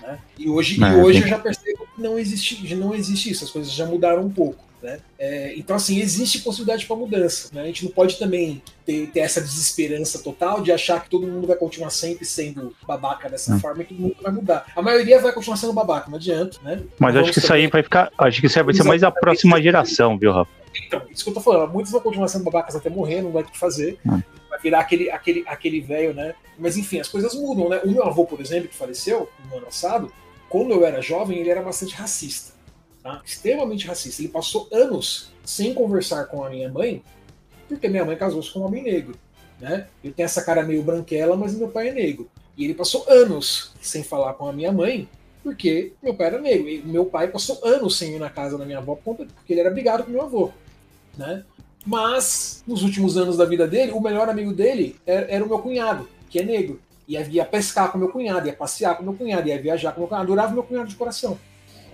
Né? 0.00 0.18
E 0.38 0.48
hoje, 0.48 0.80
e 0.80 0.84
hoje 0.84 1.22
eu 1.22 1.26
já 1.26 1.38
percebo 1.38 1.86
que 1.94 2.00
não 2.00 2.18
existe, 2.18 2.74
não 2.74 2.94
existe 2.94 3.30
isso, 3.30 3.44
as 3.44 3.50
coisas 3.50 3.72
já 3.72 3.86
mudaram 3.86 4.22
um 4.22 4.30
pouco. 4.30 4.64
Né? 4.86 5.00
É, 5.18 5.52
então, 5.56 5.74
assim, 5.74 5.98
existe 5.98 6.42
possibilidade 6.42 6.86
para 6.86 6.94
mudança. 6.94 7.50
Né? 7.52 7.62
A 7.62 7.66
gente 7.66 7.84
não 7.84 7.90
pode 7.90 8.16
também 8.20 8.62
ter, 8.84 9.08
ter, 9.08 9.18
essa 9.18 9.40
desesperança 9.40 10.20
total 10.22 10.60
de 10.60 10.70
achar 10.70 11.02
que 11.02 11.10
todo 11.10 11.26
mundo 11.26 11.44
vai 11.44 11.56
continuar 11.56 11.90
sempre 11.90 12.24
sendo 12.24 12.72
babaca 12.86 13.28
dessa 13.28 13.52
hum. 13.52 13.58
forma 13.58 13.82
e 13.82 13.86
que 13.86 13.94
todo 13.94 14.02
mundo 14.02 14.16
vai 14.22 14.30
mudar. 14.30 14.64
A 14.76 14.80
maioria 14.80 15.20
vai 15.20 15.32
continuar 15.32 15.56
sendo 15.56 15.72
babaca, 15.72 16.08
não 16.08 16.18
adianta, 16.18 16.58
né? 16.62 16.84
Mas 17.00 17.16
acho 17.16 17.32
que 17.32 17.40
isso 17.40 17.52
aí 17.52 17.66
vai 17.66 17.82
ficar. 17.82 18.12
Acho 18.16 18.40
que 18.40 18.46
isso 18.46 18.56
aí 18.60 18.64
vai 18.64 18.74
ser 18.74 18.84
mais 18.84 19.02
a 19.02 19.10
próxima 19.10 19.60
geração, 19.60 20.16
viu, 20.16 20.30
Rafa? 20.30 20.52
Então, 20.86 21.02
isso 21.10 21.24
que 21.24 21.30
eu 21.30 21.34
tô 21.34 21.40
falando. 21.40 21.72
Muitos 21.72 21.90
vão 21.90 22.00
continuar 22.00 22.28
sendo 22.28 22.44
babacas 22.44 22.76
até 22.76 22.88
morrer, 22.88 23.22
não 23.22 23.32
vai 23.32 23.42
ter 23.42 23.48
o 23.48 23.52
que 23.52 23.58
fazer. 23.58 23.98
Hum. 24.06 24.22
Vai 24.48 24.60
virar 24.60 24.78
aquele 24.78 25.10
aquele 25.10 25.44
aquele 25.48 25.80
velho, 25.80 26.14
né? 26.14 26.32
Mas 26.56 26.76
enfim, 26.76 27.00
as 27.00 27.08
coisas 27.08 27.34
mudam, 27.34 27.68
né? 27.68 27.80
O 27.82 27.90
meu 27.90 28.04
avô, 28.04 28.24
por 28.24 28.40
exemplo, 28.40 28.68
que 28.68 28.76
faleceu 28.76 29.28
no 29.50 29.56
ano 29.56 29.66
passado, 29.66 30.12
quando 30.48 30.70
eu 30.70 30.86
era 30.86 31.02
jovem, 31.02 31.40
ele 31.40 31.50
era 31.50 31.60
bastante 31.60 31.92
racista 31.92 32.55
tá? 33.06 33.22
extremamente 33.24 33.86
racista. 33.86 34.22
Ele 34.22 34.28
passou 34.28 34.68
anos 34.72 35.30
sem 35.44 35.72
conversar 35.72 36.26
com 36.26 36.44
a 36.44 36.50
minha 36.50 36.68
mãe, 36.68 37.02
porque 37.68 37.88
minha 37.88 38.04
mãe 38.04 38.16
casou-se 38.16 38.50
com 38.52 38.60
um 38.60 38.64
homem 38.64 38.82
negro. 38.82 39.14
Né? 39.60 39.86
Eu 40.02 40.12
tenho 40.12 40.26
essa 40.26 40.42
cara 40.42 40.62
meio 40.62 40.82
branquela, 40.82 41.36
mas 41.36 41.54
meu 41.54 41.68
pai 41.68 41.88
é 41.88 41.92
negro. 41.92 42.28
E 42.56 42.64
ele 42.64 42.74
passou 42.74 43.04
anos 43.08 43.72
sem 43.80 44.02
falar 44.02 44.34
com 44.34 44.48
a 44.48 44.52
minha 44.52 44.72
mãe, 44.72 45.08
porque 45.42 45.92
meu 46.02 46.14
pai 46.14 46.26
era 46.28 46.40
negro. 46.40 46.68
E 46.68 46.82
meu 46.82 47.04
pai 47.06 47.28
passou 47.28 47.60
anos 47.64 47.96
sem 47.96 48.14
ir 48.14 48.18
na 48.18 48.30
casa 48.30 48.58
da 48.58 48.64
minha 48.64 48.78
avó, 48.78 48.98
porque 49.02 49.26
ele 49.48 49.60
era 49.60 49.70
brigado 49.70 50.04
com 50.04 50.10
meu 50.10 50.22
avô. 50.22 50.50
Né? 51.16 51.44
Mas, 51.86 52.64
nos 52.66 52.82
últimos 52.82 53.16
anos 53.16 53.36
da 53.36 53.44
vida 53.44 53.66
dele, 53.66 53.92
o 53.92 54.00
melhor 54.00 54.28
amigo 54.28 54.52
dele 54.52 54.96
era, 55.06 55.30
era 55.30 55.44
o 55.44 55.48
meu 55.48 55.60
cunhado, 55.60 56.08
que 56.28 56.40
é 56.40 56.42
negro. 56.42 56.80
E 57.06 57.14
ia 57.14 57.44
pescar 57.44 57.92
com 57.92 57.98
meu 57.98 58.08
cunhado, 58.08 58.48
ia 58.48 58.52
passear 58.52 58.96
com 58.96 59.04
meu 59.04 59.14
cunhado, 59.14 59.48
ia 59.48 59.62
viajar 59.62 59.92
com 59.92 60.00
meu 60.00 60.08
cunhado. 60.08 60.24
Adorava 60.24 60.52
meu 60.52 60.64
cunhado 60.64 60.88
de 60.88 60.96
coração. 60.96 61.38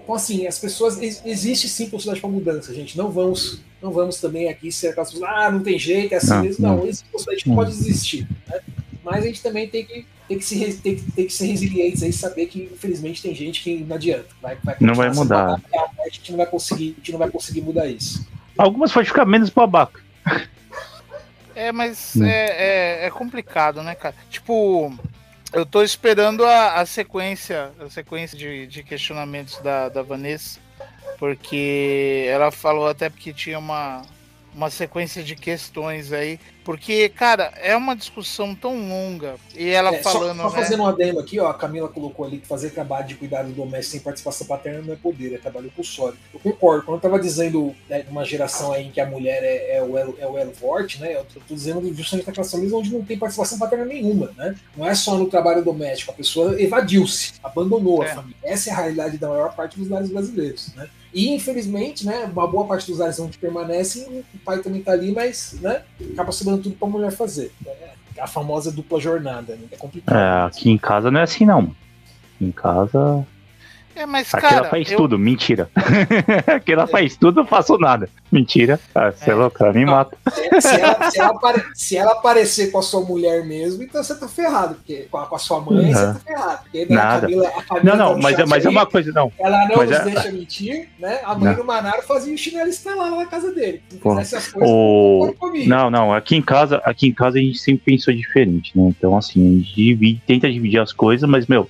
Então, 0.03 0.15
assim, 0.15 0.47
as 0.47 0.59
pessoas. 0.59 1.01
Existe 1.25 1.69
sim 1.69 1.89
possibilidade 1.89 2.21
para 2.21 2.31
mudança, 2.31 2.75
gente. 2.75 2.99
Não 2.99 3.11
vamos, 3.11 3.61
não 3.81 3.91
vamos 3.91 4.21
também 4.21 4.49
aqui 4.49 4.73
ser 4.73 4.89
aquelas 4.89 5.13
pessoas, 5.13 5.31
ah, 5.31 5.51
não 5.51 5.61
tem 5.61 5.79
jeito, 5.79 6.13
é 6.13 6.17
assim 6.17 6.31
não, 6.31 6.43
mesmo. 6.43 6.67
Não, 6.67 6.77
não. 6.77 6.87
existe 6.87 7.09
possibilidade 7.11 7.45
que 7.45 7.55
pode 7.55 7.71
existir. 7.71 8.29
Né? 8.49 8.61
Mas 9.05 9.25
a 9.25 9.27
gente 9.27 9.43
também 9.43 9.69
tem 9.69 9.85
que, 9.85 10.07
tem 10.29 10.39
que, 10.39 10.45
se, 10.45 10.75
tem, 10.75 10.97
tem 10.97 11.27
que 11.27 11.33
ser 11.33 11.47
resilientes 11.47 12.03
e 12.03 12.13
saber 12.13 12.47
que, 12.47 12.71
infelizmente, 12.73 13.23
tem 13.23 13.35
gente 13.35 13.63
que 13.63 13.79
não 13.79 13.97
adianta. 13.97 14.29
Vai, 14.41 14.57
vai 14.63 14.77
não 14.81 14.95
vai 14.95 15.13
mudar. 15.13 15.61
a 15.75 16.09
gente 16.09 16.31
não 16.31 16.39
vai 16.39 16.47
conseguir, 16.47 16.95
a 16.97 16.99
gente 16.99 17.13
não 17.13 17.19
vai 17.19 17.31
conseguir 17.31 17.63
mudar 17.63 17.87
isso. 17.87 18.27
Algumas 18.57 18.93
pode 18.93 19.09
ficar 19.09 19.25
menos 19.25 19.51
babaca. 19.51 20.01
É, 21.55 21.71
mas 21.71 22.15
hum. 22.17 22.25
é, 22.25 23.03
é, 23.03 23.07
é 23.07 23.11
complicado, 23.11 23.83
né, 23.83 23.95
cara? 23.95 24.15
Tipo, 24.31 24.93
eu 25.53 25.67
tô 25.67 25.83
esperando 25.83 26.45
a, 26.45 26.81
a 26.81 26.87
sequência, 26.87 27.73
a 27.79 27.91
sequência 27.91 28.37
de, 28.37 28.67
de 28.67 28.83
questionamentos 28.83 29.59
da, 29.59 29.89
da 29.89 30.03
Vanessa, 30.03 30.59
porque 31.19 32.27
ela 32.29 32.51
falou 32.51 32.89
até 32.89 33.11
porque 33.11 33.33
tinha 33.33 33.59
uma, 33.59 34.03
uma 34.55 34.71
sequência 34.71 35.23
de 35.23 35.35
questões 35.35 36.13
aí 36.13 36.39
porque, 36.65 37.09
cara, 37.09 37.53
é 37.57 37.77
uma 37.77 37.97
discussão 37.97 38.55
tão 38.55 38.89
longa. 38.89 39.35
E 39.55 39.69
ela 39.69 39.95
é, 39.95 40.03
falando. 40.03 40.39
Só, 40.39 40.51
só 40.51 40.57
né? 40.57 40.63
fazendo 40.63 40.83
um 40.83 40.87
adendo 40.87 41.19
aqui, 41.19 41.41
ó, 41.41 41.49
a 41.49 41.55
Camila 41.55 41.89
colocou 41.89 42.25
ali 42.25 42.39
que 42.39 42.47
fazer 42.47 42.71
trabalho 42.71 43.07
de 43.07 43.17
cuidado 43.17 43.51
doméstico 43.53 43.93
sem 43.93 44.01
participação 44.01 44.47
paterna 44.47 44.81
não 44.83 44.93
é 44.93 44.97
poder, 44.97 45.35
é 45.35 45.39
trabalho 45.39 45.69
compulsório. 45.71 46.17
Eu 46.33 46.41
concordo. 46.41 46.85
Quando 46.85 46.97
eu 46.99 47.03
tava 47.03 47.19
dizendo 47.19 47.75
né, 47.89 48.05
uma 48.09 48.25
geração 48.25 48.73
aí 48.73 48.87
em 48.87 48.91
que 48.91 49.01
a 49.01 49.07
mulher 49.07 49.43
é, 49.43 49.77
é 49.77 49.83
o, 49.83 49.99
elo, 49.99 50.17
é 50.19 50.27
o 50.27 50.39
elo 50.39 50.55
forte, 50.55 51.01
né? 51.01 51.17
Eu 51.17 51.25
tô, 51.25 51.55
dizendo 51.55 51.93
justamente 51.95 52.27
daquela 52.27 52.47
família 52.47 52.77
onde 52.77 52.93
não 52.93 53.05
tem 53.05 53.19
participação 53.19 53.59
paterna 53.59 53.85
nenhuma, 53.85 54.31
né? 54.37 54.55
Não 54.77 54.87
é 54.87 54.95
só 54.95 55.17
no 55.17 55.29
trabalho 55.29 55.65
doméstico, 55.65 56.13
a 56.13 56.15
pessoa 56.15 56.61
evadiu-se, 56.61 57.33
abandonou 57.43 58.05
é. 58.05 58.11
a 58.13 58.15
família. 58.15 58.37
Essa 58.43 58.71
é 58.71 58.73
a 58.73 58.77
realidade 58.77 59.19
da 59.19 59.29
maior 59.29 59.55
parte 59.55 59.79
dos 59.79 59.89
lares 59.89 60.11
brasileiros, 60.11 60.73
né? 60.77 60.89
E 61.13 61.35
infelizmente, 61.35 62.07
né, 62.07 62.31
uma 62.33 62.47
boa 62.47 62.67
parte 62.67 62.87
dos 62.87 62.99
lares 62.99 63.19
onde 63.21 63.37
permanecem, 63.39 64.25
o 64.35 64.39
pai 64.45 64.61
também 64.61 64.83
tá 64.83 64.93
ali, 64.93 65.13
mas, 65.13 65.57
né, 65.61 65.83
acaba 66.13 66.33
se 66.33 66.45
tudo 66.45 66.73
pra 66.73 66.89
mulher 66.89 67.13
fazer. 67.13 67.53
É 67.67 67.93
a 68.19 68.27
famosa 68.27 68.71
dupla 68.71 69.01
jornada, 69.01 69.55
né? 69.57 69.67
É 69.71 69.77
complicado. 69.77 70.17
É, 70.17 70.47
aqui 70.47 70.71
em 70.71 70.79
casa 70.79 71.11
não 71.11 71.21
é 71.21 71.23
assim, 71.25 71.45
não. 71.45 71.75
Em 72.41 72.53
casa. 72.53 73.27
É, 73.95 74.07
mas, 74.07 74.33
Aqui 74.33 74.43
cara, 74.43 74.57
ela 74.57 74.69
faz 74.69 74.91
eu... 74.91 74.97
tudo, 74.97 75.19
mentira. 75.19 75.71
Aqui 76.47 76.73
ela 76.73 76.85
é. 76.85 76.87
faz 76.87 77.17
tudo, 77.17 77.41
eu 77.41 77.47
faço 77.47 77.77
nada. 77.79 78.09
Mentira. 78.31 78.81
Ah, 78.95 79.11
você 79.11 79.31
é, 79.31 79.33
é 79.33 79.37
louco, 79.37 79.63
ela 79.63 79.73
me 79.73 79.85
mata. 79.85 80.17
Se, 80.31 80.61
se, 80.61 80.81
ela, 80.81 81.11
se, 81.11 81.21
ela 81.21 81.31
apare... 81.31 81.65
se, 81.75 81.97
ela, 81.97 82.13
aparecer 82.13 82.71
com 82.71 82.79
a 82.79 82.83
sua 82.83 83.03
mulher 83.03 83.45
mesmo, 83.45 83.83
então 83.83 84.03
você 84.03 84.15
tá 84.15 84.27
ferrado. 84.27 84.77
Porque 84.77 85.07
com 85.11 85.19
a, 85.19 85.27
com 85.27 85.37
a 85.37 85.39
sua 85.39 85.61
mãe, 85.61 85.87
uhum. 85.87 85.93
você 85.93 86.07
tá 86.07 86.21
ferrado. 86.21 86.63
Porque, 86.63 86.87
né, 86.87 86.95
nada. 86.97 87.17
A 87.19 87.21
Camila, 87.21 87.49
a 87.49 87.63
Camila 87.63 87.97
não, 87.97 88.07
não, 88.07 88.15
tá 88.15 88.21
mas, 88.23 88.39
é, 88.39 88.47
mas 88.47 88.65
é 88.65 88.69
uma 88.71 88.87
coisa, 88.87 89.13
não. 89.13 89.33
Ela 89.39 89.69
não 89.69 89.77
mas 89.77 89.91
nos 89.91 89.99
é... 89.99 90.05
deixa 90.05 90.33
mentir, 90.33 90.89
né? 90.99 91.21
A 91.25 91.35
mãe 91.35 91.51
não. 91.51 91.57
do 91.57 91.65
Manaro 91.65 92.03
fazia 92.03 92.35
o 92.35 92.39
chinelo 92.39 92.71
lá 92.97 93.11
na 93.11 93.27
casa 93.27 93.53
dele. 93.53 93.83
Se 93.91 93.99
fizesse 93.99 94.37
as 94.37 94.49
coisas, 94.49 94.71
o... 94.71 95.35
não, 95.67 95.91
não, 95.91 96.15
aqui 96.15 96.37
em 96.37 96.43
casa, 96.43 96.81
aqui 96.85 97.09
em 97.09 97.13
casa 97.13 97.39
a 97.39 97.43
gente 97.43 97.59
sempre 97.59 97.83
pensou 97.85 98.15
diferente, 98.15 98.73
né? 98.75 98.89
Então, 98.89 99.17
assim, 99.17 99.47
a 99.47 99.59
gente 99.59 99.75
divide, 99.75 100.23
tenta 100.27 100.51
dividir 100.51 100.81
as 100.81 100.93
coisas, 100.93 101.29
mas, 101.29 101.47
meu, 101.47 101.69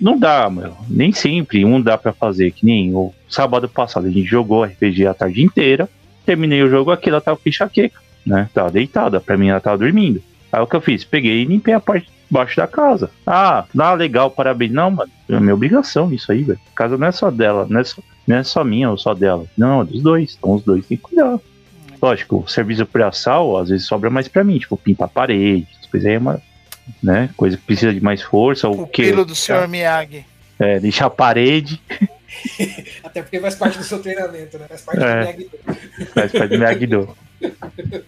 não 0.00 0.18
dá, 0.18 0.48
meu. 0.48 0.76
Nem 0.88 1.12
sempre 1.12 1.64
um 1.64 1.80
dá 1.80 1.98
para 1.98 2.12
fazer. 2.12 2.52
Que 2.52 2.64
nem 2.64 2.94
o 2.94 3.12
sábado 3.28 3.68
passado 3.68 4.06
a 4.06 4.10
gente 4.10 4.28
jogou 4.28 4.64
RPG 4.64 5.06
a 5.06 5.14
tarde 5.14 5.42
inteira. 5.42 5.88
Terminei 6.24 6.62
o 6.62 6.68
jogo 6.68 6.90
aqui, 6.90 7.08
ela 7.08 7.20
tava 7.20 7.36
com 7.36 7.48
enxaqueca, 7.48 7.98
né? 8.24 8.48
Tava 8.52 8.70
deitada, 8.70 9.20
pra 9.20 9.36
mim 9.36 9.48
ela 9.48 9.60
tava 9.60 9.78
dormindo. 9.78 10.22
Aí 10.52 10.60
o 10.60 10.66
que 10.66 10.76
eu 10.76 10.80
fiz? 10.80 11.04
Peguei 11.04 11.42
e 11.42 11.44
limpei 11.44 11.74
a 11.74 11.80
parte 11.80 12.06
de 12.06 12.12
baixo 12.30 12.56
da 12.56 12.66
casa. 12.66 13.10
Ah, 13.26 13.64
ah, 13.78 13.94
legal, 13.94 14.30
parabéns. 14.30 14.72
Não, 14.72 14.90
mano, 14.90 15.10
é 15.28 15.40
minha 15.40 15.54
obrigação 15.54 16.12
isso 16.12 16.30
aí, 16.30 16.42
velho. 16.42 16.60
A 16.72 16.76
casa 16.76 16.96
não 16.96 17.06
é 17.06 17.12
só 17.12 17.30
dela, 17.30 17.66
não 17.68 17.80
é 17.80 17.84
só, 17.84 18.02
não 18.26 18.36
é 18.36 18.42
só 18.42 18.62
minha 18.62 18.90
ou 18.90 18.98
só 18.98 19.14
dela. 19.14 19.46
Não, 19.56 19.82
é 19.82 19.84
dos 19.84 20.02
dois. 20.02 20.36
Então 20.38 20.54
os 20.54 20.62
dois 20.62 20.86
têm 20.86 20.96
que 20.96 21.02
cuidar. 21.02 21.38
Lógico, 22.00 22.44
o 22.46 22.48
serviço 22.48 22.86
braçal 22.90 23.56
às 23.56 23.70
vezes 23.70 23.86
sobra 23.86 24.08
mais 24.08 24.28
pra 24.28 24.44
mim, 24.44 24.58
tipo, 24.58 24.76
pintar 24.76 25.06
a 25.06 25.10
parede, 25.10 25.66
as 25.80 25.86
coisas 25.86 26.06
aí 26.06 26.14
é 26.14 26.18
uma, 26.18 26.40
né? 27.02 27.30
Coisa 27.36 27.56
que 27.56 27.62
precisa 27.62 27.92
de 27.92 28.00
mais 28.00 28.22
força. 28.22 28.68
O, 28.68 28.82
o 28.82 28.86
que? 28.86 29.12
do 29.12 29.34
Sr. 29.34 29.68
Miyagi. 29.68 30.24
É, 30.58 30.80
deixar 30.80 31.06
a 31.06 31.10
parede. 31.10 31.80
Até 33.02 33.22
porque 33.22 33.40
faz 33.40 33.54
parte 33.54 33.78
do 33.78 33.84
seu 33.84 34.00
treinamento, 34.00 34.58
né? 34.58 34.66
Faz 34.68 34.82
parte 34.82 35.02
é, 35.02 35.10
do 35.10 35.18
Miyagi-Do. 35.18 36.06
Faz 36.14 36.32
parte 36.32 36.50
do 36.50 36.58
Miyagi-Do. 36.58 37.16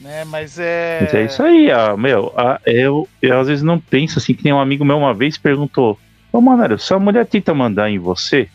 né, 0.00 0.24
mas 0.24 0.58
é. 0.58 1.00
Mas 1.02 1.14
é 1.14 1.24
isso 1.24 1.42
aí, 1.42 1.70
ó, 1.70 1.96
meu. 1.96 2.32
eu, 2.64 3.08
eu 3.20 3.40
às 3.40 3.48
vezes 3.48 3.62
não 3.62 3.78
penso 3.78 4.18
assim, 4.18 4.34
que 4.34 4.42
tem 4.42 4.52
um 4.52 4.60
amigo 4.60 4.84
meu 4.84 4.98
uma 4.98 5.14
vez 5.14 5.36
perguntou: 5.36 5.98
Ô, 6.32 6.40
Manário, 6.40 6.78
sua 6.78 6.98
mulher 6.98 7.26
tenta 7.26 7.54
mandar 7.54 7.90
em 7.90 7.98
você? 7.98 8.48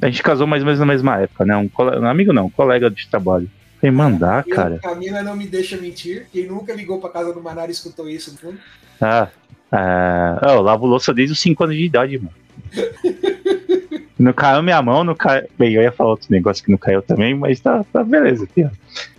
A 0.00 0.06
gente 0.06 0.22
casou 0.22 0.46
mais 0.46 0.62
ou 0.62 0.66
menos 0.66 0.80
na 0.80 0.86
mesma 0.86 1.20
época, 1.20 1.44
né? 1.44 1.56
Um, 1.56 1.68
colega, 1.68 2.00
um 2.00 2.08
amigo 2.08 2.32
não, 2.32 2.46
um 2.46 2.50
colega 2.50 2.90
de 2.90 3.06
trabalho. 3.06 3.48
Falei, 3.84 3.90
mandar, 3.90 4.44
Camila, 4.44 4.56
cara. 4.56 4.78
Camila 4.78 5.22
não 5.22 5.36
me 5.36 5.46
deixa 5.46 5.76
mentir. 5.76 6.26
Quem 6.32 6.46
nunca 6.46 6.72
ligou 6.72 6.98
pra 6.98 7.10
casa 7.10 7.34
do 7.34 7.42
Manário 7.42 7.70
e 7.70 7.74
escutou 7.74 8.08
isso 8.08 8.32
no 8.32 8.38
fundo? 8.38 8.58
Ah, 9.00 9.28
ah, 9.70 10.40
eu 10.42 10.62
lavo 10.62 10.86
louça 10.86 11.12
desde 11.12 11.34
os 11.34 11.40
5 11.40 11.64
anos 11.64 11.76
de 11.76 11.84
idade, 11.84 12.18
mano. 12.18 12.34
não 14.18 14.32
caiu 14.32 14.62
minha 14.62 14.80
mão, 14.80 15.04
não 15.04 15.14
caiu. 15.14 15.46
Bem, 15.58 15.74
eu 15.74 15.82
ia 15.82 15.92
falar 15.92 16.10
outro 16.10 16.28
negócio 16.30 16.64
que 16.64 16.70
não 16.70 16.78
caiu 16.78 17.02
também, 17.02 17.34
mas 17.34 17.60
tá, 17.60 17.84
tá 17.92 18.02
beleza, 18.02 18.48
tia. 18.54 18.72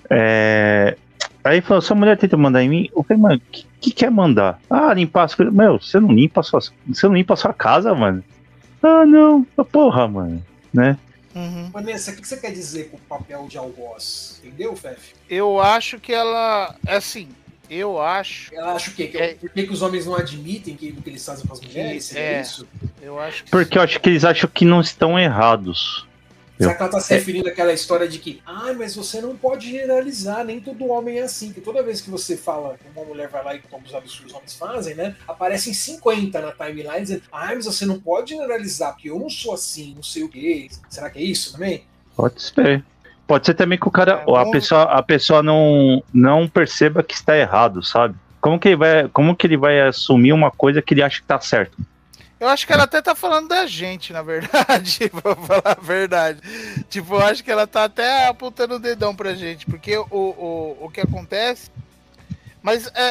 É, 0.10 0.98
Aí 1.44 1.62
falou, 1.62 1.80
sua 1.80 1.96
mulher 1.96 2.18
tenta 2.18 2.36
mandar 2.36 2.64
em 2.64 2.70
mim. 2.70 2.90
Eu 2.96 3.04
falei, 3.04 3.22
mano, 3.22 3.36
o 3.36 3.52
que, 3.52 3.66
que 3.80 3.92
quer 3.92 4.10
mandar? 4.10 4.60
Ah, 4.68 4.96
limpar 4.96 5.26
as 5.26 5.36
coisas. 5.36 5.54
Meu, 5.54 5.80
você 5.80 6.00
não 6.00 6.12
limpa 6.12 6.40
a 6.40 6.44
sua, 6.44 6.60
você 6.60 7.08
não 7.08 7.14
limpa 7.14 7.36
a 7.36 7.38
sua 7.38 7.54
casa, 7.54 7.94
mano. 7.94 8.24
Ah, 8.82 9.06
não. 9.06 9.44
Porra, 9.72 10.08
mano. 10.08 10.44
Né? 10.74 10.98
Uhum. 11.36 11.70
Vanessa, 11.70 12.12
o 12.12 12.16
que 12.16 12.26
você 12.26 12.38
quer 12.38 12.52
dizer 12.52 12.90
com 12.90 12.96
o 12.96 13.00
papel 13.02 13.46
de 13.48 13.58
algoz? 13.58 14.40
Entendeu, 14.42 14.74
Fef? 14.76 15.14
Eu 15.30 15.60
acho 15.60 16.00
que 16.00 16.14
ela. 16.14 16.76
É 16.88 16.96
assim. 16.96 17.28
Eu 17.70 18.02
acho. 18.02 18.54
Ela 18.56 18.74
acha 18.74 18.92
o 18.92 18.94
quê? 18.94 19.08
Que, 19.08 19.18
É. 19.18 19.34
Por 19.36 19.50
que, 19.50 19.64
que 19.64 19.74
os 19.74 19.82
homens 19.82 20.06
não 20.06 20.16
admitem 20.16 20.76
que, 20.76 20.90
o 20.90 21.02
que 21.02 21.10
eles 21.10 21.26
fazem 21.26 21.46
com 21.46 21.54
as 21.54 21.60
mulheres? 21.60 22.06
Seria 22.06 22.24
é. 22.24 22.42
isso? 22.42 22.66
Eu 23.02 23.20
acho 23.20 23.44
que. 23.44 23.52
Porque 23.52 23.78
eu 23.78 23.82
acho 23.82 24.00
que 24.00 24.10
eles 24.10 24.24
acham 24.24 24.50
que 24.54 24.64
não 24.64 24.80
estão 24.80 25.20
errados. 25.20 26.08
Será 26.58 26.74
que 26.74 26.82
ela 26.82 26.92
tá 26.92 27.00
se 27.00 27.14
referindo 27.14 27.50
àquela 27.50 27.74
história 27.74 28.08
de 28.08 28.18
que, 28.18 28.42
ah, 28.46 28.74
mas 28.78 28.96
você 28.96 29.20
não 29.20 29.36
pode 29.36 29.70
generalizar, 29.70 30.44
nem 30.46 30.60
todo 30.60 30.88
homem 30.88 31.20
é 31.20 31.24
assim. 31.24 31.52
Que 31.52 31.60
toda 31.60 31.84
vez 31.84 32.00
que 32.00 32.10
você 32.10 32.38
fala 32.38 32.78
que 32.78 32.88
uma 32.96 33.06
mulher 33.06 33.28
vai 33.28 33.44
lá 33.44 33.56
e 33.56 33.60
toma 33.60 33.84
os 33.86 33.94
hábitos 33.94 34.20
que 34.20 34.26
os 34.26 34.34
homens 34.34 34.54
fazem, 34.56 34.96
né? 34.96 35.16
Aparecem 35.28 35.74
50 35.74 36.40
na 36.40 36.52
timeline 36.52 37.02
dizendo, 37.02 37.24
ah, 37.32 37.52
mas 37.54 37.66
você 37.66 37.86
não 37.86 38.00
pode 38.00 38.32
generalizar, 38.32 38.94
porque 38.94 39.10
eu 39.10 39.20
não 39.20 39.30
sou 39.30 39.54
assim, 39.54 39.94
não 39.96 40.04
sei 40.04 40.24
o 40.24 40.30
quê. 40.30 40.70
Será 40.90 41.10
que 41.10 41.20
é 41.20 41.24
isso 41.24 41.54
também? 41.54 41.84
Pode 42.16 42.42
ser. 42.42 42.84
Pode 43.28 43.46
ser 43.46 43.56
também 43.56 43.78
que 43.78 43.88
o 43.88 43.92
cara, 43.92 44.24
É, 44.26 44.38
a 44.38 44.50
pessoa, 44.50 44.84
a 44.84 45.04
pessoa 45.04 45.44
não, 45.44 46.04
não 46.14 46.48
perceba 46.48 47.04
que 47.04 47.16
está 47.16 47.36
errado, 47.36 47.84
sabe? 47.84 48.16
Como 48.40 48.60
que 48.60 48.70
ele 48.70 48.76
vai, 48.76 49.08
como 49.10 49.36
que 49.36 49.48
ele 49.48 49.58
vai 49.58 49.82
assumir 49.82 50.32
uma 50.32 50.52
coisa 50.52 50.82
que 50.82 50.94
ele 50.94 51.02
acha 51.02 51.20
que 51.20 51.28
tá 51.28 51.40
certo? 51.40 51.78
Eu 52.46 52.50
acho 52.50 52.68
que 52.68 52.74
ela 52.74 52.84
até 52.84 53.02
tá 53.02 53.16
falando 53.16 53.48
da 53.48 53.66
gente, 53.66 54.14
na 54.14 54.22
verdade, 54.22 55.10
pra 55.20 55.36
falar 55.36 55.78
a 55.78 55.82
verdade. 55.82 56.40
Tipo, 56.88 57.16
eu 57.16 57.26
acho 57.26 57.44
que 57.44 57.50
ela 57.50 57.66
tá 57.66 57.86
até 57.86 58.28
apontando 58.28 58.76
o 58.76 58.80
dedão 58.80 59.16
pra 59.16 59.34
gente, 59.34 59.66
porque 59.66 59.98
o, 59.98 60.06
o, 60.12 60.78
o 60.82 60.90
que 60.92 61.02
acontece. 61.02 61.72
Mas 62.62 62.86
é, 62.94 63.02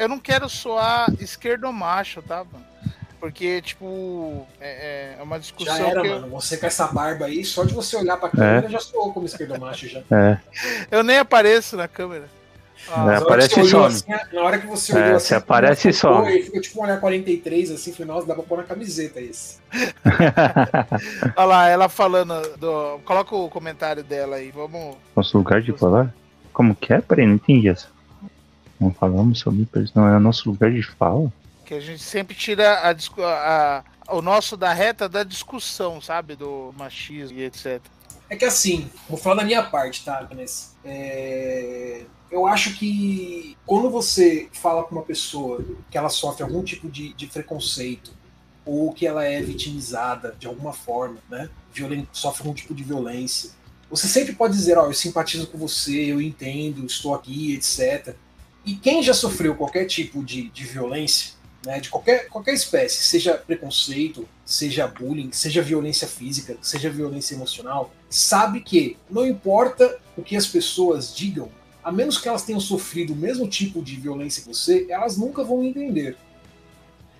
é, 0.00 0.04
eu 0.04 0.08
não 0.10 0.18
quero 0.18 0.46
soar 0.46 1.10
esquerdomacho, 1.18 2.20
tá, 2.20 2.44
mano? 2.44 2.66
Porque, 3.18 3.62
tipo, 3.62 4.46
é, 4.60 5.14
é 5.18 5.22
uma 5.22 5.40
discussão 5.40 5.74
Já 5.74 5.86
era, 5.86 6.02
que 6.02 6.08
eu, 6.08 6.20
mano. 6.20 6.28
Você 6.28 6.58
com 6.58 6.66
essa 6.66 6.86
barba 6.88 7.24
aí, 7.26 7.44
só 7.46 7.64
de 7.64 7.72
você 7.72 7.96
olhar 7.96 8.18
pra 8.18 8.28
câmera 8.28 8.68
já 8.68 8.80
soou 8.80 9.10
como 9.10 9.24
esquerdomacho 9.24 9.88
já. 9.88 10.00
É, 10.10 10.38
eu 10.90 11.02
nem 11.02 11.16
apareço 11.16 11.78
na 11.78 11.88
câmera. 11.88 12.28
Ah, 12.88 12.94
É, 12.94 12.96
Na 12.96 13.04
hora 13.04 13.16
que 13.18 13.22
aparece 13.24 13.48
você 13.54 13.60
e 13.60 13.62
olhou 13.62 13.90
some. 13.90 14.14
assim, 14.16 14.34
na 14.36 14.42
hora 14.42 14.58
que 14.58 14.66
você 14.66 14.92
É, 14.92 14.94
olhou 14.96 15.20
você 15.20 15.34
assim, 15.34 15.34
aparece 15.34 15.88
e 15.88 15.92
ficou- 15.92 16.14
some. 16.14 16.32
Ele 16.32 16.42
ficou 16.42 16.60
tipo 16.60 16.80
um 16.80 16.82
olhar 16.84 17.00
43, 17.00 17.70
assim, 17.70 17.92
falei, 17.92 18.12
nossa, 18.12 18.26
dá 18.26 18.34
pra 18.34 18.42
pôr 18.42 18.58
na 18.58 18.64
camiseta 18.64 19.20
esse. 19.20 19.58
Olha 21.36 21.46
lá, 21.46 21.68
ela 21.68 21.88
falando. 21.88 22.34
Do... 22.58 22.98
Coloca 23.04 23.34
o 23.34 23.48
comentário 23.48 24.02
dela 24.02 24.36
aí, 24.36 24.50
vamos. 24.50 24.96
Nosso 25.16 25.36
lugar 25.38 25.60
de 25.62 25.72
falar? 25.72 26.12
Como 26.52 26.74
que 26.74 26.92
é? 26.92 27.00
Peraí, 27.00 27.26
não 27.26 27.34
entendi 27.34 27.68
essa. 27.68 27.88
Não 28.80 28.92
falamos 28.92 29.38
sobre 29.38 29.66
isso, 29.76 29.92
não 29.94 30.08
é 30.08 30.16
o 30.16 30.20
nosso 30.20 30.48
lugar 30.50 30.70
de 30.70 30.82
fala? 30.82 31.32
Que 31.64 31.74
a 31.74 31.80
gente 31.80 32.02
sempre 32.02 32.34
tira 32.34 32.80
a, 32.86 32.92
discu- 32.92 33.22
a- 33.22 33.84
o 34.08 34.20
nosso 34.20 34.56
da 34.56 34.72
reta 34.72 35.08
da 35.08 35.22
discussão, 35.22 36.00
sabe? 36.00 36.34
Do 36.34 36.74
machismo 36.76 37.38
e 37.38 37.44
etc. 37.44 37.80
É 38.32 38.36
que 38.36 38.46
assim, 38.46 38.90
vou 39.10 39.18
falar 39.18 39.42
da 39.42 39.44
minha 39.44 39.62
parte, 39.62 40.02
tá, 40.06 40.22
Vanessa? 40.22 40.70
É, 40.82 42.00
Eu 42.30 42.46
acho 42.46 42.72
que 42.78 43.58
quando 43.66 43.90
você 43.90 44.48
fala 44.54 44.84
com 44.84 44.94
uma 44.94 45.02
pessoa 45.02 45.62
que 45.90 45.98
ela 45.98 46.08
sofre 46.08 46.42
algum 46.42 46.64
tipo 46.64 46.88
de, 46.88 47.12
de 47.12 47.26
preconceito 47.26 48.10
ou 48.64 48.90
que 48.90 49.06
ela 49.06 49.22
é 49.22 49.42
vitimizada 49.42 50.34
de 50.38 50.46
alguma 50.46 50.72
forma, 50.72 51.18
né? 51.28 51.50
Sofre 52.10 52.44
algum 52.44 52.54
tipo 52.54 52.74
de 52.74 52.82
violência, 52.82 53.50
você 53.90 54.08
sempre 54.08 54.32
pode 54.34 54.54
dizer, 54.54 54.78
ó, 54.78 54.86
eu 54.86 54.94
simpatizo 54.94 55.48
com 55.48 55.58
você, 55.58 56.10
eu 56.10 56.18
entendo, 56.18 56.86
estou 56.86 57.14
aqui, 57.14 57.54
etc. 57.54 58.16
E 58.64 58.74
quem 58.76 59.02
já 59.02 59.12
sofreu 59.12 59.54
qualquer 59.54 59.84
tipo 59.84 60.24
de, 60.24 60.48
de 60.48 60.64
violência, 60.64 61.34
né, 61.66 61.80
de 61.80 61.90
qualquer, 61.90 62.30
qualquer 62.30 62.54
espécie, 62.54 63.02
seja 63.02 63.34
preconceito, 63.34 64.26
seja 64.46 64.86
bullying, 64.86 65.30
seja 65.32 65.60
violência 65.60 66.08
física, 66.08 66.56
seja 66.62 66.88
violência 66.88 67.34
emocional, 67.34 67.92
sabe 68.14 68.60
que 68.60 68.96
não 69.10 69.26
importa 69.26 69.98
o 70.16 70.22
que 70.22 70.36
as 70.36 70.46
pessoas 70.46 71.14
digam, 71.14 71.48
a 71.82 71.90
menos 71.90 72.18
que 72.18 72.28
elas 72.28 72.42
tenham 72.42 72.60
sofrido 72.60 73.12
o 73.12 73.16
mesmo 73.16 73.46
tipo 73.48 73.82
de 73.82 73.96
violência 73.96 74.42
que 74.42 74.48
você, 74.48 74.86
elas 74.88 75.16
nunca 75.16 75.42
vão 75.42 75.62
entender. 75.64 76.16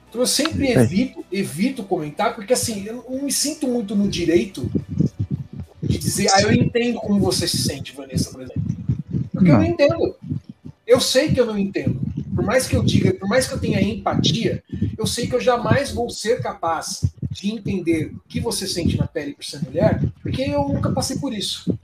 Então 0.09 0.21
eu 0.21 0.27
sempre 0.27 0.69
É. 0.69 0.83
evito, 0.83 1.25
evito 1.33 1.83
comentar, 1.85 2.35
porque 2.35 2.53
assim, 2.53 2.85
eu 2.87 3.05
não 3.09 3.23
me 3.23 3.33
sinto 3.33 3.67
muito 3.67 3.97
no 3.97 4.09
direito 4.09 4.71
de 5.83 5.99
dizer, 5.99 6.29
ah, 6.33 6.43
eu 6.43 6.53
entendo 6.53 7.01
como 7.01 7.19
você 7.19 7.49
se 7.49 7.59
sente, 7.59 7.95
Vanessa, 7.97 8.31
por 8.31 8.43
exemplo. 8.43 8.63
Porque 9.33 9.49
eu 9.51 9.55
Não. 9.55 9.61
não 9.61 9.65
entendo. 9.65 10.15
Eu 10.87 11.01
sei 11.01 11.33
que 11.33 11.41
eu 11.41 11.47
não 11.47 11.59
entendo. 11.59 11.99
Por 12.35 12.45
mais 12.45 12.67
que 12.67 12.77
eu 12.77 12.83
diga, 12.83 13.15
por 13.15 13.29
mais 13.29 13.47
que 13.47 13.55
eu 13.55 13.59
tenha 13.59 13.81
empatia, 13.81 14.63
eu 14.97 15.07
sei 15.07 15.27
que 15.27 15.35
eu 15.35 15.41
jamais 15.41 15.91
vou 15.91 16.09
ser 16.11 16.41
capaz 16.43 17.03
de 17.33 17.51
entender 17.51 18.13
o 18.15 18.21
que 18.29 18.41
você 18.41 18.67
sente 18.67 18.97
na 18.97 19.07
pele 19.07 19.33
por 19.35 19.45
ser 19.45 19.63
mulher, 19.65 20.01
porque 20.23 20.43
eu 20.43 20.69
nunca 20.69 20.91
passei 20.91 21.17
por 21.19 21.33
isso. 21.33 21.77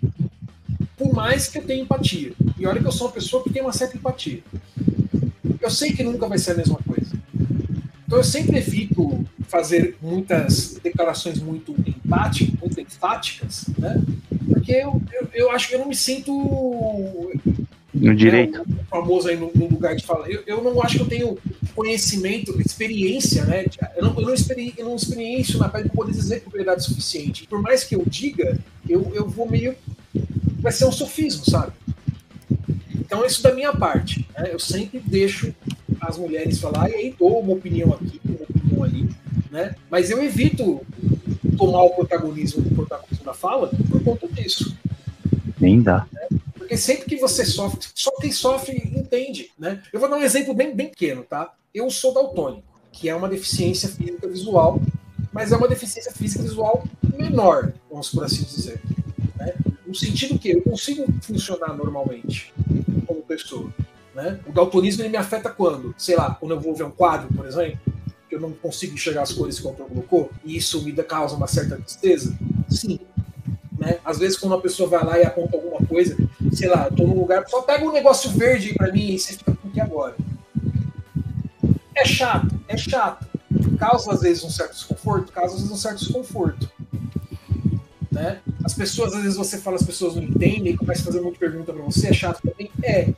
Por 0.96 1.12
mais 1.12 1.48
que 1.48 1.58
eu 1.58 1.62
tenha 1.64 1.82
empatia. 1.82 2.32
E 2.58 2.66
olha 2.66 2.80
que 2.80 2.86
eu 2.86 2.92
sou 2.92 3.06
uma 3.06 3.12
pessoa 3.12 3.42
que 3.42 3.50
tem 3.50 3.62
uma 3.62 3.72
certa 3.72 3.96
empatia. 3.96 4.42
Eu 5.60 5.70
sei 5.70 5.92
que 5.92 6.02
nunca 6.02 6.28
vai 6.28 6.38
ser 6.38 6.52
a 6.52 6.56
mesma 6.56 6.78
coisa. 6.86 7.16
Então 8.06 8.18
eu 8.18 8.24
sempre 8.24 8.58
evito 8.58 9.24
fazer 9.48 9.96
muitas 10.02 10.78
declarações 10.82 11.40
muito 11.40 11.74
empáticas, 11.86 12.54
muito 12.60 12.80
enfáticas, 12.80 13.66
né? 13.78 14.00
Porque 14.48 14.72
eu, 14.72 15.00
eu, 15.12 15.28
eu 15.34 15.50
acho 15.50 15.68
que 15.68 15.74
eu 15.74 15.78
não 15.78 15.88
me 15.88 15.96
sinto 15.96 17.30
No 17.94 18.14
direito. 18.14 18.62
o 18.62 18.84
famoso 18.88 19.28
aí 19.28 19.36
no, 19.36 19.50
no 19.54 19.68
lugar 19.68 19.94
de 19.96 20.04
fala. 20.04 20.28
Eu, 20.28 20.42
eu 20.46 20.62
não 20.62 20.82
acho 20.82 20.96
que 20.96 21.02
eu 21.02 21.08
tenho 21.08 21.38
conhecimento, 21.78 22.60
experiência, 22.60 23.44
né? 23.44 23.64
Eu 23.96 24.02
não, 24.02 24.14
eu 24.20 24.26
não, 24.26 24.34
experi, 24.34 24.74
eu 24.76 24.84
não 24.86 24.96
experiencio 24.96 25.60
na 25.60 25.68
pele 25.68 25.84
para 25.84 25.94
poder 25.94 26.10
dizer 26.10 26.40
propriedade 26.40 26.82
suficiente. 26.82 27.46
Por 27.46 27.62
mais 27.62 27.84
que 27.84 27.94
eu 27.94 28.02
diga, 28.04 28.58
eu, 28.88 29.12
eu 29.14 29.28
vou 29.28 29.48
meio. 29.48 29.76
Vai 30.58 30.72
ser 30.72 30.86
um 30.86 30.92
sofismo, 30.92 31.48
sabe? 31.48 31.72
Então, 32.96 33.24
isso 33.24 33.40
da 33.44 33.54
minha 33.54 33.72
parte. 33.72 34.26
Né? 34.36 34.50
Eu 34.52 34.58
sempre 34.58 34.98
deixo 34.98 35.54
as 36.00 36.18
mulheres 36.18 36.58
falar 36.58 36.90
e 36.90 36.94
aí 36.94 37.14
dou 37.16 37.38
uma 37.38 37.52
opinião 37.52 37.92
aqui, 37.92 38.20
uma 38.24 38.42
opinião 38.42 38.82
ali, 38.82 39.08
né? 39.48 39.76
Mas 39.88 40.10
eu 40.10 40.20
evito 40.22 40.80
tomar 41.56 41.84
o 41.84 41.90
protagonismo, 41.90 42.66
o 42.66 42.74
protagonismo 42.74 43.24
da 43.24 43.34
fala 43.34 43.70
por 43.88 44.02
conta 44.02 44.26
disso. 44.26 44.76
Nem 45.60 45.80
dá. 45.80 46.08
Porque 46.56 46.76
sempre 46.76 47.04
que 47.04 47.16
você 47.16 47.44
sofre, 47.44 47.86
só 47.94 48.10
quem 48.20 48.32
sofre 48.32 48.76
entende, 48.96 49.52
né? 49.56 49.80
Eu 49.92 50.00
vou 50.00 50.10
dar 50.10 50.16
um 50.16 50.22
exemplo 50.22 50.52
bem, 50.52 50.74
bem 50.74 50.88
pequeno, 50.88 51.22
tá? 51.22 51.52
Eu 51.74 51.90
sou 51.90 52.14
daltônico, 52.14 52.80
que 52.90 53.08
é 53.08 53.14
uma 53.14 53.28
deficiência 53.28 53.88
física 53.88 54.26
visual, 54.26 54.80
mas 55.32 55.52
é 55.52 55.56
uma 55.56 55.68
deficiência 55.68 56.10
física 56.12 56.42
visual 56.42 56.82
menor, 57.16 57.72
vamos 57.90 58.08
por 58.10 58.24
assim 58.24 58.44
dizer. 58.44 58.80
Né? 59.36 59.54
No 59.86 59.94
sentido 59.94 60.38
que 60.38 60.50
eu 60.50 60.62
consigo 60.62 61.04
funcionar 61.22 61.76
normalmente 61.76 62.54
como 63.06 63.22
pessoa. 63.22 63.72
Né? 64.14 64.40
O 64.46 64.52
daltonismo 64.52 65.02
ele 65.02 65.10
me 65.10 65.18
afeta 65.18 65.50
quando? 65.50 65.94
Sei 65.98 66.16
lá, 66.16 66.34
quando 66.34 66.52
eu 66.52 66.60
vou 66.60 66.74
ver 66.74 66.84
um 66.84 66.90
quadro, 66.90 67.32
por 67.34 67.46
exemplo, 67.46 67.78
que 68.28 68.34
eu 68.34 68.40
não 68.40 68.52
consigo 68.52 68.94
enxergar 68.94 69.22
as 69.22 69.32
cores 69.32 69.58
que 69.58 69.66
o 69.66 69.68
autor 69.68 69.88
colocou, 69.88 70.30
e 70.44 70.56
isso 70.56 70.82
me 70.82 70.92
causa 70.92 71.36
uma 71.36 71.46
certa 71.46 71.76
tristeza? 71.76 72.36
Sim. 72.68 72.98
Né? 73.78 73.98
Às 74.04 74.18
vezes, 74.18 74.38
quando 74.38 74.52
uma 74.52 74.60
pessoa 74.60 74.88
vai 74.88 75.04
lá 75.04 75.18
e 75.18 75.22
aponta 75.22 75.56
alguma 75.56 75.86
coisa, 75.86 76.16
sei 76.52 76.68
lá, 76.68 76.86
eu 76.86 76.96
tô 76.96 77.06
num 77.06 77.20
lugar, 77.20 77.46
só 77.46 77.60
pega 77.60 77.84
um 77.84 77.92
negócio 77.92 78.30
verde 78.30 78.74
pra 78.74 78.90
mim 78.90 79.12
e 79.12 79.18
você 79.18 79.34
fica 79.34 79.54
com 79.54 79.70
que 79.70 79.80
agora? 79.80 80.16
É 81.98 82.04
chato, 82.04 82.54
é 82.68 82.76
chato. 82.76 83.26
Causa 83.78 84.12
às 84.12 84.20
vezes 84.20 84.44
um 84.44 84.50
certo 84.50 84.72
desconforto, 84.72 85.32
causa 85.32 85.54
às 85.54 85.60
vezes 85.60 85.72
um 85.74 85.76
certo 85.76 85.98
desconforto. 85.98 86.70
Né? 88.10 88.40
As 88.64 88.74
pessoas, 88.74 89.14
às 89.14 89.22
vezes 89.22 89.36
você 89.36 89.58
fala, 89.58 89.76
as 89.76 89.82
pessoas 89.82 90.14
não 90.16 90.22
entendem, 90.22 90.76
começa 90.76 91.02
a 91.02 91.04
fazer 91.04 91.20
muita 91.20 91.38
pergunta 91.38 91.72
pra 91.72 91.82
você, 91.82 92.08
é 92.08 92.12
chato 92.12 92.40
também? 92.42 92.70
É. 92.82 93.12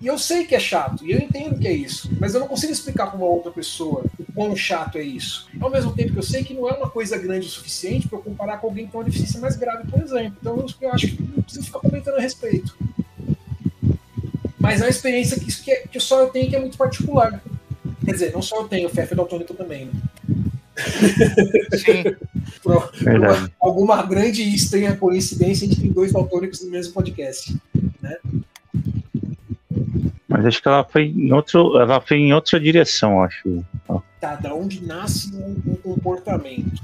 E 0.00 0.06
eu 0.06 0.16
sei 0.18 0.44
que 0.44 0.54
é 0.54 0.60
chato, 0.60 1.04
e 1.04 1.10
eu 1.12 1.18
entendo 1.18 1.58
que 1.58 1.66
é 1.66 1.72
isso, 1.72 2.08
mas 2.20 2.32
eu 2.32 2.40
não 2.40 2.46
consigo 2.46 2.72
explicar 2.72 3.08
para 3.08 3.16
uma 3.16 3.26
outra 3.26 3.50
pessoa 3.50 4.04
o 4.18 4.32
quão 4.32 4.54
chato 4.54 4.96
é 4.96 5.02
isso. 5.02 5.48
Ao 5.60 5.68
mesmo 5.70 5.92
tempo 5.92 6.12
que 6.12 6.18
eu 6.18 6.22
sei 6.22 6.44
que 6.44 6.54
não 6.54 6.68
é 6.68 6.72
uma 6.74 6.88
coisa 6.88 7.18
grande 7.18 7.46
o 7.46 7.50
suficiente 7.50 8.06
para 8.08 8.18
eu 8.18 8.22
comparar 8.22 8.58
com 8.58 8.68
alguém 8.68 8.86
tem 8.86 8.98
uma 9.00 9.04
deficiência 9.04 9.40
mais 9.40 9.56
grave, 9.56 9.90
por 9.90 10.00
exemplo. 10.00 10.36
Então 10.40 10.56
eu, 10.56 10.66
eu 10.80 10.92
acho 10.92 11.08
que 11.08 11.22
não 11.22 11.42
preciso 11.42 11.66
ficar 11.66 11.80
comentando 11.80 12.16
a 12.16 12.20
respeito. 12.20 12.76
Mas 14.58 14.80
é 14.80 14.84
uma 14.84 14.90
experiência 14.90 15.38
que, 15.38 15.52
que, 15.62 15.70
é- 15.72 15.86
que 15.86 15.98
só 16.00 16.20
eu 16.20 16.28
tenho 16.28 16.48
que 16.48 16.56
é 16.56 16.60
muito 16.60 16.76
particular. 16.76 17.42
Quer 18.08 18.14
dizer, 18.14 18.32
não 18.32 18.40
só 18.40 18.62
eu 18.62 18.68
tenho, 18.68 18.88
o 18.88 18.90
Fefe 18.90 19.12
é 19.12 19.16
daltônico 19.16 19.52
também, 19.52 19.84
né? 19.84 19.92
Sim. 21.76 22.16
Por, 22.64 22.74
uma- 22.74 23.50
alguma 23.60 24.02
grande 24.02 24.42
e 24.42 24.54
estranha 24.54 24.96
coincidência, 24.96 25.66
a 25.66 25.68
gente 25.68 25.78
tem 25.78 25.92
dois 25.92 26.10
daltônicos 26.10 26.64
no 26.64 26.70
mesmo 26.70 26.94
podcast. 26.94 27.54
Mas 30.26 30.46
acho 30.46 30.62
que 30.62 30.68
ela 30.68 30.84
foi 30.84 31.04
em 31.04 31.30
outro, 31.32 31.78
ela 31.78 32.00
foi 32.00 32.16
em 32.16 32.32
outra 32.32 32.58
direção, 32.58 33.22
acho. 33.22 33.62
Tá, 34.18 34.36
da 34.36 34.54
onde 34.54 34.82
nasce 34.82 35.30
um, 35.34 35.72
um 35.72 35.76
comportamento. 35.76 36.82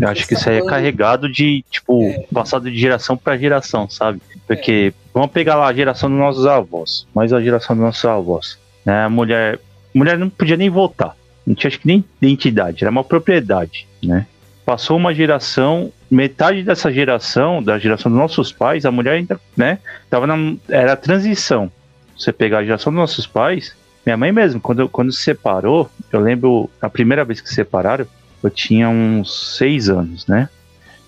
Eu 0.00 0.08
acho 0.08 0.28
que 0.28 0.34
isso 0.34 0.48
aí 0.48 0.58
é 0.58 0.64
carregado 0.64 1.28
de, 1.28 1.64
tipo, 1.68 2.04
é. 2.04 2.24
passado 2.32 2.70
de 2.70 2.78
geração 2.78 3.16
para 3.16 3.36
geração, 3.36 3.90
sabe? 3.90 4.22
Porque 4.46 4.94
é. 4.94 5.00
vamos 5.12 5.32
pegar 5.32 5.56
lá 5.56 5.66
a 5.66 5.74
geração 5.74 6.08
dos 6.08 6.18
nossos 6.18 6.46
avós, 6.46 7.04
mais 7.12 7.32
a 7.32 7.40
geração 7.40 7.74
dos 7.74 7.84
nossos 7.84 8.04
avós. 8.04 8.58
Né? 8.84 9.04
A 9.04 9.08
mulher, 9.08 9.58
a 9.94 9.98
mulher 9.98 10.18
não 10.18 10.28
podia 10.28 10.56
nem 10.56 10.70
votar, 10.70 11.16
não 11.46 11.54
tinha 11.54 11.68
acho 11.68 11.80
que 11.80 11.86
nem 11.86 12.04
identidade, 12.20 12.84
era 12.84 12.90
uma 12.90 13.04
propriedade, 13.04 13.86
né? 14.02 14.26
Passou 14.64 14.96
uma 14.96 15.12
geração, 15.12 15.92
metade 16.10 16.62
dessa 16.62 16.92
geração, 16.92 17.62
da 17.62 17.78
geração 17.78 18.10
dos 18.10 18.20
nossos 18.20 18.52
pais, 18.52 18.84
a 18.84 18.90
mulher 18.90 19.14
ainda, 19.14 19.40
né? 19.56 19.78
Tava 20.08 20.26
na, 20.26 20.36
era 20.68 20.92
a 20.92 20.96
transição. 20.96 21.70
Você 22.16 22.32
pegar 22.32 22.58
a 22.58 22.64
geração 22.64 22.92
dos 22.92 23.00
nossos 23.00 23.26
pais, 23.26 23.74
minha 24.04 24.16
mãe 24.16 24.30
mesmo, 24.30 24.60
quando, 24.60 24.88
quando 24.88 25.12
se 25.12 25.22
separou, 25.22 25.90
eu 26.12 26.20
lembro 26.20 26.70
a 26.80 26.88
primeira 26.88 27.24
vez 27.24 27.40
que 27.40 27.48
se 27.48 27.54
separaram, 27.54 28.06
eu 28.42 28.50
tinha 28.50 28.88
uns 28.88 29.56
seis 29.56 29.88
anos, 29.88 30.26
né? 30.26 30.48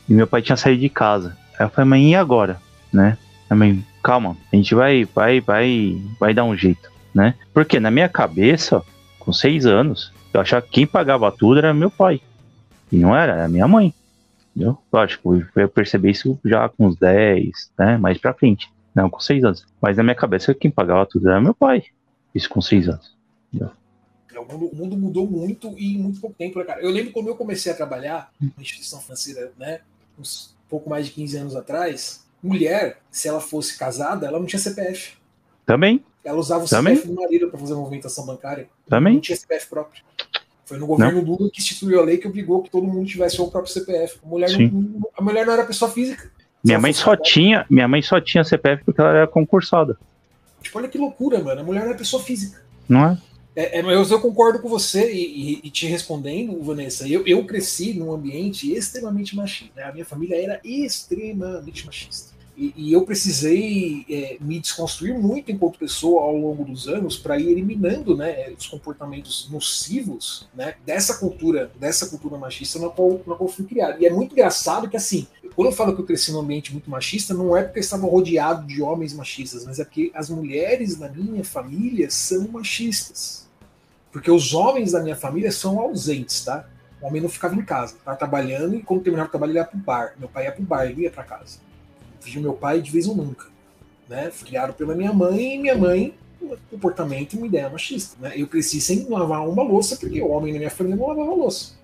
E 0.09 0.13
meu 0.13 0.27
pai 0.27 0.43
tinha 0.43 0.57
saído 0.57 0.81
de 0.81 0.89
casa. 0.89 1.37
Aí 1.59 1.65
eu 1.65 1.71
falei, 1.71 1.89
mãe, 1.89 2.11
e 2.11 2.15
agora? 2.15 2.61
Né? 2.93 3.17
A 3.49 3.55
mãe, 3.55 3.85
calma, 4.03 4.37
a 4.53 4.57
gente 4.57 4.75
vai, 4.75 5.05
vai, 5.15 5.41
vai, 5.41 5.97
vai 6.19 6.35
dar 6.35 6.45
um 6.45 6.57
jeito, 6.57 6.91
né? 7.15 7.35
Porque 7.53 7.79
na 7.79 7.91
minha 7.91 8.09
cabeça, 8.09 8.83
com 9.19 9.33
seis 9.33 9.67
anos, 9.67 10.13
eu 10.33 10.41
achava 10.41 10.63
que 10.63 10.71
quem 10.71 10.87
pagava 10.87 11.31
tudo 11.31 11.59
era 11.59 11.75
meu 11.75 11.91
pai. 11.91 12.21
E 12.91 12.97
não 12.97 13.15
era, 13.17 13.35
era 13.35 13.49
minha 13.49 13.67
mãe. 13.69 13.95
Entendeu? 14.55 14.79
Lógico, 14.93 15.43
eu 15.57 15.69
percebi 15.69 16.11
isso 16.11 16.39
já 16.45 16.69
com 16.69 16.87
uns 16.87 16.97
10, 16.97 17.73
né? 17.79 17.97
Mais 17.97 18.19
pra 18.19 18.35
frente. 18.35 18.71
Não, 18.95 19.09
com 19.09 19.21
seis 19.21 19.43
anos. 19.45 19.67
Mas 19.81 19.97
na 19.97 20.03
minha 20.03 20.15
cabeça, 20.15 20.55
quem 20.55 20.71
pagava 20.71 21.07
tudo 21.07 21.29
era 21.29 21.41
meu 21.41 21.55
pai. 21.55 21.85
Isso 22.35 22.49
com 22.49 22.61
seis 22.61 22.89
anos. 22.89 23.17
Entendeu? 23.49 23.73
É, 24.35 24.39
o 24.39 24.47
mundo, 24.47 24.67
o 24.67 24.77
mundo, 24.77 24.97
mudou 24.97 25.27
muito 25.27 25.75
e 25.79 25.95
em 25.95 25.99
muito 25.99 26.21
pouco 26.21 26.37
tempo, 26.37 26.59
né, 26.59 26.65
cara? 26.65 26.83
Eu 26.83 26.91
lembro 26.91 27.13
quando 27.13 27.29
eu 27.29 27.37
comecei 27.37 27.73
a 27.73 27.75
trabalhar 27.75 28.31
na 28.41 28.51
instituição 28.59 29.01
financeira, 29.01 29.53
né? 29.59 29.81
Uns 30.19 30.55
pouco 30.69 30.89
mais 30.89 31.07
de 31.07 31.13
15 31.13 31.37
anos 31.37 31.57
atrás, 31.57 32.25
mulher, 32.43 33.01
se 33.11 33.29
ela 33.29 33.41
fosse 33.41 33.79
casada, 33.79 34.27
ela 34.27 34.39
não 34.39 34.47
tinha 34.47 34.59
CPF. 34.59 35.17
Também. 35.67 36.03
Ela 36.25 36.39
usava 36.39 36.65
o 36.65 36.69
Também. 36.69 36.95
CPF 36.95 37.15
do 37.15 37.21
marido 37.21 37.51
para 37.51 37.59
fazer 37.59 37.75
movimentação 37.75 38.25
bancária. 38.25 38.69
Também. 38.89 39.15
Não 39.15 39.21
tinha 39.21 39.37
CPF 39.37 39.69
próprio. 39.69 40.03
Foi 40.65 40.79
no 40.79 40.87
governo 40.87 41.21
não. 41.21 41.29
Lula 41.29 41.51
que 41.53 41.61
instituiu 41.61 42.01
a 42.01 42.05
lei 42.05 42.19
que 42.19 42.29
obrigou 42.29 42.63
que 42.63 42.71
todo 42.71 42.87
mundo 42.87 43.07
tivesse 43.07 43.41
o 43.41 43.51
próprio 43.51 43.73
CPF. 43.73 44.19
A 44.25 44.29
mulher, 44.29 44.51
não, 44.51 45.11
a 45.17 45.23
mulher 45.23 45.45
não 45.45 45.53
era 45.53 45.65
pessoa 45.65 45.91
física. 45.91 46.31
Minha 46.65 46.79
mãe 46.79 46.93
só 46.93 47.17
tinha, 47.17 47.67
minha 47.69 47.89
mãe 47.89 48.01
só 48.01 48.21
tinha 48.21 48.45
CPF 48.45 48.85
porque 48.85 49.01
ela 49.01 49.11
era 49.11 49.27
concursada. 49.27 49.99
Tipo, 50.63 50.79
olha 50.79 50.89
que 50.89 50.97
loucura, 50.97 51.41
mano. 51.41 51.61
A 51.61 51.65
mulher 51.65 51.85
não 51.85 51.93
é 51.93 51.97
pessoa 51.97 52.23
física. 52.23 52.63
Não 52.89 53.05
é? 53.05 53.19
É, 53.55 53.81
é, 53.81 53.83
eu, 53.83 54.03
eu 54.03 54.21
concordo 54.21 54.61
com 54.61 54.69
você 54.69 55.13
e, 55.13 55.55
e, 55.55 55.61
e, 55.65 55.71
te 55.71 55.87
respondendo, 55.87 56.63
Vanessa. 56.63 57.07
Eu, 57.07 57.27
eu 57.27 57.45
cresci 57.45 57.93
num 57.93 58.13
ambiente 58.13 58.73
extremamente 58.73 59.37
machista. 59.37 59.73
Né? 59.77 59.83
A 59.83 59.93
minha 59.93 60.05
família 60.05 60.43
era 60.43 60.61
extremamente 60.65 61.85
machista. 61.85 62.32
E, 62.57 62.75
e 62.77 62.93
eu 62.93 63.03
precisei 63.03 64.05
é, 64.11 64.37
me 64.41 64.61
desconstruir 64.61 65.19
muito 65.19 65.51
enquanto 65.51 65.79
pessoa 65.79 66.23
ao 66.23 66.37
longo 66.37 66.65
dos 66.65 66.87
anos 66.87 67.17
para 67.17 67.39
ir 67.39 67.49
eliminando 67.49 68.15
né, 68.15 68.51
os 68.51 68.67
comportamentos 68.67 69.49
nocivos 69.51 70.47
né, 70.55 70.75
dessa 70.85 71.17
cultura, 71.17 71.71
dessa 71.81 72.09
cultura 72.09 72.37
machista 72.37 72.79
na 72.79 72.91
qual, 72.91 73.21
na 73.27 73.35
qual 73.35 73.49
fui 73.49 73.65
criado. 73.65 74.01
E 74.01 74.07
é 74.07 74.11
muito 74.11 74.33
engraçado 74.33 74.89
que 74.89 74.97
assim, 74.97 75.27
quando 75.55 75.69
eu 75.69 75.73
falo 75.73 75.95
que 75.95 76.03
eu 76.03 76.07
cresci 76.07 76.31
num 76.31 76.41
ambiente 76.41 76.73
muito 76.73 76.91
machista, 76.91 77.33
não 77.33 77.57
é 77.57 77.63
porque 77.63 77.79
eu 77.79 77.83
estava 77.83 78.07
rodeado 78.07 78.67
de 78.67 78.83
homens 78.83 79.15
machistas, 79.15 79.65
mas 79.65 79.79
é 79.79 79.85
porque 79.85 80.11
as 80.15 80.29
mulheres 80.29 80.97
da 80.97 81.09
minha 81.09 81.45
família 81.45 82.11
são 82.11 82.49
machistas. 82.49 83.49
Porque 84.11 84.31
os 84.31 84.53
homens 84.53 84.93
da 84.93 85.03
minha 85.03 85.17
família 85.17 85.51
são 85.51 85.79
ausentes, 85.79 86.45
tá? 86.45 86.69
O 87.01 87.07
homem 87.07 87.23
não 87.23 87.31
ficava 87.31 87.55
em 87.55 87.65
casa, 87.65 87.95
estava 87.95 88.17
trabalhando 88.17 88.77
e 88.77 88.83
quando 88.83 89.03
terminava 89.03 89.29
o 89.29 89.31
trabalho 89.31 89.53
ele 89.53 89.59
ia 89.59 89.65
pro 89.65 89.79
bar. 89.79 90.15
Meu 90.19 90.29
pai 90.29 90.45
ia 90.45 90.53
pro 90.53 90.63
bar, 90.63 90.85
ele 90.85 91.03
ia 91.03 91.11
para 91.11 91.25
casa. 91.25 91.59
Vi 92.25 92.39
meu 92.39 92.53
pai 92.55 92.81
de 92.81 92.91
vez 92.91 93.07
em 93.07 93.15
nunca. 93.15 93.47
Né? 94.09 94.31
Fui 94.31 94.49
criado 94.49 94.73
pela 94.75 94.95
minha 94.95 95.13
mãe 95.13 95.55
e 95.55 95.59
minha 95.59 95.77
mãe 95.77 96.15
um 96.43 96.57
comportamento 96.71 97.35
e 97.35 97.37
uma 97.37 97.47
ideia 97.47 97.69
machista. 97.69 98.17
Né? 98.21 98.33
Eu 98.37 98.47
cresci 98.47 98.81
sem 98.81 99.09
lavar 99.09 99.47
uma 99.49 99.63
louça 99.63 99.97
porque 99.97 100.21
o 100.21 100.29
homem 100.29 100.53
na 100.53 100.59
minha 100.59 100.71
família 100.71 100.97
não 100.97 101.09
lavava 101.09 101.35
louça. 101.35 101.75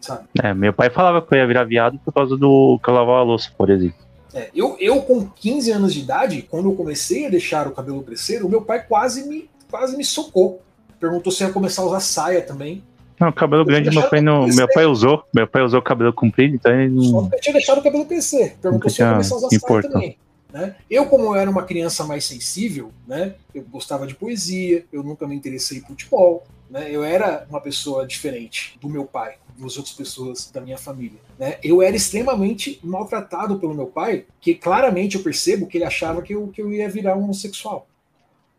Sabe? 0.00 0.24
É, 0.42 0.54
meu 0.54 0.72
pai 0.72 0.90
falava 0.90 1.20
que 1.20 1.34
eu 1.34 1.38
ia 1.38 1.46
virar 1.46 1.64
viado 1.64 1.98
por 2.04 2.12
causa 2.12 2.36
do 2.36 2.80
que 2.82 2.88
eu 2.88 2.94
lavava 2.94 3.20
a 3.20 3.22
louça, 3.22 3.50
por 3.56 3.70
exemplo. 3.70 3.98
É, 4.32 4.50
eu, 4.54 4.76
eu, 4.78 5.02
com 5.02 5.28
15 5.28 5.72
anos 5.72 5.94
de 5.94 6.00
idade, 6.00 6.42
quando 6.42 6.70
eu 6.70 6.74
comecei 6.74 7.26
a 7.26 7.30
deixar 7.30 7.66
o 7.66 7.72
cabelo 7.72 8.02
crescer, 8.02 8.44
o 8.44 8.48
meu 8.48 8.62
pai 8.62 8.84
quase 8.86 9.28
me, 9.28 9.50
quase 9.70 9.96
me 9.96 10.04
socou. 10.04 10.62
Perguntou 10.98 11.32
se 11.32 11.42
eu 11.42 11.48
ia 11.48 11.52
começar 11.54 11.82
a 11.82 11.86
usar 11.86 12.00
saia 12.00 12.42
também. 12.42 12.82
Não, 13.20 13.30
cabelo 13.30 13.66
grande 13.66 13.90
meu 13.90 14.08
pai, 14.08 14.22
não, 14.22 14.46
meu 14.46 14.66
pai 14.72 14.86
usou. 14.86 15.24
Meu 15.34 15.46
pai 15.46 15.62
usou 15.62 15.82
cabelo 15.82 16.10
comprido, 16.10 16.54
então 16.54 16.72
ele 16.72 16.88
não. 16.88 17.28
Só 17.28 17.30
tinha 17.38 17.52
deixado 17.52 17.78
o 17.78 17.82
cabelo 17.82 18.06
crescer. 18.06 18.56
Perguntou 18.62 18.90
se 18.90 19.02
eu 19.02 19.10
começar 19.10 19.34
a 19.34 19.38
usar 19.38 19.48
saia 19.50 19.82
também. 19.82 20.18
Né? 20.50 20.74
Eu, 20.90 21.06
como 21.06 21.24
eu 21.26 21.34
era 21.36 21.50
uma 21.50 21.62
criança 21.62 22.04
mais 22.04 22.24
sensível, 22.24 22.90
né? 23.06 23.34
eu 23.54 23.62
gostava 23.62 24.06
de 24.06 24.14
poesia, 24.14 24.84
eu 24.90 25.02
nunca 25.02 25.26
me 25.26 25.36
interessei 25.36 25.80
por 25.80 25.88
futebol, 25.88 26.44
né? 26.68 26.88
eu 26.90 27.04
era 27.04 27.46
uma 27.48 27.60
pessoa 27.60 28.04
diferente 28.06 28.76
do 28.80 28.88
meu 28.88 29.04
pai, 29.04 29.34
das 29.56 29.76
outras 29.76 29.94
pessoas 29.94 30.50
da 30.50 30.60
minha 30.60 30.78
família. 30.78 31.20
Né? 31.38 31.58
Eu 31.62 31.82
era 31.82 31.94
extremamente 31.94 32.80
maltratado 32.82 33.60
pelo 33.60 33.74
meu 33.74 33.86
pai, 33.86 34.24
que 34.40 34.54
claramente 34.54 35.16
eu 35.16 35.22
percebo 35.22 35.66
que 35.66 35.78
ele 35.78 35.84
achava 35.84 36.20
que 36.20 36.34
eu, 36.34 36.48
que 36.48 36.60
eu 36.60 36.72
ia 36.72 36.88
virar 36.88 37.16
um 37.16 37.22
homossexual. 37.22 37.86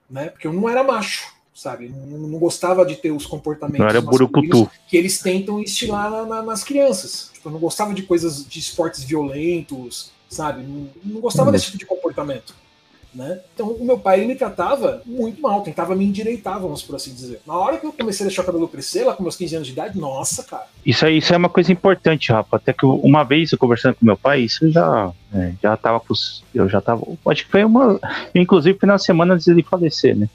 Né? 0.10 0.30
Porque 0.30 0.48
eu 0.48 0.54
não 0.54 0.70
era 0.70 0.84
macho 0.84 1.41
sabe? 1.62 1.90
Não, 1.90 2.18
não, 2.18 2.40
gostava 2.40 2.84
de 2.84 2.96
ter 2.96 3.12
os 3.12 3.28
comportamentos 3.28 3.80
não 3.80 3.88
era 3.88 4.02
burucutu. 4.02 4.70
que 4.88 4.98
eles 4.98 5.20
tentam 5.20 5.60
instilar 5.60 6.10
na, 6.10 6.26
na, 6.26 6.42
nas 6.42 6.64
crianças. 6.64 7.30
Tipo, 7.34 7.50
eu 7.50 7.54
não 7.54 7.60
gostava 7.60 7.94
de 7.94 8.02
coisas 8.02 8.44
de 8.44 8.60
esportes 8.60 9.04
violentos, 9.04 10.12
sabe? 10.28 10.64
Não, 10.64 10.88
não 11.06 11.22
gostava 11.22 11.50
uhum. 11.50 11.52
desse 11.52 11.66
tipo 11.66 11.78
de 11.78 11.86
comportamento. 11.86 12.56
Né? 13.14 13.42
Então 13.54 13.68
o 13.68 13.84
meu 13.84 14.00
pai 14.00 14.26
me 14.26 14.36
tratava 14.36 15.02
muito 15.06 15.42
mal, 15.42 15.62
tentava 15.62 15.94
me 15.94 16.06
endireitar, 16.06 16.60
vamos 16.62 16.82
por 16.82 16.96
assim 16.96 17.14
dizer. 17.14 17.42
Na 17.46 17.56
hora 17.56 17.78
que 17.78 17.86
eu 17.86 17.92
comecei 17.92 18.26
a 18.26 18.28
deixar 18.28 18.42
o 18.42 18.46
cabelo 18.46 18.70
crescer, 18.70 19.04
lá 19.04 19.14
com 19.14 19.22
meus 19.22 19.36
15 19.36 19.56
anos 19.58 19.68
de 19.68 19.74
idade, 19.74 20.00
nossa, 20.00 20.44
cara. 20.44 20.66
Isso 20.86 21.06
aí 21.06 21.18
isso 21.18 21.34
é 21.34 21.38
uma 21.38 21.50
coisa 21.50 21.74
importante, 21.74 22.32
Rafa. 22.32 22.56
Até 22.56 22.72
que 22.72 22.86
uma 22.86 23.24
vez 23.24 23.52
eu 23.52 23.58
conversando 23.58 23.96
com 23.96 24.06
meu 24.06 24.16
pai, 24.16 24.42
isso 24.42 24.72
já, 24.72 25.12
é, 25.34 25.52
já 25.62 25.76
tava. 25.76 26.02
Eu 26.56 26.70
já 26.70 26.80
tava. 26.80 27.06
Acho 27.28 27.46
que 27.46 27.52
foi 27.52 27.66
uma. 27.66 28.00
Inclusive 28.34 28.80
foi 28.80 28.88
na 28.88 28.98
semana 28.98 29.34
antes 29.34 29.46
dele 29.46 29.62
falecer, 29.62 30.16
né? 30.16 30.30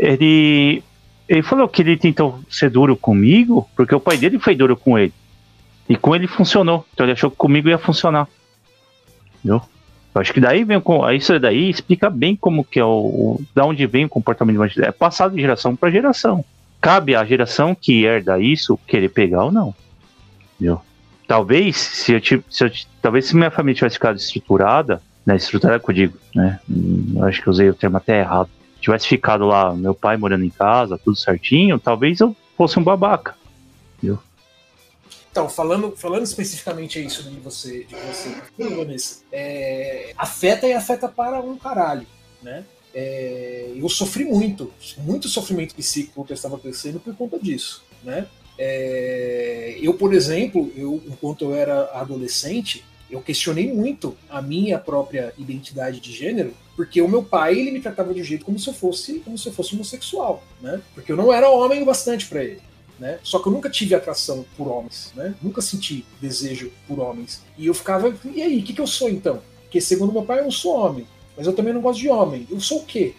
Ele, 0.00 0.82
ele 1.28 1.42
falou 1.42 1.68
que 1.68 1.82
ele 1.82 1.96
tentou 1.96 2.40
ser 2.48 2.70
duro 2.70 2.96
comigo, 2.96 3.68
porque 3.76 3.94
o 3.94 4.00
pai 4.00 4.16
dele 4.16 4.38
foi 4.38 4.56
duro 4.56 4.76
com 4.76 4.98
ele. 4.98 5.12
E 5.86 5.96
com 5.96 6.16
ele 6.16 6.26
funcionou. 6.26 6.86
Então 6.94 7.04
ele 7.04 7.12
achou 7.12 7.30
que 7.30 7.36
comigo 7.36 7.68
ia 7.68 7.76
funcionar. 7.76 8.26
Entendeu? 9.38 9.60
Eu 10.14 10.20
acho 10.20 10.32
que 10.32 10.40
daí 10.40 10.64
vem 10.64 10.82
isso 11.14 11.38
daí 11.38 11.68
explica 11.68 12.08
bem 12.08 12.34
como 12.34 12.64
que 12.64 12.80
é 12.80 12.84
o, 12.84 12.88
o 12.88 13.44
da 13.54 13.64
onde 13.64 13.86
vem 13.86 14.06
o 14.06 14.08
comportamento 14.08 14.66
de 14.68 14.82
é 14.82 14.90
passado 14.90 15.34
de 15.34 15.40
geração 15.40 15.76
para 15.76 15.90
geração. 15.90 16.44
Cabe 16.80 17.14
à 17.14 17.24
geração 17.24 17.74
que 17.74 18.04
herda 18.04 18.40
isso 18.40 18.78
querer 18.86 19.10
pegar 19.10 19.44
ou 19.44 19.52
não. 19.52 19.74
Entendeu? 20.54 20.80
Talvez 21.28 21.76
se 21.76 22.12
eu, 22.12 22.20
se 22.48 22.64
eu 22.64 22.70
talvez 23.02 23.26
se 23.26 23.36
minha 23.36 23.50
família 23.50 23.76
tivesse 23.76 23.96
ficado 23.96 24.16
estruturada, 24.16 25.00
né, 25.24 25.36
estruturada 25.36 25.78
que 25.78 25.90
eu 25.90 25.94
digo, 25.94 26.18
né? 26.34 26.58
Hum, 26.68 27.12
eu 27.16 27.24
acho 27.24 27.42
que 27.42 27.50
usei 27.50 27.68
o 27.68 27.74
termo 27.74 27.98
até 27.98 28.18
errado 28.18 28.50
tivesse 28.80 29.06
ficado 29.06 29.46
lá, 29.46 29.74
meu 29.74 29.94
pai 29.94 30.16
morando 30.16 30.44
em 30.44 30.50
casa, 30.50 30.98
tudo 30.98 31.16
certinho, 31.16 31.78
talvez 31.78 32.20
eu 32.20 32.34
fosse 32.56 32.78
um 32.78 32.82
babaca. 32.82 33.36
Viu? 34.02 34.18
Então, 35.30 35.48
falando, 35.48 35.94
falando 35.96 36.24
especificamente 36.24 37.04
isso 37.04 37.22
de 37.22 37.38
você, 37.38 37.84
de 37.84 37.94
você 37.94 38.34
Vanessa, 38.74 39.22
é, 39.30 40.12
afeta 40.16 40.66
e 40.66 40.72
afeta 40.72 41.08
para 41.08 41.40
um 41.40 41.56
caralho, 41.56 42.06
né? 42.42 42.64
É, 42.92 43.72
eu 43.76 43.88
sofri 43.88 44.24
muito, 44.24 44.72
muito 44.98 45.28
sofrimento 45.28 45.76
psíquico 45.76 46.14
quando 46.16 46.30
eu 46.30 46.34
estava 46.34 46.58
crescendo 46.58 46.98
por 46.98 47.14
conta 47.14 47.38
disso, 47.38 47.84
né? 48.02 48.26
É, 48.58 49.78
eu, 49.80 49.94
por 49.94 50.12
exemplo, 50.12 50.70
eu, 50.76 51.00
enquanto 51.06 51.44
eu 51.44 51.54
era 51.54 51.84
adolescente, 51.94 52.84
eu 53.10 53.20
questionei 53.20 53.72
muito 53.72 54.16
a 54.28 54.40
minha 54.40 54.78
própria 54.78 55.34
identidade 55.36 56.00
de 56.00 56.12
gênero, 56.12 56.54
porque 56.76 57.02
o 57.02 57.08
meu 57.08 57.22
pai 57.22 57.58
ele 57.58 57.70
me 57.70 57.80
tratava 57.80 58.14
de 58.14 58.20
um 58.20 58.24
jeito 58.24 58.44
como 58.44 58.58
se 58.58 58.68
eu 58.68 58.74
fosse 58.74 59.20
como 59.20 59.36
se 59.36 59.48
eu 59.48 59.52
fosse 59.52 59.74
homossexual, 59.74 60.42
né? 60.60 60.80
Porque 60.94 61.12
eu 61.12 61.16
não 61.16 61.32
era 61.32 61.50
homem 61.50 61.82
o 61.82 61.84
bastante 61.86 62.26
para 62.26 62.44
ele. 62.44 62.60
Né? 62.98 63.18
Só 63.22 63.38
que 63.38 63.48
eu 63.48 63.52
nunca 63.52 63.70
tive 63.70 63.94
atração 63.94 64.44
por 64.58 64.68
homens, 64.68 65.10
né? 65.16 65.34
Nunca 65.42 65.62
senti 65.62 66.04
desejo 66.20 66.70
por 66.86 67.00
homens. 67.00 67.42
E 67.56 67.66
eu 67.66 67.72
ficava, 67.72 68.14
e 68.34 68.42
aí, 68.42 68.58
o 68.58 68.62
que, 68.62 68.74
que 68.74 68.80
eu 68.80 68.86
sou 68.86 69.08
então? 69.08 69.40
Porque 69.62 69.80
segundo 69.80 70.12
meu 70.12 70.22
pai 70.22 70.40
eu 70.40 70.44
não 70.44 70.50
sou 70.50 70.74
homem, 70.74 71.06
mas 71.34 71.46
eu 71.46 71.54
também 71.54 71.72
não 71.72 71.80
gosto 71.80 71.98
de 71.98 72.10
homem. 72.10 72.46
Eu 72.50 72.60
sou 72.60 72.80
o 72.80 72.84
quê? 72.84 73.14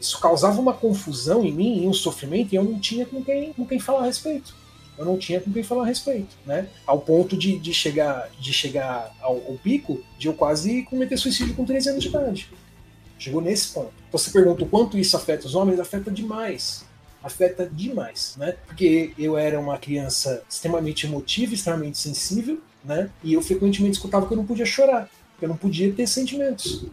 Isso 0.00 0.18
causava 0.18 0.58
uma 0.58 0.72
confusão 0.72 1.44
em 1.44 1.52
mim 1.52 1.82
e 1.82 1.86
um 1.86 1.92
sofrimento 1.92 2.54
e 2.54 2.56
eu 2.56 2.64
não 2.64 2.80
tinha 2.80 3.04
com 3.04 3.22
quem, 3.22 3.52
com 3.52 3.66
quem 3.66 3.78
falar 3.78 4.00
a 4.00 4.06
respeito 4.06 4.54
eu 4.96 5.04
não 5.04 5.18
tinha 5.18 5.40
com 5.40 5.52
quem 5.52 5.62
falar 5.62 5.82
a 5.82 5.86
respeito, 5.86 6.36
né? 6.46 6.68
Ao 6.86 7.00
ponto 7.00 7.36
de, 7.36 7.58
de 7.58 7.74
chegar, 7.74 8.30
de 8.38 8.52
chegar 8.52 9.12
ao, 9.20 9.36
ao, 9.48 9.54
pico 9.54 10.02
de 10.18 10.28
eu 10.28 10.34
quase 10.34 10.82
cometer 10.84 11.16
suicídio 11.16 11.54
com 11.54 11.64
13 11.64 11.90
anos 11.90 12.02
de 12.02 12.08
idade. 12.08 12.50
Chegou 13.18 13.40
nesse 13.40 13.68
ponto. 13.68 13.92
Então 14.08 14.18
você 14.18 14.30
pergunta 14.30 14.62
o 14.62 14.68
quanto 14.68 14.98
isso 14.98 15.16
afeta 15.16 15.46
os 15.46 15.54
homens, 15.54 15.80
afeta 15.80 16.10
demais. 16.10 16.84
afeta 17.22 17.68
demais, 17.70 18.34
né? 18.36 18.54
Porque 18.66 19.12
eu 19.18 19.36
era 19.36 19.58
uma 19.58 19.78
criança 19.78 20.42
extremamente 20.48 21.06
emotiva, 21.06 21.54
extremamente 21.54 21.98
sensível, 21.98 22.60
né? 22.84 23.10
E 23.22 23.34
eu 23.34 23.42
frequentemente 23.42 23.96
escutava 23.96 24.26
que 24.26 24.32
eu 24.32 24.36
não 24.36 24.46
podia 24.46 24.66
chorar, 24.66 25.10
que 25.38 25.44
eu 25.44 25.48
não 25.48 25.56
podia 25.56 25.92
ter 25.92 26.06
sentimentos. 26.06 26.84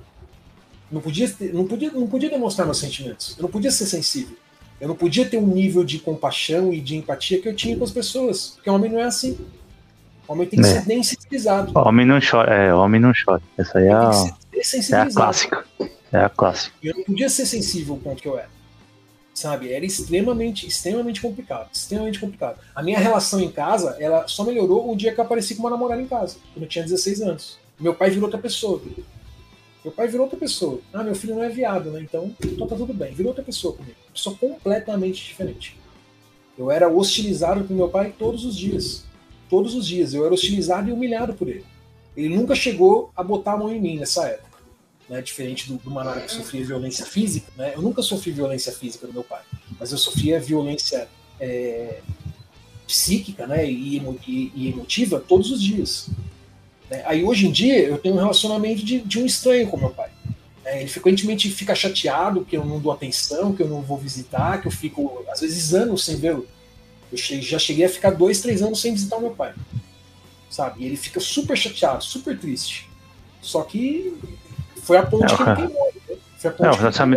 Não 0.92 1.00
podia, 1.00 1.30
ter, 1.30 1.54
não 1.54 1.66
podia, 1.66 1.92
não 1.92 2.08
podia 2.08 2.30
demonstrar 2.30 2.66
meus 2.66 2.80
sentimentos. 2.80 3.36
Eu 3.38 3.44
não 3.44 3.50
podia 3.50 3.72
ser 3.72 3.86
sensível. 3.86 4.36
Eu 4.82 4.88
não 4.88 4.96
podia 4.96 5.24
ter 5.26 5.38
um 5.38 5.46
nível 5.46 5.84
de 5.84 6.00
compaixão 6.00 6.74
e 6.74 6.82
de 6.82 6.96
empatia 6.98 7.40
que 7.40 7.48
eu 7.48 7.56
tinha 7.56 7.78
com 7.78 7.84
as 7.84 7.92
pessoas. 7.92 8.54
Porque 8.56 8.68
o 8.68 8.74
homem 8.74 8.92
não 8.92 9.00
é 9.00 9.04
assim. 9.04 9.38
O 10.28 10.34
homem 10.34 10.48
tem 10.48 10.60
que 10.60 10.68
É. 10.68 10.82
ser 10.82 10.86
sensibilizado. 11.04 11.72
Homem 11.78 12.04
não 12.04 12.20
chora. 12.20 12.52
É, 12.52 12.74
homem 12.74 13.00
não 13.00 13.12
chora. 13.14 13.44
Essa 13.56 13.78
aí 13.78 13.86
é 13.86 13.94
a, 13.94 14.10
que 14.52 14.64
ser 14.64 14.94
é 14.96 14.98
a 15.02 15.06
clássica. 15.06 15.66
É 16.12 16.18
a 16.18 16.30
clássica. 16.30 16.76
Eu 16.82 16.96
não 16.96 17.04
podia 17.04 17.30
ser 17.30 17.46
sensível 17.46 17.94
ao 17.94 18.00
ponto 18.00 18.24
que 18.24 18.28
eu 18.28 18.38
era. 18.40 18.50
Sabe? 19.36 19.72
Era 19.72 19.86
extremamente, 19.86 20.68
extremamente 20.68 21.22
complicado. 21.22 21.70
Extremamente 21.72 22.20
complicado. 22.20 22.58
A 22.76 22.82
minha 22.82 22.98
relação 22.98 23.40
em 23.40 23.52
casa, 23.52 23.96
ela 24.00 24.28
só 24.28 24.44
melhorou 24.44 24.92
o 24.92 24.96
dia 24.96 25.14
que 25.14 25.20
eu 25.20 25.24
apareci 25.24 25.54
com 25.54 25.62
uma 25.62 25.70
namorada 25.70 26.02
em 26.02 26.08
casa, 26.08 26.38
quando 26.54 26.64
eu 26.64 26.70
tinha 26.70 26.84
16 26.84 27.22
anos. 27.22 27.60
Meu 27.80 27.94
pai 27.94 28.10
virou 28.10 28.26
outra 28.26 28.40
pessoa. 28.40 28.82
Meu 29.84 29.92
pai 29.92 30.08
virou 30.08 30.24
outra 30.24 30.40
pessoa. 30.40 30.80
Ah, 30.94 31.04
meu 31.04 31.16
filho 31.16 31.36
não 31.36 31.44
é 31.44 31.50
viado, 31.50 31.92
né? 31.92 32.02
Então, 32.02 32.36
então 32.44 32.68
tá 32.68 32.76
tudo 32.76 32.94
bem. 32.94 33.14
Virou 33.14 33.30
outra 33.32 33.44
pessoa 33.44 33.74
comigo. 33.74 33.96
Uma 34.06 34.14
pessoa 34.14 34.36
completamente 34.38 35.26
diferente. 35.26 35.78
Eu 36.58 36.70
era 36.70 36.88
hostilizado 36.88 37.64
por 37.64 37.74
meu 37.74 37.90
pai 37.90 38.14
todos 38.18 38.46
os 38.46 38.56
dias. 38.56 39.06
Todos 39.50 39.74
os 39.74 39.88
dias. 39.88 40.14
Eu 40.14 40.26
era 40.26 40.34
hostilizado 40.34 40.90
e 40.90 40.92
humilhado 40.92 41.34
por 41.34 41.48
ele. 41.48 41.66
Ele 42.16 42.36
nunca 42.36 42.54
chegou 42.54 43.12
a 43.16 43.24
botar 43.24 43.54
a 43.54 43.58
mão 43.58 43.74
em 43.74 43.82
mim 43.82 43.98
nessa 43.98 44.28
época 44.28 44.52
né, 45.12 45.22
diferente 45.22 45.68
do, 45.68 45.78
do 45.78 45.92
Manara 45.92 46.22
que 46.22 46.32
sofria 46.32 46.66
violência 46.66 47.06
física, 47.06 47.52
né, 47.58 47.74
eu 47.76 47.82
nunca 47.82 48.02
sofri 48.02 48.32
violência 48.32 48.72
física 48.72 49.06
do 49.06 49.12
meu 49.12 49.26
pai, 49.26 49.42
mas 49.78 49.92
eu 49.92 49.98
sofria 49.98 50.40
violência 50.40 51.06
é, 51.38 52.00
psíquica 52.88 53.46
né, 53.46 53.70
e, 53.70 53.98
e, 53.98 54.52
e, 54.56 54.70
emotiva 54.70 55.20
todos 55.20 55.52
os 55.52 55.62
dias. 55.62 56.10
Né. 56.92 57.02
Aí 57.06 57.24
hoje 57.24 57.48
em 57.48 57.52
dia 57.52 57.80
eu 57.80 57.98
tenho 57.98 58.16
um 58.16 58.20
relacionamento 58.20 58.84
de, 58.84 59.00
de 59.00 59.18
um 59.18 59.26
estranho 59.26 59.68
com 59.68 59.78
meu 59.78 59.90
pai. 59.90 60.10
Né, 60.64 60.82
ele 60.82 60.90
frequentemente 60.90 61.50
fica 61.50 61.74
chateado 61.74 62.44
que 62.44 62.58
eu 62.58 62.66
não 62.66 62.80
dou 62.80 62.92
atenção, 62.92 63.56
que 63.56 63.64
eu 63.64 63.70
não 63.70 63.82
vou 63.82 63.98
visitar, 63.98 64.62
que 64.62 64.68
eu 64.68 64.72
fico 64.72 65.26
às 65.32 65.40
vezes 65.40 65.74
anos 65.74 66.04
sem 66.04 66.18
vê-lo. 66.18 66.46
Eu 67.10 67.18
cheguei, 67.18 67.42
já 67.42 67.58
cheguei 67.58 67.86
a 67.86 67.90
ficar 67.90 68.12
dois, 68.12 68.42
três 68.42 68.62
anos 68.62 68.82
sem 68.82 68.92
visitar 68.92 69.16
o 69.16 69.22
meu 69.22 69.32
pai. 69.32 69.54
Sabe? 70.50 70.84
E 70.84 70.86
ele 70.86 70.98
fica 70.98 71.22
super 71.22 71.58
chateado, 71.58 72.04
super 72.04 72.38
triste. 72.38 72.90
Só 73.42 73.64
que 73.64 74.14
foi 74.84 74.98
a 74.98 75.06
ponte 75.06 75.34
É, 75.34 75.38
que 75.38 75.44
ele 75.44 75.56
queimou. 75.56 75.94
Né? 76.44 76.50
Foi 76.50 76.50
a 76.50 76.54
ponte 76.54 76.66
É, 76.66 76.70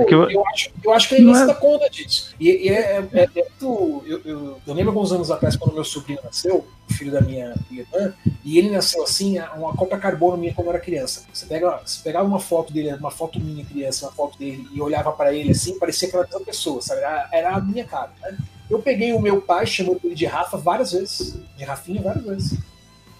o 0.02 0.04
que 0.04 0.08
que 0.08 0.14
eu... 0.36 0.46
acho, 0.48 0.70
eu 0.84 0.92
acho 0.92 1.08
que 1.08 1.14
ele 1.14 1.24
Não 1.24 1.32
não 1.32 1.38
se 1.38 1.44
é- 1.44 1.46
dá 1.46 1.54
conta 1.54 1.90
disso. 1.90 2.34
E, 2.38 2.48
e 2.50 2.68
é, 2.68 2.74
é, 3.12 3.18
é 3.24 3.28
muito- 3.34 4.02
eu, 4.06 4.20
eu, 4.24 4.60
eu 4.66 4.74
lembro 4.74 4.90
alguns 4.90 5.12
anos 5.12 5.30
atrás, 5.30 5.56
quando 5.56 5.74
meu 5.74 5.84
sobrinho 5.84 6.20
nasceu, 6.22 6.66
o 6.88 6.92
filho 6.94 7.10
da 7.12 7.20
minha 7.20 7.54
irmã, 7.70 8.12
e 8.44 8.58
ele 8.58 8.70
nasceu 8.70 9.02
assim, 9.02 9.38
uma 9.56 9.74
cópia 9.74 9.96
carbono 9.98 10.36
minha 10.36 10.52
quando 10.52 10.66
eu 10.66 10.72
era 10.74 10.80
criança. 10.82 11.24
Você, 11.32 11.46
pega, 11.46 11.80
você 11.84 12.02
pegava 12.02 12.26
uma 12.26 12.38
foto 12.40 12.72
dele, 12.72 12.92
uma 12.94 13.10
foto 13.10 13.40
minha 13.40 13.64
criança, 13.64 14.06
uma 14.06 14.12
foto 14.12 14.38
dele, 14.38 14.68
e 14.72 14.80
olhava 14.80 15.10
pra 15.12 15.32
ele 15.32 15.50
assim, 15.52 15.78
parecia 15.78 16.08
aquela 16.08 16.24
mesma 16.24 16.40
pessoa, 16.40 16.82
sabe? 16.82 17.00
Era, 17.00 17.28
era 17.32 17.50
a 17.56 17.60
minha 17.60 17.84
cara. 17.84 18.12
Né? 18.20 18.36
Eu 18.70 18.80
peguei 18.80 19.12
o 19.12 19.20
meu 19.20 19.40
pai, 19.40 19.66
chamando 19.66 20.00
ele 20.04 20.14
de 20.14 20.26
Rafa 20.26 20.56
várias 20.56 20.92
vezes, 20.92 21.38
de 21.56 21.64
Rafinha 21.64 22.02
várias 22.02 22.24
vezes. 22.24 22.58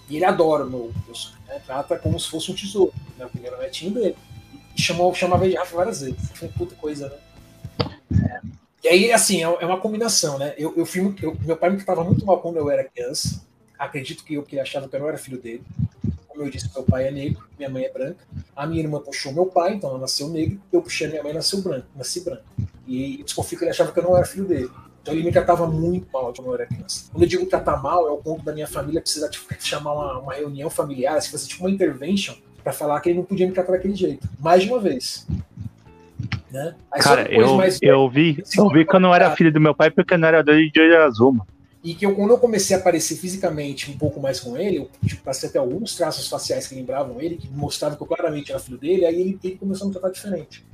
E 0.07 0.17
ele 0.17 0.25
adora 0.25 0.65
o 0.65 0.69
meu, 0.69 0.91
meu 1.05 1.15
sobrinho, 1.15 1.41
né? 1.47 1.59
Trata 1.65 1.97
como 1.97 2.19
se 2.19 2.29
fosse 2.29 2.51
um 2.51 2.55
tesouro, 2.55 2.93
né? 3.17 3.25
O 3.25 3.29
primeiro 3.29 3.57
netinho 3.57 3.91
dele. 3.91 4.15
Chamou, 4.75 5.13
chamava 5.13 5.45
ele 5.45 5.53
de 5.53 5.57
Rafa 5.59 5.75
várias 5.75 6.01
vezes. 6.01 6.17
Foi 6.33 6.47
puta 6.49 6.75
coisa, 6.75 7.09
né? 7.09 7.15
É. 8.29 8.41
E 8.83 8.87
aí, 8.87 9.11
assim, 9.11 9.43
é 9.43 9.47
é 9.47 9.65
uma 9.65 9.79
combinação, 9.79 10.37
né? 10.37 10.53
Eu, 10.57 10.73
eu 10.77 10.85
fui 10.85 11.01
eu- 11.21 11.37
meu 11.43 11.57
pai 11.57 11.69
me 11.69 11.77
tratava 11.77 12.03
muito 12.03 12.25
mal 12.25 12.39
quando 12.41 12.57
eu 12.57 12.69
era 12.69 12.83
criança. 12.83 13.41
Acredito 13.77 14.23
que 14.23 14.35
eu 14.35 14.43
que 14.43 14.59
achava 14.59 14.87
que 14.87 14.95
eu 14.95 14.99
não 14.99 15.07
era 15.07 15.17
filho 15.17 15.37
dele. 15.41 15.63
Como 16.27 16.43
eu 16.43 16.49
disse, 16.49 16.69
meu 16.73 16.83
pai 16.83 17.07
é 17.07 17.11
negro, 17.11 17.43
minha 17.57 17.69
mãe 17.69 17.85
é 17.85 17.91
branca. 17.91 18.25
A 18.55 18.65
minha 18.67 18.81
irmã 18.81 18.99
puxou 18.99 19.33
meu 19.33 19.45
pai, 19.45 19.73
então 19.75 19.89
ela 19.89 19.99
nasceu 19.99 20.29
negro. 20.29 20.59
Eu 20.71 20.81
puxei 20.81 21.07
minha 21.07 21.23
mãe, 21.23 21.33
nasceu 21.33 21.61
branco, 21.61 21.87
nasci 21.95 22.21
branco. 22.21 22.43
E 22.87 23.23
desconfio 23.23 23.57
que 23.57 23.63
ele 23.63 23.71
achava 23.71 23.91
que 23.91 23.99
eu 23.99 24.03
não 24.03 24.15
era 24.15 24.25
filho 24.25 24.45
dele. 24.45 24.69
Então 25.01 25.13
ele 25.13 25.23
me 25.23 25.31
tratava 25.31 25.67
muito 25.67 26.07
mal 26.11 26.33
quando 26.33 26.47
eu 26.47 26.53
era 26.55 26.65
criança. 26.65 27.05
Quando 27.11 27.23
eu 27.23 27.29
digo 27.29 27.45
tratar 27.45 27.81
mal, 27.81 28.07
é 28.07 28.11
o 28.11 28.17
ponto 28.17 28.43
da 28.43 28.53
minha 28.53 28.67
família 28.67 29.01
precisar 29.01 29.29
tipo, 29.29 29.45
chamar 29.59 29.93
uma, 29.93 30.19
uma 30.19 30.33
reunião 30.33 30.69
familiar, 30.69 31.21
se 31.21 31.29
fosse 31.29 31.47
tipo 31.47 31.63
uma 31.63 31.69
intervention, 31.71 32.35
para 32.65 32.73
falar 32.73 32.99
que 32.99 33.09
ele 33.09 33.19
não 33.19 33.25
podia 33.25 33.45
me 33.45 33.53
tratar 33.53 33.73
daquele 33.73 33.93
jeito. 33.93 34.27
Mais 34.39 34.63
de 34.63 34.69
uma 34.69 34.79
vez. 34.79 35.27
Né? 36.51 36.73
Aí 36.91 36.99
Cara, 36.99 37.23
depois, 37.23 37.47
eu, 37.47 37.55
mais- 37.55 37.79
eu 37.79 38.09
vi, 38.09 38.43
eu 38.57 38.69
vi 38.71 38.83
que 38.85 38.95
eu 38.95 38.99
não 38.99 39.13
era 39.13 39.35
filho 39.35 39.53
do 39.53 39.61
meu 39.61 39.75
pai 39.75 39.91
porque 39.91 40.15
eu 40.15 40.17
não 40.17 40.27
era 40.27 40.43
doido 40.43 40.71
de 40.71 40.79
olho 40.81 41.03
azul, 41.03 41.31
mano. 41.31 41.47
E 41.83 41.93
que 41.93 42.03
eu, 42.03 42.15
quando 42.15 42.31
eu 42.31 42.39
comecei 42.39 42.75
a 42.75 42.79
aparecer 42.79 43.17
fisicamente 43.17 43.91
um 43.91 43.97
pouco 43.99 44.19
mais 44.19 44.39
com 44.39 44.57
ele, 44.57 44.77
eu 44.77 44.89
tipo, 45.05 45.21
passei 45.21 45.47
até 45.47 45.59
alguns 45.59 45.95
traços 45.95 46.27
faciais 46.27 46.65
que 46.65 46.73
lembravam 46.73 47.21
ele, 47.21 47.35
que 47.35 47.47
mostravam 47.47 47.95
que 47.95 48.01
eu 48.01 48.07
claramente 48.07 48.49
era 48.49 48.59
filho 48.59 48.79
dele, 48.79 49.05
aí 49.05 49.21
ele, 49.21 49.39
ele 49.43 49.57
começou 49.57 49.85
a 49.85 49.87
me 49.89 49.93
tratar 49.93 50.09
diferente. 50.09 50.65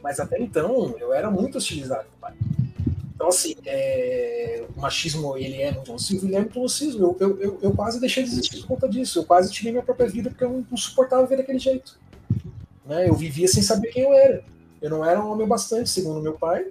Mas 0.00 0.20
até 0.20 0.40
então, 0.40 0.94
eu 1.00 1.12
era 1.12 1.28
muito 1.28 1.58
hostilizado 1.58 2.04
com 2.04 2.16
o 2.18 2.20
pai. 2.20 2.34
Então, 3.16 3.28
assim, 3.28 3.54
é, 3.64 4.62
o 4.76 4.78
machismo, 4.78 5.38
ele 5.38 5.62
é 5.62 5.72
muito 5.72 5.90
nocivo, 5.90 6.26
ele 6.26 6.36
é 6.36 6.40
muito 6.40 6.60
nocivo. 6.60 6.98
Eu, 6.98 7.16
eu, 7.18 7.40
eu, 7.40 7.58
eu 7.62 7.72
quase 7.72 7.98
deixei 7.98 8.22
de 8.22 8.28
existir 8.28 8.60
por 8.60 8.68
conta 8.68 8.86
disso. 8.86 9.18
Eu 9.18 9.24
quase 9.24 9.50
tirei 9.50 9.72
minha 9.72 9.82
própria 9.82 10.06
vida 10.06 10.28
porque 10.28 10.44
eu 10.44 10.64
não, 10.70 10.76
suportava 10.76 11.26
ver 11.26 11.38
daquele 11.38 11.58
jeito. 11.58 11.98
Né? 12.84 13.08
Eu 13.08 13.14
vivia 13.14 13.48
sem 13.48 13.62
saber 13.62 13.88
quem 13.88 14.02
eu 14.02 14.12
era. 14.12 14.44
Eu 14.82 14.90
não 14.90 15.02
era 15.02 15.18
um 15.18 15.32
homem 15.32 15.48
bastante, 15.48 15.88
segundo 15.88 16.20
meu 16.20 16.34
pai, 16.34 16.66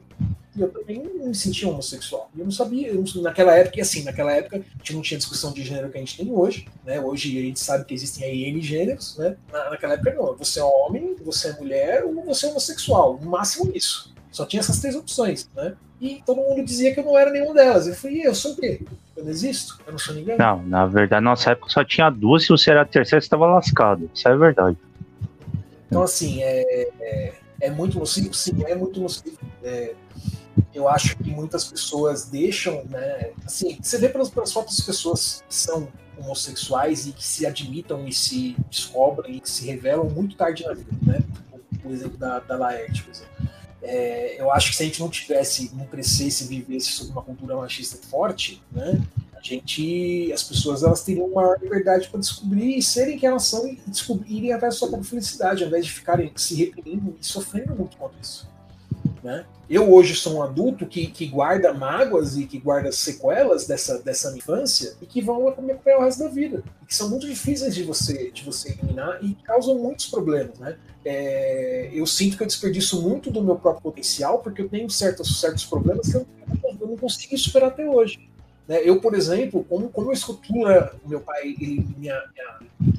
e 0.56 0.62
eu 0.62 0.70
também 0.72 1.02
não 1.02 1.30
me 1.30 1.36
sentia 1.36 1.68
homossexual. 1.68 2.30
Eu 2.38 2.46
não 2.46 2.52
sabia, 2.52 2.90
eu 2.90 3.04
não- 3.04 3.22
naquela 3.24 3.58
época, 3.58 3.80
e 3.80 3.82
assim, 3.82 4.04
naquela 4.04 4.32
época 4.32 4.58
a 4.58 4.78
gente 4.78 4.94
não 4.94 5.02
tinha 5.02 5.18
discussão 5.18 5.52
de 5.52 5.64
gênero 5.64 5.90
que 5.90 5.98
a 5.98 6.00
gente 6.00 6.16
tem 6.16 6.32
hoje, 6.32 6.68
né? 6.86 7.02
Hoje 7.02 7.40
a 7.40 7.42
gente 7.42 7.60
sabe 7.60 7.86
que 7.86 7.94
existem 7.96 8.24
aí 8.24 8.44
N 8.46 8.62
gêneros, 8.62 9.18
né? 9.18 9.36
Na, 9.52 9.72
naquela 9.72 9.96
época 9.96 10.14
não, 10.14 10.36
você 10.38 10.60
é 10.60 10.64
homem, 10.64 11.16
você 11.26 11.50
é 11.50 11.54
mulher 11.60 12.06
ou 12.06 12.24
você 12.24 12.46
é 12.46 12.50
homossexual, 12.50 13.20
no 13.20 13.32
máximo 13.32 13.72
isso. 13.74 14.14
Só 14.32 14.46
tinha 14.46 14.60
essas 14.60 14.80
três 14.80 14.96
opções, 14.96 15.50
né? 15.56 15.76
E 16.06 16.22
todo 16.24 16.40
mundo 16.40 16.64
dizia 16.64 16.94
que 16.94 17.00
eu 17.00 17.04
não 17.04 17.18
era 17.18 17.32
nenhuma 17.32 17.54
delas. 17.56 17.88
Eu 17.88 17.96
falei, 17.96 18.18
e 18.18 18.24
eu 18.24 18.36
sou 18.36 18.52
o 18.52 18.56
quê? 18.56 18.80
Eu 19.18 19.24
não 19.24 19.32
existo? 19.32 19.80
Eu 19.88 19.94
não 19.94 19.98
sou 19.98 20.14
ninguém? 20.14 20.38
Não, 20.38 20.62
na 20.64 20.86
verdade, 20.86 21.24
na 21.24 21.32
nossa 21.32 21.52
época 21.52 21.72
só 21.72 21.84
tinha 21.84 22.12
duas, 22.12 22.44
se 22.44 22.50
você 22.50 22.70
era 22.70 22.84
a 22.84 22.86
terceira, 22.86 23.20
você 23.20 23.28
tava 23.28 23.48
lascado. 23.48 24.08
Isso 24.14 24.28
é 24.28 24.38
verdade. 24.38 24.78
Então, 25.88 26.04
assim, 26.04 26.44
é, 26.44 26.90
é, 27.00 27.34
é 27.60 27.72
muito 27.72 27.98
nocivo? 27.98 28.34
Sim, 28.36 28.64
é 28.68 28.76
muito 28.76 29.00
nocivo. 29.00 29.40
É, 29.64 29.96
eu 30.76 30.88
acho 30.88 31.18
que 31.18 31.32
muitas 31.32 31.66
pessoas 31.66 32.26
deixam, 32.26 32.84
né? 32.86 33.32
Assim, 33.44 33.80
você 33.82 33.98
vê 33.98 34.08
pelas, 34.08 34.30
pelas 34.30 34.54
fotos 34.54 34.78
das 34.78 34.86
pessoas 34.86 35.44
que 35.48 35.56
são 35.56 35.88
homossexuais 36.20 37.08
e 37.08 37.14
que 37.14 37.24
se 37.26 37.48
admitam 37.48 38.08
e 38.08 38.14
se 38.14 38.56
descobrem 38.70 39.38
e 39.38 39.40
que 39.40 39.50
se 39.50 39.66
revelam 39.66 40.08
muito 40.08 40.36
tarde 40.36 40.64
na 40.66 40.74
vida, 40.74 40.92
né? 41.02 41.20
O, 41.52 41.90
o 41.90 41.92
exemplo 41.92 42.18
da, 42.18 42.40
da 42.40 42.58
Laerte, 42.58 43.04
por 43.04 43.12
exemplo. 43.12 43.45
É, 43.88 44.42
eu 44.42 44.52
acho 44.52 44.72
que 44.72 44.78
se 44.78 44.84
a 44.84 44.86
gente 44.86 45.00
não 45.00 45.10
tivesse, 45.10 45.72
não 45.76 45.86
crescesse 45.86 46.48
vivesse 46.48 46.88
sob 46.88 47.12
uma 47.12 47.22
cultura 47.22 47.56
machista 47.56 47.98
forte, 48.08 48.62
né? 48.72 49.00
A 49.34 49.42
gente, 49.42 50.32
as 50.34 50.44
pessoas 50.44 50.82
elas 50.82 51.04
teriam 51.04 51.30
maior 51.30 51.60
liberdade 51.62 52.10
para 52.10 52.20
descobrir 52.20 52.78
e 52.78 52.82
serem 52.82 53.18
quem 53.18 53.30
elas 53.30 53.44
são 53.44 53.68
e 53.68 53.80
descobrir, 53.86 54.38
irem 54.38 54.54
atrás 54.54 54.74
da 54.74 54.80
sua 54.80 54.88
própria 54.88 55.10
felicidade, 55.10 55.64
ao 55.64 55.70
invés 55.70 55.86
de 55.86 55.92
ficarem 55.92 56.32
se 56.36 56.56
reprimindo 56.56 57.16
e 57.22 57.26
sofrendo 57.26 57.76
muito 57.76 57.96
contra 57.96 58.18
isso. 58.20 58.48
Né? 59.26 59.44
Eu 59.68 59.92
hoje 59.92 60.14
sou 60.14 60.36
um 60.36 60.44
adulto 60.44 60.86
que, 60.86 61.08
que 61.08 61.26
guarda 61.26 61.74
mágoas 61.74 62.38
e 62.38 62.46
que 62.46 62.60
guarda 62.60 62.92
sequelas 62.92 63.66
dessa, 63.66 63.98
dessa 63.98 64.38
infância 64.38 64.96
e 65.02 65.08
que 65.08 65.20
vão 65.20 65.46
me 65.46 65.72
acompanhar 65.72 65.98
o 65.98 66.04
resto 66.04 66.20
da 66.20 66.30
vida. 66.30 66.64
E 66.84 66.86
que 66.86 66.94
são 66.94 67.10
muito 67.10 67.26
difíceis 67.26 67.74
de 67.74 67.84
você, 67.84 68.30
de 68.30 68.44
você 68.44 68.74
eliminar 68.74 69.18
e 69.24 69.34
causam 69.44 69.80
muitos 69.80 70.06
problemas. 70.06 70.60
Né? 70.60 70.78
É, 71.04 71.90
eu 71.92 72.06
sinto 72.06 72.38
que 72.38 72.44
eu 72.44 72.48
desperdiço 72.48 73.02
muito 73.02 73.32
do 73.32 73.44
meu 73.44 73.56
próprio 73.56 73.82
potencial 73.82 74.44
porque 74.44 74.62
eu 74.62 74.70
tenho 74.70 74.88
certos, 74.92 75.42
certos 75.42 75.66
problemas 75.66 76.08
que 76.08 76.18
eu, 76.18 76.28
eu 76.80 76.88
não 76.88 76.96
consegui 76.96 77.36
superar 77.36 77.70
até 77.70 77.90
hoje. 77.90 78.30
Né? 78.68 78.80
Eu, 78.84 79.02
por 79.02 79.16
exemplo, 79.16 79.66
como, 79.68 79.90
como 79.90 80.10
eu 80.10 80.14
escultura 80.14 80.94
meu 81.04 81.22
pai, 81.22 81.56
ele, 81.60 81.84
minha, 81.98 82.22
minha, 82.32 82.94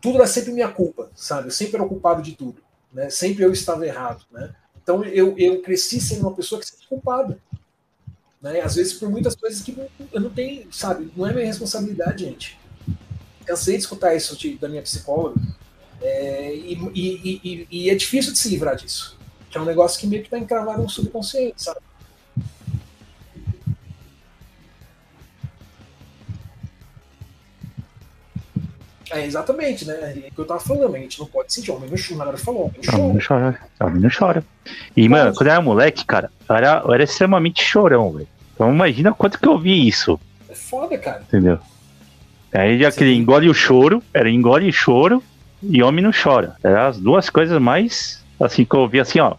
tudo 0.00 0.16
era 0.16 0.26
sempre 0.26 0.50
minha 0.50 0.72
culpa, 0.72 1.08
sabe? 1.14 1.46
Eu 1.46 1.52
sempre 1.52 1.76
era 1.76 1.84
o 1.84 1.88
culpado 1.88 2.20
de 2.20 2.32
tudo. 2.32 2.60
Né? 2.92 3.10
Sempre 3.10 3.44
eu 3.44 3.52
estava 3.52 3.86
errado. 3.86 4.24
Né? 4.32 4.52
Então 4.82 5.04
eu, 5.04 5.36
eu 5.38 5.62
cresci 5.62 6.00
sendo 6.00 6.22
uma 6.22 6.34
pessoa 6.34 6.60
que 6.60 6.66
sempre 6.66 6.86
culpada. 6.86 7.38
Né? 8.40 8.60
Às 8.60 8.74
vezes 8.74 8.94
por 8.94 9.08
muitas 9.08 9.36
coisas 9.36 9.62
que 9.62 9.76
eu 10.12 10.20
não 10.20 10.30
tenho, 10.30 10.66
sabe? 10.72 11.10
Não 11.16 11.26
é 11.26 11.32
minha 11.32 11.46
responsabilidade, 11.46 12.24
gente. 12.24 12.58
Cansei 13.46 13.76
de 13.76 13.80
escutar 13.80 14.14
isso 14.14 14.36
de, 14.36 14.58
da 14.58 14.68
minha 14.68 14.82
psicóloga. 14.82 15.40
É, 16.00 16.54
e, 16.54 16.74
e, 16.94 17.40
e, 17.44 17.68
e, 17.70 17.90
é 17.90 17.94
difícil 17.94 18.32
de 18.32 18.38
se 18.38 18.48
livrar 18.48 18.74
disso. 18.74 19.16
Que 19.48 19.56
é 19.56 19.60
um 19.60 19.64
negócio 19.64 20.00
que 20.00 20.06
meio 20.06 20.22
que 20.22 20.26
está 20.26 20.38
encravado 20.38 20.82
no 20.82 20.88
subconsciente, 20.88 21.62
sabe? 21.62 21.80
É, 29.12 29.24
exatamente, 29.26 29.84
né? 29.86 29.94
É 29.94 30.28
o 30.30 30.34
que 30.34 30.38
eu 30.40 30.44
tava 30.44 30.60
falando, 30.60 30.94
a 30.94 30.98
gente 30.98 31.18
não 31.20 31.26
pode 31.26 31.52
sentir. 31.52 31.70
Homem 31.70 31.90
no 31.90 31.96
choro, 31.98 32.18
na 32.18 32.26
hora 32.26 32.36
falou, 32.38 32.62
homem 32.66 32.80
no 32.84 32.94
A 32.94 32.96
menina 32.98 33.20
choro. 33.20 33.40
chora. 33.40 33.58
A 33.80 33.86
menina 33.90 34.10
chora. 34.16 34.44
E, 34.96 35.08
mano, 35.08 35.34
quando 35.34 35.46
eu 35.48 35.52
era 35.52 35.60
moleque, 35.62 36.04
cara, 36.04 36.30
eu 36.48 36.56
era, 36.56 36.82
eu 36.84 36.94
era 36.94 37.04
extremamente 37.04 37.62
chorão, 37.62 38.12
velho. 38.12 38.28
Então 38.54 38.72
imagina 38.72 39.12
quanto 39.12 39.38
que 39.38 39.46
eu 39.48 39.58
vi 39.58 39.86
isso, 39.86 40.18
É 40.48 40.54
foda, 40.54 40.96
cara. 40.98 41.22
entendeu? 41.26 41.58
Aí 42.52 42.78
já 42.78 42.88
aquele 42.88 43.14
engole 43.14 43.48
o 43.48 43.54
choro, 43.54 44.02
era 44.12 44.28
engole 44.30 44.68
o 44.68 44.72
choro 44.72 45.22
e 45.62 45.82
homem 45.82 46.04
não 46.04 46.10
chora. 46.12 46.56
Eram 46.62 46.82
as 46.86 46.98
duas 46.98 47.30
coisas 47.30 47.60
mais, 47.60 48.22
assim, 48.38 48.64
que 48.64 48.74
eu 48.74 48.80
ouvi 48.80 49.00
assim, 49.00 49.20
ó. 49.20 49.34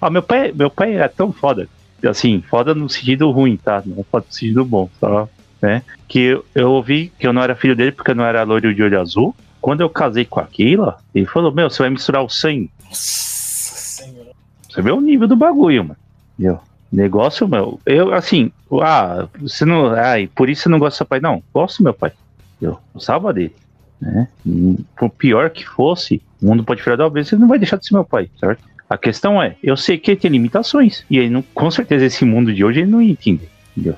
Ó, 0.00 0.08
meu 0.10 0.22
pai, 0.22 0.52
meu 0.52 0.70
pai 0.70 0.94
era 0.94 1.08
tão 1.08 1.32
foda, 1.32 1.68
assim, 2.08 2.42
foda 2.48 2.74
no 2.74 2.88
sentido 2.88 3.30
ruim, 3.30 3.56
tá? 3.56 3.82
Não 3.84 4.00
é 4.00 4.04
foda 4.10 4.24
no 4.28 4.32
sentido 4.32 4.64
bom, 4.64 4.88
só, 5.00 5.28
né? 5.60 5.82
Que 6.08 6.20
eu, 6.20 6.44
eu 6.54 6.70
ouvi 6.70 7.12
que 7.18 7.26
eu 7.26 7.32
não 7.32 7.42
era 7.42 7.54
filho 7.54 7.76
dele 7.76 7.92
porque 7.92 8.10
eu 8.10 8.14
não 8.14 8.24
era 8.24 8.42
loiro 8.42 8.74
de 8.74 8.82
olho 8.82 9.00
azul. 9.00 9.34
Quando 9.60 9.82
eu 9.82 9.90
casei 9.90 10.24
com 10.24 10.40
a 10.40 10.46
Keila, 10.46 10.98
ele 11.14 11.26
falou, 11.26 11.52
meu, 11.52 11.68
você 11.68 11.82
vai 11.82 11.90
misturar 11.90 12.22
o 12.22 12.28
sangue. 12.30 12.70
Nossa 12.84 13.76
senhora. 13.76 14.30
Você 14.68 14.80
vê 14.80 14.90
o 14.90 15.00
nível 15.00 15.28
do 15.28 15.36
bagulho, 15.36 15.84
mano. 15.84 15.96
Entendeu? 16.38 16.60
Negócio, 16.90 17.46
meu. 17.46 17.78
Eu, 17.86 18.12
assim, 18.12 18.50
ah, 18.82 19.28
você 19.40 19.64
não. 19.64 19.92
Ai, 19.94 20.28
por 20.34 20.48
isso 20.48 20.62
você 20.62 20.68
não 20.68 20.78
gosta 20.78 20.96
do 20.96 20.98
seu 20.98 21.06
pai. 21.06 21.20
Não, 21.20 21.42
gosto 21.52 21.78
do 21.78 21.84
meu 21.84 21.94
pai. 21.94 22.12
Eu 22.60 22.78
gostava 22.92 23.32
dele. 23.32 23.54
Né? 24.00 24.28
E 24.44 24.78
Por 24.96 25.10
pior 25.10 25.50
que 25.50 25.64
fosse, 25.64 26.22
o 26.40 26.46
mundo 26.46 26.64
pode 26.64 26.82
virar 26.82 26.96
da 26.96 27.08
vez, 27.08 27.28
você 27.28 27.36
não 27.36 27.46
vai 27.46 27.58
deixar 27.58 27.76
de 27.76 27.86
ser 27.86 27.94
meu 27.94 28.04
pai, 28.04 28.30
certo? 28.40 28.62
A 28.88 28.98
questão 28.98 29.40
é, 29.40 29.54
eu 29.62 29.76
sei 29.76 29.98
que 29.98 30.10
ele 30.10 30.20
tem 30.20 30.30
limitações. 30.30 31.04
E 31.08 31.18
ele 31.18 31.30
não, 31.30 31.42
com 31.42 31.70
certeza 31.70 32.06
esse 32.06 32.24
mundo 32.24 32.52
de 32.52 32.64
hoje 32.64 32.80
ele 32.80 32.90
não 32.90 33.00
entende. 33.00 33.48
Entendeu? 33.76 33.96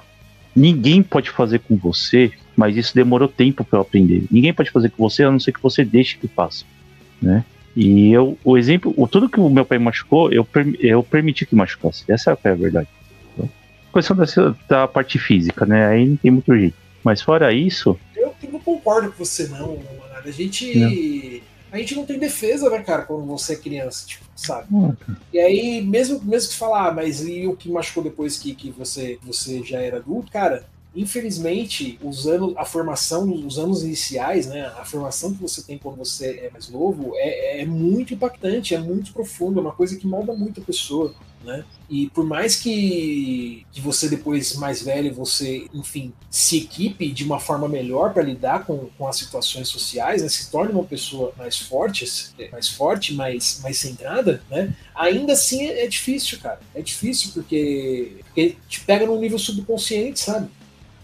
Ninguém 0.55 1.03
pode 1.03 1.31
fazer 1.31 1.61
com 1.61 1.77
você, 1.77 2.31
mas 2.57 2.77
isso 2.77 2.95
demorou 2.95 3.29
tempo 3.29 3.65
para 3.65 3.79
eu 3.79 3.83
aprender. 3.83 4.25
Ninguém 4.31 4.53
pode 4.53 4.71
fazer 4.71 4.91
com 4.91 5.09
você, 5.09 5.25
a 5.25 5.31
não 5.31 5.41
ser 5.41 5.53
que 5.53 5.63
você 5.63 5.85
deixe 5.85 6.19
que 6.19 6.29
faça. 6.29 6.65
Né? 7.21 7.45
E 7.75 8.13
eu, 8.13 8.37
o 8.45 8.59
exemplo, 8.59 8.93
o, 8.97 9.09
tudo 9.09 9.29
que 9.29 9.41
o 9.41 9.49
meu 9.49 9.65
pai 9.65 9.79
machucou, 9.79 10.31
eu, 10.31 10.47
eu 10.79 11.03
permiti 11.03 11.47
que 11.47 11.55
machucasse. 11.55 12.05
Essa 12.09 12.39
é 12.45 12.51
a 12.51 12.55
verdade. 12.55 12.89
Questão 13.93 14.17
dessa, 14.17 14.57
da 14.69 14.89
parte 14.89 15.19
física, 15.19 15.67
né? 15.67 15.87
Aí 15.87 16.07
não 16.07 16.17
tem 16.17 16.31
muito 16.31 16.57
jeito. 16.57 16.77
Mas 17.05 17.21
fora 17.21 17.53
isso, 17.53 17.99
Eu 18.17 18.35
não 18.51 18.61
concordo 18.61 19.11
com 19.11 19.25
você, 19.25 19.49
não, 19.49 19.77
mano. 19.77 20.03
A 20.25 20.31
gente. 20.31 21.43
A 21.73 21.79
gente 21.79 21.95
não 21.95 22.05
tem 22.05 22.19
defesa, 22.19 22.69
né, 22.69 22.83
cara, 22.83 23.03
quando 23.03 23.25
você 23.25 23.55
é 23.55 23.57
criança, 23.57 24.07
tipo, 24.07 24.25
sabe? 24.37 24.69
E 25.33 25.41
aí, 25.41 25.81
mesmo, 25.81 26.21
mesmo 26.23 26.51
que 26.51 26.57
falar, 26.57 26.89
ah, 26.89 26.93
mas 26.93 27.27
e 27.27 27.47
o 27.47 27.57
que 27.57 27.71
machucou 27.71 28.03
depois 28.03 28.39
que, 28.39 28.55
que 28.55 28.71
você, 28.71 29.19
você 29.23 29.63
já 29.65 29.81
era 29.81 29.97
adulto, 29.97 30.31
cara, 30.31 30.67
infelizmente, 30.95 31.99
os 32.03 32.27
anos, 32.27 32.55
a 32.59 32.67
formação, 32.67 33.33
os 33.47 33.59
anos 33.59 33.83
iniciais, 33.83 34.47
né, 34.47 34.67
a 34.79 34.85
formação 34.85 35.33
que 35.33 35.41
você 35.41 35.63
tem 35.63 35.79
quando 35.79 35.97
você 35.97 36.41
é 36.43 36.51
mais 36.51 36.69
novo 36.69 37.13
é, 37.17 37.63
é 37.63 37.65
muito 37.65 38.13
impactante, 38.13 38.75
é 38.75 38.79
muito 38.79 39.11
profundo, 39.11 39.59
é 39.59 39.63
uma 39.63 39.73
coisa 39.73 39.97
que 39.97 40.07
molda 40.07 40.35
muito 40.35 40.61
a 40.61 40.65
pessoa, 40.65 41.15
né? 41.45 41.65
E 41.89 42.09
por 42.11 42.25
mais 42.25 42.57
que, 42.57 43.67
que 43.73 43.81
você 43.81 44.09
depois, 44.09 44.55
mais 44.57 44.83
velho, 44.83 45.13
você, 45.13 45.67
enfim, 45.75 46.13
se 46.31 46.57
equipe 46.57 47.11
de 47.13 47.25
uma 47.25 47.39
forma 47.39 47.69
melhor 47.69 48.13
para 48.13 48.23
lidar 48.23 48.65
com, 48.65 48.89
com 48.97 49.07
as 49.07 49.17
situações 49.17 49.69
sociais, 49.69 50.23
né, 50.23 50.29
se 50.29 50.51
torne 50.51 50.73
uma 50.73 50.85
pessoa 50.85 51.33
mais 51.37 51.59
forte, 51.59 52.05
mais 52.51 52.69
forte, 52.69 53.15
mais, 53.15 53.61
mais 53.63 53.77
centrada, 53.79 54.43
né? 54.51 54.75
Ainda 54.95 55.33
assim 55.35 55.67
é, 55.67 55.85
é 55.85 55.87
difícil, 55.87 56.39
cara. 56.39 56.61
É 56.75 56.81
difícil 56.81 57.33
porque, 57.35 58.17
porque 58.25 58.57
te 58.69 58.81
pega 58.81 59.07
num 59.07 59.21
nível 59.21 59.39
subconsciente, 59.39 60.21
sabe? 60.21 60.49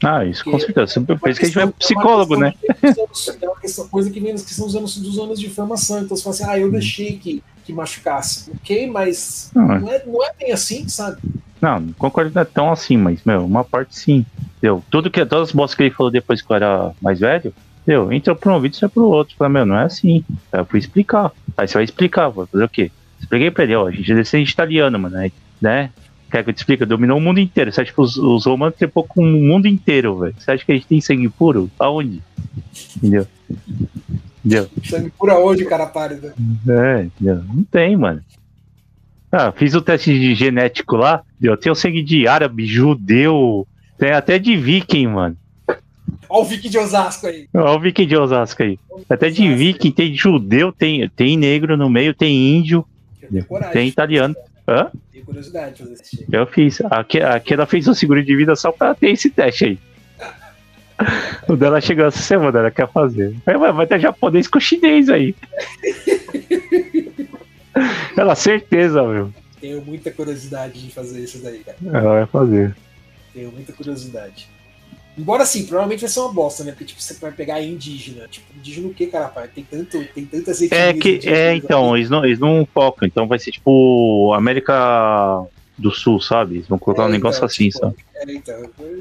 Ah, 0.03 0.25
isso 0.25 0.45
com 0.45 0.59
certeza. 0.59 1.01
Por 1.01 1.29
isso 1.31 1.41
que 1.41 1.47
a 1.47 1.49
gente 1.49 1.55
vai 1.57 1.65
É 1.65 1.71
psicólogo, 1.71 2.37
né? 2.37 2.55
questão 2.81 3.07
de- 3.13 3.45
É 3.45 3.49
uma 3.49 3.61
questão, 3.61 3.89
coisa 3.89 4.11
que 4.11 4.21
vem 4.21 4.33
nas 4.33 4.43
questão 4.43 4.67
dos 4.67 4.77
anos, 4.77 4.97
dos 4.97 5.19
anos 5.19 5.41
de 5.41 5.49
formação. 5.49 6.01
Então 6.01 6.17
você 6.17 6.23
fala 6.23 6.35
assim, 6.35 6.45
ah, 6.49 6.59
eu 6.59 6.71
deixei 6.71 7.17
que, 7.19 7.43
que 7.65 7.73
machucasse. 7.73 8.51
Ok, 8.55 8.87
mas 8.89 9.51
Não, 9.55 9.73
é. 9.73 9.79
não 9.81 9.93
é, 9.93 10.03
não 10.07 10.25
é 10.25 10.33
bem 10.39 10.53
assim, 10.53 10.89
sabe? 10.89 11.19
Não, 11.61 11.81
não 11.81 11.93
concordo 11.95 12.31
não 12.35 12.43
é 12.43 12.45
tão 12.45 12.71
assim, 12.71 12.97
mas, 12.97 13.21
meu, 13.25 13.45
uma 13.45 13.65
parte 13.65 13.99
sim. 13.99 14.25
Entendeu? 14.59 14.83
Tudo 14.91 15.11
que, 15.11 15.25
todas 15.27 15.49
as 15.49 15.55
bostas 15.55 15.77
que 15.77 15.83
ele 15.85 15.91
falou 15.95 16.11
depois 16.13 16.41
que 16.41 16.51
eu 16.53 16.57
era 16.57 16.93
mais 17.03 17.19
velho, 17.21 17.53
entendeu? 17.83 18.13
Entra 18.13 18.35
por 18.35 18.51
um 18.53 18.55
ouvido 18.55 18.75
e 18.75 18.77
sai 18.77 18.89
pro 18.89 19.05
outro. 19.05 19.35
Fala, 19.37 19.49
meu, 19.51 19.67
não 19.67 19.77
é 19.77 19.85
assim. 19.85 20.25
Aí 20.53 20.61
eu 20.61 20.65
fui 20.65 20.79
explicar. 20.79 21.33
Aí 21.57 21.67
você 21.67 21.75
vai 21.75 21.85
explicar, 21.85 22.29
vai 22.29 22.47
fazer 22.47 22.65
o 22.65 22.69
quê? 22.69 22.91
Expliquei 23.21 23.51
pra 23.51 23.65
ele, 23.65 23.75
ó, 23.75 23.89
a 23.89 23.91
gente 23.91 24.13
é 24.13 24.15
descendente 24.15 24.53
italiano, 24.53 24.97
mano, 24.99 25.17
aí, 25.17 25.33
né? 25.61 25.91
Quer 26.31 26.45
que 26.45 26.51
eu 26.51 26.55
te 26.55 26.59
explique? 26.59 26.85
Dominou 26.85 27.19
o 27.19 27.21
mundo 27.21 27.41
inteiro. 27.41 27.73
Você 27.73 27.81
acha 27.81 27.93
que 27.93 28.01
os, 28.01 28.17
os 28.17 28.45
romanos 28.45 28.77
trepou 28.77 29.05
com 29.05 29.23
o 29.23 29.27
mundo 29.27 29.67
inteiro, 29.67 30.19
velho? 30.19 30.35
Você 30.39 30.51
acha 30.51 30.65
que 30.65 30.73
a 30.73 30.75
gente 30.75 30.87
tem 30.87 31.01
sangue 31.01 31.29
puro? 31.29 31.71
Aonde? 31.79 32.23
Entendeu? 32.97 33.27
Entendeu? 34.45 34.69
Sangue 34.85 35.11
por 35.19 35.31
aonde, 35.31 35.65
cara 35.65 35.87
pálida? 35.87 36.35
É, 36.69 37.03
entendeu? 37.05 37.43
não 37.49 37.65
tem, 37.65 37.97
mano. 37.97 38.23
Ah, 39.31 39.53
fiz 39.53 39.75
o 39.75 39.83
teste 39.83 40.19
de 40.19 40.35
genético 40.35 40.97
lá, 40.97 41.23
eu 41.41 41.55
tenho 41.55 41.75
sangue 41.75 42.03
de 42.03 42.27
árabe, 42.27 42.65
judeu, 42.65 43.69
tem 43.99 44.13
até 44.13 44.39
de 44.39 44.57
viking, 44.57 45.07
mano. 45.07 45.37
Olha 46.31 46.43
o 46.43 46.45
Vicky 46.45 46.69
de 46.69 46.79
Osasco 46.79 47.27
aí. 47.27 47.49
Olha 47.53 47.71
o 47.71 47.81
viking 47.81 48.07
de 48.07 48.17
Osasco 48.17 48.63
aí. 48.63 48.79
Até 49.09 49.31
de 49.31 49.55
viking, 49.55 49.91
tem 49.91 50.15
judeu, 50.15 50.73
tem, 50.73 51.09
tem 51.11 51.37
negro 51.37 51.77
no 51.77 51.89
meio, 51.89 52.15
tem 52.15 52.57
índio, 52.57 52.85
tem 53.73 53.89
italiano. 53.89 54.35
Hã? 54.69 54.91
Tenho 55.11 55.25
curiosidade 55.25 55.77
de 55.77 55.83
fazer 55.83 55.95
esse 55.95 56.17
teste. 56.19 56.27
Eu 56.31 56.47
fiz. 56.47 56.79
Aqui 56.91 57.55
ela 57.55 57.65
fez 57.65 57.89
o 57.89 57.95
seguro 57.95 58.23
de 58.23 58.37
vida 58.37 58.55
só 58.55 58.71
pra 58.71 58.95
ter 58.95 59.11
esse 59.11 59.31
teste 59.31 59.65
aí. 59.65 59.79
O 61.49 61.57
dela 61.57 61.81
chegou 61.81 62.05
essa 62.05 62.19
semana, 62.19 62.59
ela 62.59 62.71
quer 62.71 62.91
fazer. 62.91 63.35
Vai, 63.47 63.57
vai, 63.57 63.73
vai 63.73 63.87
ter 63.87 64.01
japonês 64.01 64.49
com 64.49 64.61
chinês 64.61 65.09
aí. 65.09 65.35
Ela, 68.17 68.35
certeza, 68.35 69.03
meu. 69.05 69.33
Tenho 69.61 69.81
muita 69.81 70.11
curiosidade 70.11 70.85
de 70.85 70.93
fazer 70.93 71.21
isso 71.21 71.41
daí, 71.43 71.61
cara. 71.61 71.79
Ela 71.87 72.15
vai 72.15 72.27
fazer. 72.27 72.77
Tenho 73.33 73.53
muita 73.53 73.73
curiosidade. 73.73 74.49
Embora 75.19 75.45
sim, 75.45 75.67
provavelmente 75.67 76.01
vai 76.01 76.09
ser 76.09 76.21
uma 76.21 76.33
bosta, 76.33 76.63
né? 76.63 76.71
Porque 76.71 76.85
tipo, 76.85 77.03
você 77.03 77.15
vai 77.15 77.33
pegar 77.33 77.61
indígena. 77.61 78.29
Tipo, 78.29 78.47
indígena 78.57 78.89
o 78.89 78.95
que, 78.95 79.07
cara, 79.07 79.29
pai? 79.29 79.49
Tem, 79.53 79.65
tanto, 79.69 80.05
tem 80.15 80.25
tantas 80.25 80.63
É 80.63 80.67
etnias 80.67 81.03
que, 81.03 81.17
indígenas 81.17 81.39
é, 81.39 81.55
então, 81.55 81.97
eles 81.97 82.09
não, 82.09 82.25
eles 82.25 82.39
não 82.39 82.67
focam, 82.73 83.07
então 83.07 83.27
vai 83.27 83.39
ser 83.39 83.51
tipo 83.51 84.33
América 84.35 85.45
do 85.77 85.91
Sul, 85.93 86.21
sabe? 86.21 86.57
Eles 86.57 86.69
vão 86.69 86.79
colocar 86.79 87.05
um 87.05 87.09
É, 87.09 87.13
negócio 87.13 87.39
então, 87.39 87.47
assim, 87.47 87.69
tipo, 87.69 87.79
sabe? 87.79 87.97
É, 88.17 88.33
então, 88.33 88.55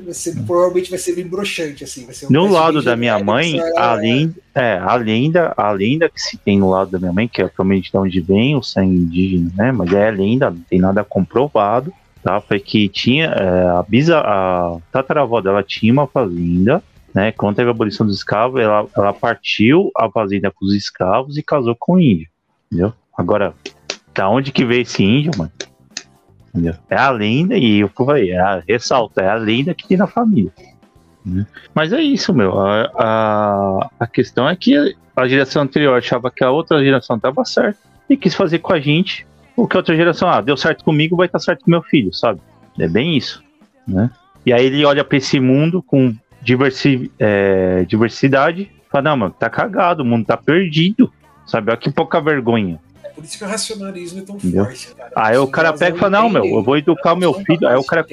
vai 0.05 0.13
ser, 0.13 0.35
provavelmente 0.45 0.89
vai 0.89 0.99
ser 0.99 1.15
bem 1.15 1.27
broxante, 1.27 1.83
assim. 1.83 2.05
Vai 2.05 2.13
ser 2.13 2.27
um 2.27 2.31
No 2.31 2.47
lado 2.47 2.83
da 2.83 2.95
minha 2.95 3.17
mãe, 3.19 3.59
a 3.75 3.93
lenda, 3.93 4.35
é, 4.53 4.77
a 4.77 4.95
lenda, 4.95 5.53
a 5.57 5.71
lenda 5.71 6.07
que 6.07 6.21
se 6.21 6.37
tem 6.37 6.59
no 6.59 6.69
lado 6.69 6.91
da 6.91 6.99
minha 6.99 7.13
mãe, 7.13 7.27
que 7.27 7.41
é 7.41 7.47
provavelmente 7.47 7.91
de 7.91 7.97
onde 7.97 8.21
vem 8.21 8.55
o 8.55 8.61
sangue 8.61 8.95
indígena, 8.95 9.51
né? 9.55 9.71
Mas 9.71 9.91
é 9.91 10.11
lenda, 10.11 10.51
não 10.51 10.61
tem 10.69 10.79
nada 10.79 11.03
comprovado, 11.03 11.91
tá? 12.27 12.41
Foi 12.41 12.59
que 12.59 12.89
tinha, 12.89 13.27
é, 13.27 13.67
a 13.69 13.85
bisa, 13.87 14.19
a 14.19 14.79
tataravó 14.91 15.39
dela 15.39 15.63
tinha 15.63 15.93
uma 15.93 16.05
fazenda, 16.05 16.83
né? 17.15 17.31
Quando 17.31 17.55
teve 17.55 17.69
a 17.69 17.71
abolição 17.71 18.05
dos 18.05 18.17
escravos, 18.17 18.59
ela, 18.59 18.85
ela 18.97 19.13
partiu 19.13 19.89
a 19.95 20.11
fazenda 20.11 20.51
com 20.51 20.65
os 20.65 20.73
escravos 20.73 21.37
e 21.37 21.41
casou 21.41 21.73
com 21.79 21.93
o 21.93 21.99
índio, 22.01 22.27
entendeu? 22.65 22.93
Agora, 23.17 23.53
da 24.13 24.29
onde 24.29 24.51
que 24.51 24.65
veio 24.65 24.81
esse 24.81 25.01
índio, 25.01 25.31
mano? 25.37 25.51
Entendeu? 26.49 26.73
É 26.89 26.97
a 26.97 27.09
lenda, 27.09 27.57
e 27.57 27.79
eu 27.79 27.87
falei, 27.87 28.31
é 28.31 28.39
a, 28.39 28.61
ressalta, 28.67 29.21
é 29.21 29.29
a 29.29 29.35
lenda 29.35 29.73
que 29.73 29.87
tem 29.87 29.95
na 29.95 30.05
família. 30.05 30.51
né? 31.25 31.47
Mas 31.73 31.93
é 31.93 32.01
isso, 32.01 32.33
meu. 32.33 32.59
A, 32.59 32.91
a, 32.93 33.89
a 34.01 34.07
questão 34.07 34.49
é 34.49 34.55
que 34.57 34.75
a 35.15 35.27
geração 35.29 35.61
anterior 35.61 35.97
achava 35.97 36.29
que 36.29 36.43
a 36.43 36.51
outra 36.51 36.83
geração 36.83 37.15
estava 37.15 37.45
certa 37.45 37.79
e 38.09 38.17
quis 38.17 38.35
fazer 38.35 38.59
com 38.59 38.73
a 38.73 38.81
gente 38.81 39.25
o 39.57 39.67
que 39.67 39.75
a 39.75 39.79
outra 39.79 39.95
geração, 39.95 40.29
ah, 40.29 40.39
deu 40.39 40.55
certo 40.55 40.85
comigo, 40.85 41.17
vai 41.17 41.25
estar 41.25 41.39
certo 41.39 41.65
com 41.65 41.71
meu 41.71 41.81
filho, 41.81 42.13
sabe? 42.13 42.39
É 42.79 42.87
bem 42.87 43.17
isso, 43.17 43.43
né? 43.85 44.09
E 44.45 44.53
aí 44.53 44.65
ele 44.65 44.85
olha 44.85 45.03
para 45.03 45.17
esse 45.17 45.39
mundo 45.39 45.81
com 45.81 46.15
diversi, 46.41 47.11
é, 47.19 47.83
diversidade 47.83 48.71
fala, 48.89 49.03
não, 49.03 49.17
mano, 49.17 49.35
tá 49.37 49.49
cagado, 49.49 50.03
o 50.03 50.05
mundo 50.05 50.25
tá 50.25 50.37
perdido, 50.37 51.11
sabe? 51.45 51.71
Olha 51.71 51.77
que 51.77 51.91
pouca 51.91 52.19
vergonha. 52.21 52.79
É 53.03 53.09
por 53.09 53.23
isso 53.23 53.37
que 53.37 53.43
o 53.43 53.47
racionalismo 53.47 54.19
é 54.19 54.23
tão 54.23 54.35
Entendeu? 54.35 54.65
forte, 54.65 54.93
cara. 54.95 55.11
Aí 55.15 55.37
o 55.37 55.47
cara 55.47 55.73
pega 55.73 55.95
e 55.95 55.99
fala, 55.99 56.21
não, 56.21 56.29
meu, 56.29 56.45
eu 56.45 56.63
vou 56.63 56.77
educar 56.77 57.13
o 57.13 57.17
meu 57.17 57.33
filho. 57.33 57.67
Aí 57.67 57.75
o 57.75 57.83
cara. 57.83 58.05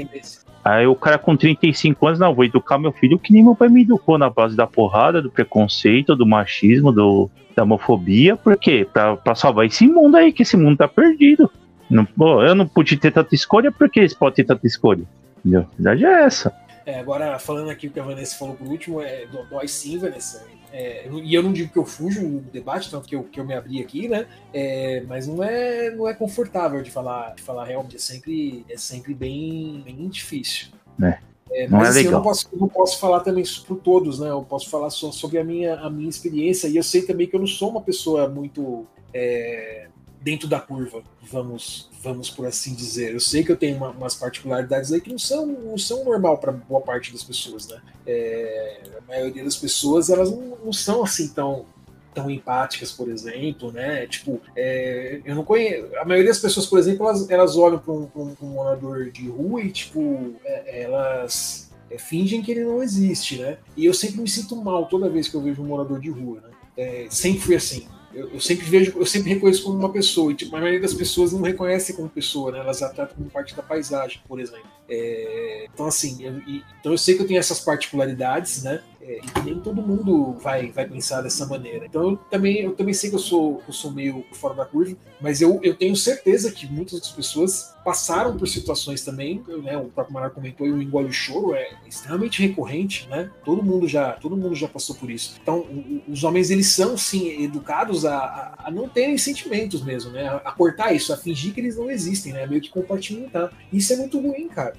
Aí 0.64 0.86
o 0.86 0.94
cara 0.96 1.18
com 1.18 1.36
35 1.36 2.06
anos, 2.06 2.18
não, 2.18 2.34
vou 2.34 2.44
educar 2.44 2.78
meu 2.78 2.90
filho 2.90 3.18
que 3.18 3.32
nem 3.32 3.44
meu 3.44 3.54
pai 3.54 3.68
me 3.68 3.82
educou 3.82 4.16
na 4.16 4.30
base 4.30 4.56
da 4.56 4.66
porrada, 4.66 5.20
do 5.20 5.30
preconceito, 5.30 6.16
do 6.16 6.24
machismo, 6.26 6.90
do, 6.90 7.30
da 7.54 7.64
homofobia, 7.64 8.34
por 8.34 8.56
quê? 8.56 8.86
Pra, 8.90 9.14
pra 9.16 9.34
salvar 9.34 9.66
esse 9.66 9.86
mundo 9.86 10.16
aí, 10.16 10.32
que 10.32 10.42
esse 10.42 10.56
mundo 10.56 10.78
tá 10.78 10.88
perdido. 10.88 11.50
Não, 11.90 12.08
eu 12.42 12.54
não 12.54 12.66
pude 12.66 12.96
ter 12.96 13.12
tanta 13.12 13.34
escolha, 13.34 13.70
por 13.70 13.90
que 13.90 14.00
eles 14.00 14.14
podem 14.14 14.36
ter 14.36 14.44
tanta 14.44 14.66
escolha? 14.66 15.04
Entendeu? 15.40 15.60
A 15.60 15.74
verdade 15.76 16.06
é 16.06 16.22
essa. 16.24 16.52
É, 16.86 16.98
agora, 16.98 17.38
falando 17.38 17.70
aqui 17.70 17.86
o 17.86 17.90
que 17.90 18.00
a 18.00 18.02
Vanessa 18.02 18.36
falou 18.38 18.54
por 18.54 18.66
último, 18.66 19.02
é, 19.02 19.26
dó- 19.30 19.44
dói 19.50 19.68
sim, 19.68 19.98
Vanessa. 19.98 20.46
É, 20.76 21.08
e 21.08 21.32
eu 21.32 21.40
não 21.40 21.52
digo 21.52 21.72
que 21.72 21.78
eu 21.78 21.84
fujo 21.84 22.20
do 22.20 22.50
debate, 22.50 22.90
tanto 22.90 23.06
que 23.06 23.14
eu, 23.14 23.22
que 23.22 23.38
eu 23.38 23.44
me 23.44 23.54
abri 23.54 23.80
aqui, 23.80 24.08
né? 24.08 24.26
É, 24.52 25.04
mas 25.06 25.24
não 25.24 25.40
é, 25.40 25.88
não 25.90 26.08
é 26.08 26.12
confortável 26.12 26.82
de 26.82 26.90
falar, 26.90 27.32
de 27.36 27.42
falar 27.42 27.64
realmente. 27.64 27.94
É 27.94 27.98
sempre, 28.00 28.66
é 28.68 28.76
sempre 28.76 29.14
bem, 29.14 29.80
bem 29.84 30.08
difícil. 30.08 30.70
É. 31.00 31.18
É, 31.52 31.68
Não 31.68 31.78
mas 31.78 31.94
é 31.94 32.00
assim, 32.00 32.08
eu 32.08 32.12
não 32.12 32.22
posso, 32.22 32.48
eu 32.52 32.58
não 32.58 32.68
posso 32.68 32.98
falar 32.98 33.20
também 33.20 33.44
isso 33.44 33.64
por 33.64 33.76
todos, 33.76 34.18
né? 34.18 34.30
Eu 34.30 34.42
posso 34.42 34.68
falar 34.68 34.90
só 34.90 35.12
sobre 35.12 35.38
a 35.38 35.44
minha, 35.44 35.76
a 35.76 35.88
minha 35.88 36.08
experiência 36.08 36.66
e 36.66 36.76
eu 36.76 36.82
sei 36.82 37.02
também 37.02 37.28
que 37.28 37.36
eu 37.36 37.40
não 37.40 37.46
sou 37.46 37.70
uma 37.70 37.80
pessoa 37.80 38.28
muito 38.28 38.84
é, 39.12 39.86
dentro 40.24 40.48
da 40.48 40.58
curva, 40.58 41.02
vamos, 41.30 41.90
vamos 42.02 42.30
por 42.30 42.46
assim 42.46 42.74
dizer. 42.74 43.12
Eu 43.12 43.20
sei 43.20 43.44
que 43.44 43.52
eu 43.52 43.56
tenho 43.58 43.76
uma- 43.76 43.90
umas 43.90 44.14
particularidades 44.14 44.90
aí 44.90 45.00
que 45.00 45.10
não 45.10 45.18
são, 45.18 45.44
não 45.46 45.76
são 45.76 46.02
normal 46.02 46.38
para 46.38 46.50
boa 46.50 46.80
parte 46.80 47.12
das 47.12 47.22
pessoas, 47.22 47.68
né? 47.68 47.78
É, 48.06 48.80
a 48.98 49.06
maioria 49.06 49.44
das 49.44 49.54
pessoas 49.56 50.08
elas 50.08 50.30
não, 50.30 50.56
não 50.64 50.72
são 50.72 51.04
assim 51.04 51.28
tão 51.28 51.66
tão 52.14 52.30
empáticas, 52.30 52.92
por 52.92 53.08
exemplo, 53.08 53.72
né? 53.72 54.06
Tipo, 54.06 54.40
é, 54.56 55.20
eu 55.24 55.34
não 55.34 55.44
conheço. 55.44 55.88
A 55.96 56.04
maioria 56.04 56.30
das 56.30 56.38
pessoas, 56.38 56.64
por 56.64 56.78
exemplo, 56.78 57.04
elas, 57.08 57.28
elas 57.28 57.56
olham 57.56 57.76
para 57.80 57.92
um, 57.92 58.08
um- 58.14 58.36
um 58.40 58.46
morador 58.50 59.10
de 59.10 59.28
rua 59.28 59.60
e, 59.62 59.72
tipo, 59.72 60.32
é, 60.44 60.82
elas 60.84 61.72
é, 61.90 61.98
fingem 61.98 62.40
que 62.40 62.52
ele 62.52 62.62
não 62.64 62.80
existe, 62.80 63.38
né? 63.38 63.58
E 63.76 63.84
eu 63.84 63.92
sempre 63.92 64.20
me 64.20 64.28
sinto 64.28 64.54
mal 64.54 64.86
toda 64.86 65.08
vez 65.10 65.26
que 65.26 65.34
eu 65.34 65.42
vejo 65.42 65.60
um 65.60 65.66
morador 65.66 65.98
de 66.00 66.08
rua, 66.08 66.40
né? 66.40 66.50
É, 66.76 67.06
sempre 67.10 67.40
fui 67.40 67.56
assim. 67.56 67.88
Eu, 68.14 68.30
eu 68.34 68.40
sempre 68.40 68.64
vejo, 68.64 68.96
eu 68.96 69.06
sempre 69.06 69.34
reconheço 69.34 69.64
como 69.64 69.78
uma 69.78 69.92
pessoa, 69.92 70.30
e 70.30 70.34
tipo, 70.34 70.54
a 70.54 70.60
maioria 70.60 70.80
das 70.80 70.94
pessoas 70.94 71.32
não 71.32 71.42
reconhece 71.42 71.94
como 71.94 72.08
pessoa, 72.08 72.52
né? 72.52 72.60
Elas 72.60 72.82
a 72.82 72.88
tratam 72.88 73.16
como 73.16 73.28
parte 73.28 73.54
da 73.54 73.62
paisagem, 73.62 74.20
por 74.28 74.38
exemplo. 74.38 74.68
É, 74.88 75.66
então, 75.72 75.86
assim, 75.86 76.22
eu, 76.22 76.36
então 76.80 76.92
eu 76.92 76.98
sei 76.98 77.16
que 77.16 77.22
eu 77.22 77.26
tenho 77.26 77.40
essas 77.40 77.60
particularidades, 77.60 78.62
né? 78.62 78.82
É, 79.06 79.20
nem 79.44 79.60
todo 79.60 79.82
mundo 79.82 80.32
vai, 80.40 80.70
vai 80.70 80.88
pensar 80.88 81.20
dessa 81.20 81.44
maneira. 81.44 81.84
Então 81.84 82.10
eu 82.10 82.16
também, 82.16 82.60
eu 82.62 82.74
também 82.74 82.94
sei 82.94 83.10
que 83.10 83.16
eu 83.16 83.20
sou, 83.20 83.62
eu 83.68 83.72
sou 83.72 83.90
meio 83.90 84.24
fora 84.32 84.54
da 84.54 84.64
curva, 84.64 84.96
mas 85.20 85.42
eu, 85.42 85.60
eu 85.62 85.74
tenho 85.74 85.94
certeza 85.94 86.50
que 86.50 86.66
muitas 86.66 87.10
pessoas 87.10 87.74
passaram 87.84 88.34
por 88.34 88.48
situações 88.48 89.04
também, 89.04 89.44
né? 89.62 89.76
O 89.76 89.90
próprio 89.90 90.14
Marar 90.14 90.30
comentou, 90.30 90.66
e 90.66 90.72
o 90.72 90.80
engole 90.80 91.08
o 91.08 91.12
choro 91.12 91.54
é 91.54 91.76
extremamente 91.86 92.40
recorrente, 92.40 93.06
né? 93.10 93.30
Todo 93.44 93.62
mundo 93.62 93.86
já, 93.86 94.12
todo 94.12 94.36
mundo 94.36 94.54
já 94.54 94.66
passou 94.68 94.96
por 94.96 95.10
isso. 95.10 95.38
Então, 95.42 95.66
os 96.08 96.24
homens 96.24 96.50
eles 96.50 96.68
são 96.68 96.96
sim 96.96 97.44
educados 97.44 98.06
a, 98.06 98.16
a, 98.16 98.68
a 98.68 98.70
não 98.70 98.88
terem 98.88 99.18
sentimentos 99.18 99.82
mesmo, 99.82 100.12
né? 100.12 100.26
A, 100.28 100.36
a 100.36 100.52
cortar 100.52 100.94
isso, 100.94 101.12
a 101.12 101.16
fingir 101.16 101.52
que 101.52 101.60
eles 101.60 101.76
não 101.76 101.90
existem, 101.90 102.32
né? 102.32 102.46
Meio 102.46 102.62
que 102.62 102.70
compartimentar. 102.70 103.52
Isso 103.70 103.92
é 103.92 103.96
muito 103.96 104.18
ruim, 104.18 104.48
cara. 104.48 104.74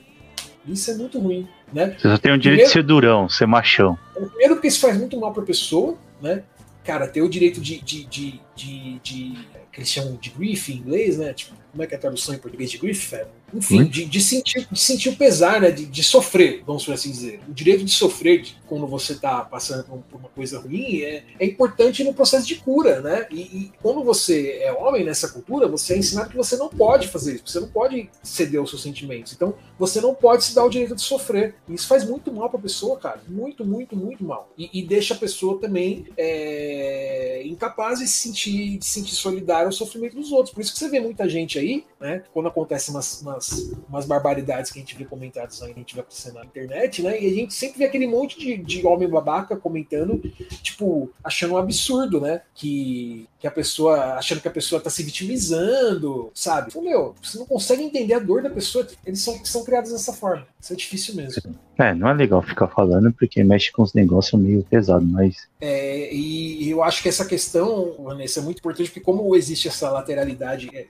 Isso 0.68 0.92
é 0.92 0.96
muito 0.96 1.20
ruim, 1.20 1.48
né? 1.72 1.96
Você 1.98 2.10
só 2.10 2.18
tem 2.18 2.32
o 2.34 2.38
direito 2.38 2.66
de 2.66 2.72
ser 2.72 2.84
durão, 2.84 3.30
ser 3.30 3.46
machão. 3.46 3.98
Primeiro 4.14 4.56
porque 4.56 4.68
isso 4.68 4.80
faz 4.80 4.98
muito 4.98 5.20
mal 5.20 5.32
pra 5.32 5.44
pessoa, 5.44 5.96
né? 6.22 6.44
Cara, 6.84 7.08
ter 7.08 7.22
o 7.22 7.30
direito 7.30 7.60
de. 7.62 7.80
de, 7.82 8.04
de, 8.06 8.40
de, 8.56 9.00
de 9.00 9.48
que 9.72 9.82
eles 9.82 9.90
chamam 9.90 10.16
de 10.16 10.30
grief 10.30 10.70
em 10.70 10.78
inglês, 10.78 11.18
né? 11.18 11.34
Tipo, 11.34 11.54
como 11.72 11.84
é 11.84 11.88
que 11.88 11.94
é 11.94 11.98
a 11.98 12.00
tradução 12.00 12.34
em 12.34 12.38
português 12.38 12.72
de 12.72 12.78
grief? 12.78 13.14
É, 13.14 13.28
Enfim, 13.56 13.84
de, 13.86 14.06
de, 14.06 14.22
sentir, 14.22 14.68
de 14.72 14.80
sentir 14.80 15.10
o 15.10 15.16
pesar, 15.16 15.62
né? 15.62 15.72
De, 15.72 15.86
de 15.86 16.04
sofrer, 16.04 16.64
vamos 16.66 16.86
por 16.86 16.94
assim 16.94 17.12
dizer. 17.12 17.40
O 17.48 17.54
direito 17.54 17.84
de 17.84 17.92
sofrer 17.92 18.42
de- 18.42 18.56
quando 18.68 18.88
você 18.88 19.16
tá 19.16 19.42
passando 19.42 19.84
por, 19.84 20.20
uma 20.20 20.30
coisa 20.30 20.60
ruim 20.60 21.02
é, 21.02 21.24
é 21.40 21.46
importante 21.46 22.04
no 22.04 22.14
processo 22.14 22.48
de 22.48 22.56
cura, 22.56 23.02
né? 23.02 23.28
E, 23.32 23.42
e 23.42 23.72
quando 23.82 24.04
você 24.04 24.60
é 24.62 24.72
homem 24.74 25.04
nessa 25.04 25.30
cultura, 25.30 25.68
você 25.68 25.94
é 25.94 25.98
ensinado 25.98 26.30
que 26.30 26.36
você 26.38 26.58
não 26.58 26.70
pode 26.70 27.08
fazer 27.08 27.36
isso, 27.36 27.44
você 27.48 27.60
não 27.60 27.68
pode 27.68 28.10
ceder 28.24 28.60
aos 28.60 28.70
seus 28.70 28.82
sentimentos. 28.82 29.34
Então, 29.34 29.54
você 29.78 30.02
não 30.02 30.14
pode 30.16 30.44
se 30.44 30.56
dar 30.56 30.64
o 30.66 30.70
direito 30.70 30.96
de 30.96 31.02
sofrer. 31.02 31.56
E 31.68 31.74
isso 31.74 31.88
faz 31.88 32.04
muito 32.08 32.32
mal 32.32 32.50
pra 32.50 32.60
pessoa, 32.60 32.98
cara. 32.98 33.22
Muito, 33.28 33.66
muito, 33.66 33.96
muito 33.96 34.24
mal. 34.24 34.50
E, 34.58 34.70
e 34.74 34.82
deixa 34.84 35.14
a 35.14 35.18
pessoa 35.18 35.60
também 35.60 36.06
é, 36.18 37.42
incapaz 37.46 38.00
de 38.00 38.08
se 38.08 38.18
sentir, 38.18 38.78
de 38.78 38.86
se 38.86 38.92
sentir 38.92 39.16
solidária 39.16 39.66
ao 39.68 39.72
sofrimento 39.72 40.16
dos 40.16 40.32
outros. 40.32 40.54
Por 40.54 40.62
isso 40.62 40.74
que 40.74 40.80
você 40.80 40.90
vê 40.90 41.00
muita 41.00 41.28
gente 41.30 41.58
aí, 41.60 41.86
né? 42.00 42.24
Quando 42.34 42.48
acontecem 42.48 42.94
umas, 42.94 43.22
umas, 43.22 43.45
umas 43.90 44.06
barbaridades 44.06 44.72
que 44.72 44.80
a 44.80 44.82
gente 44.82 44.96
vê 44.96 45.06
comentadas 45.06 45.62
aí, 45.62 45.72
a 45.72 45.76
gente 45.76 45.96
vai 45.96 46.02
aparecendo 46.02 46.36
na 46.36 46.46
internet, 46.46 47.02
né? 47.02 47.22
E 47.22 47.28
a 47.28 47.34
gente 47.34 47.54
sempre 47.54 47.80
vê 47.80 47.86
aquele 47.86 48.08
monte 48.08 48.38
de, 48.40 48.58
de 48.58 48.86
homem 48.86 49.10
babaca 49.10 49.56
comentando, 49.56 50.22
tipo, 50.62 51.12
achando 51.24 51.54
um 51.54 51.58
absurdo, 51.58 52.20
né? 52.22 52.42
Que, 52.54 53.28
que 53.40 53.48
a 53.48 53.52
pessoa, 53.52 54.16
achando 54.16 54.42
que 54.42 54.48
a 54.48 54.52
pessoa 54.52 54.82
tá 54.82 54.90
se 54.90 55.04
vitimizando, 55.04 56.32
sabe? 56.34 56.72
Meu, 56.80 57.16
você 57.22 57.38
não 57.38 57.46
consegue 57.46 57.84
entender 57.84 58.14
a 58.14 58.20
dor 58.20 58.42
da 58.42 58.50
pessoa. 58.50 58.88
Eles 59.06 59.22
são, 59.22 59.44
são 59.46 59.64
criados 59.64 59.92
dessa 59.92 60.14
forma. 60.14 60.48
Isso 60.60 60.74
é 60.74 60.76
difícil 60.76 61.16
mesmo. 61.16 61.56
É, 61.78 61.94
não 61.94 62.10
é 62.10 62.14
legal 62.14 62.42
ficar 62.42 62.68
falando 62.68 63.12
porque 63.14 63.44
mexe 63.44 63.72
com 63.72 63.84
os 63.84 63.94
negócios 63.94 64.42
meio 64.42 64.64
pesados, 64.64 65.08
mas 65.08 65.48
É, 65.60 66.14
e 66.14 66.70
eu 66.70 66.84
acho 66.84 67.02
que 67.02 67.10
essa 67.10 67.26
questão, 67.26 67.96
Vanessa, 68.00 68.40
é 68.40 68.44
muito 68.44 68.60
importante, 68.60 68.90
porque 68.90 69.00
como 69.00 69.36
existe 69.36 69.68
essa 69.68 69.90
lateralidade, 69.90 70.70
é, 70.74 70.88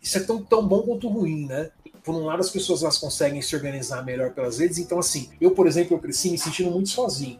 isso 0.00 0.18
é 0.18 0.20
tão, 0.20 0.42
tão 0.42 0.66
bom 0.66 0.82
quanto 0.82 1.08
ruim, 1.08 1.46
né? 1.46 1.70
Por 2.02 2.14
um 2.14 2.24
lado, 2.24 2.40
as 2.40 2.50
pessoas 2.50 2.82
elas 2.82 2.96
conseguem 2.96 3.42
se 3.42 3.54
organizar 3.54 4.04
melhor 4.04 4.30
pelas 4.30 4.58
redes, 4.58 4.78
então 4.78 4.98
assim, 4.98 5.28
eu, 5.40 5.50
por 5.50 5.66
exemplo, 5.66 5.94
eu 5.94 5.98
cresci 5.98 6.30
me 6.30 6.38
sentindo 6.38 6.70
muito 6.70 6.88
sozinho, 6.88 7.38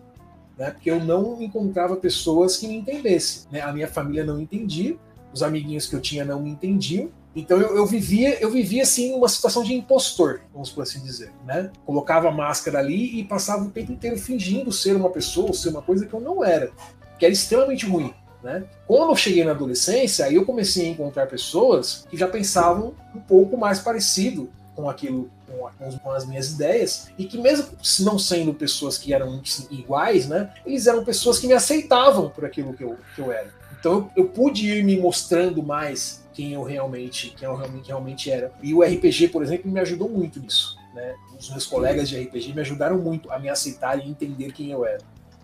né? 0.57 0.71
Porque 0.71 0.91
eu 0.91 1.03
não 1.03 1.41
encontrava 1.41 1.97
pessoas 1.97 2.57
que 2.57 2.67
me 2.67 2.77
entendessem, 2.77 3.43
né? 3.51 3.61
A 3.61 3.73
minha 3.73 3.89
família 3.89 4.25
não 4.25 4.41
entendia, 4.41 4.97
os 5.33 5.43
amiguinhos 5.43 5.87
que 5.87 5.95
eu 5.95 6.01
tinha 6.01 6.25
não 6.25 6.43
me 6.43 6.51
entendiam, 6.51 7.11
então 7.35 7.61
eu, 7.61 7.77
eu 7.77 7.87
vivia, 7.87 8.41
eu 8.41 8.51
vivia 8.51 8.83
assim 8.83 9.15
uma 9.15 9.29
situação 9.29 9.63
de 9.63 9.73
impostor, 9.73 10.41
vamos 10.53 10.71
por 10.71 10.83
assim 10.83 11.01
dizer, 11.01 11.33
né? 11.47 11.71
Colocava 11.87 12.29
a 12.29 12.33
máscara 12.33 12.79
ali 12.79 13.21
e 13.21 13.25
passava 13.25 13.65
o 13.65 13.71
tempo 13.71 13.93
inteiro 13.93 14.19
fingindo 14.19 14.73
ser 14.73 14.97
uma 14.97 15.11
pessoa, 15.11 15.53
ser 15.53 15.69
uma 15.69 15.83
coisa 15.83 16.05
que 16.05 16.13
eu 16.13 16.21
não 16.21 16.45
era, 16.45 16.73
que 17.19 17.25
era 17.25 17.33
extremamente 17.33 17.87
ruim, 17.87 18.13
né? 18.43 18.65
Quando 18.87 19.11
eu 19.11 19.17
cheguei 19.17 19.45
na 19.45 19.51
adolescência, 19.51 20.25
aí 20.25 20.35
eu 20.37 20.45
comecei 20.45 20.87
a 20.87 20.91
encontrar 20.91 21.27
pessoas 21.27 22.07
que 22.11 22.17
já 22.17 22.29
pensavam 22.29 22.95
um 23.15 23.21
pouco 23.21 23.57
mais 23.57 23.79
parecido 23.81 24.49
com 24.77 24.89
aquilo, 24.89 25.29
com, 25.47 25.99
com 25.99 26.11
as- 26.13 26.25
minhas 26.25 26.53
ideias, 26.53 27.09
e 27.19 27.25
que 27.25 27.37
mesmo 27.37 27.67
não 28.01 28.17
sendo 28.19 28.55
pessoas 28.55 28.97
que 28.97 29.13
eram 29.13 29.43
iguais, 29.71 30.29
né? 30.29 30.53
Eles 30.65 30.87
eram 30.87 31.05
pessoas 31.05 31.39
que 31.39 31.47
me 31.49 31.53
aceitavam 31.55 32.31
por 32.31 32.45
aquilo 32.45 32.73
que 32.75 32.85
eu, 32.85 32.97
que 33.15 33.21
eu 33.21 33.33
era. 33.33 33.53
Então 33.79 33.93
eu, 34.17 34.25
eu 34.25 34.29
pude 34.29 34.69
ir 34.69 34.85
me 34.85 34.97
mostrando 34.97 35.63
mais 35.63 36.23
quem 36.33 36.53
eu 36.53 36.63
realmente, 36.63 37.31
quem 37.37 37.49
eu 37.49 37.57
realmente, 37.57 37.89
realmente 37.89 38.31
era. 38.31 38.53
E 38.63 38.73
o 38.73 38.83
RPG, 38.83 39.29
por 39.29 39.43
exemplo, 39.43 39.69
me 39.71 39.81
ajudou 39.81 40.09
muito 40.09 40.39
nisso. 40.39 40.77
Né? 40.95 41.15
Os 41.39 41.51
meus 41.51 41.67
colegas 41.67 42.09
de 42.09 42.17
RPG 42.21 42.53
me 42.55 42.61
ajudaram 42.61 42.99
muito 42.99 43.31
a 43.33 43.39
me 43.39 43.49
aceitar 43.49 43.99
e 43.99 44.09
entender 44.09 44.53
quem 44.53 44.71
eu 44.71 44.85
era. 44.87 44.99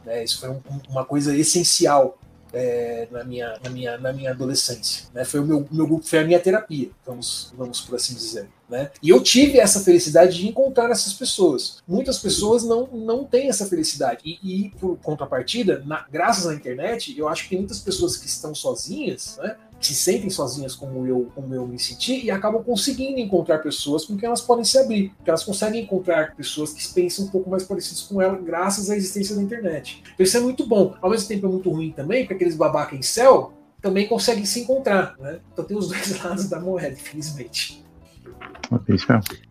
Né? 0.05 0.23
Isso 0.23 0.39
foi 0.39 0.51
um- 0.51 0.61
uma 0.89 1.05
coisa 1.05 1.37
essencial 1.37 2.19
é, 2.55 3.09
na, 3.11 3.25
minha, 3.25 3.59
na, 3.63 3.71
minha, 3.71 3.99
na 3.99 4.13
minha 4.13 4.31
adolescência. 4.31 5.07
Né? 5.13 5.25
Foi 5.25 5.41
o 5.41 5.45
meu, 5.45 5.67
meu 5.71 5.87
grupo, 5.87 6.07
foi 6.07 6.21
a 6.21 6.25
minha 6.25 6.41
terapia, 6.41 6.91
vamos, 7.05 7.53
vamos 7.57 7.81
por 7.81 7.97
assim 7.97 8.15
dizer. 8.15 8.49
Né? 8.69 8.91
E 9.03 9.11
eu 9.11 9.23
tive 9.23 9.59
essa 9.59 9.81
felicidade 9.81 10.39
de 10.39 10.49
encontrar 10.49 10.91
essas 10.91 11.13
pessoas. 11.13 11.83
Muitas 11.87 12.19
pessoas 12.19 12.65
não, 12.65 12.87
não 12.87 13.25
têm 13.25 13.49
essa 13.49 13.67
felicidade. 13.67 14.23
E, 14.25 14.39
e 14.43 14.71
por 14.71 14.97
contrapartida, 14.99 15.83
na- 15.85 16.07
graças 16.11 16.47
à 16.47 16.55
internet, 16.55 17.17
eu 17.19 17.29
acho 17.29 17.43
que 17.45 17.51
tem 17.51 17.59
muitas 17.59 17.81
pessoas 17.81 18.17
que 18.17 18.27
estão 18.27 18.55
sozinhas, 18.55 19.37
né? 19.43 19.57
Se 19.81 19.95
sentem 19.95 20.31
sozinhas 20.31 20.75
como 20.75 21.07
eu, 21.07 21.31
como 21.35 21.55
eu 21.55 21.67
me 21.67 21.79
senti 21.79 22.25
e 22.25 22.31
acabam 22.31 22.63
conseguindo 22.63 23.19
encontrar 23.21 23.59
pessoas 23.59 24.05
com 24.07 24.17
quem 24.17 24.27
elas 24.27 24.41
podem 24.41 24.65
se 24.65 24.79
abrir. 24.79 25.11
Porque 25.17 25.29
elas 25.31 25.45
conseguem 25.45 25.83
encontrar 25.83 26.35
pessoas 26.35 26.73
que 26.73 26.87
pensam 26.95 27.27
um 27.27 27.29
pouco 27.29 27.51
mais 27.51 27.65
parecidas 27.65 28.03
com 28.03 28.21
ela 28.23 28.39
graças 28.39 28.89
à 28.89 28.97
existência 28.97 29.37
da 29.37 29.43
internet. 29.43 30.03
Então 30.15 30.25
isso 30.25 30.37
é 30.37 30.41
muito 30.41 30.67
bom. 30.67 30.95
Ao 31.03 31.11
mesmo 31.11 31.29
tempo 31.29 31.47
é 31.47 31.49
muito 31.51 31.71
ruim 31.71 31.91
também, 31.93 32.23
porque 32.23 32.35
aqueles 32.35 32.57
babaca 32.57 32.97
em 32.97 33.03
céu 33.03 33.53
também 33.83 34.09
conseguem 34.09 34.47
se 34.47 34.61
encontrar. 34.61 35.15
Né? 35.19 35.41
Então 35.53 35.65
tem 35.65 35.77
os 35.77 35.89
dois 35.93 36.23
lados 36.23 36.49
da 36.49 36.59
moeda, 36.59 36.93
infelizmente. 36.95 37.85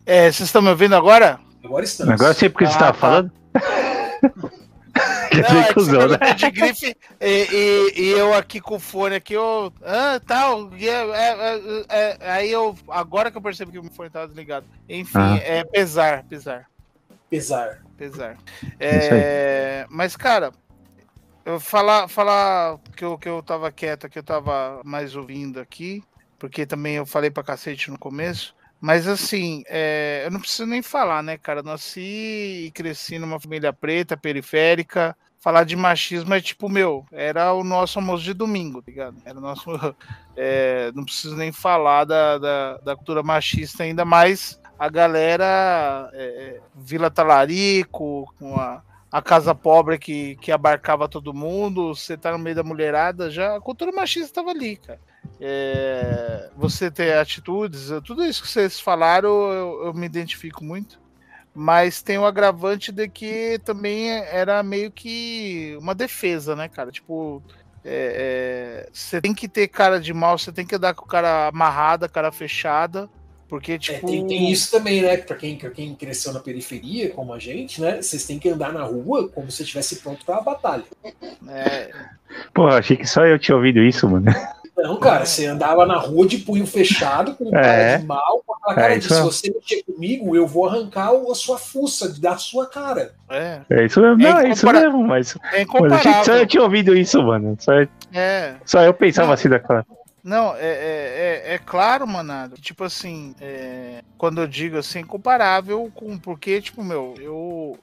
é 0.04 0.32
vocês 0.32 0.48
estão 0.48 0.60
me 0.60 0.70
ouvindo 0.70 0.96
agora? 0.96 1.38
Agora 1.64 1.84
estamos. 1.84 2.12
Agora 2.12 2.30
eu 2.30 2.34
sei 2.34 2.48
porque 2.48 2.66
você 2.66 2.74
Ah, 2.74 2.78
tava 2.78 2.92
tá. 2.92 2.98
falando. 2.98 3.32
Quer 5.30 5.52
Não, 5.52 5.60
é 5.60 5.64
que 5.66 5.74
cuzão, 5.74 6.08
né? 6.08 6.18
perguntou 6.18 6.34
de 6.34 6.50
grife 6.50 6.96
e, 7.20 7.26
e- 7.26 8.00
e 8.02 8.08
eu 8.10 8.32
aqui 8.34 8.60
com 8.60 8.76
o 8.76 8.80
fone 8.80 9.16
aqui, 9.16 9.34
eu. 9.34 9.72
Ah, 9.84 10.20
tal. 10.24 10.70
é- 10.74 10.84
é- 10.84 11.56
é- 11.88 12.18
é- 12.20 12.30
aí 12.30 12.50
eu. 12.52 12.76
Agora 12.88 13.30
que 13.30 13.36
eu 13.36 13.42
percebi 13.42 13.72
que 13.72 13.78
o 13.80 13.90
fone 13.90 14.06
estava 14.06 14.26
desligado. 14.28 14.66
Enfim, 14.88 15.18
Ah. 15.18 15.36
é 15.42 15.64
pesar, 15.64 16.24
pesar, 16.24 16.70
Pesar. 17.28 17.82
pesar. 17.98 18.36
É, 18.78 19.86
mas, 19.90 20.14
cara, 20.16 20.52
eu 21.44 21.58
falar, 21.58 22.06
falar 22.08 22.78
que, 22.96 23.04
eu, 23.04 23.18
que 23.18 23.28
eu 23.28 23.42
tava 23.42 23.72
quieto 23.72 24.06
aqui, 24.06 24.18
eu 24.18 24.22
tava 24.22 24.80
mais 24.84 25.16
ouvindo 25.16 25.58
aqui, 25.60 26.02
porque 26.38 26.64
também 26.64 26.94
eu 26.96 27.06
falei 27.06 27.30
pra 27.30 27.42
cacete 27.42 27.90
no 27.90 27.98
começo. 27.98 28.54
Mas 28.84 29.08
assim, 29.08 29.64
é, 29.66 30.24
eu 30.26 30.30
não 30.30 30.38
preciso 30.38 30.66
nem 30.66 30.82
falar, 30.82 31.22
né, 31.22 31.38
cara? 31.38 31.60
Eu 31.60 31.64
nasci 31.64 32.66
e 32.66 32.70
cresci 32.70 33.18
numa 33.18 33.40
família 33.40 33.72
preta, 33.72 34.14
periférica. 34.14 35.16
Falar 35.40 35.64
de 35.64 35.74
machismo 35.74 36.34
é 36.34 36.40
tipo, 36.42 36.68
meu, 36.68 37.06
era 37.10 37.54
o 37.54 37.64
nosso 37.64 37.98
almoço 37.98 38.22
de 38.22 38.34
domingo, 38.34 38.82
tá 38.82 38.90
ligado? 38.90 39.16
Era 39.24 39.38
o 39.38 39.40
nosso. 39.40 39.70
é, 40.36 40.92
não 40.94 41.02
preciso 41.02 41.34
nem 41.34 41.50
falar 41.50 42.04
da, 42.04 42.36
da, 42.36 42.76
da 42.76 42.94
cultura 42.94 43.22
machista, 43.22 43.84
ainda 43.84 44.04
mais 44.04 44.60
a 44.78 44.90
galera 44.90 46.10
é, 46.12 46.60
Vila 46.74 47.10
Talarico, 47.10 48.30
com 48.38 48.54
a, 48.56 48.82
a 49.10 49.22
casa 49.22 49.54
pobre 49.54 49.98
que, 49.98 50.36
que 50.36 50.52
abarcava 50.52 51.08
todo 51.08 51.32
mundo, 51.32 51.94
você 51.94 52.18
tá 52.18 52.32
no 52.32 52.38
meio 52.38 52.56
da 52.56 52.62
mulherada, 52.62 53.30
já 53.30 53.56
a 53.56 53.60
cultura 53.62 53.92
machista 53.92 54.26
estava 54.26 54.50
ali, 54.50 54.76
cara. 54.76 55.00
É, 55.46 56.48
você 56.56 56.90
ter 56.90 57.18
atitudes, 57.18 57.90
tudo 58.02 58.24
isso 58.24 58.40
que 58.40 58.48
vocês 58.48 58.80
falaram, 58.80 59.52
eu, 59.52 59.82
eu 59.84 59.94
me 59.94 60.06
identifico 60.06 60.64
muito. 60.64 60.98
Mas 61.54 62.00
tem 62.00 62.16
o 62.16 62.24
agravante 62.24 62.90
de 62.90 63.06
que 63.08 63.60
também 63.62 64.10
era 64.10 64.62
meio 64.62 64.90
que 64.90 65.76
uma 65.78 65.94
defesa, 65.94 66.56
né, 66.56 66.66
cara? 66.66 66.90
Tipo, 66.90 67.42
é, 67.84 68.86
é, 68.86 68.88
você 68.90 69.20
tem 69.20 69.34
que 69.34 69.46
ter 69.46 69.68
cara 69.68 70.00
de 70.00 70.14
mal, 70.14 70.38
você 70.38 70.50
tem 70.50 70.64
que 70.64 70.74
andar 70.74 70.94
com 70.94 71.04
o 71.04 71.08
cara 71.08 71.48
amarrada, 71.48 72.08
cara 72.08 72.32
fechada. 72.32 73.08
Porque, 73.46 73.72
É, 73.72 73.78
tipo. 73.78 74.06
tem, 74.06 74.26
tem 74.26 74.50
isso 74.50 74.70
também, 74.70 75.02
né? 75.02 75.18
Pra 75.18 75.36
quem, 75.36 75.58
pra 75.58 75.70
quem 75.70 75.94
cresceu 75.94 76.32
na 76.32 76.40
periferia, 76.40 77.10
como 77.10 77.34
a 77.34 77.38
gente, 77.38 77.82
né? 77.82 78.00
Vocês 78.00 78.24
têm 78.24 78.38
que 78.38 78.48
andar 78.48 78.72
na 78.72 78.82
rua 78.82 79.28
como 79.28 79.50
se 79.50 79.62
estivesse 79.62 79.96
pronto 79.96 80.24
pra 80.24 80.40
batalha. 80.40 80.84
é, 81.48 81.90
Pô, 82.54 82.66
achei 82.66 82.96
que 82.96 83.06
só 83.06 83.26
eu 83.26 83.38
tinha 83.38 83.54
ouvido 83.54 83.80
isso, 83.80 84.08
mano. 84.08 84.26
Não, 84.76 84.96
cara, 84.98 85.24
você 85.24 85.46
andava 85.46 85.86
na 85.86 85.96
rua 85.96 86.26
de 86.26 86.38
punho 86.38 86.66
fechado, 86.66 87.34
com 87.36 87.50
cara 87.50 87.66
É. 87.66 87.98
de 87.98 88.06
mal, 88.06 88.42
com 88.44 88.54
aquela 88.54 88.74
cara 88.74 88.94
É, 88.94 88.98
de 88.98 89.04
se 89.06 89.14
é. 89.14 89.22
você 89.22 89.50
mexer 89.54 89.82
comigo, 89.84 90.34
eu 90.34 90.46
vou 90.46 90.66
arrancar 90.66 91.10
a 91.12 91.34
sua 91.34 91.56
fuça 91.58 92.08
da 92.20 92.36
sua 92.36 92.66
cara. 92.66 93.14
é, 93.30 93.60
É 93.70 93.84
isso 93.86 94.00
mesmo. 94.00 94.26
É 94.26 94.30
Não, 94.32 94.40
é 94.40 94.48
isso 94.50 94.66
mesmo, 94.66 95.04
mas. 95.06 95.36
é 95.36 95.38
mas 95.38 95.46
achei 95.52 95.56
que 95.56 95.62
incomparável. 95.62 96.24
só 96.24 96.32
eu 96.34 96.46
tinha 96.46 96.62
ouvido 96.62 96.96
isso, 96.96 97.22
mano. 97.22 97.56
Só, 97.60 97.72
É. 98.12 98.54
só 98.64 98.82
eu 98.82 98.92
pensava 98.92 99.32
assim 99.34 99.48
daquela. 99.48 99.86
Não, 100.22 100.54
é, 100.56 100.60
é, 100.60 101.42
é, 101.50 101.54
é 101.54 101.58
claro, 101.58 102.06
manado. 102.06 102.56
Tipo 102.56 102.84
assim, 102.84 103.34
é, 103.40 104.00
quando 104.16 104.40
eu 104.40 104.46
digo 104.46 104.78
assim, 104.78 105.00
incomparável 105.00 105.90
com. 105.94 106.18
Porque, 106.18 106.60
tipo, 106.62 106.82
meu, 106.82 107.14
eu. 107.20 107.78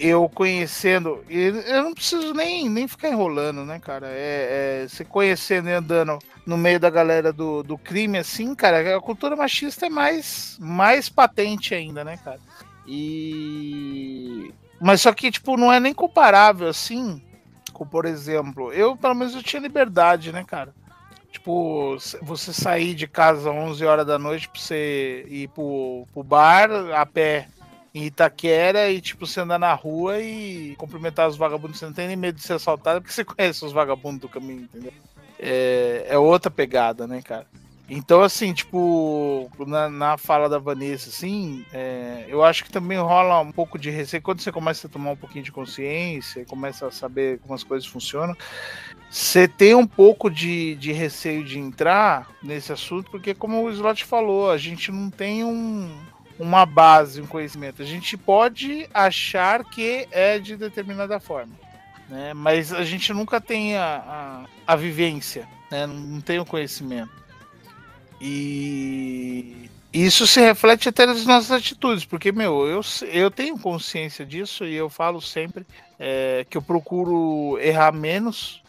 Eu 0.00 0.28
conhecendo. 0.28 1.24
Eu 1.28 1.82
não 1.82 1.92
preciso 1.92 2.32
nem, 2.32 2.68
nem 2.68 2.86
ficar 2.86 3.08
enrolando, 3.08 3.64
né, 3.64 3.80
cara? 3.80 4.06
É, 4.08 4.84
é, 4.84 4.88
se 4.88 5.04
conhecendo 5.04 5.68
e 5.68 5.72
andando 5.72 6.20
no 6.46 6.56
meio 6.56 6.78
da 6.78 6.88
galera 6.88 7.32
do, 7.32 7.64
do 7.64 7.76
crime, 7.76 8.16
assim, 8.16 8.54
cara, 8.54 8.96
a 8.96 9.00
cultura 9.00 9.34
machista 9.34 9.86
é 9.86 9.90
mais, 9.90 10.56
mais 10.60 11.08
patente 11.08 11.74
ainda, 11.74 12.04
né, 12.04 12.16
cara? 12.16 12.38
E. 12.86 14.54
Mas 14.80 15.00
só 15.00 15.12
que, 15.12 15.32
tipo, 15.32 15.56
não 15.56 15.72
é 15.72 15.80
nem 15.80 15.92
comparável, 15.92 16.68
assim, 16.68 17.20
com, 17.72 17.84
por 17.84 18.04
exemplo, 18.04 18.72
eu, 18.72 18.96
pelo 18.96 19.16
menos, 19.16 19.34
eu 19.34 19.42
tinha 19.42 19.60
liberdade, 19.60 20.30
né, 20.30 20.44
cara? 20.44 20.72
Tipo, 21.32 21.96
você 22.22 22.52
sair 22.52 22.94
de 22.94 23.08
casa 23.08 23.50
às 23.50 23.56
11 23.56 23.84
horas 23.84 24.06
da 24.06 24.16
noite 24.16 24.48
pra 24.48 24.60
você 24.60 25.26
ir 25.28 25.48
pro, 25.48 26.06
pro 26.14 26.22
bar 26.22 26.70
a 26.94 27.04
pé 27.04 27.48
em 27.94 28.04
Itaquera 28.04 28.90
e, 28.90 29.00
tipo, 29.00 29.26
você 29.26 29.40
andar 29.40 29.58
na 29.58 29.72
rua 29.74 30.20
e 30.20 30.74
cumprimentar 30.76 31.28
os 31.28 31.36
vagabundos. 31.36 31.78
Você 31.78 31.86
não 31.86 31.92
tem 31.92 32.08
nem 32.08 32.16
medo 32.16 32.36
de 32.36 32.42
ser 32.42 32.54
assaltado 32.54 33.00
porque 33.00 33.14
você 33.14 33.24
conhece 33.24 33.64
os 33.64 33.72
vagabundos 33.72 34.20
do 34.20 34.28
caminho, 34.28 34.62
entendeu? 34.62 34.92
É, 35.38 36.06
é 36.08 36.18
outra 36.18 36.50
pegada, 36.50 37.06
né, 37.06 37.22
cara? 37.22 37.46
Então, 37.90 38.20
assim, 38.20 38.52
tipo, 38.52 39.50
na, 39.66 39.88
na 39.88 40.18
fala 40.18 40.46
da 40.46 40.58
Vanessa, 40.58 41.08
assim, 41.08 41.64
é, 41.72 42.26
eu 42.28 42.44
acho 42.44 42.62
que 42.62 42.70
também 42.70 42.98
rola 42.98 43.40
um 43.40 43.50
pouco 43.50 43.78
de 43.78 43.88
receio. 43.88 44.22
Quando 44.22 44.42
você 44.42 44.52
começa 44.52 44.86
a 44.86 44.90
tomar 44.90 45.12
um 45.12 45.16
pouquinho 45.16 45.42
de 45.42 45.50
consciência, 45.50 46.44
começa 46.44 46.86
a 46.86 46.90
saber 46.90 47.38
como 47.38 47.54
as 47.54 47.64
coisas 47.64 47.88
funcionam, 47.88 48.36
você 49.10 49.48
tem 49.48 49.74
um 49.74 49.86
pouco 49.86 50.28
de, 50.30 50.74
de 50.74 50.92
receio 50.92 51.42
de 51.42 51.58
entrar 51.58 52.28
nesse 52.42 52.70
assunto, 52.70 53.10
porque 53.10 53.34
como 53.34 53.62
o 53.62 53.70
Slot 53.70 54.04
falou, 54.04 54.50
a 54.50 54.58
gente 54.58 54.92
não 54.92 55.08
tem 55.08 55.42
um, 55.42 55.90
uma 56.38 56.64
base, 56.64 57.20
um 57.20 57.26
conhecimento. 57.26 57.82
A 57.82 57.84
gente 57.84 58.16
pode 58.16 58.88
achar 58.94 59.64
que 59.64 60.06
é 60.10 60.38
de 60.38 60.56
determinada 60.56 61.18
forma, 61.18 61.52
né? 62.08 62.32
mas 62.34 62.72
a 62.72 62.84
gente 62.84 63.12
nunca 63.12 63.40
tem 63.40 63.76
a, 63.76 64.46
a, 64.66 64.72
a 64.72 64.76
vivência, 64.76 65.48
né? 65.70 65.86
não, 65.86 66.20
tem 66.20 66.38
o 66.38 66.44
conhecimento. 66.46 67.10
E 68.20 69.70
isso 69.92 70.26
se 70.26 70.40
reflete 70.40 70.88
até 70.88 71.06
nas 71.06 71.24
nossas 71.24 71.50
atitudes, 71.50 72.04
porque, 72.04 72.30
meu, 72.32 72.66
eu, 72.66 72.80
eu 73.10 73.30
tenho 73.30 73.58
consciência 73.58 74.24
disso 74.24 74.64
e 74.64 74.74
eu 74.74 74.88
falo 74.88 75.20
sempre 75.20 75.66
é, 75.98 76.44
que 76.48 76.56
eu 76.56 76.62
procuro 76.62 77.58
errar 77.60 77.92
menos 77.92 78.62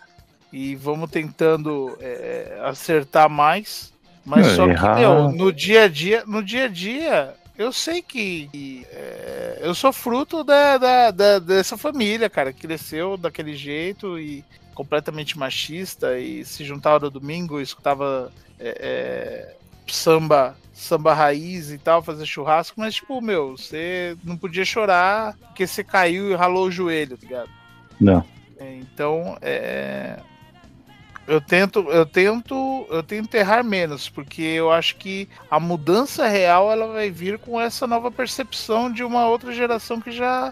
e 0.51 0.75
vamos 0.75 1.09
tentando 1.11 1.95
é, 1.99 2.59
acertar 2.63 3.29
mais. 3.29 3.91
Mas 4.25 4.47
É, 4.47 4.55
só 4.55 4.65
que, 4.65 4.71
errar- 4.71 4.95
meu, 4.97 5.31
no 5.31 5.51
dia 5.51 5.83
a 5.83 5.87
dia, 5.87 6.23
no 6.25 6.43
dia 6.43 6.65
a 6.65 6.67
dia, 6.67 7.33
eu 7.59 7.73
sei 7.73 8.01
que, 8.01 8.47
que, 8.47 8.87
é, 8.89 9.59
eu 9.61 9.75
sou 9.75 9.91
fruto 9.91 10.43
da, 10.45 10.77
da, 10.77 11.11
da- 11.11 11.39
dessa 11.39 11.77
família, 11.77 12.29
cara, 12.29 12.53
que 12.53 12.61
cresceu 12.61 13.17
daquele 13.17 13.53
jeito 13.53 14.17
e 14.17 14.43
completamente 14.73 15.37
machista 15.37 16.17
e 16.17 16.45
se 16.45 16.63
juntava 16.63 16.99
no 17.05 17.11
domingo 17.11 17.59
e 17.59 17.63
escutava 17.63 18.31
é, 18.57 18.77
é, 18.79 19.55
samba 19.85 20.55
samba 20.73 21.13
raiz 21.13 21.69
e 21.71 21.77
tal, 21.77 22.01
fazer 22.01 22.25
churrasco, 22.25 22.79
mas 22.79 22.95
tipo, 22.95 23.19
meu, 23.19 23.57
você 23.57 24.15
não 24.23 24.37
podia 24.37 24.63
chorar 24.63 25.35
porque 25.47 25.67
você 25.67 25.83
caiu 25.83 26.31
e 26.31 26.35
ralou 26.35 26.67
o 26.67 26.71
joelho, 26.71 27.17
tá 27.17 27.27
ligado? 27.27 27.49
Não. 27.99 28.23
Então, 28.57 29.37
é, 29.41 30.17
eu 31.29 31.39
tento, 31.39 31.87
eu 31.91 32.07
tento, 32.07 32.87
eu 32.89 33.03
tento 33.03 33.35
errar 33.35 33.63
menos, 33.63 34.09
porque 34.09 34.41
eu 34.41 34.71
acho 34.71 34.95
que 34.95 35.29
a 35.49 35.59
mudança 35.59 36.27
real 36.27 36.71
ela 36.71 36.87
vai 36.87 37.11
vir 37.11 37.37
com 37.37 37.61
essa 37.61 37.85
nova 37.85 38.09
percepção 38.09 38.91
de 38.91 39.03
uma 39.03 39.27
outra 39.27 39.53
geração 39.53 40.01
que 40.01 40.11
já 40.11 40.51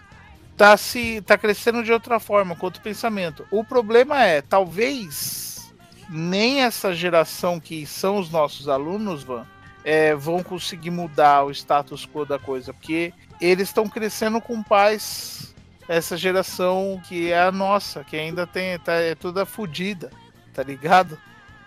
tá 0.56 0.78
se 0.78 1.20
tá 1.22 1.36
crescendo 1.36 1.84
de 1.84 1.91
outra 1.91 2.20
forma, 2.20 2.56
com 2.56 2.68
outro 2.68 2.80
pensamento. 2.84 3.44
O 3.49 3.64
problema 3.64 4.24
é, 4.24 4.40
talvez 4.40 5.74
nem 6.08 6.62
essa 6.62 6.94
geração 6.94 7.60
que 7.60 7.84
são 7.88 8.18
os 8.18 8.30
nossos 8.30 8.70
alunos, 8.70 9.24
Van, 9.24 9.48
é, 9.84 10.14
vão 10.14 10.44
conseguir 10.44 10.91
mudar 10.91 11.44
o 11.44 11.52
status 11.52 12.06
quo 12.06 12.24
da 12.24 12.38
coisa, 12.38 12.72
porque 12.72 13.12
eles 13.41 13.70
estão 13.70 13.90
crescendo 13.90 14.40
com 14.40 14.62
pais 14.62 15.56
essa 15.88 16.16
geração 16.16 17.02
que 17.08 17.32
é 17.32 17.41
a 17.41 17.52
nossa, 17.52 18.04
que 18.04 18.16
ainda 18.16 18.45
tem 18.45 18.78
tá, 18.78 18.94
é 18.94 19.16
toda 19.16 19.44
fudida, 19.44 20.12
tá 20.58 20.64
ligado? 20.64 21.16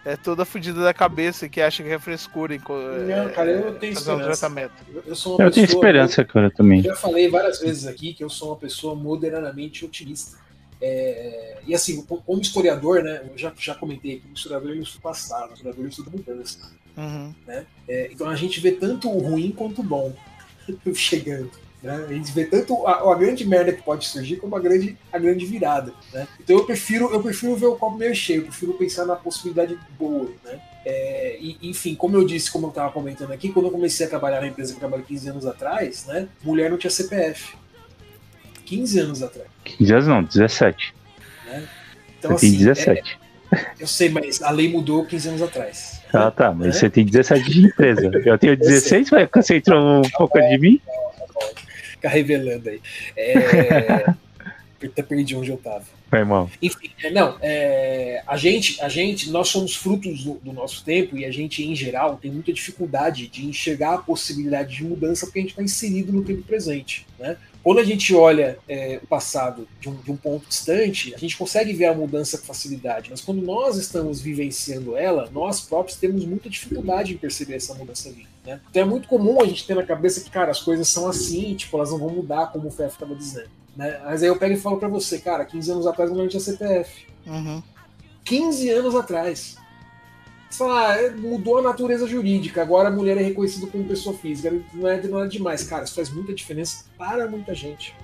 É 0.05 0.17
toda 0.17 0.45
fudida 0.45 0.83
da 0.83 0.93
cabeça 0.93 1.47
e 1.47 1.49
que 1.49 1.61
acha 1.61 1.83
que 1.85 1.89
é 1.91 1.99
frescura 1.99 2.55
em 2.55 2.59
Não, 2.67 3.29
é, 3.29 3.29
cara, 3.29 3.51
eu 3.51 3.79
tenho 3.79 3.93
um 3.93 3.97
esperança. 3.99 4.25
tratamento. 4.25 4.73
Eu, 4.93 5.03
eu 5.07 5.15
sou 5.15 5.37
uma 5.37 5.45
Eu 5.45 5.51
tenho 5.51 5.67
pessoa- 5.67 5.81
esperança, 5.85 6.25
cara, 6.25 6.51
também. 6.51 6.79
Eu 6.79 6.85
já 6.87 6.97
falei 6.97 7.29
várias 7.29 7.61
vezes 7.61 7.87
aqui 7.87 8.13
que 8.15 8.25
eu 8.25 8.31
sou 8.31 8.49
uma 8.49 8.57
pessoa 8.57 8.95
moderadamente 8.97 9.85
otimista. 9.85 10.39
É, 10.83 11.59
e 11.67 11.75
assim, 11.75 12.03
co- 12.03 12.17
como 12.27 12.41
historiador, 12.41 13.03
né? 13.03 13.21
Eu 13.31 13.37
já, 13.39 13.53
já 13.59 13.75
comentei 13.75 14.17
aqui, 14.17 14.27
o 14.31 14.35
historiador 14.35 14.71
ele 14.71 14.81
estuda 14.81 15.03
passado, 15.03 15.51
o 15.51 15.53
historiador 15.53 15.81
ele 15.85 15.91
estuda 15.91 16.11
mudança. 16.11 16.59
Uhum. 16.97 17.35
É, 17.87 18.09
então 18.11 18.27
a 18.29 18.35
gente 18.35 18.59
vê 18.59 18.73
tanto 18.73 19.09
o 19.09 19.19
ruim 19.19 19.53
quanto 19.53 19.83
o 19.83 19.85
bom 19.85 20.13
chegando. 20.95 21.51
Né? 21.83 22.07
A 22.09 22.13
gente 22.13 22.31
vê 22.33 22.45
tanto 22.45 22.87
a, 22.87 23.13
a 23.13 23.15
grande 23.15 23.47
merda 23.47 23.73
que 23.73 23.83
pode 23.83 24.07
surgir 24.07 24.37
como 24.37 24.55
a 24.57 24.61
grande, 24.61 24.97
a 25.13 25.19
grande 25.19 25.47
virada. 25.47 25.93
Né? 26.13 26.27
Então 26.39 26.57
eu 26.57 26.65
prefiro, 26.65 27.11
eu 27.13 27.23
prefiro 27.23 27.57
ver 27.57 27.67
o 27.67 27.77
copo 27.77 27.97
meio 27.97 28.15
cheio, 28.15 28.41
eu 28.41 28.47
prefiro 28.47 28.75
pensar 28.75 29.07
na 29.07 29.17
possibilidade 29.17 29.79
boa. 29.99 30.31
Né? 30.45 30.61
É, 30.85 31.37
e, 31.41 31.59
enfim, 31.63 31.95
como 31.95 32.17
eu 32.17 32.25
disse, 32.25 32.51
como 32.51 32.67
eu 32.67 32.71
estava 32.71 32.91
comentando 32.93 33.33
aqui, 33.33 33.51
quando 33.51 33.67
eu 33.67 33.73
comecei 33.73 34.07
a 34.07 34.09
trabalhar 34.09 34.41
na 34.41 34.47
empresa 34.49 34.73
que 34.73 34.77
eu 34.77 34.81
trabalhei 34.81 35.05
15 35.07 35.29
anos 35.31 35.47
atrás, 35.47 36.07
né, 36.07 36.29
mulher 36.43 36.71
não 36.71 36.79
tinha 36.79 36.91
CPF. 36.91 37.55
15 38.65 39.01
anos 39.01 39.23
atrás. 39.23 39.49
15 39.65 39.93
anos 39.93 40.07
não, 40.07 40.23
17. 40.23 40.95
Então, 42.19 42.31
você 42.33 42.47
tem 42.47 42.51
assim, 42.51 42.59
17. 42.59 43.19
é, 43.53 43.67
eu 43.81 43.87
sei, 43.87 44.09
mas 44.11 44.41
a 44.43 44.51
lei 44.51 44.71
mudou 44.71 45.05
15 45.05 45.29
anos 45.29 45.43
atrás. 45.43 46.01
Ah, 46.13 46.31
tá, 46.31 46.53
mas 46.53 46.69
É. 46.69 46.73
você 46.73 46.91
tem 46.91 47.05
17 47.05 47.51
de 47.51 47.67
empresa. 47.67 48.11
Eu 48.25 48.39
tenho 48.39 48.57
16, 48.57 49.11
mas 49.11 49.29
você 49.35 49.57
entrou 49.57 49.99
um 49.99 50.11
pouco 50.17 50.41
de 50.41 50.59
mim? 50.59 50.81
Ficar 52.01 52.09
revelando 52.09 52.69
aí. 52.69 52.81
É, 53.17 54.15
até 54.87 55.03
perdi 55.03 55.37
onde 55.37 55.51
eu 55.51 55.59
tava. 55.59 55.85
Vai 56.11 56.25
mal. 56.25 56.51
Enfim, 56.61 56.91
é, 57.05 57.11
não, 57.11 57.37
é, 57.41 58.23
a 58.27 58.37
gente, 58.37 58.81
a 58.81 58.89
gente, 58.89 59.31
nós 59.31 59.49
somos 59.49 59.77
frutos 59.77 60.25
do, 60.25 60.35
do 60.35 60.53
nosso 60.53 60.85
tempo 60.85 61.17
e 61.17 61.25
a 61.25 61.31
gente, 61.31 61.63
em 61.63 61.75
geral, 61.75 62.19
tem 62.21 62.33
muita 62.33 62.53
dificuldade 62.53 63.29
de 63.29 63.47
enxergar 63.47 63.95
a 63.95 63.99
possibilidade 63.99 64.77
de 64.77 64.85
mudança 64.85 65.27
porque 65.27 65.39
a 65.39 65.43
gente 65.43 65.51
está 65.51 65.63
inserido 65.63 66.13
no 66.13 66.25
tempo 66.25 66.43
presente, 66.43 67.07
né? 67.19 67.37
Quando 67.63 67.79
a 67.79 67.85
gente 67.85 68.15
olha 68.15 68.59
é, 68.67 68.99
o 69.03 69.07
passado 69.07 69.69
de 69.79 69.89
um, 69.91 69.95
de 69.95 70.11
um 70.11 70.17
ponto 70.17 70.49
distante, 70.49 71.15
a 71.15 71.19
gente 71.19 71.37
consegue 71.37 71.75
ver 71.75 71.87
a 71.87 71.95
mudança 71.95 72.39
com 72.39 72.47
facilidade, 72.47 73.11
mas 73.11 73.21
quando 73.21 73.43
nós 73.43 73.77
estamos 73.77 74.21
vivenciando 74.21 74.97
ela, 74.97 75.29
nós 75.31 75.61
próprios 75.61 75.99
temos 75.99 76.25
muita 76.25 76.49
dificuldade 76.49 77.13
em 77.13 77.19
perceber 77.19 77.57
essa 77.57 77.75
mudança 77.75 78.11
vindo. 78.11 78.30
Né? 78.45 78.61
Então 78.71 78.83
é 78.83 78.87
muito 78.87 79.09
comum 79.09 79.41
a 79.41 79.47
gente 79.47 79.67
ter 79.67 79.75
na 79.75 79.83
cabeça 79.83 80.21
que, 80.21 80.31
cara, 80.31 80.51
as 80.51 80.61
coisas 80.61 80.89
são 80.89 81.09
assim, 81.09 81.55
tipo, 81.55 81.77
elas 81.77 81.91
não 81.91 81.99
vão 81.99 82.11
mudar, 82.11 82.53
como 82.53 82.69
o 82.69 82.71
Fef 82.71 82.95
estava 82.95 83.15
dizendo. 83.15 83.51
Né? 83.77 84.01
Mas 84.05 84.23
aí 84.23 84.29
eu 84.29 84.39
pego 84.39 84.55
e 84.55 84.61
falo 84.61 84.79
pra 84.79 84.89
você, 84.89 85.19
cara, 85.19 85.45
15 85.45 85.73
anos 85.73 85.87
atrás 85.87 86.11
não 86.11 86.29
tinha 86.29 86.41
CPF. 86.41 87.07
Uhum. 87.27 87.63
15 88.25 88.71
anos 88.71 88.95
atrás. 88.95 89.57
Sei 90.51 90.67
lá, 90.67 90.97
é, 91.01 91.11
mudou 91.11 91.59
a 91.59 91.63
natureza 91.63 92.09
jurídica, 92.09 92.61
agora 92.61 92.89
a 92.89 92.93
mulher 92.93 93.17
é 93.17 93.23
reconhecida 93.23 93.69
como 93.69 93.85
pessoa 93.85 94.17
física, 94.17 94.53
não 94.75 94.89
é, 94.89 95.01
não 95.03 95.23
é 95.23 95.29
demais. 95.29 95.63
Cara, 95.63 95.85
isso 95.85 95.95
faz 95.95 96.11
muita 96.11 96.35
diferença 96.35 96.85
para 96.99 97.29
muita 97.29 97.55
gente. 97.55 97.95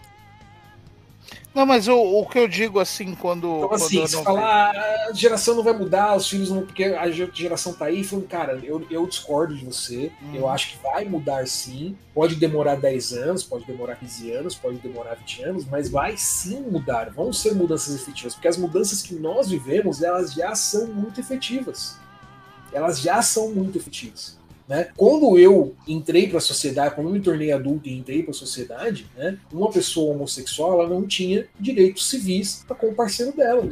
Não, 1.57 1.65
mas 1.65 1.89
o, 1.89 1.97
o 1.99 2.27
que 2.28 2.39
eu 2.39 2.47
digo 2.47 2.78
assim, 2.78 3.15
quando. 3.15 3.47
Então, 3.65 3.73
assim, 3.73 4.07
se 4.07 4.23
falar, 4.23 4.73
"Ah, 4.77 5.07
a 5.09 5.12
geração 5.15 5.55
não 5.55 5.62
vai 5.62 5.73
mudar, 5.73 6.15
os 6.15 6.28
filhos 6.28 6.51
não. 6.51 6.61
Porque 6.66 6.85
a 6.85 7.11
ge- 7.11 7.31
geração 7.33 7.73
tá 7.73 7.87
aí, 7.87 8.05
falando, 8.05 8.28
cara, 8.28 8.61
eu, 8.62 8.87
eu 8.91 9.07
discordo 9.07 9.57
de 9.57 9.65
você. 9.65 10.12
Hum. 10.23 10.35
Eu 10.35 10.47
acho 10.51 10.73
que 10.73 10.83
vai 10.83 11.07
mudar 11.07 11.47
sim. 11.49 11.97
Pode 12.12 12.35
demorar 12.35 12.74
10 12.74 13.15
anos, 13.15 13.43
pode 13.43 13.65
demorar 13.65 13.97
15 13.97 14.31
anos, 14.33 14.55
pode 14.55 14.77
demorar 14.81 15.15
20 15.15 15.45
anos, 15.45 15.65
mas 15.65 15.89
vai 15.89 16.15
sim 16.19 16.61
mudar. 16.61 17.09
Vão 17.09 17.33
ser 17.33 17.55
mudanças 17.55 17.95
efetivas. 17.95 18.35
Porque 18.35 18.49
as 18.49 18.59
mudanças 18.59 19.01
que 19.01 19.15
nós 19.15 19.49
vivemos, 19.49 20.03
elas 20.03 20.35
já 20.35 20.55
são 20.55 20.89
muito 20.89 21.19
efetivas. 21.20 21.97
Elas 22.70 23.01
já 23.01 23.23
são 23.23 23.51
muito 23.51 23.78
efetivas. 23.78 24.37
Né? 24.69 24.89
Quando 24.97 25.39
eu 25.39 25.75
entrei 25.87 26.29
para 26.29 26.39
a 26.39 26.41
sociedade, 26.41 26.95
quando 26.95 27.09
eu 27.09 27.13
me 27.13 27.21
tornei 27.21 27.53
adulto 27.53 27.89
e 27.89 27.97
entrei 27.97 28.23
para 28.23 28.33
a 28.33 28.35
sociedade, 28.35 29.07
né, 29.17 29.39
uma 29.53 29.71
pessoa 29.71 30.15
homossexual 30.15 30.81
ela 30.81 30.89
não 30.89 31.07
tinha 31.07 31.47
direitos 31.59 32.11
civis 32.11 32.65
para 32.67 32.75
com 32.75 32.89
o 32.89 32.95
parceiro 32.95 33.37
dela. 33.37 33.63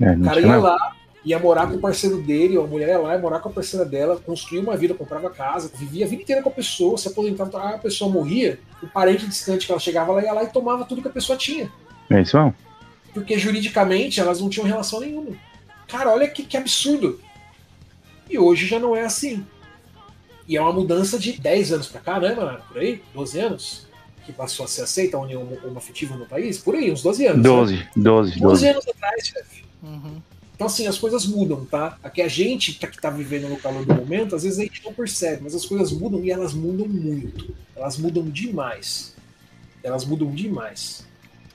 É, 0.00 0.12
O 0.12 0.22
cara 0.22 0.40
ia 0.40 0.56
lá, 0.56 0.96
ia 1.22 1.38
morar 1.38 1.66
com 1.66 1.76
o 1.76 1.80
parceiro 1.80 2.22
dele, 2.22 2.56
ou 2.56 2.64
a 2.64 2.66
mulher 2.66 2.88
ia 2.88 2.98
lá, 2.98 3.12
ia 3.12 3.18
morar 3.18 3.40
com 3.40 3.50
a 3.50 3.52
parceira 3.52 3.84
dela, 3.84 4.16
construía 4.16 4.62
uma 4.62 4.76
vida, 4.76 4.94
comprava 4.94 5.28
casa, 5.28 5.70
vivia 5.76 6.06
a 6.06 6.08
vida 6.08 6.22
inteira 6.22 6.42
com 6.42 6.48
a 6.48 6.52
pessoa, 6.52 6.96
se 6.96 7.08
aposentava, 7.08 7.74
a 7.74 7.78
pessoa 7.78 8.10
morria, 8.10 8.58
o 8.82 8.86
parente 8.86 9.26
distante 9.26 9.66
que 9.66 9.72
ela 9.72 9.80
chegava, 9.80 10.12
ela 10.12 10.22
ia 10.22 10.32
lá 10.32 10.44
e 10.44 10.52
tomava 10.52 10.86
tudo 10.86 11.02
que 11.02 11.08
a 11.08 11.12
pessoa 11.12 11.36
tinha. 11.36 11.70
É 12.08 12.22
isso 12.22 12.38
mesmo. 12.38 12.54
Porque 13.12 13.38
juridicamente 13.38 14.20
elas 14.20 14.40
não 14.40 14.48
tinham 14.48 14.66
relação 14.66 15.00
nenhuma. 15.00 15.36
Cara, 15.86 16.10
olha 16.10 16.28
que, 16.28 16.44
que 16.44 16.56
absurdo. 16.56 17.20
E 18.28 18.38
hoje 18.38 18.66
já 18.66 18.78
não 18.78 18.94
é 18.94 19.02
assim. 19.04 19.44
E 20.46 20.56
é 20.56 20.60
uma 20.60 20.72
mudança 20.72 21.18
de 21.18 21.38
10 21.38 21.72
anos 21.72 21.86
pra 21.88 22.00
cá, 22.00 22.18
né, 22.18 22.34
mano? 22.34 22.58
Por 22.68 22.78
aí? 22.78 23.02
12 23.14 23.38
anos? 23.38 23.86
Que 24.24 24.32
passou 24.32 24.64
a 24.64 24.68
ser 24.68 24.82
aceita 24.82 25.16
a 25.16 25.20
união 25.20 25.46
homoafetiva 25.64 26.16
no 26.16 26.26
país? 26.26 26.58
Por 26.58 26.74
aí, 26.74 26.90
uns 26.90 27.02
12 27.02 27.26
anos. 27.26 27.36
né? 27.38 27.42
12, 27.42 27.88
12, 27.96 28.30
12 28.30 28.40
12. 28.40 28.68
anos 28.68 28.88
atrás, 28.88 29.26
chefe. 29.26 29.64
Uhum. 29.82 30.20
Então, 30.54 30.66
assim, 30.66 30.86
as 30.86 30.98
coisas 30.98 31.24
mudam, 31.24 31.64
tá? 31.64 31.96
Aqui 32.02 32.20
a 32.20 32.28
gente 32.28 32.78
tá, 32.78 32.88
que 32.88 33.00
tá 33.00 33.10
vivendo 33.10 33.48
no 33.48 33.56
calor 33.58 33.84
do 33.84 33.94
momento, 33.94 34.34
às 34.34 34.42
vezes 34.42 34.58
a 34.58 34.62
gente 34.62 34.84
não 34.84 34.92
percebe, 34.92 35.42
mas 35.44 35.54
as 35.54 35.64
coisas 35.64 35.92
mudam 35.92 36.24
e 36.24 36.30
elas 36.30 36.52
mudam 36.52 36.88
muito. 36.88 37.54
Elas 37.76 37.96
mudam 37.96 38.28
demais. 38.28 39.14
Elas 39.84 40.04
mudam 40.04 40.30
demais. 40.32 41.06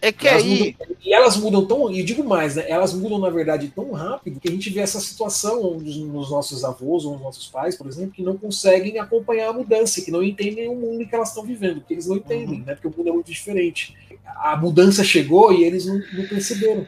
É 0.06 0.12
que 0.12 0.28
elas 0.28 0.44
aí. 0.44 0.76
mudam- 0.80 0.96
e 1.06 1.14
elas 1.14 1.38
mudam 1.38 1.66
tão. 1.66 1.92
E 1.92 2.04
digo 2.04 2.24
mais, 2.24 2.56
né? 2.56 2.66
Elas 2.68 2.94
mudam, 2.94 3.18
na 3.20 3.30
verdade, 3.30 3.70
tão 3.74 3.92
rápido 3.94 4.40
que 4.40 4.50
a 4.50 4.52
gente 4.52 4.70
vê 4.70 4.82
essa 4.82 5.00
situação 5.00 5.76
nos, 5.80 5.98
nos 5.98 6.30
nossos 6.30 6.64
avós 6.66 7.06
ou 7.06 7.14
nos 7.14 7.22
nossos 7.22 7.48
pais, 7.48 7.78
por 7.78 7.88
exemplo, 7.88 8.12
que 8.12 8.22
não 8.22 8.36
conseguem 8.38 9.00
acompanhar 9.00 9.50
a 9.50 9.54
mudança, 9.54 10.02
que 10.02 10.12
não 10.12 10.22
entendem 10.22 10.68
o 10.68 10.76
mundo 10.76 11.08
que 11.08 11.16
elas 11.16 11.30
estão 11.30 11.44
vivendo, 11.44 11.76
porque 11.80 11.94
eles 11.94 12.06
não 12.08 12.18
entendem, 12.18 12.60
Uhum. 12.60 12.66
né? 12.66 12.76
Porque 12.76 12.88
o 12.88 12.94
mundo 12.98 13.10
é 13.10 13.12
muito 13.14 13.32
diferente. 13.32 13.96
A 14.26 14.58
mudança 14.58 15.04
chegou 15.04 15.54
e 15.54 15.64
eles 15.64 15.86
não, 15.86 15.96
não 16.14 16.28
perceberam. 16.28 16.86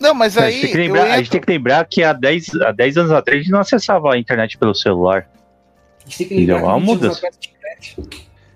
Não, 0.00 0.14
mas 0.14 0.36
É, 0.36 0.40
a, 0.40 0.44
aí. 0.44 0.52
gente 0.60 0.66
que 0.72 0.76
eu 0.76 0.80
lembrar, 0.80 1.02
a 1.02 1.06
gente 1.16 1.18
entro- 1.20 1.30
tem 1.30 1.40
que 1.40 1.52
lembrar 1.52 1.84
que 1.88 2.02
há 2.02 2.12
10, 2.12 2.54
há 2.62 2.72
10 2.72 2.96
anos 2.96 3.12
atrás 3.12 3.38
a 3.38 3.42
gente 3.42 3.52
não 3.52 3.60
acessava 3.60 4.12
a 4.14 4.18
internet 4.18 4.58
pelo 4.58 4.74
celular. 4.74 5.28
A 6.00 6.08
gente 6.08 6.18
tem 6.18 6.26
que 6.28 6.34
lembrar 6.34 6.54
Deu 6.56 6.62
que 6.64 6.68
uma 6.70 6.78
20 6.80 6.88
anos 6.90 7.02
mudança. 7.02 7.28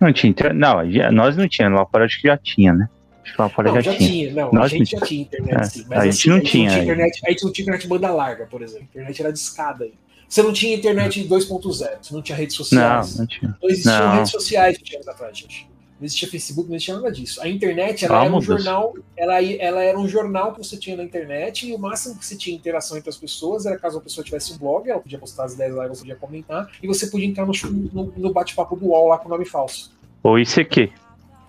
Não 0.01 0.13
tinha 0.13 0.31
internet. 0.31 0.59
Não, 0.59 1.13
nós 1.13 1.37
não 1.37 1.49
tínhamos. 1.49 1.79
Lá 1.79 1.87
fora 1.87 2.05
acho 2.05 2.21
que 2.21 2.27
já 2.29 2.37
tinha, 2.37 2.73
né? 2.73 2.89
Fora 3.37 3.69
Não, 3.69 3.75
já, 3.77 3.81
já 3.93 3.97
tinha. 3.97 4.09
tinha, 4.11 4.33
não. 4.35 4.53
Nós 4.53 4.65
a 4.65 4.69
gente 4.69 4.93
não- 4.93 5.01
já 5.01 5.07
tinha 5.07 5.23
internet, 5.23 5.55
É, 5.61 5.65
sim. 5.65 5.85
Mas 5.89 5.99
a 5.99 6.05
gente 6.05 6.15
assim, 6.15 6.29
não 6.31 6.37
a 6.37 6.39
gente 6.41 6.51
tinha 6.51 6.71
não 6.73 6.83
internet, 6.83 7.21
a 7.27 7.31
gente 7.31 7.45
não 7.45 7.53
tinha 7.53 7.63
internet 7.65 7.89
banda 7.89 8.11
larga, 8.13 8.47
por 8.47 8.63
exemplo. 8.63 8.83
A 8.83 8.99
internet 8.99 9.21
era 9.23 9.33
de 9.33 9.39
escada 9.39 9.85
aí. 9.85 9.93
Você 10.29 10.43
não 10.43 10.53
tinha 10.53 10.75
internet 10.77 11.25
2.0, 11.29 11.99
você 12.03 12.15
não 12.15 12.23
tinha 12.23 12.37
redes 12.37 12.57
Não, 12.59 12.65
sociais. 12.65 13.19
não 13.19 13.27
tinha. 13.27 13.57
Não 13.63 13.69
existiam 13.71 13.99
Não. 14.09 14.15
redes 14.17 14.31
sociais 14.31 14.79
20 14.79 14.95
anos 14.97 15.09
atrás, 15.09 15.37
gente. 15.39 15.71
Não 16.01 16.07
existia 16.07 16.29
Facebook, 16.29 16.69
não 16.69 16.75
existia 16.75 16.95
nada 16.97 17.13
disso. 17.13 17.41
A 17.41 17.49
internet 17.49 18.05
ela 18.05 18.23
Ah, 18.23 18.25
era 18.25 18.35
um 18.35 18.41
jornal, 18.41 18.93
ela, 19.17 19.41
ela 19.41 19.83
era 19.85 19.97
um 19.97 20.09
jornal 20.09 20.53
que 20.53 20.59
você 20.59 20.77
tinha 20.77 20.97
na 20.97 21.05
internet 21.05 21.69
e 21.69 21.73
o 21.73 21.79
máximo 21.79 22.17
que 22.19 22.27
você 22.27 22.35
tinha 22.35 22.57
interação 22.57 22.97
entre 22.99 23.09
as 23.09 23.17
pessoas 23.17 23.67
era 23.67 23.79
caso 23.79 23.99
a 23.99 24.01
pessoa 24.01 24.25
tivesse 24.25 24.53
um 24.53 24.59
blog, 24.59 24.91
ela 24.91 24.99
podia 24.99 25.17
postar 25.19 25.45
as 25.45 25.53
ideias 25.55 25.77
lá 25.77 25.85
e 25.87 25.89
você 25.91 26.01
podia 26.01 26.17
comentar, 26.17 26.69
e 26.83 26.89
você 26.89 27.07
podia 27.07 27.27
entrar 27.29 27.47
no, 27.47 27.53
no, 27.93 28.13
no 28.17 28.33
bate-papo 28.33 28.75
do 28.75 28.87
UOL 28.87 29.09
lá 29.11 29.19
com 29.19 29.29
nome 29.29 29.45
falso. 29.45 29.93
Ou 30.25 30.39
ICQ. 30.41 30.91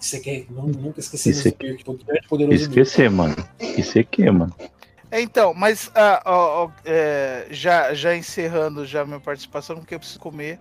Você 0.03 0.19
quer 0.19 0.45
nu- 0.49 0.67
nunca 0.67 0.99
esquecemos 0.99 1.37
Isso 1.39 1.49
do 1.49 1.57
grande 1.57 2.27
poderoso. 2.27 2.61
Esquecer, 2.61 3.09
mano. 3.09 3.35
ICQ, 3.61 4.31
mano. 4.31 4.53
É, 5.09 5.21
Então, 5.21 5.53
mas 5.53 5.89
ah, 5.95 6.21
ó, 6.25 6.65
ó, 6.65 6.71
é, 6.83 7.47
já, 7.49 7.93
já 7.93 8.13
encerrando 8.13 8.85
já 8.85 9.01
a 9.01 9.05
minha 9.05 9.21
participação, 9.21 9.77
porque 9.77 9.95
eu 9.95 9.99
preciso 9.99 10.19
comer. 10.19 10.59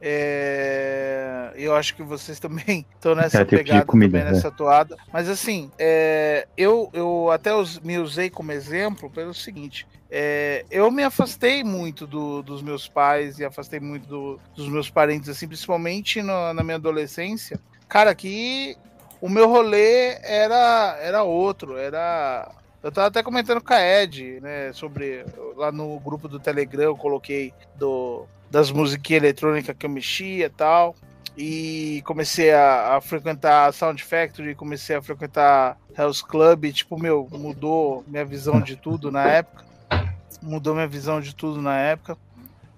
É, 0.00 1.52
eu 1.54 1.74
acho 1.76 1.94
que 1.94 2.02
vocês 2.02 2.40
também 2.40 2.86
estão 2.94 3.14
nessa 3.14 3.42
É, 3.42 3.44
pegada, 3.44 3.84
comida, 3.84 4.10
também 4.18 4.24
né? 4.24 4.32
nessa 4.32 4.50
toada. 4.50 4.96
Mas 5.12 5.28
assim, 5.28 5.70
é, 5.78 6.46
eu, 6.56 6.88
eu 6.94 7.30
até 7.30 7.54
us- 7.54 7.78
me 7.80 7.98
usei 7.98 8.30
como 8.30 8.52
exemplo 8.52 9.10
pelo 9.10 9.34
seguinte: 9.34 9.86
é, 10.10 10.64
eu 10.70 10.90
me 10.90 11.02
afastei 11.04 11.62
muito 11.62 12.06
do- 12.06 12.42
dos 12.42 12.62
meus 12.62 12.88
pais 12.88 13.38
e 13.38 13.44
afastei 13.44 13.80
muito 13.80 14.06
do- 14.08 14.40
dos 14.56 14.68
meus 14.68 14.88
parentes, 14.88 15.28
assim, 15.28 15.46
principalmente 15.46 16.22
no- 16.22 16.54
na 16.54 16.62
minha 16.64 16.76
adolescência. 16.76 17.60
Cara, 17.92 18.14
que 18.14 18.74
o 19.20 19.28
meu 19.28 19.46
rolê 19.46 20.16
era, 20.22 20.96
era 20.98 21.22
outro, 21.22 21.76
era 21.76 22.50
eu 22.82 22.90
tava 22.90 23.08
até 23.08 23.22
comentando 23.22 23.60
com 23.60 23.74
a 23.74 23.82
Ed, 23.82 24.40
né, 24.40 24.72
sobre 24.72 25.26
lá 25.58 25.70
no 25.70 26.00
grupo 26.00 26.26
do 26.26 26.40
Telegram, 26.40 26.84
eu 26.84 26.96
coloquei 26.96 27.52
do, 27.76 28.24
das 28.50 28.70
musiquinhas 28.70 29.22
eletrônicas 29.22 29.76
que 29.78 29.84
eu 29.84 29.90
mexia 29.90 30.46
e 30.46 30.48
tal. 30.48 30.96
E 31.36 32.02
comecei 32.06 32.50
a, 32.54 32.96
a 32.96 33.00
frequentar 33.02 33.68
a 33.68 33.72
Sound 33.72 34.02
Factory, 34.02 34.54
comecei 34.54 34.96
a 34.96 35.02
frequentar 35.02 35.76
House 35.94 36.22
Club, 36.22 36.64
e, 36.64 36.72
tipo, 36.72 36.98
meu, 36.98 37.28
mudou 37.30 38.02
minha 38.06 38.24
visão 38.24 38.58
de 38.58 38.74
tudo 38.74 39.12
na 39.12 39.24
época. 39.24 39.66
Mudou 40.40 40.72
minha 40.74 40.88
visão 40.88 41.20
de 41.20 41.34
tudo 41.34 41.60
na 41.60 41.78
época. 41.78 42.16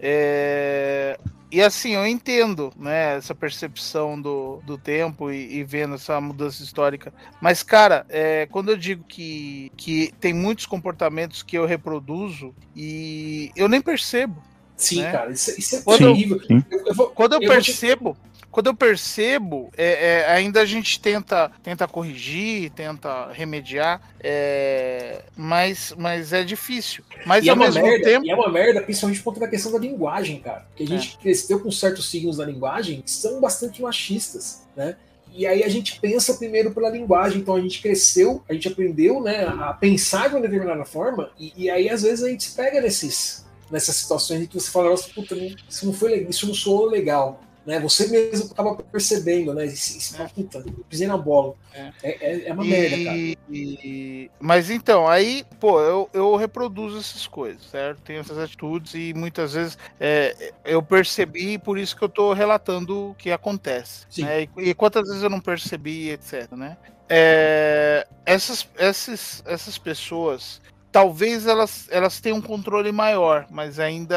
É, 0.00 1.16
E 1.54 1.62
assim, 1.62 1.90
eu 1.94 2.04
entendo, 2.04 2.72
né, 2.76 3.16
essa 3.16 3.32
percepção 3.34 4.20
do, 4.20 4.60
do 4.66 4.76
tempo 4.76 5.30
e, 5.30 5.58
e 5.58 5.62
vendo 5.64 5.94
essa 5.94 6.20
mudança 6.20 6.62
histórica 6.64 7.14
mas, 7.40 7.62
cara, 7.62 8.04
é, 8.08 8.46
quando 8.50 8.70
eu 8.70 8.76
digo 8.76 9.04
que, 9.04 9.70
que 9.76 10.12
tem 10.18 10.32
muitos 10.34 10.66
comportamentos 10.66 11.42
que 11.44 11.56
eu 11.56 11.64
reproduzo 11.64 12.52
e 12.74 13.52
eu 13.54 13.68
nem 13.68 13.80
percebo. 13.80 14.42
Sim, 14.76 15.02
né? 15.02 15.12
cara, 15.12 15.30
isso, 15.30 15.50
isso 15.58 15.76
é 15.76 15.82
Quando- 15.82 15.98
terrível. 16.12 16.40
Eu, 16.50 16.86
eu 16.86 16.94
vou, 16.94 17.06
Quando 17.10 17.34
eu, 17.34 17.40
Eu 17.42 17.46
vou 17.48 17.60
te- 17.60 17.66
percebo, 17.66 18.16
quando 18.54 18.68
eu 18.68 18.74
percebo, 18.74 19.68
é, 19.76 20.20
é, 20.20 20.26
ainda 20.30 20.60
a 20.60 20.64
gente 20.64 21.00
tenta, 21.00 21.50
tenta 21.60 21.88
corrigir, 21.88 22.70
tenta 22.70 23.32
remediar, 23.32 24.00
é, 24.20 25.24
mas, 25.36 25.92
mas 25.98 26.32
é 26.32 26.44
difícil. 26.44 27.02
Mas 27.26 27.44
e 27.44 27.48
é 27.48 27.50
ao 27.50 27.56
uma 27.56 27.64
mesmo 27.64 27.82
merda, 27.82 28.04
tempo. 28.04 28.24
e 28.24 28.30
é 28.30 28.34
uma 28.36 28.48
merda, 28.48 28.80
principalmente 28.80 29.20
por 29.24 29.32
conta 29.32 29.40
da 29.40 29.48
questão 29.48 29.72
da 29.72 29.78
linguagem, 29.80 30.38
cara. 30.38 30.64
Porque 30.68 30.84
a 30.84 30.86
gente 30.86 31.18
cresceu 31.18 31.58
com 31.58 31.68
certos 31.72 32.08
signos 32.08 32.36
da 32.36 32.44
linguagem 32.44 33.02
que 33.02 33.10
são 33.10 33.40
bastante 33.40 33.82
machistas, 33.82 34.62
né? 34.76 34.94
E 35.32 35.48
aí 35.48 35.64
a 35.64 35.68
gente 35.68 35.98
pensa 35.98 36.34
primeiro 36.34 36.70
pela 36.70 36.90
linguagem, 36.90 37.40
então 37.40 37.56
a 37.56 37.60
gente 37.60 37.82
cresceu, 37.82 38.40
a 38.48 38.54
gente 38.54 38.68
aprendeu, 38.68 39.20
né, 39.20 39.46
a 39.46 39.72
pensar 39.72 40.28
de 40.28 40.36
uma 40.36 40.42
determinada 40.42 40.84
forma, 40.84 41.32
e, 41.36 41.52
e 41.56 41.68
aí 41.68 41.90
às 41.90 42.02
vezes 42.02 42.24
a 42.24 42.28
gente 42.28 42.44
se 42.44 42.54
pega 42.54 42.80
nesses, 42.80 43.44
nessas 43.68 43.96
situações 43.96 44.42
em 44.42 44.46
que 44.46 44.54
você 44.54 44.70
fala, 44.70 44.90
nossa, 44.90 45.08
puta, 45.12 45.34
isso 45.68 45.84
não 45.84 45.92
foi 45.92 46.10
legal, 46.12 46.30
isso 46.30 46.46
não 46.46 46.54
soou 46.54 46.86
legal. 46.86 47.40
Né? 47.66 47.80
Você 47.80 48.08
mesmo 48.08 48.50
acaba 48.52 48.74
percebendo, 48.76 49.54
né? 49.54 49.64
Esse, 49.64 50.20
É. 50.20 50.26
Puta, 50.28 50.62
pisei 50.88 51.06
na 51.06 51.16
bola. 51.16 51.54
É. 51.72 51.92
É, 52.02 52.10
é, 52.32 52.48
é 52.48 52.52
uma 52.52 52.64
merda, 52.64 53.04
cara. 53.04 53.16
E- 53.16 53.38
e- 53.50 54.30
mas 54.38 54.68
então, 54.70 55.08
aí, 55.08 55.44
pô, 55.58 55.80
eu, 55.80 56.10
eu 56.12 56.36
reproduzo 56.36 56.98
essas 56.98 57.26
coisas, 57.26 57.62
certo? 57.70 58.00
Tenho 58.02 58.20
essas 58.20 58.38
atitudes 58.38 58.94
e 58.94 59.14
muitas 59.14 59.54
vezes 59.54 59.78
é, 59.98 60.52
eu 60.64 60.82
percebi, 60.82 61.58
por 61.58 61.78
isso 61.78 61.96
que 61.96 62.04
eu 62.04 62.08
tô 62.08 62.32
relatando 62.34 63.10
o 63.10 63.14
que 63.14 63.30
acontece. 63.30 64.06
Né? 64.18 64.42
E, 64.42 64.70
e 64.70 64.74
quantas 64.74 65.08
vezes 65.08 65.22
eu 65.22 65.30
não 65.30 65.40
percebi, 65.40 66.10
etc, 66.10 66.50
né? 66.52 66.76
É, 67.08 68.06
essas, 68.26 68.68
essas, 68.76 69.42
essas 69.46 69.78
pessoas, 69.78 70.60
talvez 70.94 71.44
elas, 71.44 71.88
elas 71.90 72.20
tenham 72.20 72.38
um 72.38 72.40
controle 72.40 72.92
maior, 72.92 73.48
mas 73.50 73.80
ainda 73.80 74.16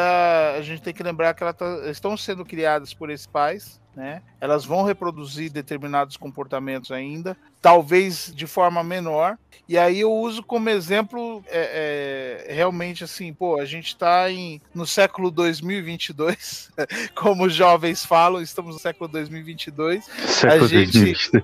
a 0.55 0.61
gente 0.61 0.79
tem 0.79 0.93
que 0.93 1.01
lembrar 1.01 1.33
que 1.33 1.41
elas 1.41 1.55
tá- 1.55 1.89
estão 1.89 2.15
sendo 2.15 2.45
criadas 2.45 2.93
por 2.93 3.09
esses 3.09 3.25
pais, 3.25 3.81
né? 3.95 4.21
Elas 4.39 4.63
vão 4.63 4.83
reproduzir 4.83 5.49
determinados 5.51 6.17
comportamentos 6.17 6.91
ainda, 6.91 7.35
talvez 7.59 8.31
de 8.31 8.45
forma 8.45 8.83
menor. 8.83 9.39
E 9.67 9.75
aí 9.75 10.01
eu 10.01 10.13
uso 10.13 10.43
como 10.43 10.69
exemplo 10.69 11.43
é, 11.47 12.45
é, 12.47 12.53
realmente 12.53 13.03
assim, 13.03 13.33
pô, 13.33 13.59
a 13.59 13.65
gente 13.65 13.87
está 13.87 14.29
em, 14.29 14.61
no 14.71 14.85
século 14.85 15.31
2022, 15.31 16.69
como 17.15 17.45
os 17.47 17.55
jovens 17.55 18.05
falam, 18.05 18.39
estamos 18.39 18.75
no 18.75 18.79
século 18.79 19.07
2022. 19.07 20.05
Século 20.05 20.67
gente- 20.67 20.91
2022. 20.93 21.43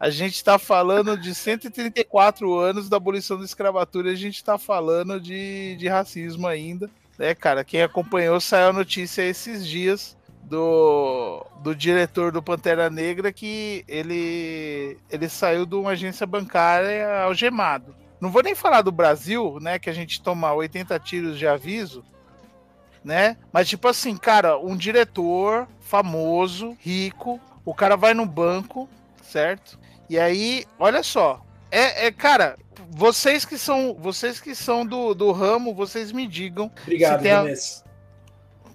A 0.00 0.08
gente 0.08 0.36
está 0.36 0.58
falando 0.58 1.14
de 1.14 1.34
134 1.34 2.58
anos 2.58 2.88
da 2.88 2.96
abolição 2.96 3.38
da 3.38 3.44
escravatura 3.44 4.10
a 4.10 4.14
gente 4.14 4.36
está 4.36 4.56
falando 4.56 5.20
de, 5.20 5.76
de 5.76 5.88
racismo 5.88 6.46
ainda. 6.46 6.88
Né, 7.18 7.34
cara? 7.34 7.62
Quem 7.62 7.82
acompanhou 7.82 8.40
saiu 8.40 8.70
a 8.70 8.72
notícia 8.72 9.20
esses 9.20 9.66
dias 9.66 10.16
do, 10.44 11.46
do 11.62 11.74
diretor 11.76 12.32
do 12.32 12.42
Pantera 12.42 12.88
Negra 12.88 13.30
que 13.30 13.84
ele, 13.86 14.96
ele 15.10 15.28
saiu 15.28 15.66
de 15.66 15.74
uma 15.74 15.90
agência 15.90 16.26
bancária 16.26 17.20
algemado. 17.20 17.94
Não 18.18 18.30
vou 18.30 18.42
nem 18.42 18.54
falar 18.54 18.80
do 18.80 18.90
Brasil, 18.90 19.58
né? 19.60 19.78
Que 19.78 19.90
a 19.90 19.92
gente 19.92 20.22
toma 20.22 20.50
80 20.54 20.98
tiros 21.00 21.38
de 21.38 21.46
aviso, 21.46 22.02
né? 23.04 23.36
Mas, 23.52 23.68
tipo 23.68 23.86
assim, 23.86 24.16
cara, 24.16 24.58
um 24.58 24.78
diretor 24.78 25.68
famoso, 25.78 26.74
rico, 26.80 27.38
o 27.66 27.74
cara 27.74 27.96
vai 27.96 28.14
no 28.14 28.24
banco, 28.24 28.88
certo? 29.22 29.78
E 30.10 30.18
aí, 30.18 30.64
olha 30.76 31.04
só, 31.04 31.40
é, 31.70 32.06
é 32.06 32.10
cara, 32.10 32.58
vocês 32.90 33.44
que 33.44 33.56
são, 33.56 33.94
vocês 33.94 34.40
que 34.40 34.56
são 34.56 34.84
do, 34.84 35.14
do 35.14 35.30
ramo, 35.30 35.72
vocês 35.72 36.10
me 36.10 36.26
digam. 36.26 36.68
Obrigado, 36.82 37.22
Vanessa. 37.22 37.84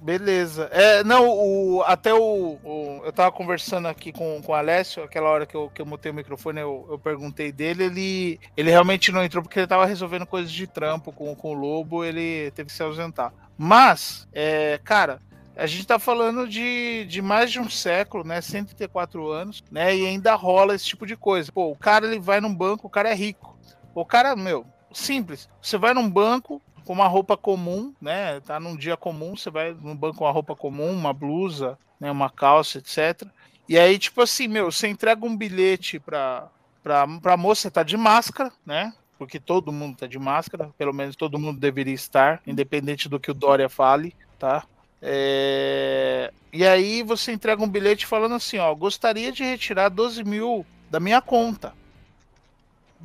Beleza. 0.01 0.69
É, 0.71 1.03
não, 1.03 1.27
o, 1.27 1.83
até 1.83 2.13
o, 2.13 2.57
o, 2.63 3.01
Eu 3.03 3.11
tava 3.11 3.33
conversando 3.33 3.89
aqui 3.89 4.13
com, 4.13 4.41
com 4.41 4.53
o 4.53 4.55
Alessio, 4.55 5.03
aquela 5.03 5.29
hora 5.29 5.45
que 5.45 5.55
eu, 5.55 5.69
que 5.69 5.81
eu 5.81 5.85
mutei 5.85 6.09
o 6.09 6.15
microfone, 6.15 6.61
eu, 6.61 6.87
eu 6.89 6.97
perguntei 6.97 7.51
dele, 7.51 7.83
ele, 7.83 8.39
ele 8.55 8.71
realmente 8.71 9.11
não 9.11 9.21
entrou 9.21 9.43
porque 9.43 9.59
ele 9.59 9.67
tava 9.67 9.85
resolvendo 9.85 10.25
coisas 10.25 10.49
de 10.49 10.65
trampo 10.65 11.11
com, 11.11 11.35
com 11.35 11.51
o 11.51 11.53
Lobo, 11.53 12.05
ele 12.05 12.49
teve 12.51 12.67
que 12.67 12.73
se 12.73 12.81
ausentar. 12.81 13.33
Mas, 13.57 14.25
é, 14.31 14.79
cara, 14.85 15.19
a 15.55 15.65
gente 15.65 15.87
tá 15.87 15.97
falando 15.97 16.47
de, 16.47 17.05
de 17.05 17.21
mais 17.21 17.51
de 17.51 17.59
um 17.59 17.69
século, 17.69 18.23
né? 18.23 18.41
134 18.41 19.29
anos, 19.29 19.63
né? 19.71 19.95
E 19.95 20.05
ainda 20.05 20.35
rola 20.35 20.75
esse 20.75 20.85
tipo 20.85 21.05
de 21.05 21.15
coisa. 21.15 21.51
Pô, 21.51 21.71
o 21.71 21.75
cara 21.75 22.05
ele 22.05 22.19
vai 22.19 22.41
num 22.41 22.53
banco, 22.53 22.87
o 22.87 22.89
cara 22.89 23.09
é 23.09 23.13
rico. 23.13 23.57
O 23.93 24.05
cara, 24.05 24.35
meu, 24.35 24.65
simples. 24.93 25.49
Você 25.61 25.77
vai 25.77 25.93
num 25.93 26.09
banco, 26.09 26.61
com 26.85 26.93
uma 26.93 27.07
roupa 27.07 27.35
comum, 27.35 27.93
né? 27.99 28.39
Tá 28.41 28.59
num 28.59 28.75
dia 28.75 28.95
comum, 28.95 29.35
você 29.35 29.49
vai 29.49 29.73
no 29.73 29.95
banco 29.95 30.17
com 30.17 30.25
uma 30.25 30.31
roupa 30.31 30.55
comum, 30.55 30.91
uma 30.91 31.11
blusa, 31.11 31.77
né? 31.99 32.11
uma 32.11 32.29
calça, 32.29 32.77
etc. 32.77 33.27
E 33.67 33.77
aí, 33.77 33.97
tipo 33.97 34.21
assim, 34.21 34.47
meu, 34.47 34.71
você 34.71 34.87
entrega 34.87 35.25
um 35.25 35.35
bilhete 35.35 35.99
pra, 35.99 36.49
pra, 36.83 37.07
pra 37.19 37.35
moça, 37.35 37.71
tá 37.71 37.81
de 37.81 37.97
máscara, 37.97 38.51
né? 38.65 38.93
Porque 39.17 39.39
todo 39.39 39.71
mundo 39.71 39.97
tá 39.97 40.07
de 40.07 40.19
máscara, 40.19 40.69
pelo 40.77 40.93
menos 40.93 41.15
todo 41.15 41.39
mundo 41.39 41.59
deveria 41.59 41.93
estar, 41.93 42.41
independente 42.45 43.09
do 43.09 43.19
que 43.19 43.31
o 43.31 43.33
Dória 43.33 43.67
fale, 43.67 44.13
tá? 44.37 44.65
É... 45.01 46.31
E 46.51 46.65
aí 46.65 47.03
você 47.03 47.31
entrega 47.31 47.63
um 47.63 47.69
bilhete 47.69 48.05
falando 48.05 48.35
assim, 48.35 48.57
ó, 48.57 48.73
gostaria 48.73 49.31
de 49.31 49.43
retirar 49.43 49.89
12 49.89 50.23
mil 50.23 50.65
da 50.89 50.99
minha 50.99 51.21
conta 51.21 51.73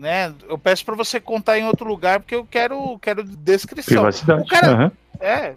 né? 0.01 0.33
Eu 0.49 0.59
peço 0.59 0.85
para 0.85 0.97
você 0.97 1.21
contar 1.21 1.59
em 1.59 1.67
outro 1.67 1.87
lugar 1.87 2.21
porque 2.21 2.35
eu 2.35 2.47
quero, 2.51 2.99
quero 3.01 3.23
descrição. 3.23 4.03
Privacidade. 4.03 4.43
O 4.43 4.47
cara, 4.47 4.85
uhum. 4.85 4.91
é. 5.21 5.55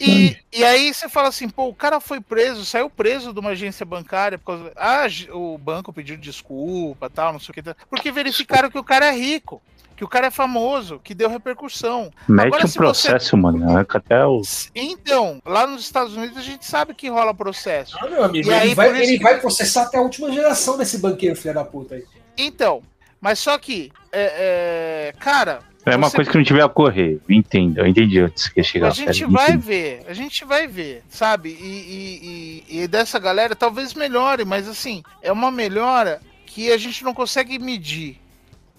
E, 0.00 0.36
e, 0.52 0.64
aí 0.64 0.92
você 0.92 1.08
fala 1.08 1.28
assim, 1.28 1.48
pô, 1.48 1.68
o 1.68 1.74
cara 1.74 2.00
foi 2.00 2.20
preso, 2.20 2.64
saiu 2.64 2.90
preso 2.90 3.32
de 3.32 3.40
uma 3.40 3.50
agência 3.50 3.86
bancária 3.86 4.36
por 4.36 4.58
causa, 4.58 4.72
ah, 4.76 5.06
o 5.32 5.56
banco 5.56 5.92
pediu 5.92 6.16
desculpa, 6.16 7.08
tal, 7.08 7.32
não 7.32 7.40
sei 7.40 7.52
o 7.52 7.54
que, 7.54 7.74
porque 7.88 8.12
verificaram 8.12 8.70
que 8.70 8.78
o 8.78 8.84
cara 8.84 9.06
é 9.06 9.12
rico, 9.12 9.62
que 9.96 10.04
o 10.04 10.08
cara 10.08 10.26
é 10.26 10.30
famoso, 10.30 11.00
que 11.02 11.14
deu 11.14 11.30
repercussão. 11.30 12.10
Mete 12.28 12.48
Agora, 12.48 12.66
um 12.66 12.72
processo, 12.72 13.30
você... 13.30 13.36
mano, 13.36 13.78
é 13.78 13.86
até 13.88 14.26
o... 14.26 14.42
Então, 14.74 15.40
lá 15.44 15.66
nos 15.66 15.82
Estados 15.82 16.14
Unidos 16.14 16.36
a 16.36 16.42
gente 16.42 16.66
sabe 16.66 16.94
que 16.94 17.08
rola 17.08 17.32
processo. 17.32 17.96
Ah, 18.00 18.08
meu 18.08 18.24
amigo, 18.24 18.48
e 18.48 18.52
ele, 18.52 18.60
aí, 18.60 18.74
vai, 18.74 18.88
ele 19.02 19.18
que... 19.18 19.22
vai 19.22 19.40
processar 19.40 19.84
até 19.84 19.98
a 19.98 20.02
última 20.02 20.30
geração 20.30 20.76
desse 20.76 20.98
banqueiro, 20.98 21.36
filho 21.36 21.54
da 21.54 21.64
puta 21.64 21.94
aí. 21.94 22.04
Então, 22.36 22.82
mas 23.20 23.38
só 23.38 23.58
que, 23.58 23.92
é, 24.12 25.12
é, 25.12 25.12
cara. 25.20 25.69
É 25.86 25.96
uma 25.96 26.08
você... 26.10 26.16
coisa 26.16 26.30
que 26.30 26.36
não 26.36 26.44
tiver 26.44 26.62
a 26.62 26.68
correr, 26.68 27.20
entendo, 27.28 27.78
eu 27.78 27.86
entendi 27.86 28.20
antes 28.20 28.48
que 28.48 28.62
chegar. 28.62 28.88
A 28.88 28.90
gente 28.90 29.24
vai 29.24 29.56
ver, 29.56 30.02
a 30.06 30.12
gente 30.12 30.44
vai 30.44 30.66
ver, 30.66 31.02
sabe? 31.08 31.50
E, 31.50 31.64
e, 31.64 32.64
e, 32.76 32.82
e 32.82 32.88
dessa 32.88 33.18
galera 33.18 33.56
talvez 33.56 33.94
melhore, 33.94 34.44
mas 34.44 34.68
assim, 34.68 35.02
é 35.22 35.32
uma 35.32 35.50
melhora 35.50 36.20
que 36.44 36.70
a 36.70 36.76
gente 36.76 37.02
não 37.02 37.14
consegue 37.14 37.58
medir. 37.58 38.18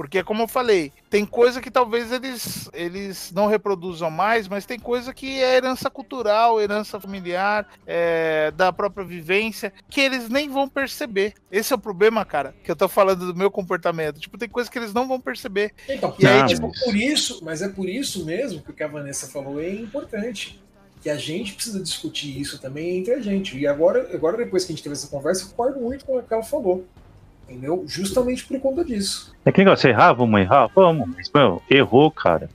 Porque, 0.02 0.23
como 0.23 0.41
eu 0.41 0.48
falei, 0.48 0.91
tem 1.11 1.23
coisa 1.28 1.61
que 1.61 1.69
talvez 1.69 2.11
eles, 2.11 2.68
eles 2.73 3.32
não 3.32 3.45
reproduzam 3.45 4.10
mais, 4.10 4.48
mas 4.48 4.65
tem 4.65 4.80
coisa 4.80 5.14
que 5.14 5.40
é 5.40 5.57
herança 5.57 5.91
cultural, 5.91 6.60
herança 6.60 6.99
familiar, 6.99 7.68
é, 7.86 8.49
da 8.49 8.73
própria 8.73 9.06
vivência, 9.06 9.72
que 9.88 10.02
eles 10.02 10.28
nem 10.28 10.49
vão 10.49 10.68
perceber. 10.68 11.36
Esse 11.52 11.72
é 11.72 11.76
o 11.76 11.80
problema, 11.80 12.26
cara, 12.26 12.56
que 12.64 12.72
eu 12.72 12.76
tô 12.76 12.90
falando 12.90 13.28
do 13.28 13.38
meu 13.38 13.52
comportamento. 13.52 14.19
Tipo, 14.19 14.40
tem 14.40 14.49
coisa 14.49 14.72
que 14.72 14.80
eles 14.80 14.91
não 14.91 15.07
vão 15.07 15.22
perceber. 15.22 15.72
Então, 15.88 16.15
e 16.18 16.26
aí, 16.26 16.48
tipo, 16.48 16.72
por 16.84 16.95
isso, 16.95 17.40
mas 17.44 17.61
é 17.61 17.69
por 17.69 17.88
isso 17.88 18.26
mesmo 18.26 18.60
que 18.64 18.72
o 18.72 18.73
que 18.73 18.84
a 18.84 18.88
Vanessa 18.88 19.28
falou 19.28 19.61
é 19.61 19.69
importante 19.69 20.60
que 20.99 21.11
a 21.11 21.18
gente 21.18 21.53
precisa 21.53 21.80
discutir 21.80 22.41
isso 22.41 22.60
também 22.60 22.98
entre 22.98 23.14
a 23.14 23.22
gente. 23.22 23.56
E 23.56 23.68
agora, 23.68 24.10
agora 24.11 24.36
depois 24.36 24.65
que 24.65 24.72
a 24.72 24.76
gente 24.76 24.84
teve 24.84 24.94
essa 24.94 25.07
conversa, 25.07 25.44
eu 25.44 25.49
concordo 25.49 25.80
muito 25.80 26.06
com 26.06 26.18
o 26.18 26.23
que 26.23 26.34
ela 26.34 26.41
falou 26.41 26.88
entendeu? 27.52 27.84
Justamente 27.88 28.45
por 28.45 28.60
conta 28.60 28.84
disso. 28.84 29.36
É 29.45 29.52
que 29.52 29.60
negócio, 29.60 29.90
errar, 29.90 30.14
vamos 30.14 30.40
errar? 30.40 30.69
Vamos, 30.73 31.10
mas, 31.15 31.30
meu, 31.34 31.61
errou, 31.69 32.10
cara. 32.10 32.49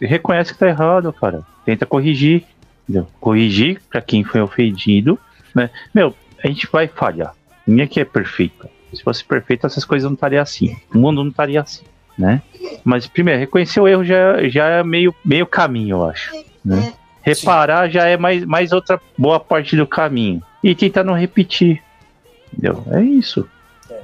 Reconhece 0.00 0.52
que 0.52 0.58
tá 0.58 0.68
errado, 0.68 1.12
cara. 1.12 1.42
Tenta 1.64 1.86
corrigir, 1.86 2.44
entendeu? 2.88 3.06
Corrigir 3.20 3.80
para 3.90 4.00
quem 4.00 4.24
foi 4.24 4.40
ofendido, 4.40 5.18
né? 5.54 5.70
Meu, 5.94 6.14
a 6.42 6.46
gente 6.46 6.68
vai 6.70 6.88
falhar. 6.88 7.34
Ninguém 7.66 7.84
aqui 7.84 8.00
é 8.00 8.04
perfeito. 8.04 8.68
Se 8.92 9.02
fosse 9.02 9.24
perfeito, 9.24 9.66
essas 9.66 9.84
coisas 9.84 10.08
não 10.08 10.14
estariam 10.14 10.42
assim. 10.42 10.76
O 10.92 10.98
mundo 10.98 11.22
não 11.22 11.30
estaria 11.30 11.60
assim, 11.60 11.84
né? 12.18 12.42
Mas, 12.84 13.06
primeiro, 13.06 13.38
reconhecer 13.38 13.80
o 13.80 13.86
erro 13.86 14.04
já, 14.04 14.48
já 14.48 14.66
é 14.66 14.82
meio, 14.82 15.14
meio 15.24 15.46
caminho, 15.46 15.96
eu 15.96 16.04
acho, 16.04 16.32
né? 16.64 16.92
Reparar 17.22 17.86
Sim. 17.86 17.92
já 17.92 18.06
é 18.06 18.16
mais, 18.16 18.44
mais 18.44 18.72
outra 18.72 19.00
boa 19.16 19.38
parte 19.38 19.76
do 19.76 19.86
caminho. 19.86 20.42
E 20.64 20.74
tentar 20.74 21.04
não 21.04 21.14
repetir, 21.14 21.82
entendeu? 22.52 22.82
É 22.90 23.02
isso. 23.02 23.48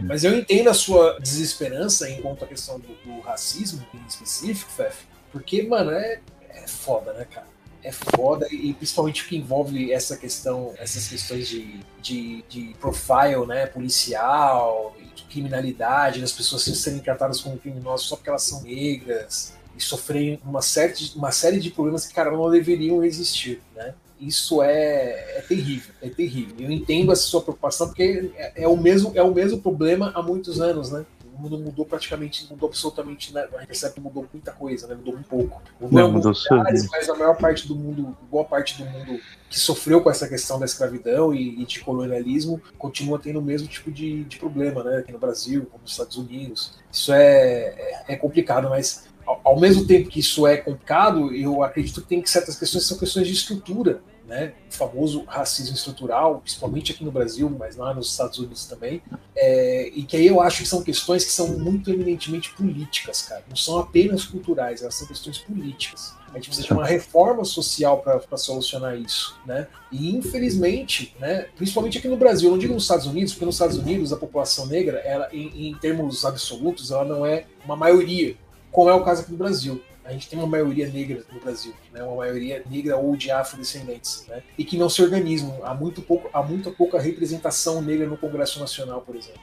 Mas 0.01 0.25
eu 0.25 0.37
entendo 0.37 0.69
a 0.69 0.75
sua 0.75 1.19
desesperança 1.21 2.09
em 2.09 2.21
quanto 2.21 2.45
à 2.45 2.47
questão 2.47 2.79
do, 2.79 2.95
do 3.05 3.21
racismo 3.21 3.87
em 3.95 4.07
específico, 4.07 4.71
Fef, 4.71 5.05
porque, 5.33 5.63
mano, 5.63 5.91
é, 5.91 6.21
é 6.51 6.67
foda, 6.67 7.13
né, 7.13 7.25
cara? 7.25 7.47
É 7.83 7.93
foda, 7.93 8.49
e 8.51 8.75
principalmente 8.75 9.29
que 9.29 9.37
envolve 9.37 9.93
essa 9.93 10.17
questão, 10.17 10.75
essas 10.77 11.07
questões 11.07 11.47
de, 11.47 11.81
de, 12.03 12.43
de 12.49 12.75
profile, 12.81 13.47
né, 13.47 13.67
policial, 13.67 14.97
de 15.15 15.23
criminalidade, 15.25 16.21
das 16.21 16.33
pessoas 16.33 16.65
serem 16.65 16.99
tratadas 16.99 17.41
como 17.41 17.57
criminosas 17.59 18.07
só 18.07 18.17
porque 18.17 18.29
elas 18.29 18.43
são 18.43 18.63
negras, 18.63 19.55
e 19.77 19.83
sofrem 19.83 20.41
uma 20.45 20.63
série 20.63 20.95
de, 20.95 21.17
uma 21.17 21.31
série 21.31 21.61
de 21.61 21.71
problemas 21.71 22.07
que, 22.07 22.15
cara, 22.15 22.31
não 22.31 22.51
deveriam 22.51 23.05
existir, 23.05 23.61
né? 23.75 23.95
Isso 24.21 24.63
é, 24.63 25.39
é, 25.39 25.45
terrível, 25.47 25.95
é 26.03 26.09
terrível. 26.09 26.57
Eu 26.59 26.71
entendo 26.71 27.13
essa 27.13 27.23
sua 27.23 27.43
preocupação 27.43 27.89
porque 27.89 28.33
é, 28.37 28.63
é, 28.63 28.69
o 28.69 28.77
mesmo 28.77 29.13
é 29.15 29.23
o 29.23 29.33
mesmo 29.33 29.61
problema 29.61 30.13
há 30.15 30.23
muitos 30.23 30.61
anos, 30.61 30.91
né? 30.91 31.05
O 31.35 31.43
mundo 31.43 31.59
mudou 31.59 31.85
praticamente, 31.85 32.47
mudou 32.51 32.67
absolutamente, 32.67 33.35
né? 33.35 33.47
a 33.53 33.59
gente 33.59 33.67
percebe 33.67 33.95
que 33.95 34.01
mudou 34.01 34.27
muita 34.33 34.53
coisa, 34.53 34.87
né? 34.87 34.95
Mudou 34.95 35.15
um 35.17 35.23
pouco. 35.23 35.63
Mudou, 35.79 36.01
Não, 36.01 36.11
mudou 36.11 36.33
lugares, 36.51 36.89
mas 36.91 37.11
a 37.11 37.15
maior 37.15 37.37
parte 37.37 37.69
do 37.69 37.77
mundo, 37.77 38.17
boa 38.31 38.45
parte 38.45 38.83
do 38.83 38.89
mundo 38.89 39.21
que 39.51 39.61
sofreu 39.61 40.01
com 40.01 40.11
essa 40.11 40.27
questão 40.27 40.59
da 40.59 40.65
escravidão 40.65 41.35
e, 41.35 41.61
e 41.61 41.67
de 41.67 41.81
colonialismo 41.81 42.61
continua 42.79 43.19
tendo 43.19 43.39
o 43.39 43.43
mesmo 43.43 43.69
tipo 43.69 43.91
de, 43.91 44.25
de 44.25 44.39
problema, 44.39 44.83
né? 44.83 44.99
Aqui 44.99 45.13
no 45.13 45.19
Brasil, 45.19 45.67
como 45.67 45.83
nos 45.83 45.93
Estados 45.93 46.17
Unidos. 46.17 46.79
Isso 46.91 47.13
é, 47.13 47.75
é, 47.77 48.05
é 48.09 48.17
complicado, 48.17 48.71
mas 48.71 49.07
ao 49.27 49.59
mesmo 49.59 49.87
tempo 49.87 50.09
que 50.09 50.21
isso 50.21 50.47
é 50.47 50.57
complicado, 50.57 51.35
eu 51.35 51.63
acredito 51.63 52.01
que 52.03 52.09
tem 52.09 52.23
que 52.23 52.31
certas 52.31 52.57
questões 52.57 52.87
são 52.87 52.97
questões 52.97 53.27
de 53.27 53.33
estrutura, 53.33 54.01
né? 54.27 54.55
O 54.71 54.75
famoso 54.75 55.25
racismo 55.27 55.75
estrutural, 55.75 56.41
principalmente 56.41 56.93
aqui 56.93 57.05
no 57.05 57.13
Brasil, 57.13 57.49
mas 57.49 57.77
lá 57.77 57.95
nos 57.95 58.11
Estados 58.11 58.39
Unidos 58.39 58.67
também. 58.67 59.01
É, 59.35 59.89
e 59.95 60.03
que 60.03 60.17
aí 60.17 60.27
eu 60.27 60.41
acho 60.41 60.63
que 60.63 60.69
são 60.69 60.83
questões 60.83 61.25
que 61.25 61.31
são 61.31 61.59
muito 61.59 61.91
eminentemente 61.91 62.53
políticas, 62.55 63.23
cara. 63.23 63.45
Não 63.49 63.57
são 63.57 63.79
apenas 63.79 64.25
culturais, 64.25 64.83
elas 64.83 64.95
são 64.95 65.07
questões 65.07 65.39
políticas. 65.39 66.15
A 66.33 66.39
gente 66.39 66.49
precisa 66.49 66.67
de 66.67 66.73
uma 66.73 66.85
reforma 66.85 67.45
social 67.45 68.03
para 68.03 68.37
solucionar 68.37 68.97
isso, 68.97 69.39
né? 69.47 69.69
E 69.91 70.15
infelizmente, 70.15 71.15
né, 71.19 71.47
principalmente 71.57 71.97
aqui 71.97 72.09
no 72.09 72.17
Brasil, 72.17 72.51
não 72.51 72.59
digo 72.59 72.75
nos 72.75 72.83
Estados 72.83 73.07
Unidos, 73.07 73.33
porque 73.33 73.47
nos 73.47 73.55
Estados 73.55 73.79
Unidos 73.79 74.13
a 74.13 74.17
população 74.17 74.67
negra, 74.67 74.99
ela, 74.99 75.29
em, 75.33 75.69
em 75.69 75.75
termos 75.79 76.25
absolutos, 76.25 76.91
ela 76.91 77.05
não 77.05 77.25
é 77.25 77.47
uma 77.65 77.77
maioria 77.77 78.37
como 78.77 78.91
é 78.91 78.93
o 78.93 79.03
caso 79.03 79.23
aqui 79.23 79.33
no 79.33 79.39
Brasil. 79.39 79.83
A 80.05 80.13
gente 80.13 80.29
tem 80.29 80.39
uma 80.39 80.47
maioria 80.47 80.87
negra 80.87 81.25
no 81.33 81.41
Brasil, 81.41 81.73
né? 81.95 82.03
uma 82.03 82.17
maioria 82.17 82.63
negra 82.71 82.99
ou 82.99 83.17
de 83.17 83.31
afrodescendentes, 83.31 84.27
né? 84.29 84.43
e 84.59 84.67
que 84.67 84.77
não 84.77 84.91
se 84.91 85.01
organizam. 85.03 85.59
Há 85.65 85.73
muito, 85.73 86.03
pouco, 86.03 86.29
há 86.31 86.43
muito 86.43 86.71
pouca 86.73 87.01
representação 87.01 87.81
negra 87.81 88.07
no 88.07 88.19
Congresso 88.19 88.61
Nacional, 88.61 89.01
por 89.01 89.17
exemplo. 89.17 89.41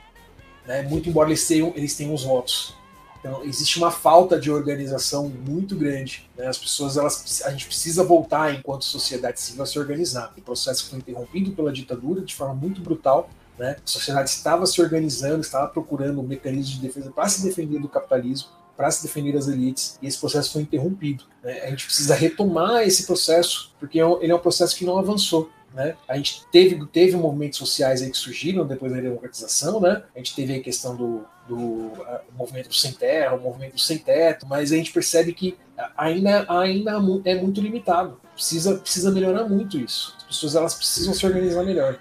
Né? 0.67 0.83
Muito 0.83 1.09
embora 1.09 1.29
eles 1.29 1.47
tenham, 1.47 1.73
eles 1.75 1.97
tenham 1.97 2.13
os 2.13 2.23
votos. 2.23 2.75
Então, 3.19 3.43
existe 3.43 3.79
uma 3.79 3.89
falta 3.89 4.39
de 4.39 4.51
organização 4.51 5.27
muito 5.27 5.75
grande. 5.75 6.29
Né? 6.37 6.45
As 6.45 6.59
pessoas, 6.59 6.95
elas, 6.95 7.41
a 7.43 7.49
gente 7.49 7.65
precisa 7.65 8.03
voltar, 8.03 8.53
enquanto 8.53 8.85
sociedade 8.85 9.41
civil, 9.41 9.63
a 9.63 9.65
se 9.65 9.79
organizar. 9.79 10.31
O 10.37 10.41
processo 10.41 10.91
foi 10.91 10.99
interrompido 10.99 11.53
pela 11.53 11.73
ditadura 11.73 12.21
de 12.21 12.35
forma 12.35 12.53
muito 12.53 12.81
brutal. 12.81 13.31
Né? 13.57 13.77
A 13.83 13.87
sociedade 13.87 14.29
estava 14.29 14.67
se 14.67 14.79
organizando, 14.79 15.41
estava 15.41 15.67
procurando 15.67 16.21
mecanismos 16.21 16.75
de 16.75 16.81
defesa 16.81 17.11
para 17.11 17.27
se 17.27 17.41
defender 17.41 17.79
do 17.79 17.89
capitalismo 17.89 18.61
para 18.75 18.89
se 18.89 19.03
defender 19.03 19.33
das 19.33 19.47
elites, 19.47 19.97
e 20.01 20.07
esse 20.07 20.19
processo 20.19 20.51
foi 20.51 20.63
interrompido. 20.63 21.25
Né? 21.43 21.61
A 21.61 21.69
gente 21.69 21.85
precisa 21.85 22.15
retomar 22.15 22.83
esse 22.83 23.05
processo, 23.05 23.71
porque 23.79 23.99
é 23.99 24.03
ele 24.21 24.31
é 24.31 24.35
um 24.35 24.39
processo 24.39 24.75
que 24.75 24.85
não 24.85 24.97
avançou. 24.97 25.49
Né? 25.73 25.95
A 26.07 26.15
gente 26.15 26.45
teve, 26.51 26.85
teve 26.87 27.15
movimentos 27.17 27.57
sociais 27.57 28.01
que 28.01 28.17
surgiram 28.17 28.65
depois 28.65 28.91
da 28.91 28.99
democratização, 28.99 29.79
né? 29.79 30.03
A 30.15 30.19
gente 30.19 30.35
teve 30.35 30.53
a 30.55 30.61
questão 30.61 30.95
do, 30.95 31.25
do 31.47 31.91
movimento 32.37 32.73
sem 32.75 32.91
terra, 32.91 33.35
o 33.35 33.41
movimento 33.41 33.79
sem 33.79 33.97
teto, 33.97 34.45
mas 34.47 34.71
a 34.71 34.75
gente 34.75 34.93
percebe 34.93 35.33
que 35.33 35.57
ainda, 35.97 36.45
ainda 36.47 36.91
é 37.25 37.35
muito 37.35 37.59
limitado. 37.59 38.21
Precisa, 38.35 38.75
precisa 38.75 39.11
melhorar 39.11 39.45
muito 39.45 39.79
isso. 39.79 40.15
As 40.19 40.23
pessoas 40.23 40.55
elas 40.55 40.75
precisam 40.75 41.13
se 41.13 41.25
organizar 41.25 41.63
melhor. 41.63 41.99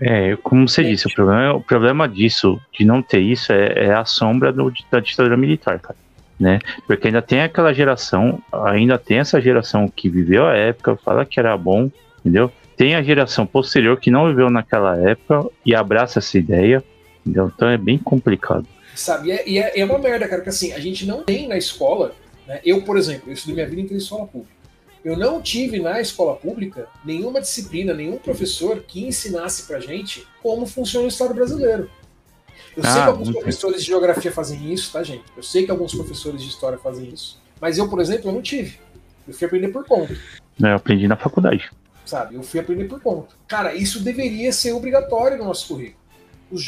É, 0.00 0.36
como 0.42 0.68
você 0.68 0.82
disse, 0.84 1.06
o 1.06 1.14
problema, 1.14 1.54
o 1.54 1.60
problema 1.60 2.08
disso, 2.08 2.60
de 2.76 2.84
não 2.84 3.02
ter 3.02 3.20
isso, 3.20 3.52
é, 3.52 3.86
é 3.86 3.94
a 3.94 4.04
sombra 4.04 4.52
do, 4.52 4.72
da 4.90 5.00
ditadura 5.00 5.36
militar, 5.36 5.78
cara. 5.80 5.96
Né? 6.38 6.58
Porque 6.86 7.06
ainda 7.06 7.22
tem 7.22 7.40
aquela 7.40 7.72
geração, 7.72 8.42
ainda 8.52 8.98
tem 8.98 9.18
essa 9.18 9.40
geração 9.40 9.88
que 9.88 10.08
viveu 10.08 10.46
a 10.46 10.54
época, 10.54 10.96
fala 10.96 11.24
que 11.24 11.40
era 11.40 11.56
bom, 11.56 11.90
entendeu? 12.20 12.52
Tem 12.76 12.94
a 12.94 13.02
geração 13.02 13.46
posterior 13.46 13.98
que 13.98 14.10
não 14.10 14.28
viveu 14.28 14.50
naquela 14.50 14.98
época 14.98 15.48
e 15.64 15.74
abraça 15.74 16.18
essa 16.18 16.36
ideia, 16.36 16.84
entendeu? 17.24 17.50
Então 17.54 17.68
é 17.68 17.78
bem 17.78 17.96
complicado. 17.96 18.66
Sabe, 18.94 19.28
e 19.46 19.58
é, 19.58 19.78
é, 19.78 19.80
é 19.80 19.84
uma 19.84 19.98
merda, 19.98 20.28
cara, 20.28 20.42
que 20.42 20.50
assim, 20.50 20.72
a 20.72 20.78
gente 20.78 21.06
não 21.06 21.22
tem 21.22 21.48
na 21.48 21.56
escola, 21.56 22.14
né? 22.46 22.60
Eu, 22.64 22.82
por 22.82 22.96
exemplo, 22.96 23.28
eu 23.28 23.32
estudei 23.32 23.54
minha 23.54 23.66
vida 23.66 23.94
em 23.94 23.96
escola 23.96 24.26
pública. 24.26 24.55
Eu 25.06 25.16
não 25.16 25.40
tive 25.40 25.78
na 25.78 26.00
escola 26.00 26.34
pública 26.34 26.88
nenhuma 27.04 27.40
disciplina, 27.40 27.94
nenhum 27.94 28.18
professor 28.18 28.80
que 28.80 29.06
ensinasse 29.06 29.62
pra 29.62 29.78
gente 29.78 30.26
como 30.42 30.66
funciona 30.66 31.04
o 31.04 31.08
Estado 31.08 31.32
brasileiro. 31.32 31.88
Eu 32.76 32.82
ah, 32.84 32.92
sei 32.92 33.02
que 33.02 33.08
alguns 33.08 33.30
professores 33.30 33.80
de 33.82 33.86
geografia 33.86 34.32
fazem 34.32 34.72
isso, 34.72 34.92
tá, 34.92 35.04
gente? 35.04 35.22
Eu 35.36 35.44
sei 35.44 35.64
que 35.64 35.70
alguns 35.70 35.94
professores 35.94 36.42
de 36.42 36.48
história 36.48 36.76
fazem 36.76 37.08
isso. 37.08 37.40
Mas 37.60 37.78
eu, 37.78 37.88
por 37.88 38.00
exemplo, 38.00 38.30
eu 38.30 38.34
não 38.34 38.42
tive. 38.42 38.80
Eu 39.28 39.32
fui 39.32 39.46
aprender 39.46 39.68
por 39.68 39.86
conta. 39.86 40.12
É, 40.60 40.72
eu 40.72 40.74
aprendi 40.74 41.06
na 41.06 41.16
faculdade. 41.16 41.70
Sabe? 42.04 42.34
Eu 42.34 42.42
fui 42.42 42.58
aprender 42.58 42.86
por 42.86 43.00
conta. 43.00 43.28
Cara, 43.46 43.76
isso 43.76 44.02
deveria 44.02 44.52
ser 44.52 44.72
obrigatório 44.72 45.38
no 45.38 45.44
nosso 45.44 45.68
currículo. 45.68 46.00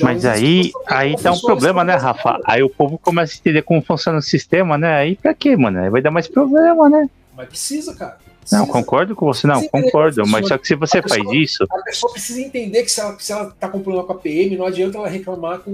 Mas 0.00 0.24
aí, 0.24 0.70
aí 0.86 1.16
tá 1.16 1.32
um 1.32 1.40
problema, 1.40 1.82
né, 1.82 1.96
Rafa? 1.96 2.38
Aí 2.44 2.62
o 2.62 2.70
povo 2.70 2.98
começa 2.98 3.34
a 3.34 3.36
entender 3.36 3.62
como 3.62 3.82
funciona 3.82 4.18
o 4.18 4.22
sistema, 4.22 4.78
né? 4.78 4.94
Aí 4.94 5.16
pra 5.16 5.34
quê, 5.34 5.56
mano? 5.56 5.80
Aí 5.80 5.90
vai 5.90 6.00
dar 6.00 6.12
mais 6.12 6.28
problema, 6.28 6.88
né? 6.88 7.10
Mas 7.38 7.48
precisa, 7.50 7.94
cara. 7.94 8.18
Não, 8.50 8.66
concordo 8.66 9.14
com 9.14 9.26
você, 9.26 9.46
não, 9.46 9.62
concordo. 9.68 10.26
Mas 10.26 10.48
só 10.48 10.58
que 10.58 10.66
se 10.66 10.74
você 10.74 11.00
pessoa, 11.00 11.24
faz 11.24 11.38
isso. 11.38 11.64
A 11.70 11.82
pessoa 11.82 12.10
precisa 12.10 12.40
entender 12.40 12.82
que 12.82 12.90
se 12.90 13.00
ela, 13.00 13.16
se 13.20 13.30
ela 13.30 13.54
tá 13.60 13.68
com 13.68 13.80
problema 13.80 14.04
com 14.04 14.12
a 14.12 14.18
PM, 14.18 14.56
não 14.56 14.66
adianta 14.66 14.98
ela 14.98 15.08
reclamar 15.08 15.60
com 15.60 15.70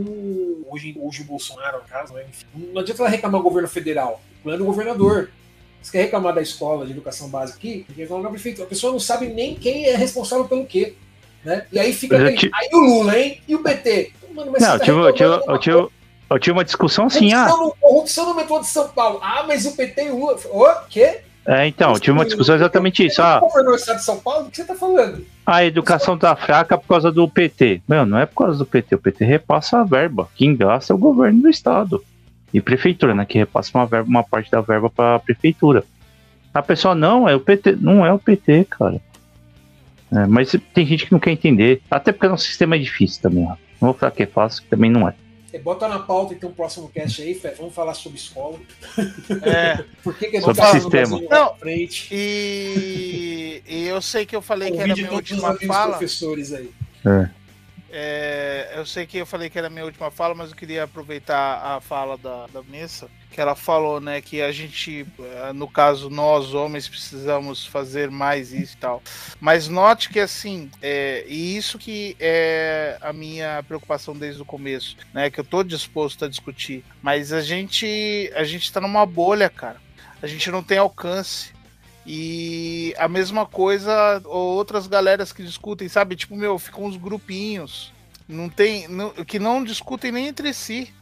hoje, 0.69 0.95
hoje 1.01 1.23
o 1.23 1.25
Bolsonaro, 1.25 1.79
no 1.79 1.85
caso, 1.85 2.13
né? 2.13 2.27
Não 2.55 2.83
adianta 2.83 3.01
ela 3.01 3.09
reclamar 3.09 3.41
o 3.41 3.45
governo 3.45 3.67
federal. 3.67 4.21
O 4.41 4.43
plano 4.43 4.59
do 4.59 4.65
governador. 4.67 5.31
Você 5.81 5.93
quer 5.93 6.03
reclamar 6.03 6.35
da 6.35 6.43
escola 6.43 6.85
de 6.85 6.93
educação 6.93 7.31
básica 7.31 7.57
aqui? 7.59 7.87
Reclamar 7.97 8.31
prefeito. 8.31 8.63
A 8.63 8.67
pessoa 8.67 8.93
não 8.93 9.01
sabe 9.01 9.29
nem 9.29 9.55
quem 9.55 9.87
é 9.87 9.97
responsável 9.97 10.45
pelo 10.45 10.67
quê. 10.67 10.97
Né? 11.43 11.67
E 11.73 11.79
aí 11.79 11.95
fica. 11.95 12.19
Aí, 12.19 12.37
te... 12.37 12.51
aí 12.53 12.69
o 12.75 12.79
Lula, 12.79 13.19
hein? 13.19 13.41
E 13.49 13.55
o 13.55 13.63
PT? 13.63 14.13
Mano, 14.35 14.53
mas 14.53 14.61
não, 14.61 14.75
eu, 14.75 14.79
tá 14.79 14.85
eu, 14.85 15.13
tive, 15.15 15.29
eu, 15.31 15.59
tive, 15.59 15.89
eu 16.31 16.39
tive 16.39 16.53
uma 16.53 16.65
discussão 16.65 17.07
assim. 17.07 17.31
Corrupção, 17.31 17.57
ah, 17.57 17.65
no, 17.65 17.77
corrupção 17.81 18.27
no 18.27 18.35
metrô 18.35 18.61
de 18.61 18.67
São 18.67 18.89
Paulo. 18.89 19.21
Ah, 19.23 19.45
mas 19.47 19.65
o 19.65 19.75
PT 19.75 20.05
e 20.05 20.11
o 20.11 20.19
Lula. 20.19 20.39
O 20.51 20.87
quê? 20.89 21.21
É, 21.47 21.67
então, 21.67 21.93
tive 21.95 22.13
uma 22.13 22.25
discussão 22.25 22.55
exatamente 22.55 23.05
isso. 23.05 23.21
Ah, 23.21 23.41
no 23.41 23.75
estado 23.75 23.99
de 23.99 24.05
São 24.05 24.19
Paulo, 24.19 24.47
o 24.47 24.51
que 24.51 24.57
você 24.57 24.65
tá 24.65 24.75
falando? 24.75 25.25
A 25.45 25.65
educação 25.65 26.17
tá 26.17 26.35
fraca 26.35 26.79
por 26.79 26.87
causa 26.87 27.13
do 27.13 27.29
PT. 27.29 27.83
Não, 27.87 28.07
não 28.07 28.19
é 28.19 28.25
por 28.25 28.45
causa 28.45 28.59
do 28.59 28.65
PT. 28.65 28.95
O 28.95 28.99
PT 28.99 29.25
repassa 29.25 29.81
a 29.81 29.85
verba. 29.85 30.29
Quem 30.35 30.57
gasta 30.57 30.93
é 30.93 30.97
o 30.97 30.99
governo 30.99 31.43
do 31.43 31.51
estado. 31.51 32.03
E 32.53 32.61
prefeitura, 32.61 33.15
né? 33.15 33.27
Que 33.27 33.37
repassa 33.37 33.71
uma, 33.75 33.85
verba, 33.85 34.09
uma 34.09 34.25
parte 34.25 34.51
da 34.51 34.63
verba 34.63 34.89
para 34.89 35.17
a 35.17 35.19
prefeitura. 35.19 35.85
A 36.53 36.63
pessoa, 36.63 36.95
não, 36.95 37.29
é 37.29 37.35
o 37.35 37.41
PT. 37.41 37.77
Não 37.79 38.07
é 38.07 38.13
o 38.13 38.19
PT, 38.19 38.67
cara. 38.71 39.01
É, 40.13 40.27
mas 40.27 40.57
tem 40.73 40.87
gente 40.87 41.05
que 41.05 41.13
não 41.13 41.19
quer 41.19 41.33
entender. 41.33 41.83
Até 41.91 42.11
porque 42.11 42.27
o 42.27 42.39
sistema 42.39 42.77
é 42.77 42.79
difícil 42.79 43.21
também. 43.21 43.45
Ó. 43.45 43.57
Não 43.81 43.91
vou 43.91 43.95
falar 43.95 44.13
que 44.13 44.23
é 44.23 44.27
fácil, 44.27 44.63
que 44.63 44.69
também 44.69 44.91
não 44.91 45.07
é. 45.07 45.15
Bota 45.59 45.89
na 45.89 45.99
pauta 45.99 46.35
então 46.35 46.51
o 46.51 46.53
próximo 46.53 46.89
cast 46.89 47.23
aí, 47.23 47.35
Fé. 47.35 47.55
Vamos 47.57 47.75
falar 47.75 47.95
sobre 47.95 48.19
escola. 48.19 48.59
É. 49.43 49.85
Por 50.03 50.17
que, 50.17 50.27
que 50.27 50.41
sobre 50.41 50.63
o 50.63 50.73
sistema? 50.73 51.21
Não, 51.31 51.55
frente? 51.57 52.09
E, 52.11 53.63
e 53.67 53.85
eu 53.85 54.01
sei 54.03 54.27
que 54.27 54.35
eu 54.35 54.43
falei 54.43 54.71
que 54.71 54.79
era 54.79 54.95
minha 54.95 55.13
última 55.13 55.55
fala. 55.59 55.93
professores 55.93 56.53
aí. 56.53 56.71
É. 57.07 57.44
É, 57.97 58.73
eu 58.75 58.85
sei 58.85 59.07
que 59.07 59.19
eu 59.19 59.25
falei 59.25 59.49
que 59.49 59.57
era 59.57 59.69
a 59.69 59.71
minha 59.71 59.85
última 59.85 60.11
fala, 60.11 60.35
mas 60.35 60.51
eu 60.51 60.57
queria 60.57 60.83
aproveitar 60.83 61.63
a 61.63 61.81
fala 61.81 62.19
da, 62.19 62.49
da 62.49 62.61
Messa, 62.65 63.09
que 63.31 63.41
ela 63.41 63.55
falou, 63.55 64.01
né, 64.01 64.21
que 64.21 64.43
a 64.43 64.51
gente, 64.51 65.07
eh, 65.17 65.53
no 65.53 65.69
caso, 65.69 66.11
nós 66.11 66.55
homens 66.55 66.89
precisamos 66.89 67.65
fazer 67.65 68.11
mais 68.11 68.53
isso 68.53 68.75
e 68.75 68.79
tal. 68.79 69.01
Mas 69.41 69.69
note 69.69 70.09
que, 70.09 70.19
assim, 70.19 70.69
é, 70.83 71.25
e 71.29 71.57
isso 71.57 71.79
que 71.79 72.17
é 72.19 72.99
a 73.01 73.13
minha 73.13 73.63
preocupação 73.63 74.13
desde 74.13 74.43
o 74.43 74.45
começo, 74.45 74.97
né, 75.13 75.31
que 75.31 75.39
eu 75.39 75.45
tô 75.45 75.63
disposto 75.63 76.25
a 76.25 76.29
discutir, 76.29 76.85
mas 77.01 77.33
a 77.33 77.43
gente, 77.43 78.29
a 78.35 78.43
gente 78.43 78.73
tá 78.73 78.81
numa 78.81 79.07
bolha, 79.07 79.49
cara. 79.49 79.81
A 80.21 80.27
gente 80.27 80.51
não 80.51 80.65
tem 80.65 80.79
alcance. 80.79 81.54
E 82.07 82.95
a 82.99 83.09
mesma 83.09 83.47
coisa, 83.47 84.21
outras 84.27 84.87
galeras 84.87 85.33
que 85.33 85.43
discutem, 85.43 85.89
sabe? 85.89 86.17
Tipo, 86.17 86.37
meu, 86.37 86.59
ficam 86.59 86.85
uns 86.85 86.97
grupinhos. 86.97 87.93
Não 88.29 88.49
tem. 88.49 88.89
Não, 88.89 89.11
que 89.11 89.39
não 89.39 89.65
discutem 89.65 90.13
nem 90.13 90.27
entre 90.29 90.53
si. 90.53 90.93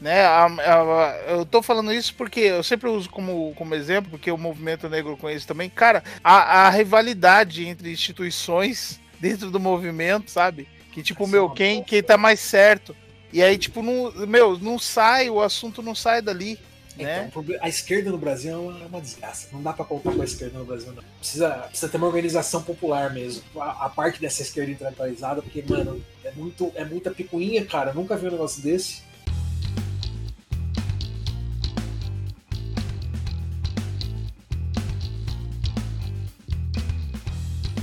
Né? 0.00 0.26
A, 0.26 0.46
a, 0.46 1.16
eu 1.28 1.46
tô 1.46 1.62
falando 1.62 1.92
isso 1.92 2.14
porque 2.14 2.40
eu 2.40 2.62
sempre 2.62 2.88
uso 2.88 3.08
como, 3.08 3.54
como 3.54 3.74
exemplo, 3.74 4.10
porque 4.10 4.30
o 4.30 4.36
movimento 4.36 4.88
negro 4.88 5.16
conhece 5.16 5.46
também. 5.46 5.70
Cara, 5.70 6.04
a, 6.22 6.66
a 6.66 6.70
rivalidade 6.70 7.66
entre 7.66 7.90
instituições 7.90 9.00
dentro 9.18 9.50
do 9.50 9.58
movimento, 9.58 10.30
sabe? 10.30 10.68
Que 10.92 11.02
tipo, 11.02 11.22
Essa 11.22 11.32
meu, 11.32 11.50
quem, 11.50 11.82
quem 11.82 12.02
tá 12.02 12.18
mais 12.18 12.40
certo. 12.40 12.94
E 13.32 13.42
aí, 13.42 13.58
tipo, 13.58 13.82
não, 13.82 14.12
meu, 14.26 14.58
não 14.58 14.78
sai, 14.78 15.28
o 15.30 15.40
assunto 15.40 15.82
não 15.82 15.94
sai 15.94 16.20
dali. 16.20 16.58
Né? 16.96 17.28
Então, 17.28 17.44
a 17.60 17.68
esquerda 17.68 18.10
no 18.10 18.18
Brasil 18.18 18.52
é 18.52 18.56
uma, 18.56 18.82
é 18.82 18.86
uma 18.86 19.00
desgraça. 19.00 19.48
Não 19.52 19.62
dá 19.62 19.72
para 19.72 19.84
contar 19.84 20.12
com 20.12 20.22
a 20.22 20.24
esquerda 20.24 20.58
no 20.58 20.64
Brasil, 20.64 20.92
não. 20.92 21.02
Precisa, 21.18 21.50
precisa 21.68 21.88
ter 21.88 21.96
uma 21.96 22.06
organização 22.06 22.62
popular 22.62 23.12
mesmo. 23.12 23.42
A, 23.60 23.86
a 23.86 23.88
parte 23.88 24.20
dessa 24.20 24.42
esquerda 24.42 24.72
intelectualizada, 24.72 25.42
porque, 25.42 25.62
mano, 25.68 26.02
é, 26.24 26.30
muito, 26.32 26.72
é 26.74 26.84
muita 26.84 27.10
picuinha, 27.10 27.64
cara. 27.66 27.92
nunca 27.92 28.16
vi 28.16 28.28
um 28.28 28.30
negócio 28.30 28.62
desse. 28.62 29.04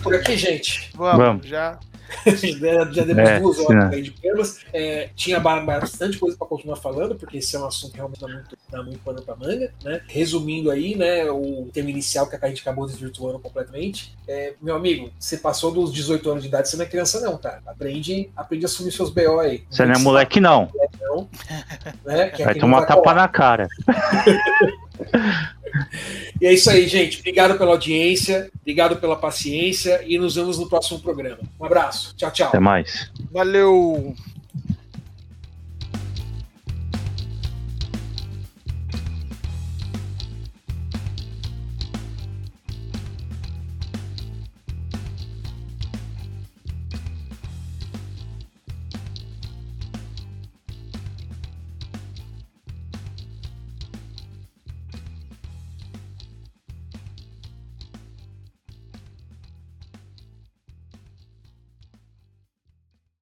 Por 0.01 0.15
aqui, 0.15 0.35
gente. 0.35 0.91
Vamos, 0.95 1.17
Vamos. 1.17 1.47
já 1.47 1.79
já, 2.59 2.91
já 2.91 3.03
demos 3.03 3.29
é, 3.29 3.39
duas 3.39 3.59
horas 3.59 3.93
aí 3.93 4.01
de 4.01 4.11
temas. 4.11 4.59
É, 4.73 5.09
tinha 5.15 5.39
bastante 5.39 6.17
coisa 6.17 6.37
para 6.37 6.47
continuar 6.47 6.77
falando, 6.77 7.15
porque 7.15 7.37
esse 7.37 7.55
é 7.55 7.59
um 7.59 7.65
assunto 7.65 7.91
que 7.91 7.97
realmente 7.97 8.21
dá 8.21 8.27
muito, 8.27 8.57
dá 8.69 8.83
muito 8.83 8.99
pano 8.99 9.21
pra 9.21 9.35
manga. 9.35 9.71
Né? 9.83 10.01
Resumindo 10.07 10.71
aí, 10.71 10.95
né, 10.95 11.29
o 11.29 11.69
tema 11.73 11.89
inicial 11.89 12.27
que 12.27 12.35
a 12.35 12.47
gente 12.47 12.61
acabou 12.61 12.85
desvirtuando 12.85 13.39
completamente. 13.39 14.15
É, 14.27 14.53
meu 14.61 14.75
amigo, 14.75 15.11
você 15.19 15.37
passou 15.37 15.71
dos 15.71 15.91
18 15.93 16.29
anos 16.29 16.43
de 16.43 16.49
idade, 16.49 16.69
você 16.69 16.77
não 16.77 16.85
é 16.85 16.87
criança, 16.87 17.19
não, 17.19 17.37
cara. 17.37 17.61
Aprende, 17.65 18.29
aprende 18.35 18.65
a 18.65 18.67
assumir 18.67 18.91
seus 18.91 19.09
BO 19.09 19.39
aí. 19.39 19.63
Você 19.69 19.85
não 19.85 19.93
é 19.93 19.97
moleque, 19.97 20.39
não. 20.39 20.69
Não 21.03 21.29
né? 22.05 22.31
Vai 22.39 22.55
tomar 22.55 22.85
tapa 22.85 23.13
na 23.13 23.27
cara. 23.27 23.67
E 26.39 26.45
é 26.45 26.53
isso 26.53 26.69
aí, 26.69 26.87
gente. 26.87 27.19
Obrigado 27.19 27.57
pela 27.57 27.71
audiência, 27.71 28.51
obrigado 28.61 28.97
pela 28.97 29.15
paciência 29.15 30.03
e 30.05 30.19
nos 30.19 30.35
vemos 30.35 30.59
no 30.59 30.69
próximo 30.69 30.99
programa. 30.99 31.39
Um 31.59 31.65
abraço. 31.65 32.13
Tchau, 32.15 32.31
tchau. 32.31 32.49
Até 32.49 32.59
mais. 32.59 33.11
Valeu. 33.31 34.15